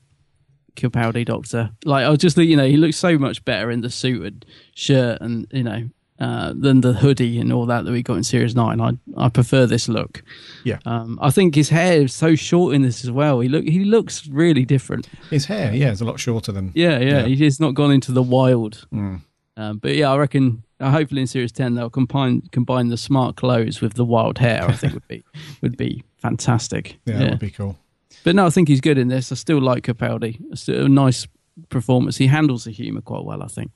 Capaldi 0.77 1.25
Doctor. 1.25 1.71
Like 1.85 2.05
I 2.05 2.11
was 2.11 2.19
just 2.19 2.37
you 2.39 2.57
know 2.57 2.67
he 2.67 2.77
looks 2.77 2.97
so 2.97 3.19
much 3.19 3.45
better 3.45 3.71
in 3.71 3.81
the 3.81 3.91
suit 3.91 4.25
and 4.25 4.45
shirt 4.75 5.21
and 5.21 5.47
you 5.53 5.63
know. 5.63 5.89
Uh, 6.23 6.53
than 6.55 6.83
the 6.83 6.93
hoodie 6.93 7.41
and 7.41 7.53
all 7.53 7.67
that 7.67 7.85
that 7.85 7.91
we 7.91 8.01
got 8.01 8.17
in 8.17 8.23
Series 8.23 8.55
Nine, 8.55 8.81
I 8.81 8.91
I 9.17 9.29
prefer 9.29 9.67
this 9.67 9.89
look. 9.89 10.23
Yeah. 10.65 10.79
Um, 10.87 11.19
I 11.21 11.31
think 11.33 11.55
his 11.57 11.69
hair 11.71 12.03
is 12.03 12.15
so 12.15 12.37
short 12.37 12.75
in 12.77 12.83
this 12.83 13.03
as 13.05 13.11
well. 13.11 13.41
He 13.41 13.49
look 13.49 13.65
he 13.65 13.85
looks 13.85 14.29
really 14.29 14.65
different. 14.65 15.09
His 15.31 15.47
hair, 15.47 15.75
yeah, 15.75 15.91
is 15.91 16.01
a 16.01 16.05
lot 16.05 16.21
shorter 16.21 16.53
than. 16.53 16.71
Yeah, 16.75 17.01
yeah, 17.01 17.27
Yeah. 17.27 17.35
he's 17.35 17.59
not 17.59 17.75
gone 17.75 17.91
into 17.91 18.13
the 18.13 18.23
wild. 18.23 18.87
Mm. 18.93 19.21
Um, 19.57 19.79
but 19.79 19.97
yeah, 19.97 20.13
I 20.13 20.17
reckon 20.17 20.63
uh, 20.79 20.91
hopefully 20.93 21.23
in 21.23 21.27
Series 21.27 21.51
Ten 21.53 21.75
they'll 21.75 21.91
combine 21.91 22.43
combine 22.53 22.89
the 22.91 22.97
smart 22.97 23.35
clothes 23.37 23.81
with 23.81 23.95
the 23.95 24.05
wild 24.05 24.39
hair. 24.39 24.63
I 24.69 24.75
think 24.77 24.93
would 24.95 25.09
be 25.09 25.25
would 25.63 25.77
be 25.77 26.05
fantastic. 26.19 27.01
Yeah, 27.05 27.19
that 27.19 27.31
would 27.31 27.39
be 27.41 27.51
cool. 27.51 27.77
But 28.23 28.37
no, 28.37 28.47
I 28.47 28.51
think 28.51 28.69
he's 28.69 28.81
good 28.81 28.99
in 28.99 29.09
this. 29.09 29.33
I 29.33 29.35
still 29.35 29.61
like 29.61 29.83
Capaldi. 29.87 30.39
It's 30.53 30.69
a 30.69 30.89
nice 30.89 31.27
performance. 31.69 32.17
He 32.19 32.29
handles 32.29 32.63
the 32.65 32.71
humour 32.71 33.01
quite 33.03 33.25
well. 33.25 33.43
I 33.43 33.49
think. 33.49 33.73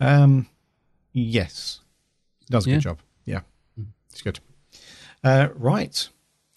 Um, 0.00 0.46
yes, 1.12 1.80
does 2.50 2.66
a 2.66 2.70
Yeah. 2.70 2.76
good 2.76 2.82
job. 2.82 2.98
Yeah, 3.24 3.40
it's 4.10 4.22
good. 4.22 4.40
Uh, 5.24 5.48
right. 5.54 6.08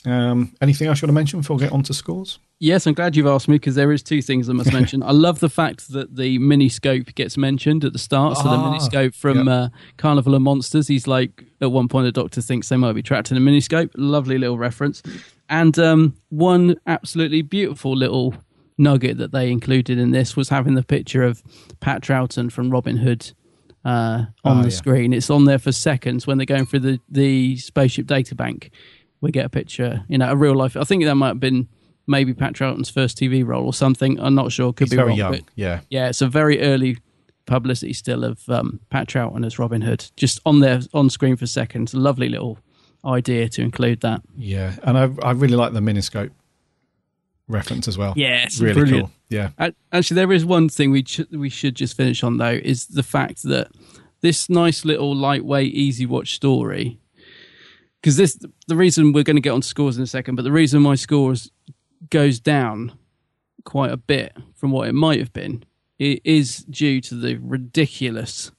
Um, 0.06 0.54
anything 0.62 0.88
else 0.88 1.02
you 1.02 1.06
want 1.06 1.10
to 1.12 1.20
mention 1.20 1.40
before 1.42 1.58
we 1.58 1.64
get 1.64 1.72
on 1.72 1.84
to 1.84 1.94
scores? 1.94 2.40
Yes, 2.60 2.86
I'm 2.88 2.94
glad 2.94 3.16
you've 3.16 3.28
asked 3.28 3.48
me 3.48 3.56
because 3.56 3.74
there 3.76 3.92
is 3.92 4.02
two 4.04 4.22
things 4.22 4.50
I 4.50 4.54
must 4.54 4.72
mention. 4.80 5.02
I 5.04 5.12
love 5.12 5.40
the 5.40 5.50
fact 5.50 5.90
that 5.94 6.16
the 6.16 6.38
miniscope 6.40 7.14
gets 7.16 7.38
mentioned 7.38 7.84
at 7.84 7.94
the 7.94 8.00
start. 8.00 8.38
So 8.38 8.44
the 8.44 8.50
Ah, 8.50 8.72
miniscope 8.72 9.16
from 9.16 9.40
yep. 9.40 9.48
uh, 9.48 9.70
Carnival 9.98 10.36
of 10.36 10.42
Monsters. 10.44 10.88
He's 10.88 11.08
like 11.08 11.44
at 11.60 11.72
one 11.72 11.88
point 11.88 12.06
the 12.06 12.12
Doctor 12.12 12.42
thinks 12.42 12.70
they 12.70 12.78
might 12.78 12.94
be 12.94 13.02
trapped 13.04 13.32
in 13.32 13.38
a 13.38 13.40
miniscope. 13.40 13.90
Lovely 13.96 14.38
little 14.38 14.58
reference, 14.60 15.02
and 15.50 15.78
um, 15.80 16.16
one 16.30 16.76
absolutely 16.88 17.42
beautiful 17.42 17.96
little 17.96 18.34
nugget 18.78 19.18
that 19.18 19.32
they 19.32 19.52
included 19.52 19.98
in 20.00 20.12
this 20.12 20.36
was 20.36 20.50
having 20.50 20.74
the 20.76 20.84
picture 20.84 21.24
of 21.24 21.44
Pat 21.80 22.02
Troughton 22.02 22.52
from 22.52 22.70
Robin 22.72 22.98
Hood 22.98 23.32
uh, 23.86 24.26
on 24.44 24.58
Oh, 24.60 24.62
the 24.62 24.70
yeah. 24.70 24.76
screen. 24.76 25.14
It's 25.14 25.30
on 25.30 25.46
there 25.46 25.60
for 25.60 25.72
seconds 25.72 26.28
when 26.28 26.38
they're 26.38 26.46
going 26.46 26.66
through 26.66 26.80
the 26.82 27.00
the 27.10 27.58
spaceship 27.58 28.08
data 28.08 28.36
bank. 28.36 28.72
We 29.22 29.32
get 29.32 29.46
a 29.46 29.50
picture, 29.50 30.04
you 30.08 30.18
know, 30.18 30.32
a 30.32 30.36
real 30.36 30.56
life. 30.56 30.76
I 30.78 30.84
think 30.84 31.04
that 31.06 31.16
might 31.16 31.28
have 31.30 31.40
been 31.40 31.68
maybe 32.08 32.34
Pat 32.34 32.54
Troughton's 32.56 32.90
first 32.90 33.18
TV 33.18 33.46
role 33.46 33.66
or 33.66 33.74
something. 33.74 34.20
I'm 34.20 34.34
not 34.36 34.52
sure. 34.52 34.74
Could 34.74 34.86
He's 34.86 34.92
be 34.92 34.96
very 34.98 35.10
wrong, 35.10 35.18
young. 35.18 35.40
Yeah, 35.56 35.82
yeah, 35.90 36.10
it's 36.10 36.22
a 36.22 36.28
very 36.28 36.60
early 36.62 36.98
publicity 37.46 37.94
still 37.94 38.24
of 38.24 38.48
um, 38.50 38.80
Pat 38.90 39.08
Troughton 39.08 39.46
as 39.46 39.60
Robin 39.60 39.82
Hood, 39.82 40.10
just 40.16 40.40
on 40.46 40.60
there 40.60 40.80
on 40.94 41.10
screen 41.10 41.36
for 41.38 41.46
seconds. 41.48 41.94
Lovely 41.94 42.30
little 42.30 42.58
idea 43.06 43.50
to 43.50 43.62
include 43.62 44.02
that. 44.02 44.22
yeah, 44.38 44.76
and 44.84 44.98
I 44.98 45.10
I 45.24 45.32
really 45.32 45.56
like 45.56 45.74
the 45.74 45.80
miniscope 45.80 46.32
reference 47.52 47.88
as 47.88 47.98
well. 47.98 48.14
Yes, 48.16 48.60
really 48.60 48.74
brilliant. 48.74 49.04
cool. 49.08 49.12
Yeah, 49.30 49.50
Actually, 49.92 50.16
there 50.16 50.32
is 50.32 50.46
one 50.46 50.68
thing 50.70 50.92
we 50.92 51.04
sh- 51.06 51.22
we 51.32 51.50
should 51.50 51.76
just 51.76 51.96
finish 51.96 52.24
on 52.24 52.38
though 52.38 52.60
is 52.64 52.88
the 52.88 53.04
fact 53.04 53.44
that 53.44 53.70
this 54.22 54.50
nice 54.50 54.84
little 54.86 55.16
lightweight, 55.16 55.74
easy 55.74 56.06
watch 56.06 56.36
story. 56.36 57.00
Because 58.02 58.18
this, 58.18 58.38
the 58.68 58.76
reason 58.76 59.14
we're 59.14 59.24
going 59.24 59.36
to 59.36 59.42
get 59.42 59.52
on 59.52 59.62
scores 59.62 59.96
in 59.96 60.04
a 60.04 60.08
second, 60.08 60.36
but 60.36 60.42
the 60.42 60.52
reason 60.52 60.82
my 60.82 60.96
scores 60.96 61.52
goes 62.10 62.40
down 62.40 62.94
quite 63.64 63.92
a 63.92 63.98
bit 63.98 64.36
from 64.56 64.72
what 64.72 64.88
it 64.88 64.94
might 64.94 65.20
have 65.20 65.32
been 65.34 65.64
it 66.02 66.20
is 66.24 66.66
due 66.68 67.00
to 67.00 67.14
the 67.14 67.36
ridiculous 67.38 68.52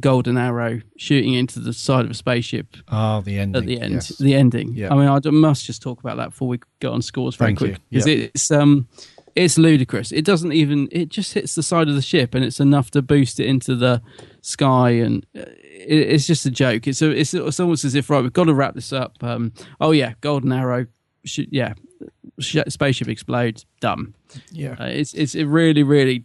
golden 0.00 0.38
arrow 0.38 0.80
shooting 0.96 1.34
into 1.34 1.58
the 1.60 1.72
side 1.72 2.04
of 2.04 2.10
a 2.10 2.14
spaceship 2.14 2.76
ah, 2.88 3.20
the 3.20 3.38
ending 3.38 3.62
at 3.62 3.66
the 3.66 3.80
end. 3.80 3.94
yes. 3.94 4.08
The 4.18 4.34
ending. 4.34 4.74
Yeah. 4.74 4.92
I 4.92 4.96
mean, 4.96 5.08
I 5.08 5.30
must 5.30 5.64
just 5.64 5.82
talk 5.82 5.98
about 6.00 6.16
that 6.18 6.30
before 6.30 6.48
we 6.48 6.60
get 6.80 6.88
on 6.92 7.02
scores 7.02 7.34
very 7.36 7.48
Thank 7.50 7.60
you. 7.60 7.66
quick 7.68 7.80
because 7.90 8.06
Yeah. 8.06 8.28
it's 8.34 8.50
um, 8.50 8.86
it's 9.34 9.56
ludicrous. 9.58 10.10
It 10.12 10.24
doesn't 10.24 10.52
even. 10.52 10.88
It 10.90 11.08
just 11.10 11.32
hits 11.34 11.54
the 11.54 11.62
side 11.62 11.88
of 11.88 11.94
the 11.94 12.02
ship, 12.02 12.34
and 12.34 12.44
it's 12.44 12.58
enough 12.60 12.90
to 12.92 13.02
boost 13.02 13.38
it 13.38 13.46
into 13.46 13.76
the 13.76 14.02
sky, 14.40 14.90
and 14.90 15.24
uh, 15.36 15.42
it, 15.42 16.08
it's 16.10 16.26
just 16.26 16.44
a 16.46 16.50
joke. 16.50 16.86
It's 16.88 17.02
a, 17.02 17.10
it's, 17.10 17.34
it's 17.34 17.60
almost 17.60 17.84
as 17.84 17.94
if 17.94 18.10
right, 18.10 18.20
we've 18.22 18.32
got 18.32 18.44
to 18.44 18.54
wrap 18.54 18.74
this 18.74 18.92
up. 18.92 19.16
Um, 19.22 19.52
oh 19.80 19.92
yeah, 19.92 20.14
golden 20.22 20.50
arrow. 20.52 20.86
Yeah, 21.36 21.74
sh- 22.40 22.56
spaceship 22.68 23.08
explodes. 23.08 23.64
Dumb. 23.80 24.14
yeah. 24.50 24.74
Uh, 24.78 24.86
it's 24.86 25.14
it's 25.14 25.34
it 25.36 25.44
really 25.44 25.82
really 25.84 26.24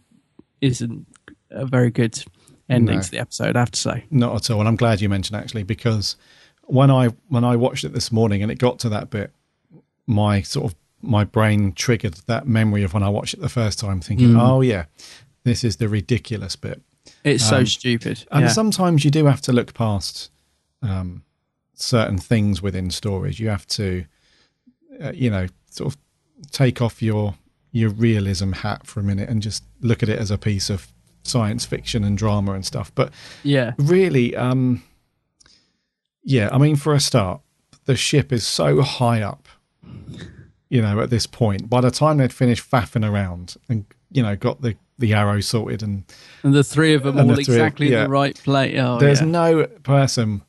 isn't 0.60 1.06
a 1.50 1.66
very 1.66 1.90
good 1.90 2.20
ending 2.68 2.96
No. 2.96 3.02
to 3.02 3.10
the 3.10 3.18
episode. 3.18 3.56
I 3.56 3.60
have 3.60 3.70
to 3.72 3.80
say. 3.80 4.04
Not 4.10 4.34
at 4.36 4.50
all. 4.50 4.60
And 4.60 4.68
I'm 4.68 4.76
glad 4.76 5.00
you 5.00 5.08
mentioned 5.08 5.36
actually 5.36 5.62
because 5.64 6.16
when 6.66 6.90
I 6.90 7.08
when 7.28 7.44
I 7.44 7.56
watched 7.56 7.84
it 7.84 7.92
this 7.92 8.10
morning 8.10 8.42
and 8.42 8.50
it 8.50 8.58
got 8.58 8.78
to 8.80 8.88
that 8.90 9.10
bit, 9.10 9.32
my 10.06 10.42
sort 10.42 10.72
of 10.72 10.78
my 11.02 11.24
brain 11.24 11.72
triggered 11.72 12.14
that 12.26 12.46
memory 12.48 12.82
of 12.82 12.94
when 12.94 13.02
I 13.02 13.08
watched 13.10 13.34
it 13.34 13.40
the 13.40 13.48
first 13.50 13.78
time, 13.78 14.00
thinking, 14.00 14.30
Mm. 14.30 14.40
"Oh 14.40 14.60
yeah, 14.62 14.84
this 15.44 15.62
is 15.64 15.76
the 15.76 15.88
ridiculous 15.88 16.56
bit." 16.56 16.80
It's 17.22 17.46
so 17.46 17.58
Um, 17.58 17.66
stupid. 17.66 18.24
And 18.30 18.42
yeah. 18.46 18.48
sometimes 18.48 19.04
you 19.04 19.10
do 19.10 19.26
have 19.26 19.42
to 19.42 19.52
look 19.52 19.74
past 19.74 20.30
um, 20.82 21.22
certain 21.74 22.16
things 22.18 22.62
within 22.62 22.90
stories. 22.90 23.38
You 23.40 23.48
have 23.48 23.66
to, 23.68 24.04
uh, 25.02 25.12
you 25.12 25.28
know, 25.30 25.46
sort 25.70 25.92
of 25.94 26.00
take 26.50 26.80
off 26.80 27.02
your 27.02 27.34
your 27.72 27.90
realism 27.90 28.52
hat 28.52 28.86
for 28.86 29.00
a 29.00 29.02
minute 29.02 29.28
and 29.28 29.42
just 29.42 29.64
look 29.80 30.02
at 30.02 30.08
it 30.08 30.18
as 30.18 30.30
a 30.30 30.38
piece 30.38 30.70
of 30.70 30.92
science 31.24 31.64
fiction 31.64 32.04
and 32.04 32.16
drama 32.16 32.52
and 32.52 32.64
stuff. 32.64 32.92
But 32.94 33.12
yeah. 33.42 33.72
really, 33.78 34.36
um, 34.36 34.82
yeah, 36.22 36.48
I 36.52 36.58
mean, 36.58 36.76
for 36.76 36.94
a 36.94 37.00
start, 37.00 37.40
the 37.84 37.96
ship 37.96 38.32
is 38.32 38.46
so 38.46 38.82
high 38.82 39.22
up, 39.22 39.48
you 40.68 40.80
know, 40.80 41.00
at 41.00 41.10
this 41.10 41.26
point. 41.26 41.68
By 41.68 41.80
the 41.80 41.90
time 41.90 42.18
they'd 42.18 42.32
finished 42.32 42.70
faffing 42.70 43.08
around 43.08 43.56
and, 43.68 43.84
you 44.10 44.22
know, 44.22 44.36
got 44.36 44.62
the, 44.62 44.76
the 44.98 45.12
arrow 45.12 45.40
sorted 45.40 45.82
and 45.82 46.04
And 46.42 46.54
the 46.54 46.64
three 46.64 46.94
of 46.94 47.02
them 47.02 47.18
all 47.18 47.26
the 47.26 47.40
exactly 47.40 47.90
yeah. 47.90 48.04
the 48.04 48.10
right 48.10 48.36
place. 48.36 48.78
Oh, 48.78 48.98
there's 48.98 49.20
yeah. 49.20 49.26
no 49.26 49.66
person, 49.82 50.42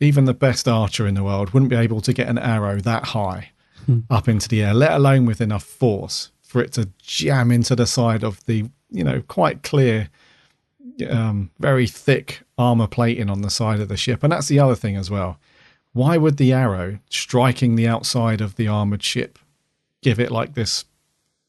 even 0.00 0.24
the 0.24 0.34
best 0.34 0.66
archer 0.66 1.06
in 1.06 1.14
the 1.14 1.22
world, 1.22 1.50
wouldn't 1.50 1.70
be 1.70 1.76
able 1.76 2.00
to 2.00 2.12
get 2.12 2.28
an 2.28 2.38
arrow 2.38 2.80
that 2.80 3.04
high 3.06 3.50
Hmm. 3.86 4.00
up 4.10 4.28
into 4.28 4.48
the 4.48 4.62
air, 4.62 4.74
let 4.74 4.92
alone 4.92 5.26
with 5.26 5.40
enough 5.40 5.64
force 5.64 6.30
for 6.40 6.62
it 6.62 6.72
to 6.74 6.90
jam 7.02 7.50
into 7.50 7.74
the 7.74 7.84
side 7.84 8.22
of 8.22 8.44
the, 8.44 8.66
you 8.90 9.02
know, 9.02 9.22
quite 9.26 9.64
clear, 9.64 10.08
um, 11.08 11.50
very 11.58 11.86
thick 11.86 12.42
armor 12.58 12.86
plating 12.86 13.30
on 13.30 13.42
the 13.42 13.50
side 13.50 13.80
of 13.80 13.88
the 13.88 13.96
ship. 13.96 14.22
And 14.22 14.32
that's 14.32 14.48
the 14.48 14.58
other 14.58 14.74
thing 14.74 14.96
as 14.96 15.10
well. 15.10 15.38
Why 15.92 16.16
would 16.16 16.36
the 16.38 16.52
arrow 16.52 16.98
striking 17.10 17.76
the 17.76 17.86
outside 17.86 18.40
of 18.40 18.56
the 18.56 18.68
armored 18.68 19.02
ship 19.02 19.38
give 20.02 20.18
it 20.18 20.30
like 20.30 20.54
this 20.54 20.84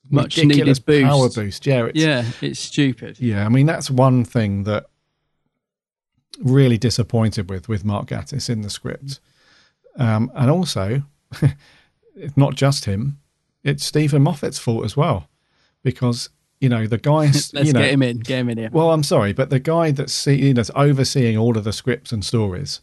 Much 0.10 0.38
needed 0.38 0.86
boost. 0.86 1.06
power 1.06 1.30
boost? 1.30 1.66
Yeah, 1.66 1.86
it's, 1.86 2.00
yeah, 2.00 2.26
it's 2.42 2.60
stupid. 2.60 3.20
yeah, 3.20 3.46
I 3.46 3.50
mean 3.50 3.66
that's 3.66 3.90
one 3.90 4.26
thing 4.26 4.64
that 4.66 4.88
really 6.42 6.78
disappointed 6.78 7.50
with 7.50 7.70
with 7.70 7.86
Mark 7.86 8.08
Gatiss 8.08 8.50
in 8.50 8.62
the 8.62 8.70
script, 8.70 9.20
um, 9.98 10.32
and 10.36 10.52
also 10.52 11.04
it's 12.16 12.36
not 12.36 12.56
just 12.56 12.86
him; 12.86 13.20
it's 13.64 13.86
Steven 13.86 14.24
Moffat's 14.24 14.60
fault 14.60 14.84
as 14.84 14.98
well, 14.98 15.30
because 15.84 16.30
you 16.64 16.70
know 16.70 16.88
the 16.88 16.98
guys. 16.98 17.54
Let's 17.54 17.68
you 17.68 17.74
know, 17.74 17.82
get 17.82 17.92
him 17.92 18.02
in. 18.02 18.20
Get 18.20 18.40
him 18.40 18.50
in 18.50 18.58
here. 18.58 18.70
Well, 18.72 18.92
I'm 18.92 19.04
sorry, 19.04 19.34
but 19.34 19.50
the 19.50 19.60
guy 19.60 19.92
that's 19.92 20.14
see, 20.14 20.36
you 20.36 20.54
know, 20.54 20.60
that's 20.60 20.72
overseeing 20.76 21.38
all 21.38 21.58
of 21.58 21.66
the 21.66 21.74
scripts 21.74 22.12
and 22.12 22.24
stories, 22.24 22.80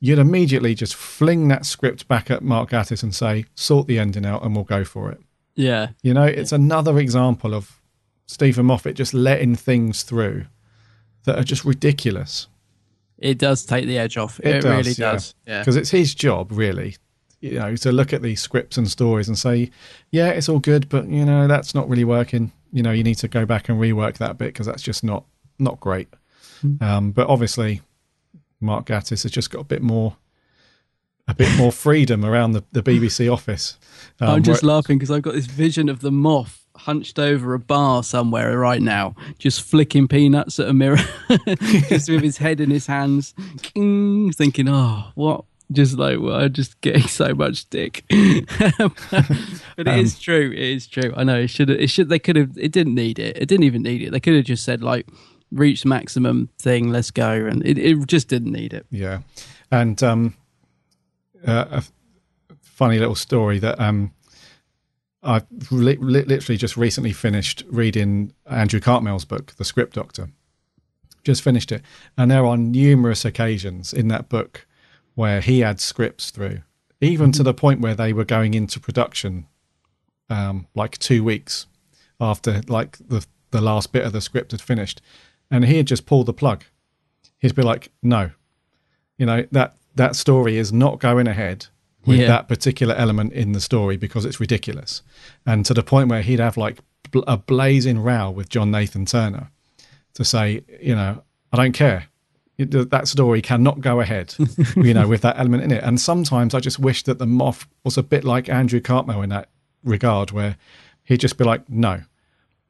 you'd 0.00 0.18
immediately 0.18 0.74
just 0.74 0.94
fling 0.94 1.48
that 1.48 1.66
script 1.66 2.06
back 2.08 2.30
at 2.30 2.42
Mark 2.42 2.70
Gatiss 2.70 3.02
and 3.02 3.14
say, 3.14 3.44
"Sort 3.54 3.88
the 3.88 3.98
ending 3.98 4.24
out, 4.24 4.44
and 4.44 4.54
we'll 4.54 4.64
go 4.64 4.84
for 4.84 5.10
it." 5.10 5.20
yeah, 5.56 5.88
You 6.02 6.14
know, 6.14 6.24
it's 6.24 6.52
another 6.52 6.98
example 6.98 7.54
of 7.54 7.80
Steven 8.26 8.66
Moffat 8.66 8.96
just 8.96 9.14
letting 9.14 9.54
things 9.54 10.02
through 10.02 10.46
that 11.24 11.38
are 11.38 11.44
just 11.44 11.64
ridiculous. 11.64 12.48
It 13.18 13.38
does 13.38 13.64
take 13.64 13.86
the 13.86 13.98
edge 13.98 14.16
off. 14.16 14.40
It, 14.40 14.64
really 14.64 14.94
does. 14.94 15.34
Yeah. 15.46 15.60
Because 15.60 15.76
it's 15.76 15.90
his 15.90 16.14
job, 16.14 16.48
really, 16.50 16.96
you 17.40 17.58
know, 17.58 17.76
to 17.76 17.92
look 17.92 18.12
at 18.12 18.22
these 18.22 18.40
scripts 18.40 18.76
and 18.76 18.90
stories 18.90 19.28
and 19.28 19.38
say, 19.38 19.70
yeah, 20.10 20.30
it's 20.30 20.48
all 20.48 20.58
good, 20.58 20.88
but 20.88 21.08
you 21.08 21.24
know, 21.24 21.46
that's 21.46 21.74
not 21.74 21.88
really 21.88 22.04
working. 22.04 22.52
You 22.74 22.82
know, 22.82 22.90
you 22.90 23.04
need 23.04 23.18
to 23.18 23.28
go 23.28 23.46
back 23.46 23.68
and 23.68 23.80
rework 23.80 24.18
that 24.18 24.36
bit 24.36 24.46
because 24.46 24.66
that's 24.66 24.82
just 24.82 25.04
not 25.04 25.24
not 25.58 25.78
great. 25.78 26.08
Hmm. 26.60 26.82
Um, 26.82 27.10
but 27.12 27.28
obviously, 27.28 27.82
Mark 28.60 28.86
Gatiss 28.86 29.22
has 29.22 29.30
just 29.30 29.50
got 29.50 29.60
a 29.60 29.64
bit 29.64 29.80
more 29.80 30.16
a 31.28 31.34
bit 31.34 31.56
more 31.56 31.72
freedom 31.72 32.24
around 32.24 32.52
the, 32.52 32.64
the 32.72 32.82
BBC 32.82 33.32
office. 33.32 33.78
Um, 34.20 34.28
I'm 34.28 34.42
just 34.42 34.62
laughing 34.62 34.98
because 34.98 35.10
I've 35.10 35.22
got 35.22 35.34
this 35.34 35.46
vision 35.46 35.88
of 35.88 36.00
the 36.00 36.10
Moff 36.10 36.64
hunched 36.76 37.18
over 37.18 37.54
a 37.54 37.58
bar 37.58 38.02
somewhere 38.02 38.58
right 38.58 38.82
now, 38.82 39.14
just 39.38 39.62
flicking 39.62 40.08
peanuts 40.08 40.58
at 40.58 40.68
a 40.68 40.74
mirror, 40.74 40.98
just 41.88 42.10
with 42.10 42.22
his 42.22 42.38
head 42.38 42.60
in 42.60 42.70
his 42.70 42.86
hands, 42.86 43.34
thinking, 43.74 44.68
"Oh, 44.68 45.12
what?" 45.14 45.44
Just 45.72 45.96
like, 45.98 46.20
well, 46.20 46.36
I'm 46.36 46.52
just 46.52 46.80
getting 46.82 47.08
so 47.08 47.34
much 47.34 47.68
dick. 47.70 48.04
but 48.10 48.92
it 49.78 49.88
Um, 49.88 49.98
is 49.98 50.18
true. 50.18 50.50
It 50.52 50.58
is 50.58 50.86
true. 50.86 51.12
I 51.16 51.24
know. 51.24 51.40
It 51.40 51.48
should. 51.48 51.70
It 51.70 51.88
should. 51.88 52.08
They 52.08 52.18
could 52.18 52.36
have. 52.36 52.56
It 52.58 52.72
didn't 52.72 52.94
need 52.94 53.18
it. 53.18 53.36
It 53.38 53.46
didn't 53.46 53.64
even 53.64 53.82
need 53.82 54.02
it. 54.02 54.10
They 54.12 54.20
could 54.20 54.34
have 54.34 54.44
just 54.44 54.64
said 54.64 54.82
like, 54.82 55.06
"Reach 55.50 55.84
maximum 55.84 56.50
thing. 56.58 56.90
Let's 56.90 57.10
go." 57.10 57.30
And 57.30 57.64
it, 57.66 57.78
it 57.78 58.06
just 58.06 58.28
didn't 58.28 58.52
need 58.52 58.74
it. 58.74 58.86
Yeah, 58.90 59.20
and 59.70 60.00
um, 60.02 60.34
uh, 61.46 61.64
a 62.50 62.54
funny 62.62 62.98
little 62.98 63.14
story 63.14 63.58
that 63.60 63.80
um, 63.80 64.12
I 65.22 65.42
li- 65.70 65.96
literally 65.96 66.58
just 66.58 66.76
recently 66.76 67.12
finished 67.12 67.64
reading 67.70 68.34
Andrew 68.46 68.80
Cartmel's 68.80 69.24
book, 69.24 69.54
The 69.56 69.64
Script 69.64 69.94
Doctor. 69.94 70.28
Just 71.24 71.40
finished 71.40 71.72
it, 71.72 71.80
and 72.18 72.30
there 72.30 72.44
are 72.44 72.58
numerous 72.58 73.24
occasions 73.24 73.94
in 73.94 74.08
that 74.08 74.28
book 74.28 74.66
where 75.14 75.40
he 75.40 75.60
had 75.60 75.80
scripts 75.80 76.30
through, 76.30 76.60
even 77.00 77.32
to 77.32 77.42
the 77.42 77.54
point 77.54 77.80
where 77.80 77.94
they 77.94 78.12
were 78.12 78.24
going 78.24 78.54
into 78.54 78.80
production, 78.80 79.46
um, 80.28 80.66
like 80.74 80.98
two 80.98 81.22
weeks 81.24 81.66
after 82.20 82.62
like 82.68 82.96
the 82.98 83.24
the 83.50 83.60
last 83.60 83.92
bit 83.92 84.04
of 84.04 84.12
the 84.12 84.20
script 84.20 84.50
had 84.50 84.60
finished, 84.60 85.00
and 85.50 85.64
he 85.64 85.76
had 85.76 85.86
just 85.86 86.06
pulled 86.06 86.26
the 86.26 86.32
plug. 86.32 86.64
He'd 87.38 87.54
be 87.54 87.62
like, 87.62 87.90
"No, 88.02 88.30
you 89.18 89.26
know 89.26 89.46
that 89.52 89.76
that 89.94 90.16
story 90.16 90.56
is 90.56 90.72
not 90.72 90.98
going 90.98 91.26
ahead 91.28 91.66
with 92.06 92.18
Yeah. 92.18 92.26
that 92.26 92.48
particular 92.48 92.94
element 92.94 93.32
in 93.32 93.52
the 93.52 93.60
story 93.60 93.96
because 93.96 94.24
it's 94.24 94.40
ridiculous. 94.40 95.02
And 95.46 95.64
to 95.66 95.72
the 95.74 95.82
point 95.82 96.08
where 96.10 96.20
he'd 96.22 96.40
have 96.40 96.56
like 96.56 96.78
bl- 97.10 97.20
a 97.26 97.36
blazing 97.36 97.98
row 98.00 98.30
with 98.30 98.48
john 98.48 98.70
nathan 98.70 99.06
turner 99.06 99.50
to 100.14 100.24
say 100.24 100.62
you 100.82 100.94
know 100.94 101.22
i 101.52 101.56
don't 101.56 101.72
care 101.72 102.06
It- 102.56 102.90
that 102.90 103.08
story 103.08 103.42
cannot 103.42 103.80
go 103.80 104.00
ahead 104.00 104.34
you 104.76 104.94
know 104.94 105.08
with 105.08 105.22
that 105.22 105.38
element 105.38 105.64
in 105.64 105.72
it 105.72 105.82
and 105.82 106.00
sometimes 106.00 106.54
i 106.54 106.60
just 106.60 106.78
wish 106.78 107.02
that 107.02 107.18
the 107.18 107.24
Moff 107.26 107.66
was 107.82 107.98
a 107.98 108.02
bit 108.02 108.22
like 108.22 108.48
andrew 108.48 108.80
cartmel 108.80 109.22
in 109.22 109.30
that 109.30 109.48
regard 109.82 110.30
where 110.30 110.56
he'd 111.02 111.18
just 111.20 111.36
be 111.36 111.42
like 111.44 111.68
no 111.68 112.02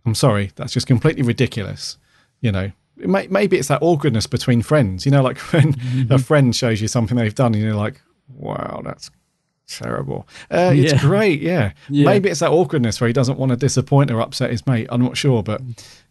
i'm 0.06 0.14
sorry 0.14 0.52
that's 0.56 0.72
just 0.72 0.86
completely 0.86 1.22
ridiculous 1.22 1.98
you 2.40 2.50
know 2.50 2.72
it 2.98 3.08
may, 3.08 3.26
maybe 3.26 3.58
it's 3.58 3.68
that 3.68 3.82
awkwardness 3.82 4.26
between 4.26 4.62
friends 4.62 5.04
you 5.04 5.12
know 5.12 5.22
like 5.22 5.36
when 5.52 5.74
a 6.10 6.18
friend 6.18 6.56
shows 6.56 6.80
you 6.80 6.88
something 6.88 7.16
they've 7.18 7.34
done 7.34 7.52
and 7.54 7.62
you're 7.62 7.74
like 7.74 8.00
wow 8.34 8.80
that's 8.84 9.10
terrible 9.68 10.26
uh, 10.50 10.72
it's 10.74 10.92
Yeah. 10.94 11.00
great 11.00 11.40
yeah. 11.42 11.72
Yeah. 11.90 12.06
maybe 12.06 12.28
it's 12.30 12.40
that 12.40 12.50
awkwardness 12.50 13.00
where 13.00 13.08
he 13.08 13.12
doesn't 13.14 13.38
want 13.38 13.50
to 13.50 13.56
disappoint 13.56 14.10
or 14.10 14.20
upset 14.20 14.50
his 14.50 14.66
mate 14.66 14.86
i'm 14.90 15.02
not 15.02 15.16
sure 15.16 15.42
but 15.42 15.60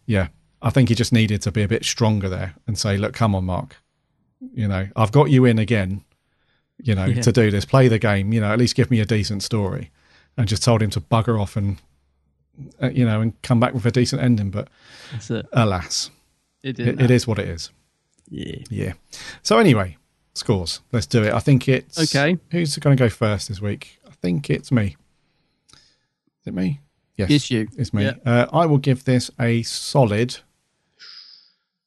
yeah 0.06 0.28
i 0.64 0.70
think 0.70 0.88
he 0.88 0.94
just 0.96 1.12
needed 1.12 1.40
to 1.42 1.52
be 1.52 1.62
a 1.62 1.68
bit 1.68 1.84
stronger 1.84 2.28
there 2.28 2.54
and 2.66 2.76
say 2.76 2.96
look 2.96 3.12
come 3.14 3.34
on 3.36 3.44
mark. 3.44 3.76
You 4.52 4.66
know 4.68 4.88
i've 4.96 5.12
got 5.12 5.30
you 5.30 5.44
in 5.44 5.58
again 5.58 6.02
you 6.82 6.94
know 6.96 7.04
Yeah. 7.06 7.22
to 7.22 7.32
do 7.32 7.50
this. 7.52 7.64
Play 7.64 7.86
the 7.88 7.98
game 8.00 8.32
you 8.32 8.40
know 8.40 8.52
at 8.52 8.58
least 8.58 8.74
give 8.74 8.90
me 8.90 8.98
a 9.00 9.04
decent 9.06 9.42
story. 9.42 9.90
And 10.36 10.48
just 10.48 10.64
told 10.64 10.82
him 10.82 10.90
to 10.90 11.00
bugger 11.00 11.40
off 11.40 11.56
and 11.56 11.78
uh, 12.82 12.88
you 12.90 13.04
know 13.06 13.20
and 13.20 13.40
come 13.42 13.60
back 13.60 13.72
with 13.74 13.86
a 13.86 13.90
decent 13.92 14.20
ending. 14.20 14.50
But 14.50 14.68
That's 15.12 15.30
it. 15.30 15.46
alas 15.52 16.10
It, 16.62 16.78
it, 16.80 17.00
it 17.00 17.10
is 17.10 17.26
what 17.28 17.38
it 17.38 17.48
is. 17.48 17.70
Yeah. 18.28 18.56
yeah. 18.68 18.92
So 19.42 19.58
anyway 19.58 19.96
scores. 20.34 20.80
Let's 20.90 21.06
do 21.06 21.22
it. 21.22 21.32
I 21.32 21.38
think 21.38 21.68
it's 21.68 21.96
Okay. 21.98 22.38
who's 22.50 22.76
going 22.78 22.96
to 22.96 23.02
go 23.04 23.08
first 23.08 23.48
this 23.48 23.60
week? 23.60 24.00
I 24.08 24.10
think 24.20 24.50
it's 24.50 24.72
me. 24.72 24.96
Is 25.72 26.46
it 26.48 26.54
me? 26.54 26.80
Yes. 27.16 27.30
It's 27.30 27.50
you. 27.50 27.68
it's 27.78 27.94
me. 27.94 28.04
Yeah. 28.04 28.14
uh, 28.26 28.46
i 28.52 28.66
will 28.66 28.78
give 28.78 29.04
this 29.04 29.30
a 29.38 29.62
solid 29.62 30.38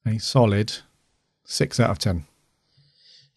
a 0.08 0.18
solid 0.20 0.74
six 1.44 1.80
out 1.80 1.90
of 1.90 2.00
ten 2.00 2.26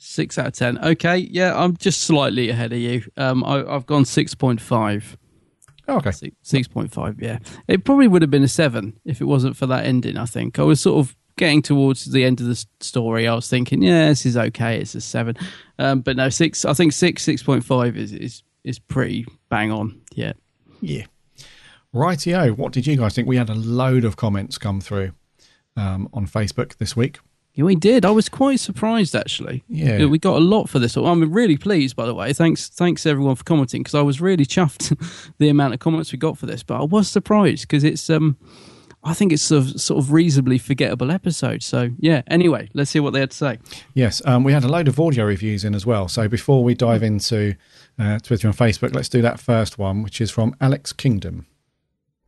Six 0.03 0.39
out 0.39 0.47
of 0.47 0.53
ten. 0.55 0.79
Okay, 0.79 1.19
yeah, 1.19 1.55
I'm 1.55 1.77
just 1.77 2.03
slightly 2.05 2.49
ahead 2.49 2.73
of 2.73 2.79
you. 2.79 3.03
Um, 3.19 3.45
I, 3.45 3.63
I've 3.71 3.85
gone 3.85 4.07
six 4.07 4.35
point 4.35 4.59
five. 4.59 5.19
oh, 5.89 5.97
okay 5.99 6.13
Six 6.41 6.67
point 6.69 6.91
five. 6.91 7.21
Yeah, 7.21 7.39
it 7.69 7.85
probably 7.85 8.09
would 8.09 8.23
have 8.23 8.31
been 8.31 8.43
a 8.43 8.49
seven 8.49 8.99
if 9.05 9.21
it 9.21 9.27
wasn't 9.27 9.59
for 9.59 9.67
that 9.67 9.85
ending. 9.85 10.17
I 10.17 10.25
think 10.25 10.59
I 10.59 10.63
was 10.63 10.81
sort 10.81 11.07
of 11.07 11.15
getting 11.37 11.61
towards 11.61 12.07
the 12.07 12.25
end 12.25 12.41
of 12.41 12.47
the 12.47 12.65
story. 12.81 13.29
I 13.29 13.35
was 13.35 13.49
thinking, 13.51 13.83
yeah, 13.83 14.09
this 14.09 14.25
is 14.25 14.39
okay. 14.39 14.81
It's 14.81 14.95
a 14.95 15.03
seven, 15.03 15.37
um, 15.79 16.01
but 16.01 16.17
no, 16.17 16.31
six. 16.31 16.65
I 16.65 16.73
think 16.73 16.95
six, 16.95 17.23
six 17.23 17.43
point 17.43 17.63
five 17.63 17.99
is 17.99 18.15
is 18.15 18.43
is 18.65 18.79
pretty 18.79 19.27
bang 19.51 19.71
on. 19.71 20.01
Yeah. 20.15 20.33
Yeah. 20.81 21.05
Rightio. 21.95 22.57
What 22.57 22.73
did 22.73 22.87
you 22.87 22.97
guys 22.97 23.15
think? 23.15 23.29
We 23.29 23.37
had 23.37 23.51
a 23.51 23.55
load 23.55 24.05
of 24.07 24.17
comments 24.17 24.57
come 24.57 24.81
through 24.81 25.13
um, 25.77 26.09
on 26.13 26.27
Facebook 26.27 26.77
this 26.77 26.97
week. 26.97 27.19
Yeah, 27.55 27.65
we 27.65 27.75
did. 27.75 28.05
I 28.05 28.11
was 28.11 28.29
quite 28.29 28.61
surprised 28.61 29.15
actually. 29.17 29.65
Yeah. 29.69 30.07
we 30.07 30.19
got 30.19 30.37
a 30.37 30.41
lot 30.41 30.69
for 30.69 30.79
this. 30.79 30.97
I'm 30.97 31.33
really 31.33 31.57
pleased, 31.57 31.97
by 31.97 32.07
the 32.07 32.15
way. 32.15 32.33
Thanks, 32.33 32.69
thanks 32.69 33.07
everyone 33.07 33.35
for 33.35 33.45
commenting 33.45 33.83
because 33.83 33.95
I 33.95 34.03
was 34.03 34.21
really 34.21 34.47
chuffed 34.47 35.33
the 35.39 35.49
amount 35.49 35.75
of 35.75 35.81
comments 35.81 36.13
we 36.13 36.19
got 36.19 36.39
for 36.39 36.47
this. 36.47 36.63
But 36.63 36.81
I 36.81 36.85
was 36.85 37.09
surprised 37.09 37.63
because 37.63 37.83
it's 37.83 38.09
um, 38.09 38.37
I 39.03 39.15
think 39.15 39.33
it's 39.33 39.51
a 39.51 39.79
sort 39.79 40.03
of 40.03 40.13
reasonably 40.13 40.59
forgettable 40.59 41.11
episode. 41.11 41.63
So 41.63 41.91
yeah. 41.99 42.23
Anyway, 42.29 42.69
let's 42.75 42.93
hear 42.93 43.03
what 43.03 43.15
they 43.15 43.21
had 43.21 43.33
to 43.33 43.37
say. 43.37 43.59
Yes, 43.95 44.23
um, 44.25 44.45
we 44.45 44.53
had 44.53 44.63
a 44.65 44.69
load 44.69 44.87
of 44.87 45.01
audio 45.01 45.25
reviews 45.25 45.65
in 45.65 45.75
as 45.75 45.85
well. 45.85 46.07
So 46.07 46.29
before 46.29 46.63
we 46.63 46.75
dive 46.75 47.03
into 47.03 47.57
uh, 47.99 48.21
Twitter 48.21 48.47
and 48.47 48.57
Facebook, 48.57 48.95
let's 48.95 49.09
do 49.09 49.23
that 49.23 49.41
first 49.41 49.77
one, 49.77 50.03
which 50.03 50.21
is 50.21 50.31
from 50.31 50.55
Alex 50.61 50.93
Kingdom. 50.93 51.47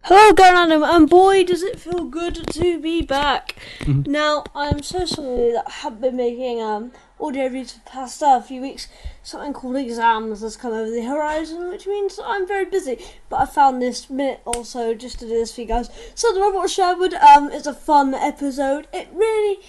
Hello, 0.06 0.34
Adam, 0.36 0.82
and 0.82 1.08
boy, 1.08 1.44
does 1.44 1.62
it 1.62 1.78
feel 1.78 2.02
good 2.02 2.34
to 2.54 2.80
be 2.80 3.02
back. 3.02 3.54
Now, 3.86 4.42
I'm 4.52 4.82
so 4.82 5.04
sorry 5.06 5.52
that 5.52 5.62
I 5.68 5.70
haven't 5.70 6.00
been 6.00 6.16
making 6.16 6.60
um, 6.60 6.90
audio 7.20 7.44
reviews 7.44 7.70
for 7.70 7.78
the 7.78 7.90
past 7.90 8.20
uh, 8.20 8.40
few 8.40 8.60
weeks. 8.60 8.88
Something 9.22 9.52
called 9.52 9.76
exams 9.76 10.40
has 10.40 10.56
come 10.56 10.72
over 10.72 10.90
the 10.90 11.04
horizon, 11.04 11.68
which 11.68 11.86
means 11.86 12.18
I'm 12.24 12.48
very 12.48 12.64
busy. 12.64 12.98
But 13.28 13.42
I 13.42 13.46
found 13.46 13.80
this 13.80 14.10
minute 14.10 14.40
or 14.44 14.64
so 14.64 14.92
just 14.92 15.20
to 15.20 15.26
do 15.26 15.34
this 15.34 15.54
for 15.54 15.60
you 15.60 15.68
guys. 15.68 15.88
So, 16.16 16.34
The 16.34 16.40
Robot 16.40 16.68
Sherwood 16.68 17.14
um, 17.14 17.52
is 17.52 17.68
a 17.68 17.72
fun 17.72 18.12
episode. 18.12 18.88
It 18.92 19.08
really 19.14 19.60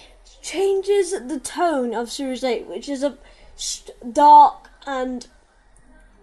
changes 0.42 1.12
the 1.12 1.40
tone 1.40 1.94
of 1.94 2.12
Series 2.12 2.44
8, 2.44 2.66
which 2.66 2.90
is 2.90 3.04
a 3.04 3.20
dark 4.12 4.72
and 4.88 5.28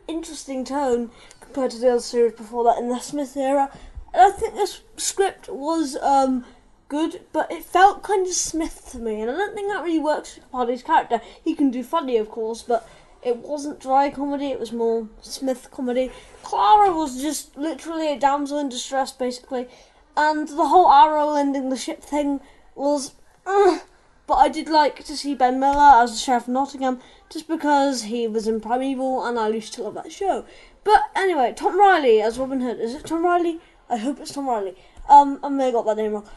interesting 0.08 0.64
tone 0.64 1.12
compared 1.40 1.70
to 1.70 1.78
the 1.78 1.90
other 1.90 2.00
series 2.00 2.32
before 2.32 2.64
that 2.64 2.78
in 2.78 2.88
the 2.88 2.98
Smith 2.98 3.36
era. 3.36 3.70
And 4.12 4.22
I 4.22 4.30
think 4.30 4.54
this 4.54 4.82
script 4.96 5.48
was 5.48 5.96
um, 5.96 6.44
good, 6.88 7.22
but 7.32 7.50
it 7.50 7.64
felt 7.64 8.02
kind 8.02 8.26
of 8.26 8.32
Smith 8.32 8.88
to 8.92 8.98
me, 8.98 9.20
and 9.20 9.30
I 9.30 9.34
don't 9.34 9.54
think 9.54 9.72
that 9.72 9.84
really 9.84 9.98
works 9.98 10.34
for 10.34 10.40
Capaldi's 10.40 10.82
character. 10.82 11.20
He 11.42 11.54
can 11.54 11.70
do 11.70 11.82
funny, 11.82 12.16
of 12.16 12.30
course, 12.30 12.62
but 12.62 12.88
it 13.22 13.36
wasn't 13.36 13.80
dry 13.80 14.10
comedy, 14.10 14.46
it 14.46 14.58
was 14.58 14.72
more 14.72 15.08
Smith 15.20 15.68
comedy. 15.70 16.10
Clara 16.42 16.92
was 16.92 17.20
just 17.20 17.56
literally 17.56 18.12
a 18.12 18.18
damsel 18.18 18.58
in 18.58 18.68
distress, 18.68 19.12
basically, 19.12 19.68
and 20.16 20.48
the 20.48 20.66
whole 20.66 20.90
arrow 20.90 21.34
ending 21.34 21.68
the 21.68 21.76
ship 21.76 22.02
thing 22.02 22.40
was. 22.74 23.14
ugh. 23.46 23.82
But 24.26 24.36
I 24.36 24.48
did 24.48 24.68
like 24.68 25.04
to 25.06 25.16
see 25.16 25.34
Ben 25.34 25.58
Miller 25.58 26.02
as 26.04 26.12
the 26.12 26.18
Sheriff 26.18 26.44
of 26.44 26.50
Nottingham, 26.50 27.00
just 27.28 27.48
because 27.48 28.04
he 28.04 28.28
was 28.28 28.46
in 28.46 28.60
Primeval 28.60 29.26
and 29.26 29.36
I 29.36 29.48
used 29.48 29.74
to 29.74 29.82
love 29.82 29.94
that 29.94 30.12
show. 30.12 30.44
But 30.84 31.02
anyway, 31.16 31.52
Tom 31.56 31.76
Riley 31.76 32.22
as 32.22 32.38
Robin 32.38 32.60
Hood. 32.60 32.78
Is 32.78 32.94
it 32.94 33.06
Tom 33.06 33.24
Riley? 33.24 33.60
I 33.90 33.96
hope 33.96 34.20
it's 34.20 34.32
Tom 34.32 34.48
Riley. 34.48 34.76
Um, 35.08 35.40
I 35.42 35.48
may 35.48 35.64
have 35.64 35.74
got 35.74 35.86
that 35.86 35.96
name 35.96 36.12
wrong. 36.12 36.28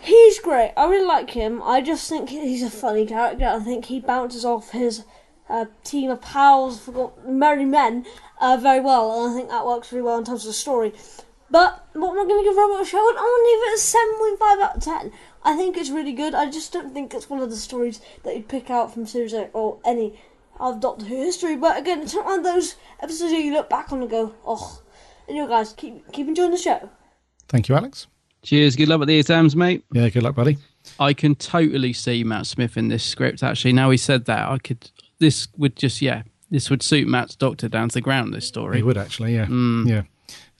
He's 0.00 0.38
great. 0.38 0.72
I 0.76 0.88
really 0.88 1.04
like 1.04 1.30
him. 1.30 1.60
I 1.62 1.80
just 1.80 2.08
think 2.08 2.28
he's 2.28 2.62
a 2.62 2.70
funny 2.70 3.04
character. 3.06 3.44
I 3.44 3.58
think 3.58 3.86
he 3.86 3.98
bounces 3.98 4.44
off 4.44 4.70
his 4.70 5.04
uh, 5.48 5.66
team 5.82 6.10
of 6.10 6.22
pals, 6.22 6.80
forgot 6.80 7.28
merry 7.28 7.64
men, 7.64 8.06
uh, 8.40 8.56
very 8.56 8.80
well, 8.80 9.24
and 9.24 9.32
I 9.32 9.36
think 9.36 9.50
that 9.50 9.66
works 9.66 9.90
really 9.90 10.04
well 10.04 10.18
in 10.18 10.24
terms 10.24 10.44
of 10.44 10.48
the 10.48 10.52
story. 10.52 10.92
But 11.50 11.84
what 11.92 12.12
am 12.12 12.20
I 12.20 12.28
going 12.28 12.44
to 12.44 12.48
give 12.48 12.56
Robot 12.56 12.86
Show? 12.86 12.98
I'm 12.98 13.14
going 13.16 13.44
to 13.44 13.58
give 13.58 13.72
it 13.72 13.76
a 13.76 13.80
seven 13.80 14.18
point 14.18 14.38
five 14.38 14.60
out 14.60 14.76
of 14.76 14.82
ten. 14.84 15.12
I 15.42 15.56
think 15.56 15.76
it's 15.76 15.90
really 15.90 16.12
good. 16.12 16.34
I 16.34 16.48
just 16.48 16.72
don't 16.72 16.94
think 16.94 17.12
it's 17.12 17.28
one 17.28 17.40
of 17.40 17.50
the 17.50 17.56
stories 17.56 18.00
that 18.22 18.36
you'd 18.36 18.48
pick 18.48 18.70
out 18.70 18.94
from 18.94 19.06
series 19.06 19.34
or 19.34 19.80
any 19.84 20.20
of 20.60 20.80
Doctor 20.80 21.06
Who 21.06 21.16
history. 21.16 21.56
But 21.56 21.78
again, 21.78 22.00
it's 22.02 22.14
not 22.14 22.26
one 22.26 22.38
of 22.38 22.44
those 22.44 22.76
episodes 23.02 23.32
that 23.32 23.42
you 23.42 23.52
look 23.52 23.68
back 23.68 23.92
on 23.92 24.02
and 24.02 24.10
go, 24.10 24.34
oh. 24.46 24.82
Anyway, 25.30 25.48
guys, 25.48 25.72
keep 25.72 26.10
keep 26.12 26.28
enjoying 26.28 26.50
the 26.50 26.56
show. 26.58 26.90
Thank 27.48 27.68
you, 27.68 27.74
Alex. 27.76 28.06
Cheers. 28.42 28.76
Good 28.76 28.88
luck 28.88 28.98
with 29.00 29.08
the 29.08 29.18
exams, 29.18 29.54
mate. 29.56 29.84
Yeah, 29.92 30.08
good 30.08 30.22
luck, 30.22 30.34
buddy. 30.34 30.58
I 30.98 31.12
can 31.12 31.34
totally 31.34 31.92
see 31.92 32.24
Matt 32.24 32.46
Smith 32.46 32.76
in 32.76 32.88
this 32.88 33.04
script. 33.04 33.42
Actually, 33.42 33.72
now 33.74 33.90
he 33.90 33.96
said 33.96 34.24
that, 34.26 34.48
I 34.48 34.58
could. 34.58 34.90
This 35.18 35.48
would 35.56 35.76
just 35.76 36.00
yeah, 36.02 36.22
this 36.50 36.70
would 36.70 36.82
suit 36.82 37.06
Matt's 37.06 37.36
Doctor 37.36 37.68
down 37.68 37.88
to 37.90 37.94
the 37.94 38.00
ground. 38.00 38.34
This 38.34 38.46
story. 38.46 38.78
He 38.78 38.82
would 38.82 38.96
actually, 38.98 39.34
yeah, 39.34 39.46
Mm. 39.46 39.86
yeah. 39.88 40.02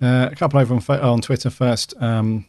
Uh, 0.03 0.29
a 0.31 0.35
couple 0.37 0.59
over 0.61 0.75
on 0.75 0.83
on 1.01 1.21
Twitter 1.21 1.51
first. 1.51 1.95
Um, 2.01 2.47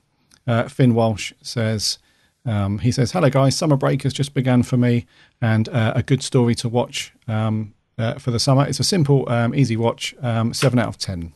uh, 0.48 0.68
Finn 0.68 0.94
Walsh 0.94 1.34
says. 1.42 1.98
Um, 2.44 2.80
he 2.80 2.92
says, 2.92 3.12
"Hello 3.12 3.30
guys, 3.30 3.56
summer 3.56 3.78
break 3.78 4.02
has 4.02 4.14
just 4.14 4.34
begun 4.34 4.64
for 4.64 4.76
me, 4.76 5.06
and 5.42 5.70
uh, 5.70 5.94
a 5.96 6.02
good 6.02 6.24
story 6.24 6.56
to 6.56 6.68
watch 6.70 7.14
um, 7.28 7.74
uh, 8.00 8.16
for 8.16 8.32
the 8.32 8.40
summer. 8.40 8.66
It's 8.68 8.80
a 8.80 8.84
simple, 8.84 9.30
um, 9.30 9.54
easy 9.54 9.78
watch. 9.78 10.16
Um, 10.24 10.52
seven 10.54 10.80
out 10.80 10.88
of 10.88 10.98
ten. 10.98 11.34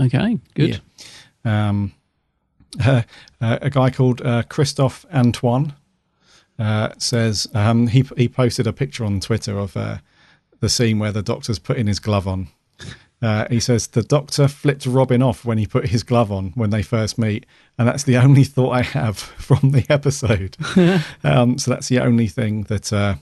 Okay, 0.00 0.38
good. 0.54 0.80
Yeah. 1.44 1.68
Um, 1.68 1.92
uh, 2.84 3.02
uh, 3.40 3.58
a 3.62 3.70
guy 3.70 3.90
called 3.90 4.20
uh, 4.22 4.42
Christophe 4.48 5.04
Antoine 5.12 5.74
uh, 6.58 6.90
says 6.98 7.46
um, 7.54 7.88
he 7.88 8.04
he 8.16 8.28
posted 8.28 8.66
a 8.66 8.72
picture 8.72 9.04
on 9.04 9.20
Twitter 9.20 9.58
of 9.58 9.76
uh, 9.76 9.98
the 10.60 10.68
scene 10.68 10.98
where 10.98 11.12
the 11.12 11.22
doctor's 11.22 11.58
putting 11.58 11.86
his 11.86 12.00
glove 12.00 12.26
on. 12.26 12.48
Uh, 13.22 13.46
he 13.48 13.58
says 13.58 13.86
the 13.88 14.02
doctor 14.02 14.46
flipped 14.46 14.84
Robin 14.84 15.22
off 15.22 15.44
when 15.44 15.56
he 15.56 15.66
put 15.66 15.88
his 15.88 16.02
glove 16.02 16.30
on 16.30 16.52
when 16.54 16.70
they 16.70 16.82
first 16.82 17.18
meet, 17.18 17.46
and 17.78 17.88
that's 17.88 18.04
the 18.04 18.16
only 18.16 18.44
thought 18.44 18.70
I 18.70 18.82
have 18.82 19.18
from 19.18 19.70
the 19.70 19.86
episode. 19.88 20.56
um, 21.24 21.58
so 21.58 21.70
that's 21.70 21.88
the 21.88 22.00
only 22.00 22.28
thing 22.28 22.64
that 22.64 22.92
uh, 22.92 23.16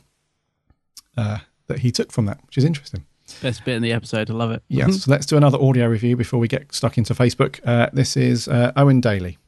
uh, 1.16 1.38
that 1.66 1.80
he 1.80 1.90
took 1.90 2.12
from 2.12 2.26
that, 2.26 2.40
which 2.46 2.58
is 2.58 2.64
interesting. 2.64 3.04
Best 3.42 3.64
bit 3.64 3.76
in 3.76 3.82
the 3.82 3.92
episode. 3.92 4.30
I 4.30 4.34
love 4.34 4.50
it. 4.50 4.62
Yes, 4.68 5.04
so 5.04 5.10
let's 5.10 5.26
do 5.26 5.36
another 5.36 5.60
audio 5.60 5.86
review 5.86 6.16
before 6.16 6.38
we 6.38 6.48
get 6.48 6.74
stuck 6.74 6.98
into 6.98 7.14
Facebook. 7.14 7.60
Uh, 7.66 7.90
this 7.92 8.16
is 8.16 8.48
uh, 8.48 8.72
Owen 8.76 9.00
Daly. 9.00 9.38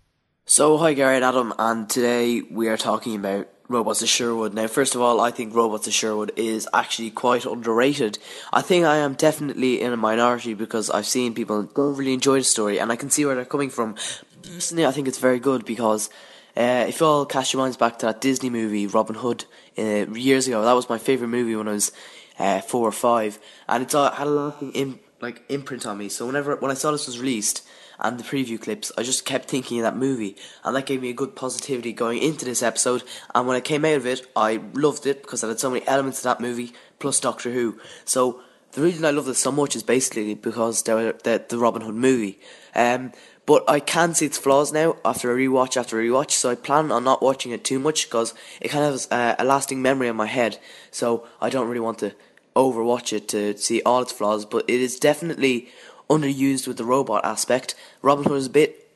So, 0.44 0.76
hi 0.78 0.92
Gary 0.94 1.16
and 1.16 1.24
Adam, 1.24 1.52
and 1.58 1.90
today 1.90 2.40
we 2.42 2.68
are 2.68 2.76
talking 2.76 3.16
about 3.16 3.48
Robots 3.68 4.02
of 4.02 4.08
Sherwood. 4.08 4.54
Now, 4.54 4.68
first 4.68 4.94
of 4.94 5.00
all, 5.00 5.20
I 5.20 5.30
think 5.30 5.54
Robots 5.54 5.88
of 5.88 5.92
Sherwood 5.92 6.32
is 6.36 6.68
actually 6.72 7.10
quite 7.10 7.44
underrated. 7.44 8.18
I 8.52 8.62
think 8.62 8.84
I 8.84 8.98
am 8.98 9.14
definitely 9.14 9.80
in 9.80 9.92
a 9.92 9.96
minority 9.96 10.54
because 10.54 10.88
I've 10.88 11.06
seen 11.06 11.34
people 11.34 11.64
don't 11.64 11.96
really 11.96 12.14
enjoy 12.14 12.38
the 12.38 12.44
story, 12.44 12.78
and 12.78 12.92
I 12.92 12.96
can 12.96 13.10
see 13.10 13.24
where 13.24 13.34
they're 13.34 13.44
coming 13.44 13.70
from. 13.70 13.96
Personally, 14.42 14.86
I 14.86 14.92
think 14.92 15.08
it's 15.08 15.18
very 15.18 15.40
good 15.40 15.64
because 15.64 16.08
uh, 16.56 16.86
if 16.88 17.00
you 17.00 17.06
all 17.06 17.26
cast 17.26 17.52
your 17.52 17.62
minds 17.62 17.76
back 17.76 17.98
to 17.98 18.06
that 18.06 18.20
Disney 18.20 18.48
movie, 18.48 18.86
Robin 18.86 19.16
Hood, 19.16 19.44
uh, 19.76 20.06
years 20.12 20.46
ago, 20.46 20.62
that 20.62 20.72
was 20.72 20.88
my 20.88 20.98
favourite 20.98 21.30
movie 21.30 21.56
when 21.56 21.68
I 21.68 21.72
was 21.72 21.92
uh, 22.38 22.60
four 22.60 22.86
or 22.88 22.92
five, 22.92 23.38
and 23.68 23.82
it's 23.82 23.94
uh, 23.94 24.10
had 24.12 24.26
a 24.26 24.30
lasting 24.30 24.72
Im- 24.72 25.00
like 25.20 25.42
imprint 25.48 25.86
on 25.86 25.98
me. 25.98 26.08
So 26.08 26.26
whenever 26.26 26.56
when 26.56 26.70
I 26.70 26.74
saw 26.74 26.90
this 26.90 27.06
was 27.06 27.18
released 27.18 27.66
and 27.98 28.18
the 28.18 28.24
preview 28.24 28.60
clips, 28.60 28.92
I 28.98 29.02
just 29.02 29.24
kept 29.24 29.48
thinking 29.48 29.78
of 29.78 29.84
that 29.84 29.96
movie, 29.96 30.36
and 30.64 30.76
that 30.76 30.86
gave 30.86 31.00
me 31.00 31.10
a 31.10 31.14
good 31.14 31.34
positivity 31.34 31.92
going 31.92 32.22
into 32.22 32.44
this 32.44 32.62
episode. 32.62 33.02
And 33.34 33.46
when 33.46 33.56
I 33.56 33.60
came 33.60 33.84
out 33.84 33.96
of 33.96 34.06
it, 34.06 34.26
I 34.36 34.60
loved 34.74 35.06
it 35.06 35.22
because 35.22 35.42
it 35.42 35.48
had 35.48 35.60
so 35.60 35.70
many 35.70 35.86
elements 35.86 36.18
of 36.18 36.24
that 36.24 36.40
movie 36.40 36.72
plus 36.98 37.20
Doctor 37.20 37.52
Who. 37.52 37.78
So 38.04 38.40
the 38.72 38.82
reason 38.82 39.04
I 39.04 39.10
love 39.10 39.24
this 39.24 39.38
so 39.38 39.50
much 39.50 39.74
is 39.74 39.82
basically 39.82 40.34
because 40.34 40.82
they're 40.82 41.12
the, 41.12 41.44
the 41.48 41.58
Robin 41.58 41.82
Hood 41.82 41.94
movie. 41.94 42.38
Um, 42.74 43.12
but 43.46 43.64
I 43.70 43.78
can 43.78 44.12
see 44.12 44.26
its 44.26 44.38
flaws 44.38 44.72
now 44.72 44.96
after 45.04 45.32
a 45.32 45.36
rewatch 45.36 45.76
after 45.76 46.00
a 46.00 46.04
rewatch, 46.04 46.32
so 46.32 46.50
I 46.50 46.56
plan 46.56 46.90
on 46.90 47.04
not 47.04 47.22
watching 47.22 47.52
it 47.52 47.64
too 47.64 47.78
much 47.78 48.06
because 48.06 48.34
it 48.60 48.68
kind 48.68 48.84
of 48.84 48.90
has 48.92 49.08
uh, 49.10 49.36
a 49.38 49.44
lasting 49.44 49.80
memory 49.80 50.08
in 50.08 50.16
my 50.16 50.26
head. 50.26 50.58
So 50.90 51.26
I 51.40 51.48
don't 51.48 51.68
really 51.68 51.80
want 51.80 52.00
to 52.00 52.12
overwatch 52.56 53.12
it 53.12 53.28
to 53.28 53.56
see 53.56 53.82
all 53.82 54.02
its 54.02 54.12
flaws, 54.12 54.44
but 54.44 54.64
it 54.68 54.80
is 54.80 54.98
definitely 54.98 55.68
underused 56.10 56.66
with 56.66 56.76
the 56.76 56.84
robot 56.84 57.24
aspect. 57.24 57.74
Robin 58.02 58.24
Hood 58.24 58.38
is 58.38 58.46
a 58.46 58.50
bit 58.50 58.88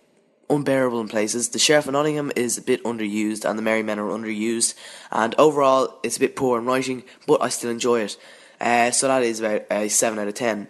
unbearable 0.48 1.00
in 1.00 1.08
places. 1.08 1.50
The 1.50 1.58
Sheriff 1.58 1.86
of 1.86 1.92
Nottingham 1.92 2.32
is 2.34 2.58
a 2.58 2.62
bit 2.62 2.82
underused, 2.84 3.48
and 3.48 3.58
the 3.58 3.62
Merry 3.62 3.82
Men 3.82 3.98
are 3.98 4.08
underused. 4.08 4.74
And 5.12 5.34
overall, 5.38 5.98
it's 6.02 6.16
a 6.16 6.20
bit 6.20 6.36
poor 6.36 6.58
in 6.58 6.66
writing, 6.66 7.04
but 7.26 7.42
I 7.42 7.48
still 7.48 7.70
enjoy 7.70 8.00
it. 8.00 8.16
Uh, 8.60 8.90
so 8.90 9.08
that 9.08 9.22
is 9.22 9.40
about 9.40 9.62
a 9.70 9.88
7 9.88 10.18
out 10.18 10.28
of 10.28 10.34
10. 10.34 10.68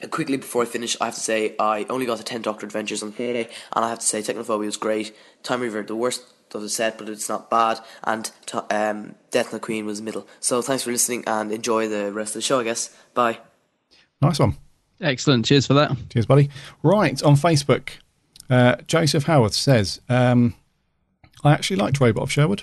And 0.00 0.10
quickly 0.10 0.36
before 0.36 0.62
I 0.62 0.66
finish, 0.66 0.96
I 1.00 1.04
have 1.06 1.14
to 1.14 1.20
say 1.20 1.54
I 1.58 1.86
only 1.88 2.06
got 2.06 2.18
to 2.18 2.24
10 2.24 2.42
Doctor 2.42 2.66
Adventures 2.66 3.02
on 3.02 3.12
Friday, 3.12 3.48
and 3.72 3.84
I 3.84 3.88
have 3.88 4.00
to 4.00 4.06
say 4.06 4.20
Technophobia 4.20 4.66
was 4.66 4.76
great. 4.76 5.14
Time 5.42 5.60
Reaver, 5.60 5.82
the 5.84 5.94
worst 5.94 6.24
of 6.54 6.62
the 6.62 6.68
set, 6.68 6.98
but 6.98 7.08
it's 7.08 7.28
not 7.28 7.50
bad. 7.50 7.80
And 8.04 8.30
to, 8.46 8.58
um, 8.74 9.14
Death 9.30 9.52
and 9.52 9.60
the 9.60 9.64
Queen 9.64 9.86
was 9.86 10.02
middle. 10.02 10.26
So 10.40 10.62
thanks 10.62 10.82
for 10.82 10.90
listening, 10.92 11.24
and 11.26 11.50
enjoy 11.52 11.88
the 11.88 12.12
rest 12.12 12.30
of 12.30 12.34
the 12.34 12.42
show, 12.42 12.60
I 12.60 12.64
guess. 12.64 12.94
Bye. 13.14 13.38
Nice 14.20 14.38
one. 14.38 14.56
Excellent. 15.00 15.44
Cheers 15.46 15.66
for 15.66 15.74
that. 15.74 15.96
Cheers, 16.10 16.26
buddy. 16.26 16.48
Right, 16.82 17.20
on 17.22 17.34
Facebook, 17.34 17.88
uh, 18.48 18.76
Joseph 18.86 19.24
Howarth 19.24 19.54
says, 19.54 20.00
um, 20.08 20.54
I 21.42 21.52
actually 21.52 21.76
liked 21.76 22.00
Robot 22.00 22.22
of 22.24 22.32
Sherwood. 22.32 22.62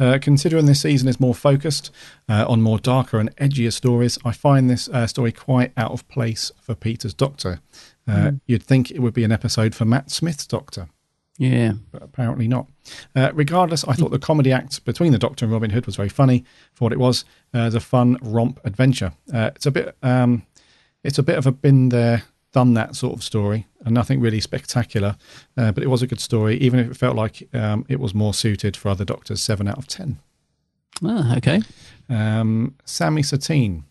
Uh, 0.00 0.16
considering 0.22 0.66
this 0.66 0.82
season 0.82 1.08
is 1.08 1.18
more 1.18 1.34
focused 1.34 1.90
uh, 2.28 2.44
on 2.48 2.62
more 2.62 2.78
darker 2.78 3.18
and 3.18 3.34
edgier 3.34 3.72
stories, 3.72 4.16
I 4.24 4.30
find 4.30 4.70
this 4.70 4.88
uh, 4.90 5.08
story 5.08 5.32
quite 5.32 5.72
out 5.76 5.90
of 5.90 6.06
place 6.06 6.52
for 6.60 6.76
Peter's 6.76 7.14
Doctor. 7.14 7.60
Uh, 8.06 8.12
Mm. 8.12 8.40
You'd 8.46 8.62
think 8.62 8.90
it 8.90 9.00
would 9.00 9.12
be 9.12 9.24
an 9.24 9.32
episode 9.32 9.74
for 9.74 9.84
Matt 9.84 10.10
Smith's 10.10 10.46
Doctor, 10.46 10.88
Yeah. 11.38 11.74
but 11.92 12.02
apparently 12.02 12.48
not. 12.48 12.66
Uh, 13.14 13.30
regardless, 13.32 13.84
I 13.86 13.94
thought 13.94 14.10
the 14.10 14.18
comedy 14.18 14.52
act 14.52 14.84
between 14.84 15.12
the 15.12 15.18
Doctor 15.18 15.44
and 15.44 15.52
Robin 15.52 15.70
Hood 15.70 15.86
was 15.86 15.96
very 15.96 16.08
funny 16.08 16.44
for 16.74 16.84
what 16.84 16.92
it 16.92 16.98
was. 16.98 17.24
Uh, 17.54 17.70
a 17.72 17.80
fun 17.80 18.18
romp 18.20 18.60
adventure. 18.64 19.12
Uh, 19.32 19.50
it's 19.54 19.64
a 19.64 19.70
bit, 19.70 19.96
um, 20.02 20.42
it's 21.04 21.18
a 21.18 21.22
bit 21.22 21.38
of 21.38 21.46
a 21.46 21.52
been 21.52 21.90
there, 21.90 22.24
done 22.52 22.74
that 22.74 22.96
sort 22.96 23.14
of 23.14 23.22
story, 23.22 23.66
and 23.84 23.94
nothing 23.94 24.20
really 24.20 24.40
spectacular. 24.40 25.16
Uh, 25.56 25.70
but 25.70 25.84
it 25.84 25.88
was 25.88 26.02
a 26.02 26.06
good 26.08 26.20
story, 26.20 26.56
even 26.58 26.80
if 26.80 26.90
it 26.90 26.96
felt 26.96 27.14
like 27.14 27.48
um, 27.54 27.86
it 27.88 28.00
was 28.00 28.14
more 28.14 28.34
suited 28.34 28.76
for 28.76 28.88
other 28.88 29.04
Doctors. 29.04 29.40
Seven 29.40 29.68
out 29.68 29.78
of 29.78 29.86
ten. 29.86 30.18
Ah, 31.04 31.36
okay. 31.36 31.62
Um, 32.08 32.74
Sammy 32.84 33.22
Satine. 33.22 33.84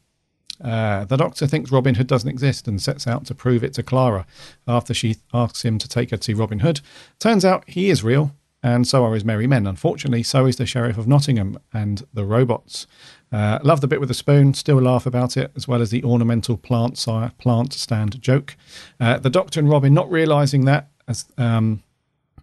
Uh, 0.63 1.05
the 1.05 1.17
doctor 1.17 1.47
thinks 1.47 1.71
Robin 1.71 1.95
Hood 1.95 2.07
doesn't 2.07 2.29
exist 2.29 2.67
and 2.67 2.81
sets 2.81 3.07
out 3.07 3.25
to 3.25 3.35
prove 3.35 3.63
it 3.63 3.73
to 3.73 3.83
Clara 3.83 4.25
after 4.67 4.93
she 4.93 5.17
asks 5.33 5.63
him 5.63 5.77
to 5.77 5.87
take 5.87 6.11
her 6.11 6.17
to 6.17 6.35
Robin 6.35 6.59
Hood. 6.59 6.81
Turns 7.19 7.45
out 7.45 7.63
he 7.67 7.89
is 7.89 8.03
real, 8.03 8.35
and 8.63 8.87
so 8.87 9.05
are 9.05 9.13
his 9.13 9.25
merry 9.25 9.47
men. 9.47 9.67
Unfortunately, 9.67 10.23
so 10.23 10.45
is 10.45 10.55
the 10.55 10.65
Sheriff 10.65 10.97
of 10.97 11.07
Nottingham 11.07 11.59
and 11.73 12.05
the 12.13 12.25
robots. 12.25 12.87
Uh, 13.31 13.59
love 13.61 13.81
the 13.81 13.87
bit 13.87 13.99
with 13.99 14.09
the 14.09 14.15
spoon, 14.15 14.53
still 14.53 14.81
laugh 14.81 15.05
about 15.05 15.37
it, 15.37 15.51
as 15.55 15.67
well 15.67 15.81
as 15.81 15.91
the 15.91 16.03
ornamental 16.03 16.57
plant, 16.57 17.05
plant 17.37 17.73
stand 17.73 18.21
joke. 18.21 18.55
Uh, 18.99 19.17
the 19.19 19.29
doctor 19.29 19.59
and 19.59 19.69
Robin 19.69 19.93
not 19.93 20.09
realizing 20.09 20.65
that 20.65 20.89
as 21.07 21.25
um, 21.37 21.83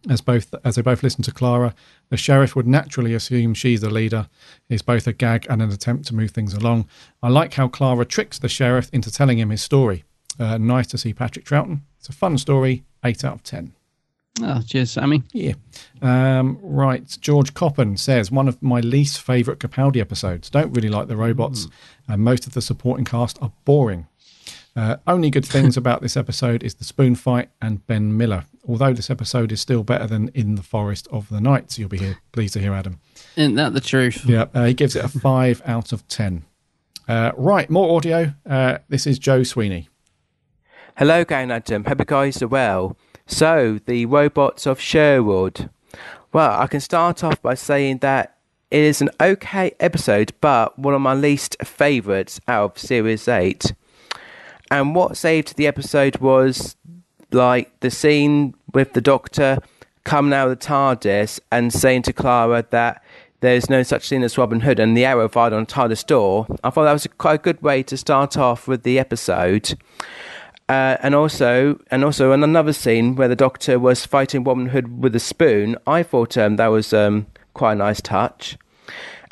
as 0.09 0.21
both 0.21 0.55
as 0.65 0.75
they 0.75 0.83
both 0.83 1.03
listen 1.03 1.23
to 1.25 1.33
Clara, 1.33 1.75
the 2.11 2.17
sheriff 2.17 2.55
would 2.55 2.67
naturally 2.67 3.15
assume 3.15 3.55
she's 3.55 3.81
the 3.81 3.91
leader. 3.91 4.29
Is 4.69 4.83
both 4.83 5.07
a 5.07 5.13
gag 5.13 5.47
and 5.49 5.63
an 5.63 5.71
attempt 5.71 6.07
to 6.07 6.15
move 6.15 6.31
things 6.31 6.55
along. 6.55 6.89
I 7.23 7.29
like 7.29 7.55
how 7.55 7.69
Clara 7.69 8.05
tricks 8.05 8.39
the 8.39 8.49
sheriff 8.49 8.91
into 8.93 9.11
telling 9.11 9.39
him 9.39 9.51
his 9.51 9.63
story. 9.63 10.05
Uh, 10.39 10.59
nice 10.59 10.87
to 10.89 10.99
see 10.99 11.13
Patrick 11.15 11.45
Troughton. 11.45 11.81
It's 11.99 12.09
a 12.09 12.13
fun 12.13 12.39
story. 12.39 12.85
Eight 13.05 13.25
out 13.25 13.35
of 13.35 13.43
ten. 13.43 13.75
Oh, 14.43 14.61
cheers, 14.67 14.91
Sammy. 14.91 15.23
Yeah. 15.33 15.55
Um, 16.03 16.59
right. 16.61 17.07
George 17.21 17.55
Coppen 17.55 17.97
says 17.97 18.33
one 18.33 18.49
of 18.49 18.61
my 18.61 18.81
least 18.81 19.21
favourite 19.21 19.61
Capaldi 19.61 20.01
episodes. 20.01 20.51
Don't 20.51 20.73
really 20.73 20.89
like 20.89 21.07
the 21.07 21.17
robots, 21.17 21.69
and 22.09 22.23
most 22.23 22.47
of 22.47 22.53
the 22.53 22.63
supporting 22.63 23.05
cast 23.05 23.41
are 23.41 23.53
boring. 23.65 24.09
Uh, 24.77 24.97
only 25.07 25.31
good 25.31 25.45
things 25.45 25.77
about 25.77 26.03
this 26.03 26.17
episode 26.17 26.63
is 26.65 26.75
the 26.75 26.85
spoon 26.85 27.15
fight 27.15 27.49
and 27.63 27.87
Ben 27.87 28.17
Miller. 28.17 28.45
Although 28.67 28.93
this 28.93 29.09
episode 29.11 29.53
is 29.53 29.61
still 29.61 29.85
better 29.85 30.07
than 30.07 30.29
In 30.35 30.57
the 30.57 30.63
Forest 30.63 31.07
of 31.13 31.29
the 31.29 31.41
Nights, 31.41 31.79
you'll 31.79 31.89
be 31.89 31.99
here 31.99 32.19
pleased 32.33 32.55
to 32.55 32.61
hear 32.61 32.73
Adam. 32.73 32.99
Isn't 33.37 33.55
that 33.55 33.75
the 33.75 33.81
truth? 33.81 34.25
Yeah, 34.27 34.47
uh, 34.55 34.65
he 34.65 34.75
gives 34.75 34.97
it 34.97 35.05
a 35.05 35.09
five 35.09 35.63
out 35.67 35.93
of 35.93 36.07
ten. 36.09 36.45
Uh, 37.07 37.33
right, 37.37 37.69
more 37.71 37.97
audio. 37.97 38.33
Uh, 38.49 38.79
this 38.89 39.07
is 39.07 39.19
Joe 39.19 39.43
Sweeney. 39.43 39.89
Hello, 40.97 41.25
Gang 41.25 41.51
Adam. 41.51 41.85
Hope 41.85 41.99
you 42.01 42.05
guys 42.05 42.43
are 42.43 42.49
well. 42.49 42.97
So, 43.27 43.81
the 43.87 44.07
robots 44.07 44.67
of 44.67 44.81
Sherwood. 44.81 45.69
Well, 46.33 46.59
I 46.61 46.67
can 46.67 46.81
start 46.81 47.23
off 47.23 47.41
by 47.41 47.55
saying 47.55 47.99
that 47.99 48.39
it 48.71 48.81
is 48.83 49.01
an 49.01 49.11
okay 49.21 49.73
episode, 49.79 50.33
but 50.41 50.77
one 50.79 50.95
of 50.95 51.01
my 51.01 51.15
least 51.15 51.57
favourites 51.63 52.41
out 52.49 52.73
of 52.73 52.79
Series 52.79 53.29
8. 53.29 53.73
And 54.71 54.95
what 54.95 55.17
saved 55.17 55.57
the 55.57 55.67
episode 55.67 56.19
was 56.19 56.77
like 57.31 57.79
the 57.81 57.91
scene 57.91 58.55
with 58.73 58.93
the 58.93 59.01
Doctor 59.01 59.59
coming 60.05 60.33
out 60.33 60.51
of 60.51 60.59
the 60.59 60.65
TARDIS 60.65 61.41
and 61.51 61.73
saying 61.73 62.03
to 62.03 62.13
Clara 62.13 62.65
that 62.71 63.03
there's 63.41 63.69
no 63.69 63.83
such 63.83 64.09
thing 64.09 64.23
as 64.23 64.39
Robin 64.39 64.61
Hood 64.61 64.79
and 64.79 64.97
the 64.97 65.05
arrow 65.05 65.29
fired 65.29 65.53
on 65.53 65.67
TARDIS 65.67 66.07
door. 66.07 66.47
I 66.63 66.71
thought 66.71 66.85
that 66.85 66.93
was 66.93 67.05
a, 67.05 67.11
quite 67.11 67.35
a 67.35 67.43
good 67.43 67.61
way 67.63 67.83
to 67.83 67.97
start 67.97 68.37
off 68.37 68.67
with 68.67 68.85
the 68.85 68.99
episode. 68.99 69.79
Uh, 70.67 70.97
and 71.03 71.15
also, 71.15 71.79
and 71.91 72.05
also, 72.05 72.33
in 72.33 72.43
another 72.43 72.73
scene 72.73 73.17
where 73.17 73.29
the 73.29 73.37
Doctor 73.37 73.79
was 73.79 74.07
fighting 74.07 74.45
Robin 74.45 74.67
Hood 74.67 75.03
with 75.03 75.15
a 75.15 75.21
spoon, 75.21 75.77
I 75.87 76.03
thought 76.03 76.39
um, 76.39 76.57
that 76.57 76.69
was 76.69 76.95
um, 76.95 77.27
quite 77.53 77.73
a 77.73 77.77
nice 77.77 78.01
touch. 78.01 78.57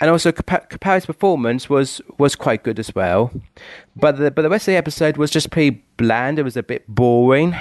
And 0.02 0.10
also, 0.10 0.32
Capa- 0.32 0.66
Capaldi's 0.68 1.06
performance 1.06 1.70
was 1.70 2.00
was 2.18 2.34
quite 2.34 2.64
good 2.64 2.80
as 2.80 2.92
well. 2.92 3.30
But 3.94 4.16
the 4.16 4.32
but 4.32 4.42
the 4.42 4.48
rest 4.48 4.66
of 4.66 4.72
the 4.72 4.76
episode 4.76 5.16
was 5.16 5.30
just 5.30 5.50
pretty 5.50 5.84
bland. 5.96 6.40
It 6.40 6.42
was 6.42 6.56
a 6.56 6.62
bit 6.64 6.82
boring. 6.88 7.54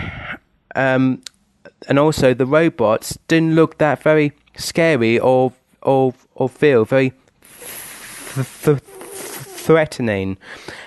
Um, 0.76 1.22
and 1.88 2.00
also 2.00 2.34
the 2.34 2.48
robots 2.48 3.16
didn't 3.28 3.54
look 3.54 3.78
that 3.78 4.02
very 4.02 4.34
scary 4.56 5.20
or 5.20 5.54
or 5.84 6.16
or 6.34 6.50
feel 6.50 6.84
very 6.84 7.14
th- 8.34 8.48
th- 8.64 8.80
threatening. 8.80 10.38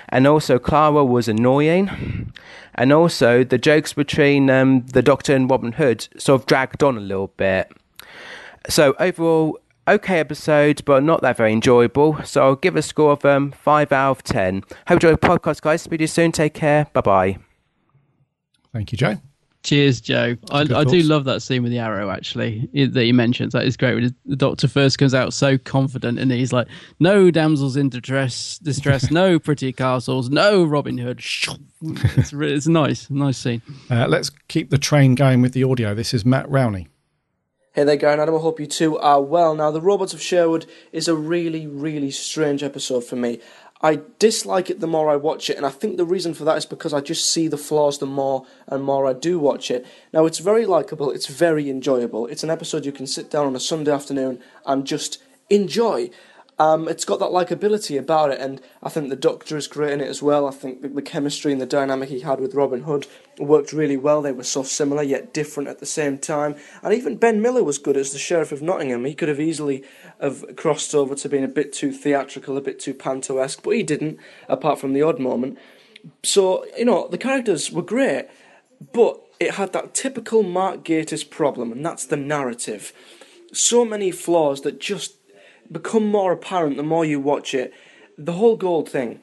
And 0.08 0.26
also, 0.26 0.58
Clara 0.58 1.04
was 1.04 1.28
annoying. 1.28 2.32
And 2.74 2.92
also, 2.92 3.44
the 3.44 3.58
jokes 3.58 3.92
between 3.92 4.50
um, 4.50 4.86
the 4.86 5.02
Doctor 5.02 5.36
and 5.36 5.48
Robin 5.48 5.70
Hood 5.70 6.08
sort 6.18 6.40
of 6.40 6.46
dragged 6.46 6.82
on 6.82 6.96
a 6.96 7.00
little 7.00 7.28
bit. 7.36 7.70
So, 8.68 8.96
overall, 8.98 9.60
okay 9.86 10.18
episode, 10.20 10.84
but 10.84 11.02
not 11.02 11.22
that 11.22 11.36
very 11.36 11.52
enjoyable. 11.52 12.18
So, 12.24 12.42
I'll 12.42 12.56
give 12.56 12.76
a 12.76 12.82
score 12.82 13.12
of 13.12 13.24
um, 13.24 13.52
5 13.52 13.92
out 13.92 14.10
of 14.10 14.22
10. 14.22 14.62
Hope 14.62 14.68
you 14.88 14.94
enjoyed 14.94 15.20
the 15.20 15.26
podcast, 15.26 15.60
guys. 15.62 15.82
Speak 15.82 15.98
to 15.98 16.04
you 16.04 16.08
soon. 16.08 16.32
Take 16.32 16.54
care. 16.54 16.86
Bye 16.92 17.00
bye. 17.00 17.38
Thank 18.72 18.92
you, 18.92 18.98
Joe. 18.98 19.18
Cheers, 19.64 20.02
Joe. 20.02 20.36
I, 20.50 20.60
I 20.60 20.84
do 20.84 21.00
love 21.04 21.24
that 21.24 21.40
scene 21.40 21.62
with 21.62 21.72
the 21.72 21.78
arrow, 21.78 22.10
actually, 22.10 22.68
that 22.74 23.06
you 23.06 23.14
mentioned. 23.14 23.52
That 23.52 23.64
is 23.64 23.78
great. 23.78 23.94
When 23.94 24.14
the 24.26 24.36
doctor 24.36 24.68
first 24.68 24.98
comes 24.98 25.14
out 25.14 25.32
so 25.32 25.56
confident 25.56 26.18
and 26.18 26.30
he's 26.30 26.52
like, 26.52 26.68
no 27.00 27.30
damsels 27.30 27.74
in 27.74 27.88
distress, 27.88 28.58
distress 28.58 29.10
no 29.10 29.38
pretty 29.40 29.72
castles, 29.72 30.28
no 30.28 30.64
Robin 30.64 30.98
Hood. 30.98 31.20
It's, 31.80 32.32
it's 32.34 32.66
nice, 32.66 33.08
nice 33.08 33.38
scene. 33.38 33.62
Uh, 33.90 34.06
let's 34.06 34.28
keep 34.48 34.68
the 34.68 34.76
train 34.76 35.14
going 35.14 35.40
with 35.40 35.54
the 35.54 35.64
audio. 35.64 35.94
This 35.94 36.12
is 36.12 36.26
Matt 36.26 36.46
Rowney. 36.46 36.88
Hey 37.74 37.82
there, 37.82 37.96
Gary 37.96 38.12
and 38.12 38.22
Adam. 38.22 38.36
I 38.36 38.38
hope 38.38 38.60
you 38.60 38.68
two 38.68 38.96
are 38.98 39.20
well. 39.20 39.52
Now, 39.56 39.72
The 39.72 39.80
Robots 39.80 40.14
of 40.14 40.22
Sherwood 40.22 40.64
is 40.92 41.08
a 41.08 41.16
really, 41.16 41.66
really 41.66 42.12
strange 42.12 42.62
episode 42.62 43.02
for 43.02 43.16
me. 43.16 43.40
I 43.82 43.98
dislike 44.20 44.70
it 44.70 44.78
the 44.78 44.86
more 44.86 45.10
I 45.10 45.16
watch 45.16 45.50
it, 45.50 45.56
and 45.56 45.66
I 45.66 45.70
think 45.70 45.96
the 45.96 46.04
reason 46.04 46.34
for 46.34 46.44
that 46.44 46.56
is 46.56 46.66
because 46.66 46.92
I 46.92 47.00
just 47.00 47.28
see 47.28 47.48
the 47.48 47.58
flaws 47.58 47.98
the 47.98 48.06
more 48.06 48.46
and 48.68 48.84
more 48.84 49.08
I 49.08 49.12
do 49.12 49.40
watch 49.40 49.72
it. 49.72 49.84
Now, 50.12 50.24
it's 50.24 50.38
very 50.38 50.66
likable, 50.66 51.10
it's 51.10 51.26
very 51.26 51.68
enjoyable. 51.68 52.28
It's 52.28 52.44
an 52.44 52.50
episode 52.50 52.86
you 52.86 52.92
can 52.92 53.08
sit 53.08 53.28
down 53.28 53.44
on 53.48 53.56
a 53.56 53.60
Sunday 53.60 53.90
afternoon 53.90 54.38
and 54.64 54.86
just 54.86 55.20
enjoy. 55.50 56.10
Um, 56.60 56.86
it's 56.86 57.04
got 57.04 57.18
that 57.18 57.30
likability 57.30 57.98
about 57.98 58.30
it, 58.30 58.40
and 58.40 58.60
I 58.84 58.88
think 58.88 59.10
the 59.10 59.16
Doctor 59.16 59.56
is 59.56 59.66
great 59.66 59.94
in 59.94 60.00
it 60.00 60.08
as 60.08 60.22
well. 60.22 60.46
I 60.46 60.52
think 60.52 60.82
the, 60.82 60.88
the 60.90 61.02
chemistry 61.02 61.50
and 61.50 61.60
the 61.60 61.66
dynamic 61.66 62.08
he 62.08 62.20
had 62.20 62.38
with 62.38 62.54
Robin 62.54 62.84
Hood 62.84 63.08
worked 63.38 63.72
really 63.72 63.96
well. 63.96 64.22
They 64.22 64.32
were 64.32 64.44
so 64.44 64.62
similar 64.62 65.02
yet 65.02 65.32
different 65.32 65.68
at 65.68 65.78
the 65.78 65.86
same 65.86 66.18
time, 66.18 66.56
and 66.82 66.94
even 66.94 67.16
Ben 67.16 67.40
Miller 67.42 67.64
was 67.64 67.78
good 67.78 67.96
as 67.96 68.12
the 68.12 68.18
Sheriff 68.18 68.52
of 68.52 68.62
Nottingham. 68.62 69.04
He 69.04 69.14
could 69.14 69.28
have 69.28 69.40
easily 69.40 69.84
have 70.20 70.44
crossed 70.56 70.94
over 70.94 71.14
to 71.14 71.28
being 71.28 71.44
a 71.44 71.48
bit 71.48 71.72
too 71.72 71.92
theatrical, 71.92 72.56
a 72.56 72.60
bit 72.60 72.78
too 72.78 72.94
panto-esque, 72.94 73.62
but 73.62 73.70
he 73.70 73.82
didn't, 73.82 74.18
apart 74.48 74.78
from 74.78 74.92
the 74.92 75.02
odd 75.02 75.18
moment. 75.18 75.58
So 76.22 76.64
you 76.76 76.84
know 76.84 77.08
the 77.08 77.18
characters 77.18 77.70
were 77.70 77.82
great, 77.82 78.26
but 78.92 79.20
it 79.40 79.54
had 79.54 79.72
that 79.72 79.94
typical 79.94 80.42
Mark 80.42 80.84
Gatiss 80.84 81.28
problem, 81.28 81.72
and 81.72 81.84
that's 81.84 82.06
the 82.06 82.16
narrative. 82.16 82.92
So 83.52 83.84
many 83.84 84.10
flaws 84.10 84.62
that 84.62 84.80
just 84.80 85.14
become 85.70 86.06
more 86.06 86.32
apparent 86.32 86.76
the 86.76 86.82
more 86.82 87.04
you 87.04 87.20
watch 87.20 87.54
it. 87.54 87.72
The 88.16 88.32
whole 88.32 88.56
gold 88.56 88.88
thing. 88.88 89.20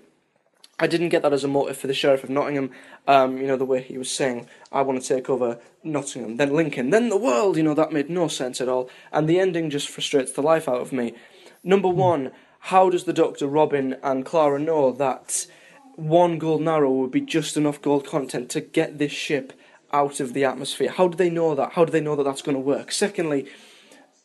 I 0.80 0.88
didn't 0.88 1.10
get 1.10 1.22
that 1.22 1.34
as 1.34 1.44
a 1.44 1.48
motive 1.48 1.78
for 1.78 1.88
the 1.88 1.94
Sheriff 1.94 2.24
of 2.24 2.30
Nottingham. 2.30 2.72
Um, 3.08 3.38
you 3.38 3.48
know, 3.48 3.58
the 3.58 3.66
way 3.66 3.82
he 3.82 3.98
was 3.98 4.12
saying, 4.12 4.48
I 4.72 4.84
want 4.84 5.02
to 5.02 5.08
take 5.08 5.30
over 5.30 5.60
Nottingham, 5.84 6.38
then 6.38 6.54
Lincoln, 6.54 6.92
then 6.92 7.10
the 7.10 7.18
world, 7.18 7.58
you 7.58 7.64
know, 7.64 7.74
that 7.74 7.92
made 7.92 8.10
no 8.10 8.28
sense 8.28 8.62
at 8.62 8.70
all. 8.70 8.90
And 9.12 9.28
the 9.28 9.40
ending 9.40 9.72
just 9.72 9.90
frustrates 9.90 10.32
the 10.32 10.44
life 10.44 10.70
out 10.70 10.82
of 10.82 10.94
me. 10.94 11.16
Number 11.64 11.88
one, 11.88 12.32
how 12.66 12.92
does 12.92 13.06
the 13.06 13.14
Doctor, 13.14 13.48
Robin, 13.48 13.98
and 14.04 14.24
Clara 14.24 14.60
know 14.60 14.92
that 14.92 15.48
one 15.96 16.38
golden 16.38 16.68
arrow 16.68 16.92
would 16.92 17.12
be 17.12 17.22
just 17.22 17.58
enough 17.58 17.82
gold 17.82 18.06
content 18.06 18.50
to 18.52 18.62
get 18.62 19.00
this 19.00 19.12
ship 19.12 19.54
out 19.92 20.20
of 20.20 20.34
the 20.34 20.46
atmosphere? 20.46 20.92
How 20.92 21.08
do 21.08 21.18
they 21.18 21.30
know 21.30 21.56
that? 21.56 21.74
How 21.74 21.86
do 21.86 21.92
they 21.92 22.02
know 22.02 22.16
that 22.16 22.24
that's 22.24 22.44
going 22.44 22.56
to 22.56 22.62
work? 22.62 22.92
Secondly, 22.92 23.48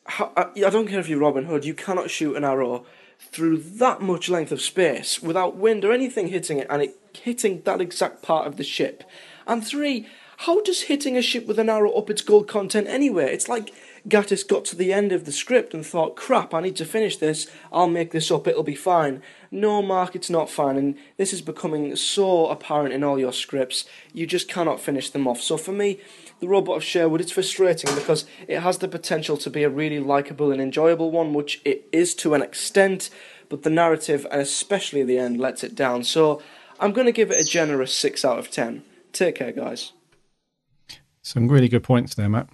how, 0.05 0.33
I, 0.37 0.51
I 0.65 0.71
don't 0.71 0.87
care 0.87 1.01
if 1.01 1.09
you're 1.09 1.19
Robin 1.19 1.47
Hood, 1.47 1.65
you 1.65 1.75
cannot 1.75 2.11
shoot 2.11 2.37
an 2.37 2.45
arrow 2.45 2.85
through 3.19 3.59
that 3.59 4.01
much 4.01 4.29
length 4.29 4.53
of 4.53 4.61
space 4.61 5.23
without 5.23 5.57
wind 5.57 5.85
or 5.85 5.93
anything 5.93 6.29
hitting 6.29 6.59
it 6.59 6.67
and 6.71 6.83
it 6.83 6.99
hitting 7.13 7.63
that 7.63 7.81
exact 7.81 8.23
part 8.23 8.47
of 8.47 8.57
the 8.57 8.65
ship. 8.65 9.05
And 9.47 9.67
three, 9.67 10.07
how 10.39 10.61
does 10.63 10.83
hitting 10.83 11.17
a 11.17 11.23
ship 11.23 11.47
with 11.47 11.59
an 11.59 11.71
arrow 11.71 11.93
up 11.93 12.11
its 12.11 12.23
gold 12.23 12.47
content 12.47 12.89
anyway? 12.89 13.33
It's 13.33 13.49
like 13.49 13.73
Gatiss 14.07 14.47
got 14.47 14.65
to 14.67 14.77
the 14.77 14.93
end 14.93 15.11
of 15.13 15.25
the 15.25 15.33
script 15.33 15.73
and 15.73 15.85
thought, 15.85 16.15
crap, 16.15 16.53
I 16.53 16.61
need 16.61 16.77
to 16.77 16.85
finish 16.85 17.17
this, 17.17 17.51
I'll 17.73 17.89
make 17.89 18.13
this 18.13 18.31
up, 18.31 18.47
it'll 18.47 18.63
be 18.63 18.75
fine. 18.75 19.23
No, 19.51 19.81
Mark, 19.81 20.15
it's 20.15 20.31
not 20.31 20.51
fine, 20.51 20.77
and 20.77 20.97
this 21.17 21.33
is 21.33 21.41
becoming 21.41 21.97
so 21.97 22.49
apparent 22.49 22.93
in 22.93 23.03
all 23.03 23.19
your 23.19 23.33
scripts, 23.33 23.87
you 24.13 24.27
just 24.27 24.49
cannot 24.49 24.81
finish 24.81 25.11
them 25.11 25.27
off. 25.27 25.41
So 25.41 25.57
for 25.57 25.73
me, 25.73 26.01
the 26.41 26.49
Robot 26.49 26.77
of 26.77 26.85
Sherwood, 26.85 27.21
it's 27.21 27.33
frustrating 27.33 27.95
because 27.95 28.27
it 28.47 28.61
has 28.61 28.79
the 28.79 28.89
potential 28.89 29.37
to 29.39 29.51
be 29.51 29.63
a 29.63 29.71
really 29.71 30.01
likeable 30.01 30.53
and 30.53 30.61
enjoyable 30.61 31.11
one, 31.11 31.33
which 31.33 31.61
it 31.65 31.89
is 31.93 32.15
to 32.17 32.35
an 32.35 32.43
extent, 32.43 33.11
but 33.49 33.63
the 33.63 33.71
narrative, 33.71 34.27
and 34.31 34.41
especially 34.41 35.03
the 35.03 35.19
end, 35.19 35.39
lets 35.39 35.65
it 35.65 35.75
down. 35.75 36.05
So 36.05 36.43
I'm 36.79 36.93
going 36.93 37.07
to 37.07 37.13
give 37.13 37.31
it 37.31 37.41
a 37.41 37.45
generous 37.45 37.95
6 37.95 38.25
out 38.25 38.39
of 38.39 38.51
10. 38.51 38.83
Take 39.13 39.37
care, 39.37 39.53
guys. 39.53 39.93
Some 41.23 41.49
really 41.49 41.69
good 41.69 41.83
points 41.83 42.15
there, 42.15 42.29
Matt. 42.29 42.49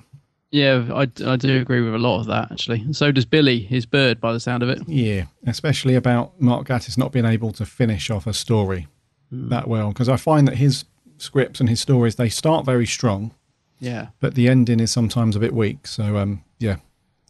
Yeah, 0.53 0.87
I, 0.95 1.09
I 1.27 1.37
do 1.37 1.61
agree 1.61 1.81
with 1.81 1.95
a 1.95 1.99
lot 1.99 2.21
of 2.21 2.27
that, 2.27 2.53
actually. 2.53 2.83
And 2.83 2.95
so 2.95 3.11
does 3.11 3.25
Billy, 3.25 3.61
his 3.61 3.87
bird, 3.87 4.21
by 4.21 4.35
the 4.35 4.41
sound 4.41 4.63
of 4.63 4.69
it. 4.69 4.87
Yeah, 4.87 5.25
especially 5.47 5.95
about 5.95 6.41
Mark 6.41 6.69
Gatiss 6.69 6.99
not 6.99 7.11
being 7.11 7.25
able 7.25 7.53
to 7.53 7.65
finish 7.65 8.11
off 8.11 8.27
a 8.27 8.35
story 8.35 8.87
hmm. 9.31 9.49
that 9.49 9.67
well. 9.67 9.89
Because 9.89 10.11
I 10.11 10.17
find 10.17 10.47
that 10.47 10.57
his 10.57 10.85
scripts 11.17 11.59
and 11.59 11.71
his 11.71 11.81
stories, 11.81 12.17
they 12.17 12.29
start 12.29 12.67
very 12.67 12.87
strong, 12.87 13.35
Yeah. 13.83 14.09
but 14.21 14.37
the 14.37 14.49
ending 14.49 14.79
is 14.79 14.93
sometimes 14.93 15.35
a 15.35 15.41
bit 15.41 15.53
weak. 15.53 15.89
So, 15.89 16.17
um, 16.17 16.45
yeah, 16.61 16.77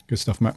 good 0.07 0.19
stuff, 0.19 0.39
Matt. 0.39 0.57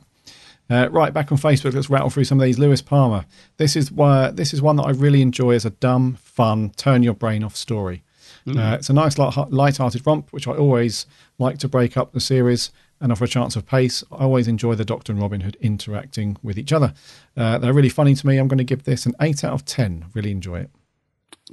Uh, 0.69 0.89
right, 0.91 1.13
back 1.13 1.31
on 1.31 1.37
Facebook, 1.37 1.73
let's 1.73 1.89
rattle 1.89 2.09
through 2.09 2.25
some 2.25 2.39
of 2.39 2.43
these. 2.43 2.59
Lewis 2.59 2.81
Palmer. 2.81 3.25
This 3.57 3.75
is 3.75 3.91
why 3.91 4.31
this 4.31 4.53
is 4.53 4.61
one 4.61 4.75
that 4.75 4.83
I 4.83 4.91
really 4.91 5.21
enjoy 5.21 5.51
as 5.53 5.63
a 5.63 5.69
dumb, 5.69 6.15
fun, 6.21 6.71
turn 6.75 7.01
your 7.01 7.13
brain 7.13 7.43
off 7.43 7.55
story. 7.55 8.03
Mm. 8.45 8.57
Uh, 8.57 8.75
it's 8.75 8.89
a 8.89 8.93
nice, 8.93 9.17
light- 9.17 9.51
light-hearted 9.51 10.05
romp, 10.05 10.33
which 10.33 10.47
I 10.47 10.51
always 10.51 11.05
like 11.39 11.59
to 11.59 11.67
break 11.67 11.95
up 11.95 12.11
the 12.11 12.19
series 12.19 12.71
and 12.99 13.11
offer 13.11 13.25
a 13.25 13.27
chance 13.27 13.55
of 13.55 13.65
pace. 13.65 14.03
I 14.11 14.23
always 14.23 14.47
enjoy 14.47 14.75
the 14.75 14.85
Doctor 14.85 15.11
and 15.13 15.21
Robin 15.21 15.41
Hood 15.41 15.57
interacting 15.61 16.37
with 16.43 16.57
each 16.57 16.73
other. 16.73 16.93
Uh, 17.37 17.57
they're 17.57 17.73
really 17.73 17.89
funny 17.89 18.15
to 18.15 18.27
me. 18.27 18.37
I'm 18.37 18.47
going 18.47 18.57
to 18.57 18.63
give 18.63 18.83
this 18.83 19.05
an 19.05 19.13
eight 19.21 19.43
out 19.43 19.53
of 19.53 19.65
ten. 19.65 20.05
Really 20.13 20.31
enjoy 20.31 20.59
it. 20.59 20.71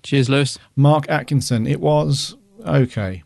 Cheers, 0.02 0.28
Lewis. 0.28 0.58
Mark 0.74 1.08
Atkinson. 1.08 1.66
It 1.66 1.80
was 1.80 2.36
okay. 2.66 3.22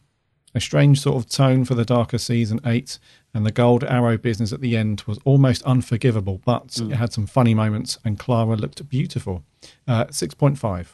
A 0.57 0.61
strange 0.61 1.03
sort 1.03 1.23
of 1.23 1.29
tone 1.29 1.67
for 1.67 1.75
the 1.75 1.85
darker 1.85 2.17
season 2.17 2.61
eight, 2.65 2.99
and 3.35 3.45
the 3.45 3.53
gold 3.53 3.85
arrow 3.85 4.17
business 4.17 4.55
at 4.55 4.63
the 4.63 4.75
end 4.75 5.03
was 5.07 5.19
almost 5.27 5.63
unforgivable, 5.65 6.41
but 6.47 6.79
it 6.81 6.95
had 6.95 7.13
some 7.13 7.27
funny 7.27 7.53
moments, 7.53 7.99
and 8.07 8.19
Clara 8.19 8.57
looked 8.57 8.89
beautiful. 8.89 9.45
Uh, 9.87 10.07
6.5. 10.07 10.87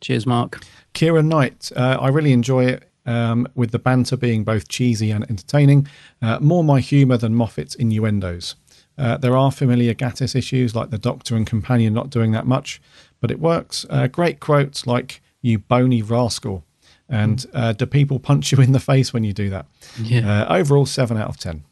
Cheers, 0.00 0.26
Mark. 0.26 0.60
Kira 0.92 1.24
Knight. 1.24 1.70
Uh, 1.76 1.96
I 2.00 2.08
really 2.08 2.32
enjoy 2.32 2.64
it. 2.64 2.90
Um, 3.06 3.46
with 3.54 3.70
the 3.70 3.78
banter 3.78 4.16
being 4.16 4.42
both 4.42 4.66
cheesy 4.66 5.12
and 5.12 5.22
entertaining, 5.30 5.86
uh, 6.20 6.40
more 6.40 6.64
my 6.64 6.80
humour 6.80 7.16
than 7.16 7.36
Moffat's 7.36 7.76
innuendos. 7.76 8.56
Uh, 8.98 9.16
there 9.16 9.36
are 9.36 9.52
familiar 9.52 9.94
Gatiss 9.94 10.34
issues 10.34 10.74
like 10.74 10.90
the 10.90 10.98
Doctor 10.98 11.36
and 11.36 11.46
companion 11.46 11.94
not 11.94 12.10
doing 12.10 12.32
that 12.32 12.48
much, 12.48 12.82
but 13.20 13.30
it 13.30 13.38
works. 13.38 13.86
Uh, 13.88 14.08
great 14.08 14.40
quotes 14.40 14.88
like 14.88 15.22
"You 15.40 15.60
bony 15.60 16.02
rascal," 16.02 16.64
and 17.08 17.44
uh, 17.52 17.72
"Do 17.72 17.86
people 17.86 18.18
punch 18.18 18.52
you 18.52 18.60
in 18.60 18.72
the 18.72 18.80
face 18.80 19.12
when 19.12 19.24
you 19.24 19.32
do 19.32 19.50
that?" 19.50 19.66
Yeah. 20.00 20.42
Uh, 20.42 20.56
overall, 20.56 20.86
seven 20.86 21.16
out 21.16 21.28
of 21.28 21.38
ten. 21.38 21.64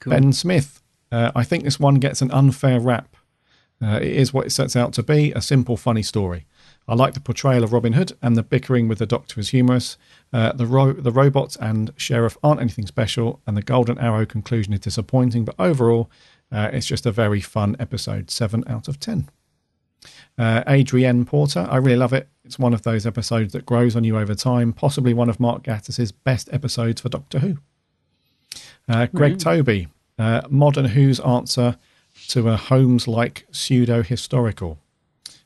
Cool. 0.00 0.12
Ben 0.12 0.32
Smith. 0.32 0.82
Uh, 1.12 1.32
I 1.34 1.44
think 1.44 1.64
this 1.64 1.80
one 1.80 1.96
gets 1.96 2.22
an 2.22 2.30
unfair 2.30 2.80
rap. 2.80 3.16
Uh, 3.82 3.98
it 4.00 4.12
is 4.12 4.32
what 4.32 4.46
it 4.46 4.50
sets 4.50 4.76
out 4.76 4.92
to 4.92 5.02
be 5.02 5.32
a 5.32 5.40
simple, 5.40 5.76
funny 5.76 6.02
story. 6.02 6.46
I 6.86 6.94
like 6.94 7.14
the 7.14 7.20
portrayal 7.20 7.64
of 7.64 7.72
Robin 7.72 7.92
Hood, 7.94 8.12
and 8.20 8.36
the 8.36 8.42
bickering 8.42 8.88
with 8.88 8.98
the 8.98 9.06
Doctor 9.06 9.40
is 9.40 9.50
humorous. 9.50 9.96
Uh, 10.32 10.52
the, 10.52 10.66
ro- 10.66 10.92
the 10.92 11.12
robots 11.12 11.56
and 11.56 11.92
Sheriff 11.96 12.36
aren't 12.42 12.60
anything 12.60 12.86
special, 12.86 13.40
and 13.46 13.56
the 13.56 13.62
Golden 13.62 13.98
Arrow 13.98 14.26
conclusion 14.26 14.72
is 14.72 14.80
disappointing, 14.80 15.44
but 15.44 15.54
overall, 15.58 16.10
uh, 16.52 16.68
it's 16.72 16.86
just 16.86 17.06
a 17.06 17.12
very 17.12 17.40
fun 17.40 17.76
episode. 17.78 18.30
7 18.30 18.64
out 18.66 18.88
of 18.88 18.98
10. 18.98 19.30
Uh, 20.38 20.62
Adrienne 20.66 21.24
Porter, 21.24 21.66
I 21.70 21.76
really 21.76 21.96
love 21.96 22.12
it. 22.12 22.28
It's 22.44 22.58
one 22.58 22.72
of 22.74 22.82
those 22.82 23.06
episodes 23.06 23.52
that 23.52 23.66
grows 23.66 23.94
on 23.94 24.04
you 24.04 24.18
over 24.18 24.34
time, 24.34 24.72
possibly 24.72 25.12
one 25.14 25.28
of 25.28 25.38
Mark 25.38 25.62
Gatiss's 25.64 26.10
best 26.12 26.48
episodes 26.52 27.00
for 27.00 27.08
Doctor 27.08 27.38
Who. 27.40 27.58
Uh, 28.88 29.06
Greg 29.06 29.34
Mm. 29.34 29.40
Toby, 29.40 29.88
uh, 30.18 30.40
modern 30.48 30.86
Who's 30.86 31.20
answer 31.20 31.76
to 32.28 32.48
a 32.48 32.56
Holmes 32.56 33.06
like 33.06 33.46
pseudo 33.52 34.02
historical. 34.02 34.78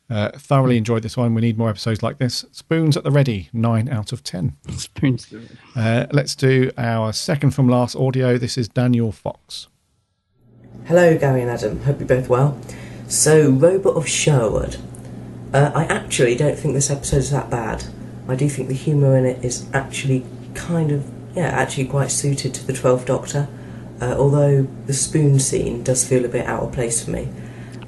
Uh, 0.09 0.31
thoroughly 0.36 0.76
enjoyed 0.76 1.02
this 1.02 1.16
one. 1.16 1.35
We 1.35 1.40
need 1.40 1.56
more 1.59 1.70
episodes 1.70 2.02
like 2.02 2.18
this. 2.18 2.44
Spoons 2.52 2.97
at 2.97 3.05
the 3.05 3.10
ready, 3.10 3.48
9 3.52 3.89
out 3.89 4.12
of 4.12 4.22
10. 4.22 4.55
Spoons. 4.76 5.32
Uh, 5.74 6.06
let's 6.12 6.35
do 6.35 6.70
our 6.76 7.12
second 7.12 7.51
from 7.52 7.68
last 7.68 7.97
audio. 7.97 8.36
This 8.39 8.56
is 8.59 8.68
Daniel 8.68 9.12
Fox. 9.12 9.68
Hello, 10.86 11.16
Gary 11.16 11.40
and 11.43 11.51
Adam. 11.51 11.81
Hope 11.82 11.98
you're 12.01 12.09
both 12.09 12.28
well. 12.28 12.60
So, 13.06 13.51
Robot 13.51 13.97
of 13.97 14.09
Sherwood. 14.09 14.76
Uh, 15.52 15.70
I 15.74 15.85
actually 15.85 16.35
don't 16.35 16.59
think 16.59 16.74
this 16.74 16.90
episode 16.90 17.18
is 17.18 17.31
that 17.31 17.51
bad. 17.51 17.85
I 18.28 18.35
do 18.35 18.48
think 18.48 18.68
the 18.68 18.74
humour 18.74 19.16
in 19.16 19.26
it 19.26 19.44
is 19.44 19.66
actually 19.72 20.24
kind 20.55 20.90
of 20.90 21.09
yeah, 21.35 21.48
actually 21.48 21.86
quite 21.86 22.10
suited 22.10 22.55
to 22.55 22.66
the 22.66 22.72
Twelfth 22.72 23.06
Doctor. 23.06 23.48
Uh, 24.01 24.14
although 24.18 24.62
the 24.86 24.93
spoon 24.93 25.39
scene 25.39 25.82
does 25.82 26.06
feel 26.06 26.24
a 26.24 26.28
bit 26.28 26.47
out 26.47 26.62
of 26.62 26.72
place 26.72 27.05
for 27.05 27.10
me. 27.10 27.28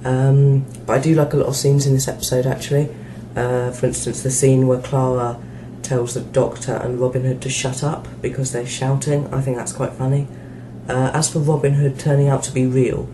Um, 0.05 0.61
but 0.87 0.99
I 0.99 0.99
do 1.01 1.15
like 1.15 1.33
a 1.33 1.37
lot 1.37 1.47
of 1.47 1.57
scenes 1.57 1.87
in 1.87 1.95
this 1.95 2.09
episode 2.09 2.47
actually. 2.47 2.95
Uh, 3.35 3.71
for 3.73 3.87
instance, 3.87 4.23
the 4.23 4.31
scene 4.31 4.67
where 4.67 4.81
Clara 4.81 5.43
tells 5.83 6.15
the 6.15 6.21
Doctor 6.21 6.75
and 6.75 7.01
Robin 7.01 7.25
Hood 7.25 7.43
to 7.43 7.51
shut 7.51 7.83
up 7.83 8.07
because 8.23 8.53
they're 8.53 8.67
shouting. 8.67 9.33
I 9.33 9.41
think 9.41 9.57
that's 9.57 9.73
quite 9.73 9.93
funny. 9.93 10.29
Uh, 10.89 11.11
as 11.13 11.33
for 11.33 11.41
Robin 11.41 11.75
Hood 11.75 11.99
turning 11.99 12.29
out 12.29 12.43
to 12.45 12.53
be 12.53 12.67
real, 12.67 13.09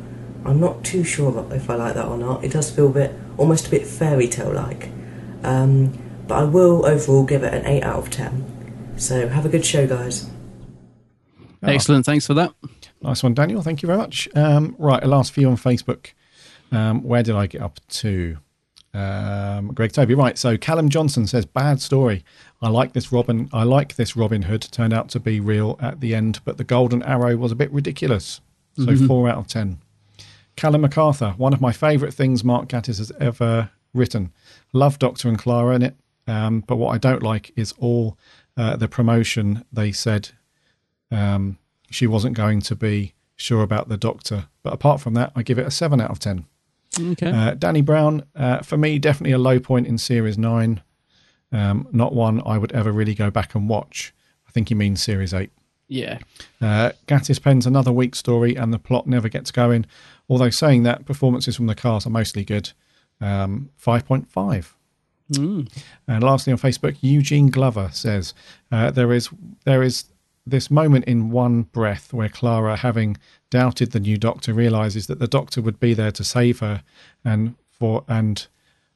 I'm 0.45 0.61
not 0.61 0.85
too 0.85 1.05
sure 1.05 1.47
if 1.53 1.71
I 1.71 1.75
like 1.77 1.95
that 1.95 2.07
or 2.07 2.17
not. 2.19 2.45
It 2.45 2.53
does 2.53 2.71
feel 2.71 2.89
a 2.89 2.93
bit, 2.93 3.15
almost 3.39 3.69
a 3.69 3.71
bit 3.71 3.87
fairy 3.87 4.29
tale 4.29 4.53
like. 4.53 4.89
Um, 5.45 5.93
but 6.27 6.39
I 6.39 6.45
will 6.45 6.85
overall 6.87 7.25
give 7.25 7.43
it 7.43 7.53
an 7.55 7.67
8 7.67 7.83
out 7.83 7.99
of 7.99 8.11
10. 8.11 8.95
So 8.97 9.29
have 9.29 9.45
a 9.47 9.49
good 9.49 9.65
show, 9.65 9.87
guys. 9.87 10.29
Excellent. 11.63 12.05
Thanks 12.07 12.27
for 12.27 12.35
that. 12.35 12.53
Nice 13.03 13.23
one, 13.23 13.35
Daniel. 13.35 13.63
Thank 13.63 13.83
you 13.83 13.87
very 13.87 13.99
much. 13.99 14.29
Um, 14.35 14.75
right, 14.79 15.03
a 15.03 15.07
last 15.07 15.33
few 15.33 15.49
on 15.49 15.57
Facebook. 15.57 16.13
Um, 16.71 17.03
where 17.03 17.23
did 17.23 17.35
I 17.35 17.47
get 17.47 17.61
up 17.61 17.79
to? 17.89 18.39
Um, 18.95 19.69
Greg 19.69 19.93
Toby. 19.93 20.15
Right. 20.15 20.37
So 20.37 20.57
Callum 20.59 20.89
Johnson 20.91 21.27
says, 21.27 21.47
"Bad 21.47 21.81
story. 21.81 22.25
I 22.61 22.69
like 22.69 22.93
this 22.93 23.11
Robin. 23.11 23.49
I 23.53 23.63
like 23.65 23.97
this 23.97 24.17
Robin 24.17 24.43
Hood. 24.43 24.63
Turned 24.71 24.93
out 24.93 25.09
to 25.11 25.21
be 25.21 25.41
real 25.41 25.79
at 25.81 26.01
the 26.01 26.15
end, 26.15 26.41
but 26.45 26.59
the 26.59 26.65
golden 26.65 27.03
arrow 27.03 27.37
was 27.37 27.53
a 27.53 27.55
bit 27.55 27.73
ridiculous. 27.73 28.41
So 28.77 28.87
Mhm. 28.87 29.07
four 29.07 29.29
out 29.29 29.39
of 29.39 29.47
ten. 29.47 29.79
Callum 30.57 30.83
MacArthur. 30.83 31.35
One 31.37 31.53
of 31.53 31.61
my 31.61 31.73
favourite 31.73 32.15
things 32.15 32.45
Mark 32.45 32.69
Gatiss 32.69 32.99
has 32.99 33.13
ever 33.19 33.71
written. 33.95 34.33
Love 34.73 34.99
Doctor 34.99 35.29
and 35.29 35.39
Clara 35.39 35.75
in 35.75 35.83
it, 35.83 35.97
um, 36.27 36.61
but 36.61 36.77
what 36.77 36.95
I 36.95 36.99
don't 36.99 37.23
like 37.23 37.53
is 37.57 37.73
all 37.79 38.17
uh, 38.57 38.77
the 38.77 38.89
promotion. 38.89 39.65
They 39.73 39.93
said 39.93 40.31
um, 41.11 41.59
she 41.91 42.07
wasn't 42.07 42.37
going 42.37 42.61
to 42.63 42.77
be 42.77 43.15
sure 43.37 43.63
about 43.63 43.89
the 43.89 43.97
Doctor, 43.97 44.47
but 44.63 44.73
apart 44.73 45.01
from 45.01 45.15
that, 45.15 45.33
I 45.35 45.43
give 45.43 45.59
it 45.59 45.67
a 45.67 45.71
seven 45.71 46.01
out 46.01 46.11
of 46.11 46.19
ten. 46.19 46.47
Okay. 47.01 47.31
Uh, 47.31 47.55
Danny 47.55 47.81
Brown, 47.81 48.25
uh, 48.35 48.59
for 48.59 48.77
me, 48.77 48.99
definitely 48.99 49.33
a 49.33 49.39
low 49.39 49.59
point 49.59 49.87
in 49.87 49.97
Series 49.99 50.37
9. 50.37 50.83
Um, 51.51 51.89
not 51.93 52.15
one 52.15 52.43
I 52.45 52.59
would 52.59 52.73
ever 52.73 52.93
really 52.93 53.15
go 53.15 53.31
back 53.31 53.55
and 53.55 53.69
watch. 53.69 54.13
I 54.47 54.51
think 54.51 54.69
he 54.69 54.75
means 54.75 55.03
Series 55.03 55.33
8. 55.33 55.51
Yeah. 55.89 56.19
Uh, 56.61 56.93
Gatiss 57.07 57.43
pens 57.43 57.67
another 57.67 57.93
weak 57.93 58.15
story 58.15 58.55
and 58.57 58.73
the 58.73 58.79
plot 58.79 59.07
never 59.07 59.29
gets 59.29 59.51
going. 59.51 59.87
Although 60.29 60.51
saying 60.51 60.83
that, 60.85 61.05
performances 61.05 61.57
from 61.57 61.67
the 61.67 61.75
cast 61.75 62.07
are 62.07 62.11
mostly 62.11 62.45
good. 62.45 62.71
Um, 63.21 63.71
5.5. 63.81 64.73
Mm. 65.33 65.73
And 66.09 66.23
lastly 66.23 66.53
on 66.53 66.59
Facebook, 66.59 66.97
Eugene 67.01 67.51
Glover 67.51 67.91
says 67.93 68.35
uh, 68.71 68.91
there 68.91 69.13
is 69.13 69.29
there 69.65 69.83
is 69.83 70.05
this 70.47 70.71
moment 70.71 71.05
in 71.05 71.31
one 71.31 71.63
breath 71.63 72.13
where 72.13 72.29
Clara, 72.29 72.77
having 72.77 73.17
doubted 73.51 73.93
the 73.93 74.01
new 74.01 74.19
Doctor, 74.19 74.53
realizes 74.53 75.07
that 75.07 75.19
the 75.19 75.29
Doctor 75.29 75.63
would 75.63 75.79
be 75.79 75.95
there 75.95 76.11
to 76.13 76.25
save 76.25 76.61
her, 76.61 76.83
and 77.25 77.55
for 77.71 78.05
and 78.09 78.47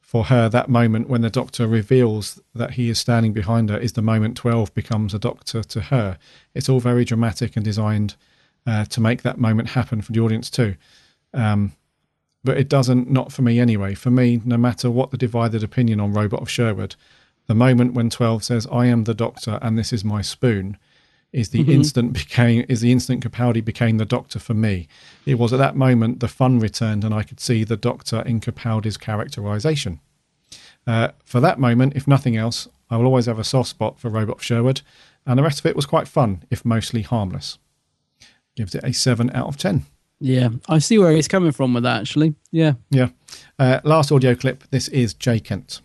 for 0.01 0.25
her 0.25 0.47
that 0.49 0.69
moment 0.69 1.09
when 1.09 1.21
the 1.21 1.29
Doctor 1.29 1.67
reveals 1.67 2.39
that 2.53 2.71
he 2.71 2.89
is 2.89 2.99
standing 2.99 3.33
behind 3.33 3.69
her 3.69 3.77
is 3.77 3.93
the 3.93 4.01
moment 4.01 4.37
Twelve 4.37 4.73
becomes 4.73 5.13
a 5.13 5.19
Doctor 5.19 5.63
to 5.63 5.81
her. 5.81 6.17
It's 6.53 6.69
all 6.69 6.79
very 6.79 7.05
dramatic 7.05 7.55
and 7.55 7.65
designed 7.65 8.15
uh, 8.65 8.85
to 8.85 9.01
make 9.01 9.21
that 9.23 9.37
moment 9.37 9.69
happen 9.69 10.01
for 10.01 10.11
the 10.11 10.19
audience 10.19 10.49
too. 10.49 10.75
Um, 11.37 11.71
but 12.43 12.57
it 12.57 12.67
doesn't 12.69 13.09
not 13.09 13.31
for 13.31 13.41
me 13.43 13.59
anyway. 13.59 13.93
For 13.93 14.09
me 14.09 14.41
no 14.43 14.57
matter 14.57 14.89
what 14.91 15.11
the 15.11 15.17
divided 15.17 15.63
opinion 15.63 15.99
on 15.99 16.13
robot 16.13 16.41
of 16.41 16.49
sherwood 16.49 16.95
the 17.47 17.55
moment 17.55 17.93
when 17.93 18.09
12 18.09 18.43
says 18.43 18.67
i 18.73 18.85
am 18.87 19.05
the 19.05 19.13
doctor 19.13 19.57
and 19.61 19.77
this 19.77 19.93
is 19.93 20.03
my 20.03 20.21
spoon 20.21 20.77
is 21.31 21.49
the 21.49 21.63
Mhm. 21.63 21.69
instant 21.69 22.13
became 22.13 22.65
is 22.67 22.81
the 22.81 22.91
instant 22.91 23.23
capaldi 23.23 23.61
became 23.63 23.97
the 23.97 24.05
doctor 24.05 24.39
for 24.39 24.53
me. 24.53 24.87
It 25.25 25.35
was 25.39 25.53
at 25.53 25.59
that 25.59 25.75
moment 25.75 26.19
the 26.19 26.27
fun 26.27 26.59
returned 26.59 27.03
and 27.05 27.13
i 27.13 27.23
could 27.23 27.39
see 27.39 27.63
the 27.63 27.77
doctor 27.77 28.21
in 28.21 28.39
capaldi's 28.41 28.97
characterization. 28.97 29.99
Uh, 30.85 31.09
for 31.23 31.39
that 31.39 31.59
moment 31.59 31.93
if 31.95 32.07
nothing 32.07 32.35
else 32.37 32.67
i 32.89 32.97
will 32.97 33.05
always 33.05 33.25
have 33.27 33.39
a 33.39 33.43
soft 33.43 33.69
spot 33.69 33.99
for 33.99 34.09
robot 34.09 34.37
of 34.37 34.43
sherwood 34.43 34.81
and 35.25 35.37
the 35.37 35.43
rest 35.43 35.59
of 35.59 35.65
it 35.65 35.75
was 35.75 35.85
quite 35.85 36.07
fun 36.07 36.43
if 36.49 36.63
mostly 36.65 37.01
harmless. 37.01 37.57
Gives 38.55 38.73
it 38.75 38.83
a 38.83 38.93
7 38.93 39.29
out 39.33 39.47
of 39.47 39.57
10 39.57 39.85
Yeah. 40.19 40.49
I 40.67 40.79
see 40.79 40.97
where 40.97 41.11
he's 41.11 41.27
coming 41.27 41.51
from 41.51 41.73
with 41.73 41.83
that, 41.83 42.01
actually. 42.01 42.35
Yeah. 42.51 42.73
Yeah. 42.89 43.09
Uh, 43.59 43.79
last 43.83 44.11
audio 44.11 44.35
clip. 44.35 44.63
This 44.71 44.87
is 44.87 45.13
Jay 45.13 45.39
Kent. 45.39 45.81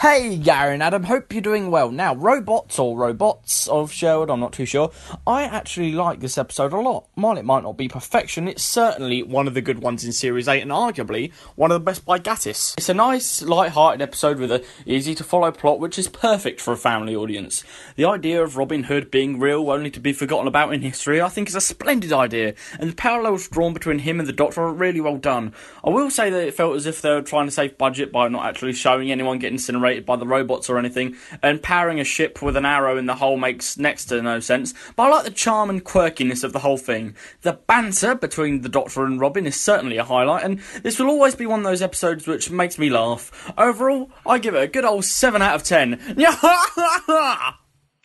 Hey, 0.00 0.36
Gary 0.36 0.78
Adam, 0.80 1.04
hope 1.04 1.32
you're 1.32 1.40
doing 1.40 1.70
well. 1.70 1.90
Now, 1.90 2.16
robots 2.16 2.78
or 2.78 2.98
robots 2.98 3.68
of 3.68 3.92
Sherwood, 3.92 4.28
I'm 4.28 4.40
not 4.40 4.52
too 4.52 4.66
sure. 4.66 4.90
I 5.26 5.44
actually 5.44 5.92
like 5.92 6.20
this 6.20 6.36
episode 6.36 6.72
a 6.72 6.80
lot. 6.80 7.06
While 7.14 7.38
it 7.38 7.44
might 7.44 7.62
not 7.62 7.78
be 7.78 7.88
perfection, 7.88 8.48
it's 8.48 8.62
certainly 8.62 9.22
one 9.22 9.46
of 9.46 9.54
the 9.54 9.62
good 9.62 9.78
ones 9.78 10.04
in 10.04 10.12
Series 10.12 10.48
8 10.48 10.60
and 10.60 10.72
arguably 10.72 11.32
one 11.54 11.70
of 11.70 11.76
the 11.76 11.84
best 11.84 12.04
by 12.04 12.18
Gatiss. 12.18 12.74
It's 12.76 12.88
a 12.88 12.94
nice, 12.94 13.40
light-hearted 13.40 14.02
episode 14.02 14.40
with 14.40 14.50
a 14.50 14.64
easy 14.84 15.14
to 15.14 15.24
follow 15.24 15.52
plot, 15.52 15.78
which 15.78 15.98
is 15.98 16.08
perfect 16.08 16.60
for 16.60 16.72
a 16.72 16.76
family 16.76 17.14
audience. 17.14 17.62
The 17.94 18.04
idea 18.04 18.42
of 18.42 18.56
Robin 18.56 18.84
Hood 18.84 19.10
being 19.12 19.38
real 19.38 19.70
only 19.70 19.92
to 19.92 20.00
be 20.00 20.12
forgotten 20.12 20.48
about 20.48 20.74
in 20.74 20.82
history, 20.82 21.22
I 21.22 21.28
think 21.28 21.48
is 21.48 21.54
a 21.54 21.62
splendid 21.62 22.12
idea, 22.12 22.54
and 22.78 22.90
the 22.90 22.96
parallels 22.96 23.48
drawn 23.48 23.72
between 23.72 24.00
him 24.00 24.18
and 24.18 24.28
the 24.28 24.32
Doctor 24.32 24.62
are 24.62 24.72
really 24.72 25.00
well 25.00 25.16
done. 25.16 25.54
I 25.84 25.90
will 25.90 26.10
say 26.10 26.30
that 26.30 26.48
it 26.48 26.54
felt 26.54 26.76
as 26.76 26.84
if 26.84 27.00
they 27.00 27.10
were 27.10 27.22
trying 27.22 27.46
to 27.46 27.52
save 27.52 27.78
budget 27.78 28.12
by 28.12 28.28
not 28.28 28.44
actually 28.44 28.72
showing 28.74 29.10
anyone 29.10 29.38
getting 29.38 29.54
incinerated 29.54 29.83
by 30.06 30.16
the 30.16 30.26
robots 30.26 30.68
or 30.68 30.78
anything, 30.78 31.16
and 31.42 31.62
powering 31.62 32.00
a 32.00 32.04
ship 32.04 32.42
with 32.42 32.56
an 32.56 32.64
arrow 32.64 32.96
in 32.96 33.06
the 33.06 33.16
hull 33.16 33.36
makes 33.36 33.78
next 33.78 34.06
to 34.06 34.22
no 34.22 34.40
sense, 34.40 34.74
but 34.96 35.04
I 35.04 35.08
like 35.08 35.24
the 35.24 35.30
charm 35.30 35.70
and 35.70 35.84
quirkiness 35.84 36.44
of 36.44 36.52
the 36.52 36.60
whole 36.60 36.78
thing. 36.78 37.14
The 37.42 37.52
banter 37.52 38.14
between 38.14 38.62
the 38.62 38.68
Doctor 38.68 39.04
and 39.04 39.20
Robin 39.20 39.46
is 39.46 39.60
certainly 39.60 39.98
a 39.98 40.04
highlight, 40.04 40.44
and 40.44 40.60
this 40.82 40.98
will 40.98 41.08
always 41.08 41.34
be 41.34 41.46
one 41.46 41.60
of 41.60 41.64
those 41.64 41.82
episodes 41.82 42.26
which 42.26 42.50
makes 42.50 42.78
me 42.78 42.90
laugh. 42.90 43.52
Overall, 43.58 44.10
I 44.26 44.38
give 44.38 44.54
it 44.54 44.62
a 44.62 44.68
good 44.68 44.84
old 44.84 45.04
7 45.04 45.42
out 45.42 45.56
of 45.56 45.62
10. 45.62 46.14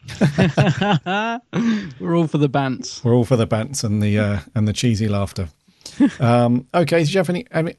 We're 2.00 2.16
all 2.16 2.28
for 2.28 2.38
the 2.38 2.50
bants. 2.50 3.04
We're 3.04 3.14
all 3.14 3.26
for 3.26 3.36
the 3.36 3.48
bants 3.48 3.84
and 3.84 4.02
the 4.02 4.18
uh, 4.18 4.40
and 4.56 4.68
the 4.68 4.74
cheesy 4.74 5.08
laughter. 5.08 5.50
um, 6.20 6.68
okay, 6.74 7.00
did 7.00 7.14
you 7.14 7.20
have 7.20 7.30
any? 7.30 7.46
any 7.52 7.76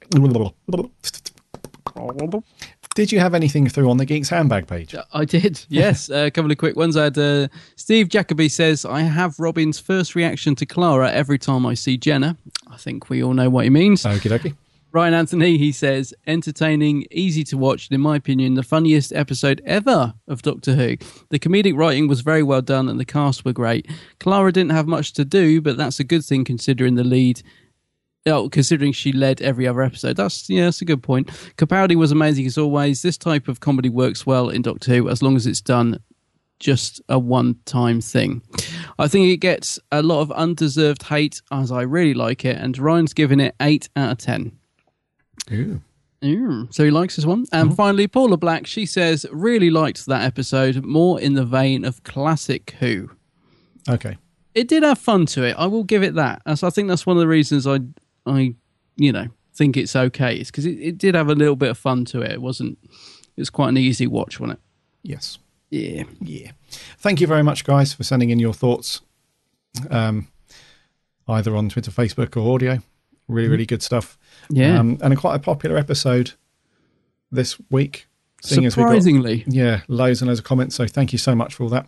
did 2.94 3.12
you 3.12 3.20
have 3.20 3.34
anything 3.34 3.68
through 3.68 3.90
on 3.90 3.96
the 3.96 4.04
Geeks 4.04 4.28
handbag 4.28 4.66
page? 4.66 4.94
I 5.12 5.24
did, 5.24 5.64
yes. 5.68 6.10
Uh, 6.10 6.24
a 6.26 6.30
couple 6.30 6.50
of 6.50 6.58
quick 6.58 6.76
ones. 6.76 6.96
I 6.96 7.04
had 7.04 7.18
uh, 7.18 7.48
Steve 7.76 8.08
Jacoby 8.08 8.48
says, 8.48 8.84
I 8.84 9.02
have 9.02 9.38
Robin's 9.38 9.78
first 9.78 10.14
reaction 10.14 10.54
to 10.56 10.66
Clara 10.66 11.10
every 11.10 11.38
time 11.38 11.66
I 11.66 11.74
see 11.74 11.96
Jenna. 11.96 12.36
I 12.68 12.76
think 12.76 13.08
we 13.08 13.22
all 13.22 13.34
know 13.34 13.50
what 13.50 13.64
he 13.64 13.70
means. 13.70 14.02
Okie 14.02 14.30
dokie. 14.30 14.56
Ryan 14.92 15.14
Anthony, 15.14 15.56
he 15.56 15.70
says, 15.70 16.12
entertaining, 16.26 17.06
easy 17.12 17.44
to 17.44 17.56
watch, 17.56 17.88
and 17.88 17.94
in 17.94 18.00
my 18.00 18.16
opinion, 18.16 18.54
the 18.54 18.64
funniest 18.64 19.12
episode 19.12 19.62
ever 19.64 20.14
of 20.26 20.42
Doctor 20.42 20.74
Who. 20.74 20.96
The 21.28 21.38
comedic 21.38 21.76
writing 21.76 22.08
was 22.08 22.22
very 22.22 22.42
well 22.42 22.60
done 22.60 22.88
and 22.88 22.98
the 22.98 23.04
cast 23.04 23.44
were 23.44 23.52
great. 23.52 23.88
Clara 24.18 24.50
didn't 24.50 24.72
have 24.72 24.88
much 24.88 25.12
to 25.12 25.24
do, 25.24 25.60
but 25.60 25.76
that's 25.76 26.00
a 26.00 26.04
good 26.04 26.24
thing 26.24 26.44
considering 26.44 26.96
the 26.96 27.04
lead. 27.04 27.40
Oh, 28.26 28.50
considering 28.50 28.92
she 28.92 29.12
led 29.12 29.40
every 29.40 29.66
other 29.66 29.82
episode. 29.82 30.16
That's 30.16 30.48
yeah, 30.50 30.64
that's 30.64 30.82
a 30.82 30.84
good 30.84 31.02
point. 31.02 31.28
Capaldi 31.56 31.96
was 31.96 32.12
amazing 32.12 32.46
as 32.46 32.58
always. 32.58 33.02
This 33.02 33.16
type 33.16 33.48
of 33.48 33.60
comedy 33.60 33.88
works 33.88 34.26
well 34.26 34.50
in 34.50 34.62
Doctor 34.62 34.94
Who 34.94 35.08
as 35.08 35.22
long 35.22 35.36
as 35.36 35.46
it's 35.46 35.62
done 35.62 36.00
just 36.58 37.00
a 37.08 37.18
one 37.18 37.56
time 37.64 38.02
thing. 38.02 38.42
I 38.98 39.08
think 39.08 39.28
it 39.28 39.38
gets 39.38 39.78
a 39.90 40.02
lot 40.02 40.20
of 40.20 40.30
undeserved 40.32 41.04
hate 41.04 41.40
as 41.50 41.72
I 41.72 41.82
really 41.82 42.14
like 42.14 42.44
it, 42.44 42.56
and 42.56 42.76
Ryan's 42.76 43.14
giving 43.14 43.40
it 43.40 43.54
eight 43.60 43.88
out 43.96 44.12
of 44.12 44.18
ten. 44.18 44.52
Ooh. 45.50 45.80
Mm, 46.22 46.72
so 46.72 46.84
he 46.84 46.90
likes 46.90 47.16
this 47.16 47.24
one. 47.24 47.46
And 47.50 47.74
finally, 47.74 48.06
Paula 48.06 48.36
Black, 48.36 48.66
she 48.66 48.84
says, 48.84 49.24
really 49.32 49.70
liked 49.70 50.04
that 50.04 50.22
episode, 50.22 50.84
more 50.84 51.18
in 51.18 51.32
the 51.32 51.46
vein 51.46 51.84
of 51.84 52.04
classic 52.04 52.72
Who. 52.78 53.10
Okay. 53.88 54.18
It 54.54 54.68
did 54.68 54.82
have 54.82 54.98
fun 54.98 55.24
to 55.26 55.44
it. 55.44 55.56
I 55.56 55.66
will 55.66 55.84
give 55.84 56.02
it 56.02 56.14
that. 56.16 56.42
So 56.58 56.66
I 56.66 56.70
think 56.70 56.88
that's 56.88 57.06
one 57.06 57.16
of 57.16 57.22
the 57.22 57.28
reasons 57.28 57.66
I, 57.66 57.78
I, 58.30 58.54
you 58.96 59.12
know, 59.12 59.26
think 59.54 59.76
it's 59.76 59.94
okay. 59.96 60.36
Is 60.40 60.50
because 60.50 60.66
it, 60.66 60.78
it 60.78 60.98
did 60.98 61.14
have 61.14 61.28
a 61.28 61.34
little 61.34 61.56
bit 61.56 61.70
of 61.70 61.78
fun 61.78 62.04
to 62.06 62.20
it. 62.22 62.32
It 62.32 62.42
wasn't. 62.42 62.78
It 62.84 63.40
was 63.40 63.50
quite 63.50 63.68
an 63.70 63.78
easy 63.78 64.06
watch, 64.06 64.38
wasn't 64.40 64.58
it? 64.58 64.62
Yes. 65.02 65.38
Yeah. 65.70 66.04
Yeah. 66.20 66.50
Thank 66.98 67.20
you 67.20 67.26
very 67.26 67.42
much, 67.42 67.64
guys, 67.64 67.92
for 67.94 68.02
sending 68.02 68.30
in 68.30 68.38
your 68.38 68.52
thoughts, 68.52 69.00
um, 69.90 70.28
either 71.28 71.56
on 71.56 71.68
Twitter, 71.68 71.90
Facebook, 71.90 72.36
or 72.36 72.54
audio. 72.54 72.80
Really, 73.28 73.48
really 73.48 73.66
good 73.66 73.82
stuff. 73.82 74.18
Yeah. 74.50 74.78
Um, 74.78 74.98
and 75.00 75.12
a 75.12 75.16
quite 75.16 75.36
a 75.36 75.38
popular 75.38 75.76
episode 75.76 76.32
this 77.30 77.56
week. 77.70 78.06
seeing 78.42 78.64
as 78.66 78.76
we 78.76 78.82
got- 78.82 78.88
Surprisingly. 78.88 79.44
yeah, 79.46 79.82
loads 79.86 80.20
and 80.20 80.28
loads 80.28 80.40
of 80.40 80.44
comments. 80.44 80.74
So 80.74 80.86
thank 80.88 81.12
you 81.12 81.18
so 81.18 81.34
much 81.36 81.54
for 81.54 81.62
all 81.62 81.68
that. 81.70 81.86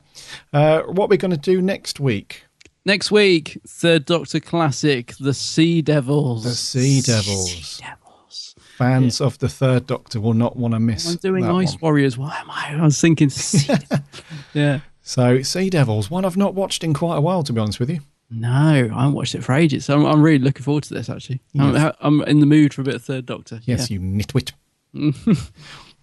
Uh, 0.53 0.83
what 0.83 1.09
we're 1.11 1.17
going 1.17 1.33
to 1.33 1.37
do 1.37 1.61
next 1.61 1.99
week? 1.99 2.45
Next 2.85 3.11
week, 3.11 3.61
Third 3.67 4.05
Doctor 4.07 4.41
Classic, 4.41 5.15
The 5.21 5.35
Sea 5.35 5.83
Devils. 5.83 6.45
The 6.45 6.51
Sea 6.51 7.01
Devils. 7.01 7.53
Sea 7.53 7.83
Devils. 7.85 8.55
Fans 8.77 9.21
of 9.21 9.39
the 9.39 9.49
Third 9.49 9.87
Doctor 9.87 10.21
will 10.21 10.35
not 10.35 10.57
want 10.57 10.75
to 10.75 10.81
miss. 10.81 11.09
I'm 11.09 11.17
doing 11.17 11.45
that 11.45 11.53
Ice 11.53 11.73
one. 11.75 11.79
Warriors. 11.83 12.19
Why 12.19 12.37
am 12.41 12.51
I? 12.51 12.77
I 12.81 12.85
was 12.85 13.01
thinking. 13.01 13.31
sea- 13.31 13.73
yeah. 14.55 14.81
So, 15.03 15.43
Sea 15.43 15.71
Devils, 15.71 16.11
one 16.11 16.25
I've 16.25 16.37
not 16.37 16.55
watched 16.55 16.83
in 16.83 16.93
quite 16.95 17.17
a 17.17 17.21
while, 17.21 17.43
to 17.45 17.53
be 17.53 17.61
honest 17.61 17.79
with 17.79 17.91
you. 17.91 18.01
No, 18.31 18.49
I 18.49 18.83
haven't 18.83 19.13
watched 19.13 19.35
it 19.35 19.45
for 19.45 19.53
ages. 19.53 19.85
So 19.85 19.95
I'm, 19.95 20.07
I'm 20.07 20.23
really 20.23 20.39
looking 20.39 20.63
forward 20.63 20.85
to 20.85 20.95
this. 20.95 21.09
Actually, 21.11 21.41
I'm, 21.59 21.75
Yes. 21.75 21.95
I'm 22.01 22.23
in 22.23 22.41
the 22.41 22.47
mood 22.47 22.73
for 22.75 22.81
a 22.81 22.85
bit 22.85 22.95
of 22.95 23.05
Third 23.05 23.27
Doctor. 23.27 23.61
Yes, 23.65 23.91
yeah. 23.91 23.99
you 23.99 24.01
nitwit. 24.01 24.53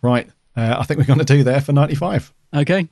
right, 0.01 0.29
uh, 0.55 0.75
I 0.79 0.83
think 0.83 0.99
we're 0.99 1.05
going 1.05 1.19
to 1.19 1.25
do 1.25 1.43
there 1.43 1.59
for 1.59 1.73
95. 1.73 2.31
Okay. 2.55 2.87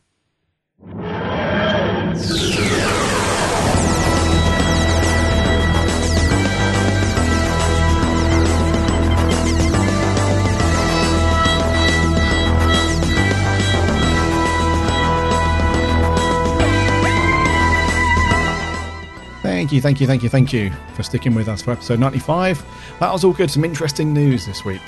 Thank 19.57 19.71
you, 19.71 19.81
thank 19.81 19.99
you, 19.99 20.05
thank 20.05 20.21
you, 20.21 20.29
thank 20.29 20.53
you 20.53 20.71
for 20.93 21.01
sticking 21.01 21.33
with 21.33 21.47
us 21.49 21.63
for 21.63 21.71
episode 21.71 21.99
95. 21.99 22.63
That 22.99 23.11
was 23.11 23.23
all 23.23 23.33
good. 23.33 23.49
Some 23.49 23.65
interesting 23.65 24.13
news 24.13 24.45
this 24.45 24.63
week. 24.63 24.83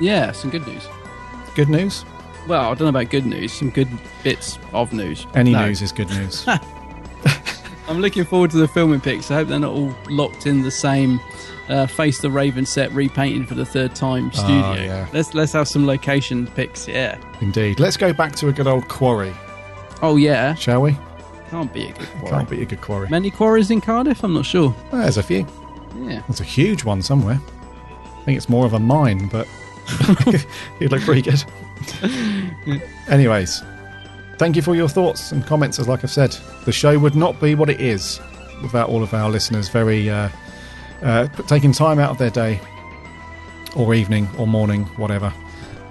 Yeah, 0.00 0.30
some 0.30 0.48
good 0.48 0.64
news. 0.64 0.86
Good 1.56 1.68
news? 1.68 2.04
Well, 2.46 2.60
I 2.70 2.74
don't 2.74 2.82
know 2.82 2.88
about 3.00 3.10
good 3.10 3.26
news. 3.26 3.52
Some 3.52 3.70
good 3.70 3.88
bits 4.22 4.60
of 4.72 4.92
news. 4.92 5.26
Any 5.34 5.50
No. 5.50 5.66
news 5.66 5.82
is 5.82 5.90
good 5.90 6.08
news. 6.10 6.46
I'm 7.88 7.98
looking 7.98 8.22
forward 8.24 8.52
to 8.52 8.58
the 8.58 8.68
filming 8.68 9.00
pics. 9.00 9.32
I 9.32 9.34
hope 9.34 9.48
they're 9.48 9.58
not 9.58 9.72
all 9.72 9.92
locked 10.08 10.46
in 10.46 10.62
the 10.62 10.70
same 10.70 11.18
uh, 11.68 11.88
Face 11.88 12.20
the 12.20 12.30
Raven 12.30 12.64
set, 12.66 12.92
repainted 12.92 13.48
for 13.48 13.56
the 13.56 13.66
third 13.66 13.96
time 13.96 14.30
Oh, 14.36 14.38
studio. 14.38 14.84
yeah. 14.84 15.08
Let's 15.12 15.34
let's 15.34 15.52
have 15.52 15.66
some 15.66 15.84
location 15.84 16.46
pics. 16.46 16.86
Yeah. 16.86 17.18
Indeed. 17.40 17.80
Let's 17.80 17.96
go 17.96 18.12
back 18.12 18.36
to 18.36 18.46
a 18.46 18.52
good 18.52 18.68
old 18.68 18.86
quarry, 18.86 19.34
Oh 20.00 20.14
yeah. 20.14 20.54
shall 20.54 20.80
we? 20.80 20.96
Can't 21.54 21.72
be 21.72 21.84
a 21.84 21.92
good 21.92 22.08
quarry. 22.08 22.30
Can't 22.30 22.50
beat 22.50 22.62
a 22.62 22.64
good 22.64 22.80
quarry. 22.80 23.08
Many 23.08 23.30
quarries 23.30 23.70
in 23.70 23.80
Cardiff. 23.80 24.24
I'm 24.24 24.34
not 24.34 24.44
sure. 24.44 24.74
There's 24.90 25.18
a 25.18 25.22
few. 25.22 25.46
Yeah. 25.96 26.20
There's 26.26 26.40
a 26.40 26.44
huge 26.44 26.82
one 26.82 27.00
somewhere. 27.00 27.38
I 27.40 28.24
think 28.24 28.36
it's 28.36 28.48
more 28.48 28.66
of 28.66 28.72
a 28.72 28.80
mine, 28.80 29.28
but 29.28 29.46
you'd 30.80 30.90
look 30.90 31.02
pretty 31.02 31.22
good. 31.22 31.44
Anyways, 33.08 33.62
thank 34.36 34.56
you 34.56 34.62
for 34.62 34.74
your 34.74 34.88
thoughts 34.88 35.30
and 35.30 35.46
comments. 35.46 35.78
As 35.78 35.86
like 35.86 36.02
I've 36.02 36.10
said, 36.10 36.36
the 36.64 36.72
show 36.72 36.98
would 36.98 37.14
not 37.14 37.40
be 37.40 37.54
what 37.54 37.70
it 37.70 37.80
is 37.80 38.18
without 38.60 38.88
all 38.88 39.04
of 39.04 39.14
our 39.14 39.30
listeners 39.30 39.68
very 39.68 40.10
uh, 40.10 40.30
uh, 41.02 41.28
taking 41.46 41.70
time 41.70 42.00
out 42.00 42.10
of 42.10 42.18
their 42.18 42.30
day 42.30 42.60
or 43.76 43.94
evening 43.94 44.26
or 44.38 44.48
morning, 44.48 44.86
whatever, 44.96 45.32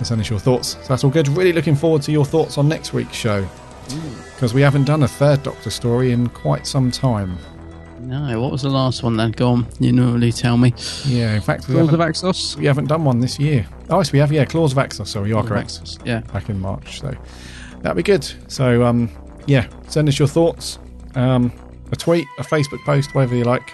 send 0.01 0.19
us 0.19 0.29
your 0.29 0.39
thoughts. 0.39 0.73
So 0.81 0.87
that's 0.89 1.05
all 1.05 1.09
good. 1.09 1.29
Really 1.29 1.53
looking 1.53 1.75
forward 1.75 2.01
to 2.01 2.11
your 2.11 2.25
thoughts 2.25 2.57
on 2.57 2.67
next 2.67 2.91
week's 2.91 3.15
show 3.15 3.47
because 4.35 4.53
we 4.53 4.61
haven't 4.61 4.85
done 4.85 5.03
a 5.03 5.07
third 5.07 5.43
Doctor 5.43 5.69
story 5.69 6.11
in 6.11 6.29
quite 6.29 6.65
some 6.67 6.91
time. 6.91 7.37
No. 7.99 8.41
What 8.41 8.51
was 8.51 8.61
the 8.63 8.69
last 8.69 9.01
one 9.01 9.15
then? 9.17 9.31
Go 9.31 9.49
on. 9.51 9.67
You 9.79 9.91
normally 9.93 10.31
tell 10.31 10.57
me. 10.57 10.73
Yeah, 11.05 11.33
in 11.35 11.41
fact, 11.41 11.67
we 11.67 11.75
Claws 11.75 11.93
of 11.93 11.99
haven't, 11.99 12.15
Axos. 12.15 12.55
we 12.57 12.65
haven't 12.65 12.87
done 12.87 13.05
one 13.05 13.19
this 13.19 13.39
year. 13.39 13.65
Oh, 13.89 13.99
yes, 13.99 14.11
we 14.11 14.19
have. 14.19 14.31
Yeah, 14.31 14.45
Claws 14.45 14.73
of 14.73 14.77
Axos. 14.77 15.07
Sorry, 15.07 15.29
you 15.29 15.37
are 15.37 15.43
Claws 15.43 15.77
of 15.77 15.87
correct. 15.87 15.99
Axos, 16.01 16.05
yeah. 16.05 16.19
back 16.33 16.49
in 16.49 16.59
March. 16.59 16.99
So 16.99 17.15
that'd 17.81 17.95
be 17.95 18.03
good. 18.03 18.29
So 18.47 18.83
um, 18.83 19.09
yeah, 19.47 19.67
send 19.87 20.09
us 20.09 20.19
your 20.19 20.27
thoughts. 20.27 20.79
Um, 21.15 21.51
a 21.91 21.95
tweet, 21.95 22.27
a 22.39 22.43
Facebook 22.43 22.83
post, 22.85 23.13
whatever 23.15 23.35
you 23.35 23.43
like. 23.45 23.73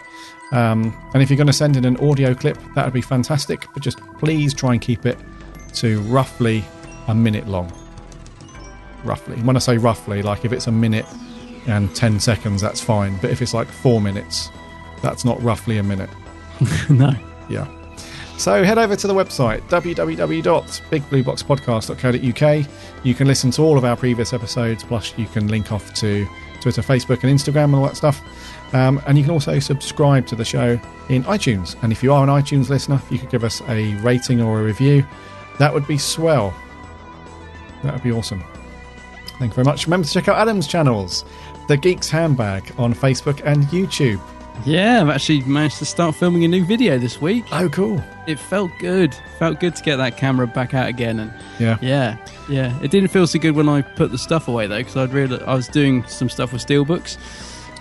Um, 0.51 0.95
and 1.13 1.21
if 1.23 1.29
you're 1.29 1.37
going 1.37 1.47
to 1.47 1.53
send 1.53 1.77
in 1.77 1.85
an 1.85 1.97
audio 1.97 2.33
clip, 2.33 2.57
that 2.75 2.83
would 2.85 2.93
be 2.93 3.01
fantastic. 3.01 3.65
But 3.73 3.83
just 3.83 3.99
please 4.19 4.53
try 4.53 4.73
and 4.73 4.81
keep 4.81 5.05
it 5.05 5.17
to 5.75 5.99
roughly 6.01 6.63
a 7.07 7.15
minute 7.15 7.47
long. 7.47 7.71
Roughly. 9.03 9.37
When 9.41 9.55
I 9.55 9.59
say 9.59 9.77
roughly, 9.77 10.21
like 10.21 10.43
if 10.45 10.51
it's 10.51 10.67
a 10.67 10.71
minute 10.71 11.07
and 11.67 11.93
10 11.95 12.19
seconds, 12.19 12.61
that's 12.61 12.81
fine. 12.81 13.17
But 13.21 13.31
if 13.31 13.41
it's 13.41 13.53
like 13.53 13.67
four 13.67 14.01
minutes, 14.01 14.49
that's 15.01 15.25
not 15.25 15.41
roughly 15.41 15.77
a 15.77 15.83
minute. 15.83 16.09
no. 16.89 17.13
Yeah. 17.49 17.67
So 18.37 18.63
head 18.63 18.77
over 18.77 18.95
to 18.95 19.07
the 19.07 19.13
website 19.13 19.59
www.bigblueboxpodcast.co.uk. 19.69 22.67
You 23.03 23.13
can 23.13 23.27
listen 23.27 23.51
to 23.51 23.61
all 23.61 23.77
of 23.77 23.83
our 23.83 23.97
previous 23.97 24.31
episodes, 24.31 24.81
plus 24.83 25.13
you 25.17 25.25
can 25.27 25.49
link 25.49 25.73
off 25.73 25.93
to 25.95 26.25
Twitter, 26.61 26.81
Facebook, 26.81 27.23
and 27.23 27.37
Instagram 27.37 27.65
and 27.65 27.75
all 27.75 27.83
that 27.83 27.97
stuff. 27.97 28.21
Um, 28.73 29.01
and 29.07 29.17
you 29.17 29.23
can 29.23 29.33
also 29.33 29.59
subscribe 29.59 30.27
to 30.27 30.35
the 30.35 30.45
show 30.45 30.79
in 31.09 31.23
iTunes. 31.23 31.75
And 31.83 31.91
if 31.91 32.03
you 32.03 32.13
are 32.13 32.23
an 32.23 32.29
iTunes 32.29 32.69
listener, 32.69 33.01
you 33.09 33.19
could 33.19 33.29
give 33.29 33.43
us 33.43 33.61
a 33.67 33.95
rating 33.95 34.41
or 34.41 34.61
a 34.61 34.63
review. 34.63 35.05
That 35.57 35.73
would 35.73 35.87
be 35.87 35.97
swell. 35.97 36.53
That 37.83 37.93
would 37.93 38.03
be 38.03 38.11
awesome. 38.11 38.43
Thank 39.39 39.51
you 39.51 39.55
very 39.55 39.65
much. 39.65 39.85
Remember 39.87 40.05
to 40.05 40.13
check 40.13 40.27
out 40.27 40.37
Adam's 40.37 40.67
channels, 40.67 41.23
The 41.67 41.77
Geek's 41.77 42.09
Handbag 42.09 42.73
on 42.77 42.93
Facebook 42.93 43.41
and 43.45 43.63
YouTube. 43.65 44.19
Yeah, 44.65 45.01
I've 45.01 45.07
actually 45.09 45.41
managed 45.43 45.77
to 45.77 45.85
start 45.85 46.13
filming 46.15 46.43
a 46.43 46.47
new 46.49 46.65
video 46.65 46.97
this 46.97 47.21
week. 47.21 47.45
Oh, 47.53 47.69
cool! 47.69 48.03
It 48.27 48.37
felt 48.37 48.69
good. 48.79 49.15
Felt 49.39 49.61
good 49.61 49.73
to 49.77 49.83
get 49.83 49.95
that 49.95 50.17
camera 50.17 50.47
back 50.47 50.73
out 50.73 50.89
again, 50.89 51.19
and 51.19 51.33
Yeah. 51.59 51.77
yeah, 51.81 52.17
yeah. 52.49 52.77
It 52.81 52.91
didn't 52.91 53.07
feel 53.09 53.25
so 53.25 53.39
good 53.39 53.55
when 53.55 53.69
I 53.69 53.81
put 53.81 54.11
the 54.11 54.17
stuff 54.17 54.49
away 54.49 54.67
though, 54.67 54.79
because 54.79 54.97
I'd 54.97 55.13
realized 55.13 55.43
I 55.43 55.53
was 55.55 55.69
doing 55.69 56.03
some 56.07 56.27
stuff 56.27 56.51
with 56.51 56.65
steelbooks, 56.65 57.17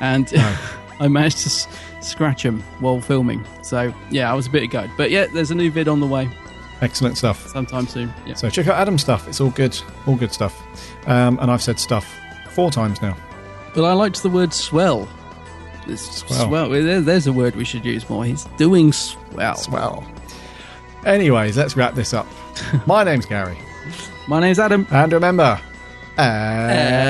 and 0.01 0.33
I 1.01 1.09
managed 1.09 1.39
to 1.39 1.47
s- 1.47 1.67
scratch 2.01 2.45
them 2.45 2.63
while 2.79 3.01
filming. 3.01 3.45
So 3.63 3.93
yeah, 4.11 4.31
I 4.31 4.35
was 4.35 4.47
a 4.47 4.51
bit 4.51 4.63
of 4.63 4.71
gutted. 4.71 4.93
But 4.97 5.11
yeah, 5.11 5.27
there's 5.27 5.51
a 5.51 5.57
new 5.57 5.73
vid 5.73 5.89
on 5.89 5.99
the 5.99 6.07
way 6.07 6.31
Excellent 6.81 7.19
stuff. 7.19 7.49
Sometime 7.49 7.87
soon. 7.87 8.13
Yeah. 8.27 8.35
So 8.35 8.49
check 8.51 8.69
out 8.69 8.77
Adam's 8.77 9.03
stuff. 9.03 9.27
It's 9.29 9.41
all 9.41 9.51
good, 9.51 9.79
all 10.07 10.17
good 10.17 10.33
stuff. 10.33 10.61
Um, 11.07 11.39
and 11.41 11.51
I've 11.51 11.63
said 11.63 11.79
stuff 11.79 12.07
four 12.51 12.71
times 12.71 13.03
now. 13.03 13.17
But 13.75 13.85
I 13.85 13.93
liked 13.93 14.23
the 14.23 14.31
word 14.31 14.53
swell. 14.53 15.09
It's 15.87 16.19
swell. 16.19 16.49
swell. 16.49 16.69
There's 16.69 17.27
a 17.27 17.33
word 17.33 17.57
we 17.57 17.65
should 17.65 17.85
use 17.85 18.09
more. 18.09 18.25
He's 18.25 18.45
doing 18.57 18.93
swell. 18.93 19.57
Swell. 19.57 20.07
Anyways, 21.05 21.57
let's 21.57 21.77
wrap 21.77 21.95
this 21.95 22.13
up. 22.13 22.27
My 22.87 23.05
name's 23.05 23.27
Gary. 23.27 23.59
My 24.27 24.41
name's 24.41 24.59
Adam. 24.59 24.87
And 24.91 25.13
remember, 25.13 25.61
and... 26.19 27.09